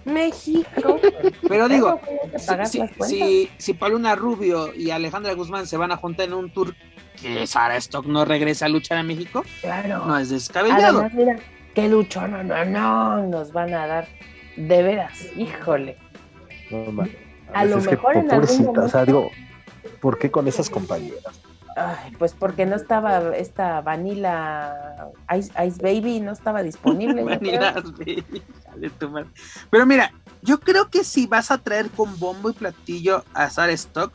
México. 0.05 0.99
pero 1.47 1.67
digo, 1.69 1.99
si, 2.37 2.65
si, 2.65 3.05
si, 3.07 3.49
si 3.57 3.73
Paulina 3.73 4.15
Rubio 4.15 4.73
y 4.73 4.89
Alejandra 4.91 5.33
Guzmán 5.33 5.67
se 5.67 5.77
van 5.77 5.91
a 5.91 5.97
juntar 5.97 6.27
en 6.27 6.33
un 6.33 6.51
tour 6.51 6.75
que 7.21 7.45
Sara 7.47 7.77
Stock 7.77 8.05
no 8.05 8.25
regresa 8.25 8.65
a 8.65 8.69
luchar 8.69 8.97
a 8.97 9.03
México, 9.03 9.43
Claro. 9.61 10.05
no 10.05 10.17
es 10.17 10.29
descabellado. 10.29 10.99
Además, 11.01 11.13
mira, 11.13 11.35
qué 11.75 11.87
luchón, 11.87 12.31
no, 12.31 12.43
no, 12.43 12.65
no, 12.65 13.27
nos 13.27 13.51
van 13.53 13.73
a 13.73 13.85
dar. 13.85 14.07
De 14.67 14.83
veras, 14.83 15.25
híjole. 15.35 15.97
No, 16.69 16.91
ma- 16.91 17.07
A 17.53 17.65
lo 17.65 17.81
que, 17.81 17.91
mejor 17.91 18.15
en 18.17 18.31
algún 18.31 18.47
pobrecita, 18.47 18.69
o 18.83 18.89
sea, 18.89 19.05
momento- 19.05 19.05
digo, 19.05 19.29
¿por 19.99 20.17
qué 20.19 20.31
con 20.31 20.47
esas 20.47 20.69
compañeras? 20.69 21.41
Ay, 21.75 22.11
pues 22.19 22.33
porque 22.33 22.65
no 22.65 22.75
estaba 22.75 23.35
esta 23.35 23.79
Vanilla 23.81 25.09
Ice, 25.37 25.51
Ice 25.65 25.81
Baby, 25.81 26.19
no 26.19 26.31
estaba 26.33 26.63
disponible. 26.63 27.23
Vanilla 27.23 27.73
Baby, 27.97 28.43
dale 28.65 28.89
tu 28.91 29.09
madre. 29.09 29.29
Pero 29.69 29.85
mira, 29.85 30.11
yo 30.41 30.59
creo 30.59 30.89
que 30.89 31.03
si 31.05 31.27
vas 31.27 31.49
a 31.49 31.57
traer 31.57 31.89
con 31.89 32.19
bombo 32.19 32.49
y 32.49 32.53
platillo 32.53 33.23
a 33.33 33.49
Sara 33.49 33.71
Stock, 33.71 34.13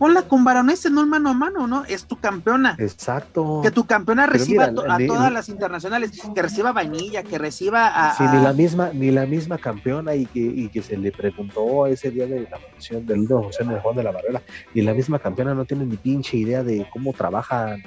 ponla 0.00 0.22
con 0.22 0.44
varonesa, 0.44 0.88
no 0.88 1.06
mano 1.06 1.28
a 1.28 1.34
mano, 1.34 1.66
¿no? 1.66 1.84
Es 1.84 2.06
tu 2.06 2.16
campeona. 2.16 2.74
Exacto. 2.78 3.60
Que 3.62 3.70
tu 3.70 3.84
campeona 3.84 4.24
reciba 4.24 4.66
mira, 4.68 4.72
a 4.72 4.74
to- 4.86 4.90
a 4.92 4.98
ni- 4.98 5.06
todas 5.06 5.28
ni- 5.28 5.34
las 5.34 5.48
internacionales, 5.50 6.10
que 6.34 6.40
reciba 6.42 6.72
Vainilla, 6.72 7.22
que 7.22 7.36
reciba 7.36 7.86
a. 7.88 8.14
Sí, 8.16 8.24
a- 8.24 8.32
ni 8.32 8.42
la 8.42 8.52
misma, 8.54 8.90
ni 8.94 9.10
la 9.10 9.26
misma 9.26 9.58
campeona 9.58 10.14
y 10.14 10.24
que, 10.24 10.40
y 10.40 10.68
que 10.70 10.80
se 10.80 10.96
le 10.96 11.12
preguntó 11.12 11.86
ese 11.86 12.10
día 12.10 12.26
de 12.26 12.48
la 12.50 12.56
función 12.58 13.04
del 13.04 13.20
última 13.20 13.42
función 13.42 13.68
del 13.68 13.80
Juan 13.80 13.96
de 13.96 14.02
la 14.02 14.10
Barrera, 14.12 14.40
y 14.72 14.80
la 14.80 14.94
misma 14.94 15.18
campeona 15.18 15.52
no 15.54 15.66
tiene 15.66 15.84
ni 15.84 15.96
pinche 15.98 16.38
idea 16.38 16.62
de 16.64 16.86
cómo 16.90 17.12
trabajan. 17.12 17.82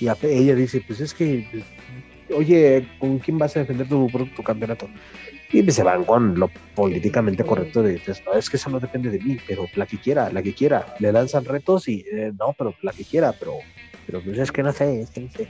Y 0.00 0.08
a- 0.08 0.16
ella 0.22 0.54
dice, 0.54 0.82
pues 0.86 1.00
es 1.00 1.12
que, 1.12 1.46
pues, 1.52 1.64
oye, 2.38 2.88
¿con 2.98 3.18
quién 3.18 3.38
vas 3.38 3.54
a 3.56 3.60
defender 3.60 3.86
tu, 3.88 4.08
tu 4.34 4.42
campeonato? 4.42 4.88
Y 5.54 5.62
pues, 5.62 5.76
se 5.76 5.82
van 5.84 6.04
con 6.04 6.38
lo 6.38 6.50
políticamente 6.74 7.44
correcto 7.44 7.82
de, 7.82 8.00
pues, 8.04 8.22
no, 8.26 8.32
es 8.34 8.50
que 8.50 8.56
eso 8.56 8.68
no 8.70 8.80
depende 8.80 9.08
de 9.10 9.20
mí, 9.20 9.38
pero 9.46 9.66
la 9.76 9.86
que 9.86 9.98
quiera, 9.98 10.30
la 10.32 10.42
que 10.42 10.52
quiera, 10.52 10.94
le 10.98 11.12
lanzan 11.12 11.44
retos 11.44 11.86
y 11.88 12.04
eh, 12.12 12.32
no, 12.38 12.54
pero 12.58 12.74
la 12.82 12.92
que 12.92 13.04
quiera, 13.04 13.32
pero, 13.38 13.52
pero 14.06 14.20
pues 14.20 14.36
es 14.38 14.50
que 14.50 14.62
no 14.64 14.72
sé, 14.72 15.02
es 15.02 15.10
que 15.10 15.20
no 15.20 15.30
sé. 15.30 15.48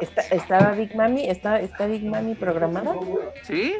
Está- 0.00 0.22
¿Estaba 0.30 0.70
Big 0.72 0.94
Mami? 0.94 1.28
¿Está, 1.28 1.58
¿Está 1.60 1.86
Big 1.86 2.04
Mami 2.04 2.34
programada? 2.36 2.94
Sí, 3.42 3.74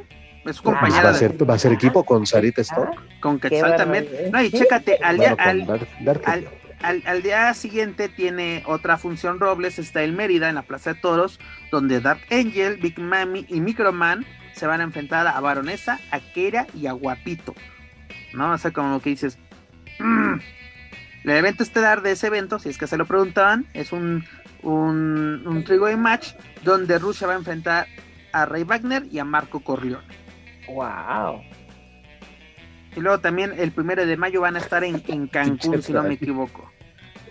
es 0.44 0.56
su 0.56 0.62
compañera 0.64 1.02
va, 1.04 1.08
a 1.10 1.12
de- 1.12 1.18
ser, 1.18 1.48
va 1.50 1.54
a 1.54 1.58
ser 1.58 1.72
equipo 1.72 2.02
con 2.04 2.26
Sarita 2.26 2.62
Stock. 2.62 2.88
Ah, 2.96 3.02
con 3.20 3.38
Quetzal 3.38 3.76
también. 3.76 4.08
No, 4.32 4.42
y 4.42 4.50
Sí. 4.50 4.58
chécate, 4.58 4.98
al 5.02 5.18
día, 5.18 5.36
al, 5.38 5.60
al- 6.24 6.48
al, 6.82 7.02
al 7.06 7.22
día 7.22 7.52
siguiente 7.54 8.08
tiene 8.08 8.64
otra 8.66 8.96
función 8.96 9.38
Robles, 9.38 9.78
está 9.78 10.02
en 10.02 10.16
Mérida, 10.16 10.48
en 10.48 10.54
la 10.56 10.62
Plaza 10.62 10.94
de 10.94 11.00
Toros, 11.00 11.38
donde 11.70 12.00
Dark 12.00 12.22
Angel, 12.30 12.78
Big 12.78 12.98
Mami 12.98 13.44
y 13.48 13.60
Microman 13.60 14.24
se 14.60 14.66
van 14.66 14.80
a 14.80 14.84
enfrentar 14.84 15.26
a 15.26 15.40
Baronesa, 15.40 15.98
a 16.10 16.20
Keira 16.20 16.66
y 16.74 16.86
a 16.86 16.92
Guapito. 16.92 17.54
¿No? 18.34 18.52
O 18.52 18.58
sea, 18.58 18.70
como 18.72 19.00
que 19.00 19.10
dices. 19.10 19.38
"Mm". 19.98 20.34
El 21.24 21.30
evento 21.30 21.62
estelar 21.62 22.02
de 22.02 22.12
ese 22.12 22.28
evento, 22.28 22.58
si 22.58 22.68
es 22.68 22.78
que 22.78 22.86
se 22.86 22.96
lo 22.96 23.04
preguntaban, 23.06 23.66
es 23.74 23.92
un, 23.92 24.24
un, 24.62 25.42
un 25.46 25.64
three-way 25.64 25.96
match 25.96 26.32
donde 26.62 26.98
Rusia 26.98 27.26
va 27.26 27.34
a 27.34 27.36
enfrentar 27.36 27.86
a 28.32 28.46
Ray 28.46 28.64
Wagner 28.64 29.04
y 29.10 29.18
a 29.18 29.24
Marco 29.24 29.60
Corleone. 29.60 30.06
Wow. 30.68 31.42
Y 32.96 33.00
luego 33.00 33.18
también 33.20 33.52
el 33.58 33.72
primero 33.72 34.04
de 34.06 34.16
mayo 34.16 34.40
van 34.42 34.56
a 34.56 34.60
estar 34.60 34.82
en, 34.84 35.02
en 35.08 35.26
Cancún, 35.26 35.82
si 35.82 35.92
no 35.92 36.02
me 36.02 36.14
equivoco. 36.20 36.70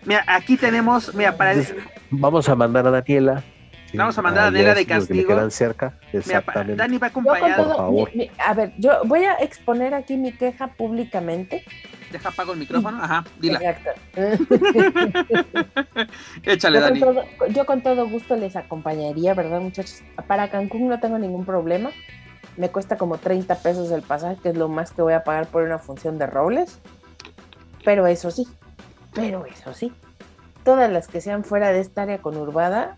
Mira, 0.06 0.24
aquí 0.28 0.56
tenemos, 0.58 1.14
mira, 1.16 1.36
para 1.36 1.54
el, 1.54 1.66
vamos 2.12 2.48
a 2.50 2.56
mandar 2.56 2.86
a 2.88 2.92
Daniela. 2.92 3.44
Sí, 3.92 3.98
Vamos 3.98 4.18
a 4.18 4.22
mandar 4.22 4.44
a 4.44 4.46
Daniela 4.46 4.70
de 4.74 4.82
los 4.82 4.88
que 4.88 4.94
castigo. 4.94 5.28
quedan 5.28 5.52
cerca, 5.52 5.94
exactamente. 6.14 6.76
Dani 6.76 6.98
va 6.98 7.08
acompañado. 7.08 7.64
todo- 7.64 7.68
Por 7.68 7.78
favor. 7.78 8.10
mi- 8.16 8.24
mi- 8.26 8.32
a 8.38 8.54
ver, 8.54 8.74
yo 8.78 9.02
voy 9.06 9.24
a 9.26 9.34
exponer 9.36 9.94
aquí 9.94 10.18
mi 10.18 10.32
queja 10.32 10.68
públicamente. 10.68 11.64
Deja 12.12 12.30
apago 12.30 12.54
el 12.54 12.60
micrófono. 12.60 13.04
Ajá, 13.04 13.24
dila. 13.40 13.60
Exacto. 13.62 14.02
Échale, 16.44 16.80
Yo 16.80 16.86
con, 16.86 16.90
Dani. 16.90 17.00
todo, 17.00 17.24
yo 17.50 17.66
con 17.66 17.82
todo 17.82 18.08
gusto 18.10 18.36
les 18.36 18.56
acompañaría, 18.56 19.34
¿verdad, 19.34 19.62
muchachos? 19.62 20.02
Para 20.28 20.50
Cancún 20.50 20.88
no 20.88 21.00
tengo 21.00 21.18
ningún 21.20 21.46
problema. 21.46 21.92
Me 22.58 22.70
cuesta 22.70 22.98
como 22.98 23.18
30 23.20 23.56
pesos 23.56 23.92
el 23.92 24.02
pasaje, 24.02 24.38
que 24.42 24.50
es 24.50 24.58
lo 24.58 24.68
más 24.68 24.92
que 24.92 25.02
voy 25.02 25.14
a 25.14 25.24
pagar 25.24 25.48
por 25.48 25.64
una 25.64 25.80
función 25.80 26.18
de 26.18 26.28
Robles. 26.28 26.80
Pero 27.86 28.08
eso 28.08 28.32
sí, 28.32 28.48
pero 29.14 29.46
eso 29.46 29.74
sí, 29.74 29.94
todas 30.66 30.92
las 30.92 31.08
que 31.08 31.22
sean 31.22 31.44
fuera 31.44 31.72
de 31.72 31.80
esta 31.80 32.02
área 32.02 32.18
conurbada, 32.18 32.98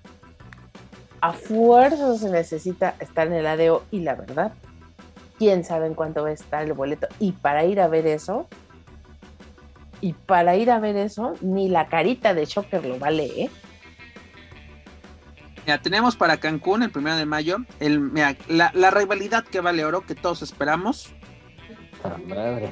a 1.22 1.34
fuerza 1.34 2.18
se 2.18 2.30
necesita 2.30 2.96
estar 3.00 3.28
en 3.28 3.34
el 3.34 3.48
ADO 3.48 3.86
y 3.92 4.02
la 4.02 4.16
verdad, 4.16 4.54
quién 5.38 5.64
sabe 5.64 5.86
en 5.88 5.94
cuánto 5.94 6.24
va 6.24 6.30
a 6.30 6.34
estar 6.34 6.64
el 6.64 6.74
boleto. 6.74 7.08
Y 7.20 7.32
para 7.34 7.64
ir 7.64 7.80
a 7.80 7.88
ver 7.88 8.08
eso, 8.08 8.48
y 10.02 10.14
para 10.14 10.56
ir 10.56 10.72
a 10.72 10.80
ver 10.80 10.98
eso, 10.98 11.36
ni 11.42 11.70
la 11.70 11.88
carita 11.88 12.34
de 12.34 12.46
Shocker 12.46 12.84
lo 12.86 12.98
vale, 12.98 13.26
¿eh? 13.26 13.50
Mira, 15.66 15.80
tenemos 15.80 16.16
para 16.16 16.38
Cancún 16.38 16.82
el 16.82 16.90
primero 16.90 17.16
de 17.16 17.26
mayo 17.28 17.58
el, 17.80 18.00
mira, 18.00 18.36
la, 18.48 18.72
la 18.74 18.90
rivalidad 18.90 19.44
que 19.44 19.62
vale 19.62 19.86
oro 19.86 20.02
que 20.02 20.16
todos 20.16 20.42
esperamos. 20.42 21.14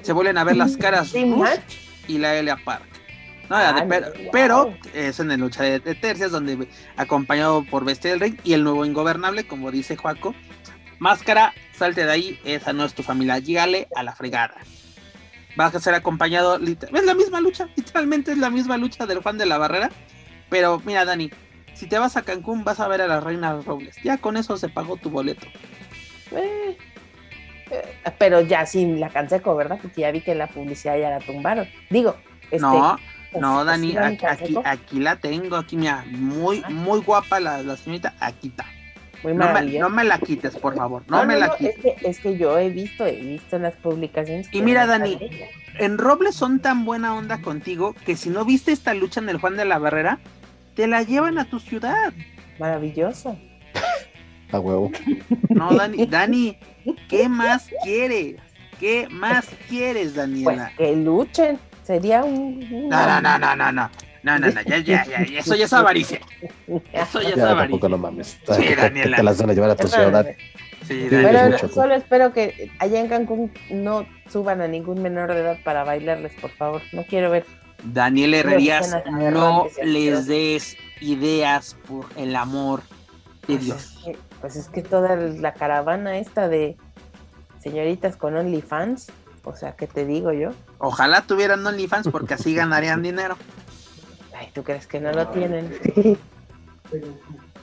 Se 0.02 0.12
vuelven 0.12 0.40
a 0.40 0.44
ver 0.44 0.58
las 0.58 0.76
caras 0.76 1.14
y 1.14 2.18
la 2.18 2.36
Elia 2.36 2.58
Park. 2.66 2.99
No, 3.50 3.58
pero, 3.88 4.08
wow. 4.08 4.30
pero 4.32 4.74
es 4.94 5.20
en 5.20 5.32
el 5.32 5.40
lucha 5.40 5.64
de, 5.64 5.80
de 5.80 5.96
tercias 5.96 6.32
donde 6.32 6.68
acompañado 6.98 7.64
por 7.64 7.84
Bestia 7.84 8.12
del 8.12 8.20
Rey 8.20 8.38
y 8.44 8.54
el 8.54 8.64
nuevo 8.64 8.86
ingobernable, 8.86 9.48
como 9.48 9.72
dice 9.72 9.96
Juaco. 9.96 10.36
Máscara, 11.00 11.54
salte 11.74 12.06
de 12.06 12.12
ahí, 12.12 12.40
esa 12.44 12.74
no 12.74 12.86
es 12.86 12.94
tu 12.94 13.04
familia, 13.04 13.40
llégale 13.40 13.88
a 13.96 14.04
la 14.04 14.14
fregada. 14.14 14.56
Vas 15.56 15.74
a 15.74 15.80
ser 15.80 15.96
acompañado, 15.96 16.58
es 16.58 17.04
la 17.04 17.14
misma 17.16 17.42
lucha, 17.42 17.68
literalmente 17.76 18.32
es 18.32 18.38
la 18.38 18.50
misma 18.50 18.78
lucha 18.78 19.06
del 19.06 19.22
Juan 19.24 19.38
de 19.38 19.46
la 19.46 19.58
Barrera. 19.58 19.90
Pero 20.50 20.82
mira, 20.86 21.06
Dani, 21.06 21.32
si 21.74 21.88
te 21.88 21.98
vas 21.98 22.18
a 22.18 22.22
Cancún, 22.22 22.64
vas 22.64 22.80
a 22.80 22.88
ver 22.88 23.02
a 23.02 23.08
la 23.08 23.20
Reina 23.20 23.60
Robles. 23.66 23.96
Ya 24.04 24.18
con 24.18 24.38
eso 24.38 24.58
se 24.58 24.70
pagó 24.70 24.98
tu 24.98 25.10
boleto. 25.10 25.48
Eh, 26.32 26.78
eh, 27.72 28.12
pero 28.18 28.42
ya 28.42 28.66
sin 28.66 29.00
la 29.00 29.10
canseco, 29.10 29.56
¿verdad? 29.56 29.80
Porque 29.82 30.02
ya 30.02 30.12
vi 30.12 30.22
que 30.22 30.36
la 30.36 30.48
publicidad 30.48 30.98
ya 30.98 31.10
la 31.10 31.20
tumbaron. 31.20 31.68
Digo, 31.90 32.18
este, 32.52 32.60
no, 32.60 32.98
no, 33.40 33.56
pues, 33.56 33.66
Dani, 33.68 33.98
aquí, 33.98 34.56
aquí, 34.64 35.00
la 35.00 35.16
tengo, 35.18 35.56
aquí 35.58 35.78
mira, 35.78 36.06
muy, 36.10 36.62
Ah. 36.66 36.70
muy 36.70 37.02
guapa 37.02 37.40
la, 37.40 37.62
la 37.64 37.78
señorita, 37.78 38.14
aquí 38.20 38.48
está. 38.50 38.66
muy 39.24 39.34
No 39.34 39.52
me, 39.54 39.62
no 39.80 39.90
me 39.90 40.04
la 40.04 40.18
quites, 40.20 40.56
por 40.58 40.76
favor, 40.76 41.04
no, 41.08 41.18
No, 41.18 41.26
me 41.26 41.34
no, 41.34 41.40
la 41.42 41.48
no, 41.48 41.56
quites. 41.58 41.76
es 41.78 41.82
que, 42.02 42.08
es 42.10 42.20
que 42.20 42.38
yo 42.38 42.58
he 42.58 42.70
visto, 42.70 43.06
he 43.06 43.16
visto 43.22 43.56
en 43.58 43.64
las 43.64 43.76
publicaciones. 43.76 44.48
Y 44.52 44.62
mira, 44.62 44.86
Dani. 44.86 45.20
En 45.78 45.98
Robles 45.98 46.36
son 46.36 46.60
tan 46.60 46.84
buena 46.84 47.16
onda 47.16 47.42
contigo 47.42 47.96
que 48.06 48.18
si 48.18 48.30
no 48.30 48.44
viste 48.44 48.72
esta 48.74 48.94
lucha 48.94 49.22
en 49.22 49.30
el 49.30 49.38
Juan 49.38 49.56
de 49.56 49.64
la 49.66 49.78
Barrera, 49.80 50.20
te 50.76 50.88
la 50.88 51.04
llevan 51.04 51.38
a 51.38 51.46
tu 51.46 51.60
ciudad. 51.60 52.12
Maravilloso. 52.60 53.38
A 54.52 54.60
huevo. 54.60 54.92
No, 55.50 55.72
Dani, 55.74 56.06
Dani, 56.08 56.58
¿qué 57.08 57.30
más 57.30 57.70
quieres? 57.84 58.36
¿Qué 58.80 59.08
más 59.10 59.46
quieres, 59.70 60.14
Pues 60.14 60.16
Daniela? 60.16 60.72
que 60.78 60.96
luchen. 60.96 61.60
Sería 61.90 62.24
un. 62.24 62.88
No, 62.88 63.04
no, 63.04 63.20
no, 63.20 63.40
no, 63.40 63.56
no, 63.56 63.72
no. 63.72 63.90
No, 64.22 64.38
no, 64.38 64.48
no, 64.48 64.62
ya, 64.62 64.78
ya, 64.78 65.04
ya, 65.06 65.40
eso 65.40 65.56
ya 65.56 65.66
es 65.66 65.74
avaricia. 65.74 66.20
Eso 66.94 67.20
ya 67.20 67.30
es 67.30 67.40
avaricia. 67.40 67.56
tampoco 67.58 67.90
no 67.90 67.98
mames. 67.98 68.38
Sí, 68.56 68.76
Daniela. 68.78 69.18
te 69.18 69.24
las 69.24 69.40
van 69.40 69.50
a 69.50 69.54
llevar 69.54 69.70
a 69.72 69.76
tu 69.76 69.88
ciudad. 69.88 70.28
Sí, 70.88 71.10
Daniela. 71.10 71.58
Pero 71.60 71.74
solo 71.74 71.96
espero 71.96 72.32
que 72.32 72.70
allá 72.78 73.00
en 73.00 73.08
Cancún 73.08 73.52
no 73.72 74.06
suban 74.30 74.62
a 74.62 74.68
ningún 74.68 75.02
menor 75.02 75.34
de 75.34 75.40
edad 75.40 75.58
para 75.64 75.84
bailarles, 75.84 76.32
por 76.40 76.52
favor. 76.52 76.84
No 76.92 77.06
quiero 77.06 77.32
ver. 77.32 77.48
Daniel 77.82 78.36
Herrerías, 78.36 78.96
no 79.10 79.66
les 79.84 80.28
des 80.28 80.78
ideas 81.02 81.76
por 81.88 82.06
el 82.18 82.36
amor 82.36 82.84
de 83.48 83.56
Pues 83.56 83.66
Dios. 83.66 83.78
es, 83.82 84.04
que, 84.06 84.18
pues 84.42 84.56
es 84.58 84.70
que 84.70 84.84
toda 84.84 85.16
la 85.16 85.56
caravana 85.56 86.20
esta 86.20 86.50
de 86.50 86.78
señoritas 87.58 88.16
con 88.16 88.38
OnlyFans, 88.38 89.12
o 89.50 89.56
sea, 89.56 89.76
¿qué 89.76 89.88
te 89.88 90.06
digo 90.06 90.32
yo? 90.32 90.52
Ojalá 90.78 91.24
tuvieran 91.24 91.66
OnlyFans 91.66 92.10
porque 92.10 92.36
así 92.36 92.54
ganarían 92.54 93.02
dinero. 93.02 93.38
Ay, 94.38 94.50
¿tú 94.54 94.64
crees 94.64 94.88
que 94.88 95.00
no 95.00 95.12
lo 95.12 95.28
tienen? 95.30 95.78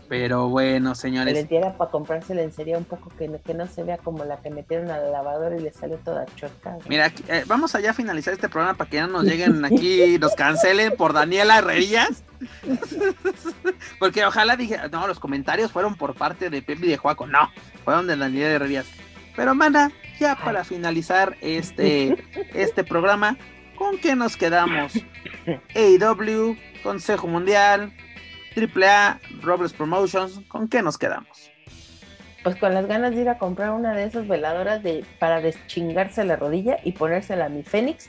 Pero 0.08 0.48
bueno, 0.48 0.94
señores, 0.94 1.34
Valentía 1.34 1.76
para 1.76 1.90
comprarse 1.90 2.34
lencería 2.34 2.78
un 2.78 2.84
poco 2.84 3.10
que 3.18 3.26
no, 3.26 3.42
que 3.42 3.54
no 3.54 3.66
se 3.66 3.82
vea 3.82 3.98
como 3.98 4.24
la 4.24 4.36
que 4.36 4.50
metieron 4.50 4.90
al 4.90 5.10
lavador 5.10 5.54
y 5.58 5.60
le 5.60 5.72
sale 5.72 5.96
toda 5.96 6.24
chueca. 6.36 6.78
Mira, 6.88 7.06
aquí, 7.06 7.24
eh, 7.28 7.42
vamos 7.46 7.74
allá 7.74 7.90
a 7.90 7.94
finalizar 7.94 8.32
este 8.32 8.48
programa 8.48 8.76
para 8.76 8.88
que 8.88 9.00
no 9.00 9.08
nos 9.08 9.24
lleguen 9.24 9.64
aquí 9.64 10.02
y 10.02 10.18
nos 10.18 10.34
cancelen 10.34 10.94
por 10.96 11.12
Daniela 11.12 11.58
Herrerías. 11.58 12.22
Porque 13.98 14.24
ojalá 14.24 14.56
dije, 14.56 14.78
no, 14.92 15.08
los 15.08 15.18
comentarios 15.18 15.72
fueron 15.72 15.96
por 15.96 16.14
parte 16.14 16.50
de 16.50 16.62
Pepe 16.62 16.86
y 16.86 16.90
de 16.90 16.96
Juaco. 16.98 17.26
No, 17.26 17.50
fueron 17.84 18.06
de 18.06 18.16
Daniela 18.16 18.50
Herrerías. 18.50 18.86
Pero, 19.36 19.54
mana, 19.54 19.92
ya 20.18 20.34
para 20.34 20.64
finalizar 20.64 21.36
este, 21.40 22.16
este 22.54 22.82
programa, 22.84 23.36
¿con 23.76 23.98
qué 23.98 24.16
nos 24.16 24.36
quedamos? 24.36 24.94
AEW, 25.74 26.56
Consejo 26.82 27.28
Mundial, 27.28 27.92
AAA, 28.56 29.20
Robles 29.42 29.74
Promotions, 29.74 30.40
¿con 30.48 30.68
qué 30.68 30.82
nos 30.82 30.96
quedamos? 30.96 31.50
Pues 32.42 32.56
con 32.56 32.72
las 32.74 32.86
ganas 32.86 33.14
de 33.14 33.22
ir 33.22 33.28
a 33.28 33.38
comprar 33.38 33.72
una 33.72 33.92
de 33.92 34.04
esas 34.04 34.26
veladoras 34.26 34.82
de, 34.82 35.04
para 35.18 35.40
deschingarse 35.40 36.24
la 36.24 36.36
rodilla 36.36 36.78
y 36.84 36.92
ponérsela 36.92 37.46
a 37.46 37.48
mi 37.48 37.62
Fénix 37.62 38.08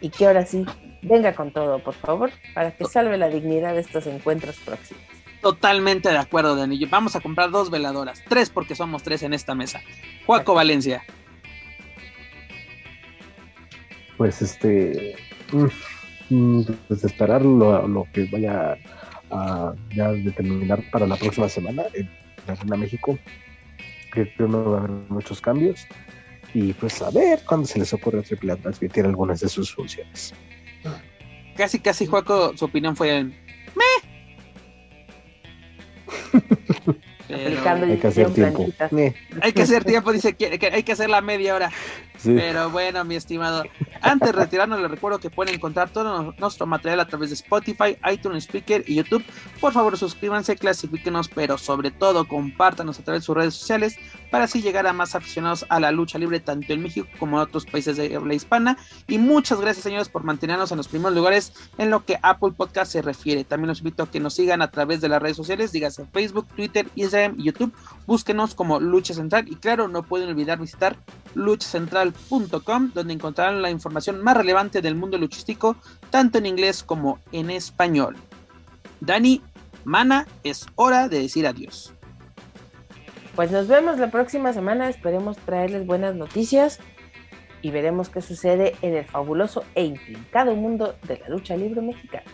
y 0.00 0.10
que 0.10 0.26
ahora 0.26 0.46
sí 0.46 0.64
venga 1.02 1.34
con 1.34 1.52
todo, 1.52 1.78
por 1.80 1.94
favor, 1.94 2.30
para 2.54 2.70
que 2.70 2.84
salve 2.84 3.16
la 3.16 3.28
dignidad 3.28 3.74
de 3.74 3.80
estos 3.80 4.06
encuentros 4.06 4.56
próximos. 4.58 5.02
Totalmente 5.40 6.08
de 6.08 6.18
acuerdo, 6.18 6.56
Dani. 6.56 6.84
Vamos 6.86 7.14
a 7.14 7.20
comprar 7.20 7.50
dos 7.50 7.70
veladoras, 7.70 8.22
tres 8.28 8.50
porque 8.50 8.74
somos 8.74 9.02
tres 9.02 9.22
en 9.22 9.32
esta 9.34 9.54
mesa. 9.54 9.80
Juaco 10.26 10.54
Valencia. 10.54 11.02
Pues 14.16 14.42
este. 14.42 15.14
mm, 16.30 16.62
Pues 16.88 17.04
esperar 17.04 17.42
lo, 17.42 17.86
lo 17.86 18.06
que 18.12 18.24
vaya 18.24 18.76
a 19.30 19.74
ya 19.94 20.10
determinar 20.12 20.82
para 20.90 21.06
la 21.06 21.16
próxima 21.16 21.48
semana 21.48 21.84
en 21.94 22.10
la 22.46 22.54
Arena 22.54 22.76
México. 22.76 23.18
Que 24.12 24.32
creo 24.34 24.48
no 24.48 24.70
va 24.72 24.78
a 24.78 24.80
haber 24.80 24.90
muchos 25.08 25.40
cambios. 25.40 25.86
Y 26.52 26.72
pues 26.72 27.00
a 27.02 27.10
ver 27.10 27.40
cuándo 27.46 27.66
se 27.66 27.78
les 27.78 27.92
ocurre 27.92 28.18
a 28.18 28.22
AAA 28.22 28.56
transmitir 28.56 29.04
algunas 29.04 29.40
de 29.40 29.48
sus 29.48 29.72
funciones. 29.72 30.34
Casi, 31.56 31.78
casi, 31.78 32.06
Juaco, 32.06 32.56
su 32.56 32.64
opinión 32.64 32.96
fue 32.96 33.18
en. 33.18 33.48
Pero 37.28 37.84
Hay 37.84 37.98
que 37.98 38.06
hacer 38.06 38.32
tiempo. 38.32 38.58
planchitas. 38.64 38.92
Eh, 38.92 39.14
hay 39.42 39.52
que 39.52 39.62
hacer 39.62 39.84
tiempo, 39.84 40.12
dice 40.12 40.34
que 40.34 40.70
hay 40.72 40.82
que 40.82 40.92
hacer 40.92 41.10
la 41.10 41.20
media 41.20 41.54
hora. 41.54 41.70
Pero 42.24 42.70
bueno, 42.70 43.04
mi 43.04 43.16
estimado, 43.16 43.64
antes 44.00 44.28
de 44.28 44.32
retirarnos, 44.32 44.80
les 44.80 44.90
recuerdo 44.90 45.18
que 45.18 45.30
pueden 45.30 45.54
encontrar 45.54 45.90
todo 45.90 46.34
nuestro 46.38 46.66
material 46.66 47.00
a 47.00 47.06
través 47.06 47.30
de 47.30 47.34
Spotify, 47.34 47.96
iTunes 48.10 48.44
Speaker 48.44 48.84
y 48.86 48.96
YouTube. 48.96 49.24
Por 49.60 49.72
favor, 49.72 49.96
suscríbanse, 49.96 50.56
clasifíquenos, 50.56 51.28
pero 51.28 51.58
sobre 51.58 51.90
todo 51.90 52.26
compártanos 52.26 52.98
a 52.98 53.04
través 53.04 53.22
de 53.22 53.26
sus 53.26 53.36
redes 53.36 53.54
sociales 53.54 53.96
para 54.30 54.44
así 54.44 54.60
llegar 54.60 54.86
a 54.86 54.92
más 54.92 55.14
aficionados 55.14 55.64
a 55.68 55.80
la 55.80 55.90
lucha 55.92 56.18
libre, 56.18 56.40
tanto 56.40 56.72
en 56.72 56.82
México 56.82 57.08
como 57.18 57.36
en 57.36 57.42
otros 57.42 57.64
países 57.64 57.96
de 57.96 58.14
habla 58.14 58.34
hispana. 58.34 58.76
Y 59.06 59.18
muchas 59.18 59.60
gracias, 59.60 59.84
señores, 59.84 60.08
por 60.08 60.24
mantenernos 60.24 60.70
en 60.70 60.76
los 60.76 60.88
primeros 60.88 61.14
lugares 61.14 61.52
en 61.78 61.90
lo 61.90 62.04
que 62.04 62.18
Apple 62.22 62.52
Podcast 62.56 62.92
se 62.92 63.02
refiere. 63.02 63.44
También 63.44 63.68
los 63.68 63.78
invito 63.78 64.02
a 64.02 64.10
que 64.10 64.20
nos 64.20 64.34
sigan 64.34 64.62
a 64.62 64.70
través 64.70 65.00
de 65.00 65.08
las 65.08 65.22
redes 65.22 65.36
sociales, 65.36 65.72
dígase 65.72 66.06
Facebook, 66.12 66.46
Twitter, 66.54 66.86
Instagram 66.94 67.36
y 67.38 67.44
YouTube. 67.44 67.72
Búsquenos 68.06 68.54
como 68.54 68.80
Lucha 68.80 69.14
Central 69.14 69.48
y 69.48 69.56
claro, 69.56 69.88
no 69.88 70.02
pueden 70.02 70.28
olvidar 70.28 70.58
visitar 70.58 70.96
luchacentral.com 71.34 72.90
donde 72.94 73.14
encontrarán 73.14 73.62
la 73.62 73.70
información 73.70 74.22
más 74.22 74.36
relevante 74.36 74.82
del 74.82 74.94
mundo 74.94 75.18
luchístico, 75.18 75.76
tanto 76.10 76.38
en 76.38 76.46
inglés 76.46 76.82
como 76.82 77.18
en 77.32 77.50
español. 77.50 78.16
Dani, 79.00 79.42
Mana, 79.84 80.26
es 80.44 80.66
hora 80.74 81.08
de 81.08 81.20
decir 81.20 81.46
adiós. 81.46 81.92
Pues 83.36 83.50
nos 83.50 83.68
vemos 83.68 83.98
la 83.98 84.10
próxima 84.10 84.52
semana, 84.52 84.88
esperemos 84.88 85.36
traerles 85.38 85.86
buenas 85.86 86.14
noticias 86.14 86.80
y 87.62 87.70
veremos 87.70 88.08
qué 88.08 88.20
sucede 88.20 88.74
en 88.82 88.96
el 88.96 89.04
fabuloso 89.04 89.64
e 89.74 89.84
intrincado 89.84 90.54
mundo 90.54 90.96
de 91.06 91.18
la 91.18 91.28
lucha 91.28 91.56
libre 91.56 91.80
mexicana. 91.80 92.24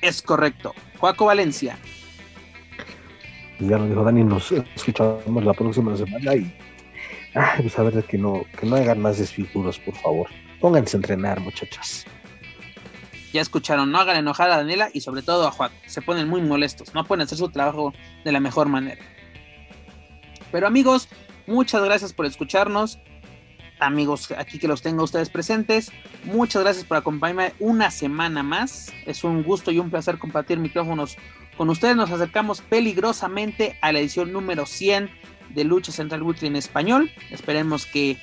Es 0.00 0.22
correcto. 0.22 0.74
Joaco 0.98 1.26
Valencia. 1.26 1.78
Ya 3.60 3.76
lo 3.76 3.86
dijo 3.86 4.04
Dani, 4.04 4.22
nos 4.22 4.52
escuchamos 4.52 5.44
la 5.44 5.52
próxima 5.52 5.96
semana 5.96 6.34
y 6.34 6.54
ah, 7.38 7.54
pues 7.60 7.78
a 7.78 7.82
ver 7.82 8.04
que 8.04 8.18
no, 8.18 8.44
que 8.58 8.66
no 8.66 8.76
hagan 8.76 9.00
más 9.00 9.18
desfiguros, 9.18 9.78
por 9.78 9.94
favor. 9.94 10.28
Pónganse 10.60 10.96
a 10.96 10.98
entrenar, 10.98 11.40
muchachas. 11.40 12.04
Ya 13.32 13.40
escucharon, 13.40 13.92
no 13.92 13.98
hagan 13.98 14.16
enojar 14.16 14.50
a 14.50 14.56
Daniela 14.56 14.90
y 14.92 15.00
sobre 15.02 15.22
todo 15.22 15.46
a 15.46 15.50
Juan. 15.50 15.70
Se 15.86 16.02
ponen 16.02 16.28
muy 16.28 16.40
molestos, 16.40 16.94
no 16.94 17.04
pueden 17.04 17.22
hacer 17.22 17.38
su 17.38 17.48
trabajo 17.50 17.92
de 18.24 18.32
la 18.32 18.40
mejor 18.40 18.68
manera. 18.68 19.02
Pero 20.50 20.66
amigos, 20.66 21.08
muchas 21.46 21.82
gracias 21.84 22.12
por 22.12 22.26
escucharnos. 22.26 22.98
Amigos, 23.80 24.32
aquí 24.36 24.58
que 24.58 24.66
los 24.66 24.82
tengo 24.82 25.04
ustedes 25.04 25.30
presentes, 25.30 25.92
muchas 26.24 26.62
gracias 26.62 26.84
por 26.84 26.96
acompañarme 26.96 27.52
una 27.60 27.90
semana 27.92 28.42
más. 28.42 28.92
Es 29.06 29.22
un 29.22 29.44
gusto 29.44 29.70
y 29.70 29.78
un 29.78 29.90
placer 29.90 30.18
compartir 30.18 30.58
micrófonos 30.58 31.16
con 31.56 31.68
ustedes. 31.68 31.94
Nos 31.94 32.10
acercamos 32.10 32.60
peligrosamente 32.62 33.78
a 33.80 33.92
la 33.92 34.00
edición 34.00 34.32
número 34.32 34.66
100 34.66 35.10
de 35.50 35.64
Lucha 35.64 35.92
Central 35.92 36.22
Weekly 36.22 36.48
en 36.48 36.56
español. 36.56 37.10
Esperemos 37.30 37.86
que 37.86 38.18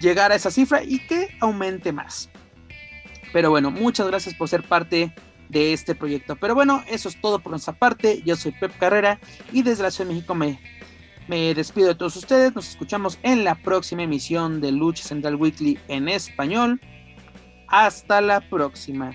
llegara 0.00 0.34
a 0.34 0.36
esa 0.36 0.50
cifra 0.50 0.82
y 0.82 0.98
que 1.06 1.28
aumente 1.40 1.92
más. 1.92 2.30
Pero 3.32 3.50
bueno, 3.50 3.70
muchas 3.70 4.06
gracias 4.06 4.34
por 4.34 4.48
ser 4.48 4.62
parte 4.62 5.12
de 5.48 5.72
este 5.72 5.94
proyecto. 5.94 6.36
Pero 6.36 6.54
bueno, 6.54 6.84
eso 6.88 7.08
es 7.08 7.20
todo 7.20 7.38
por 7.38 7.50
nuestra 7.50 7.72
parte. 7.72 8.22
Yo 8.24 8.36
soy 8.36 8.52
Pep 8.52 8.76
Carrera 8.78 9.18
y 9.52 9.62
desde 9.62 9.82
la 9.82 9.90
Ciudad 9.90 10.08
de 10.08 10.14
México 10.14 10.34
me, 10.34 10.60
me 11.28 11.54
despido 11.54 11.88
de 11.88 11.94
todos 11.94 12.16
ustedes. 12.16 12.54
Nos 12.54 12.68
escuchamos 12.68 13.18
en 13.22 13.44
la 13.44 13.56
próxima 13.56 14.02
emisión 14.02 14.60
de 14.60 14.72
Lucha 14.72 15.04
Central 15.04 15.36
Weekly 15.36 15.78
en 15.88 16.08
español. 16.08 16.80
Hasta 17.68 18.20
la 18.20 18.40
próxima. 18.40 19.14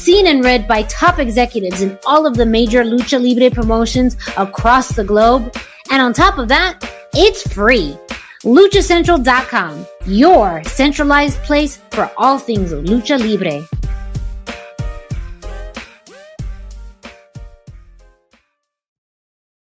Seen 0.00 0.28
and 0.28 0.42
read 0.42 0.66
by 0.66 0.84
top 0.84 1.18
executives 1.18 1.82
in 1.82 1.98
all 2.06 2.26
of 2.26 2.34
the 2.34 2.46
major 2.46 2.82
Lucha 2.82 3.22
Libre 3.22 3.50
promotions 3.50 4.16
across 4.38 4.88
the 4.92 5.04
globe. 5.04 5.54
And 5.90 6.00
on 6.00 6.14
top 6.14 6.38
of 6.38 6.48
that, 6.48 6.82
it's 7.12 7.46
free. 7.52 7.98
LuchaCentral.com, 8.42 9.86
your 10.06 10.64
centralized 10.64 11.36
place 11.42 11.80
for 11.90 12.10
all 12.16 12.38
things 12.38 12.72
Lucha 12.72 13.18
Libre. 13.20 13.60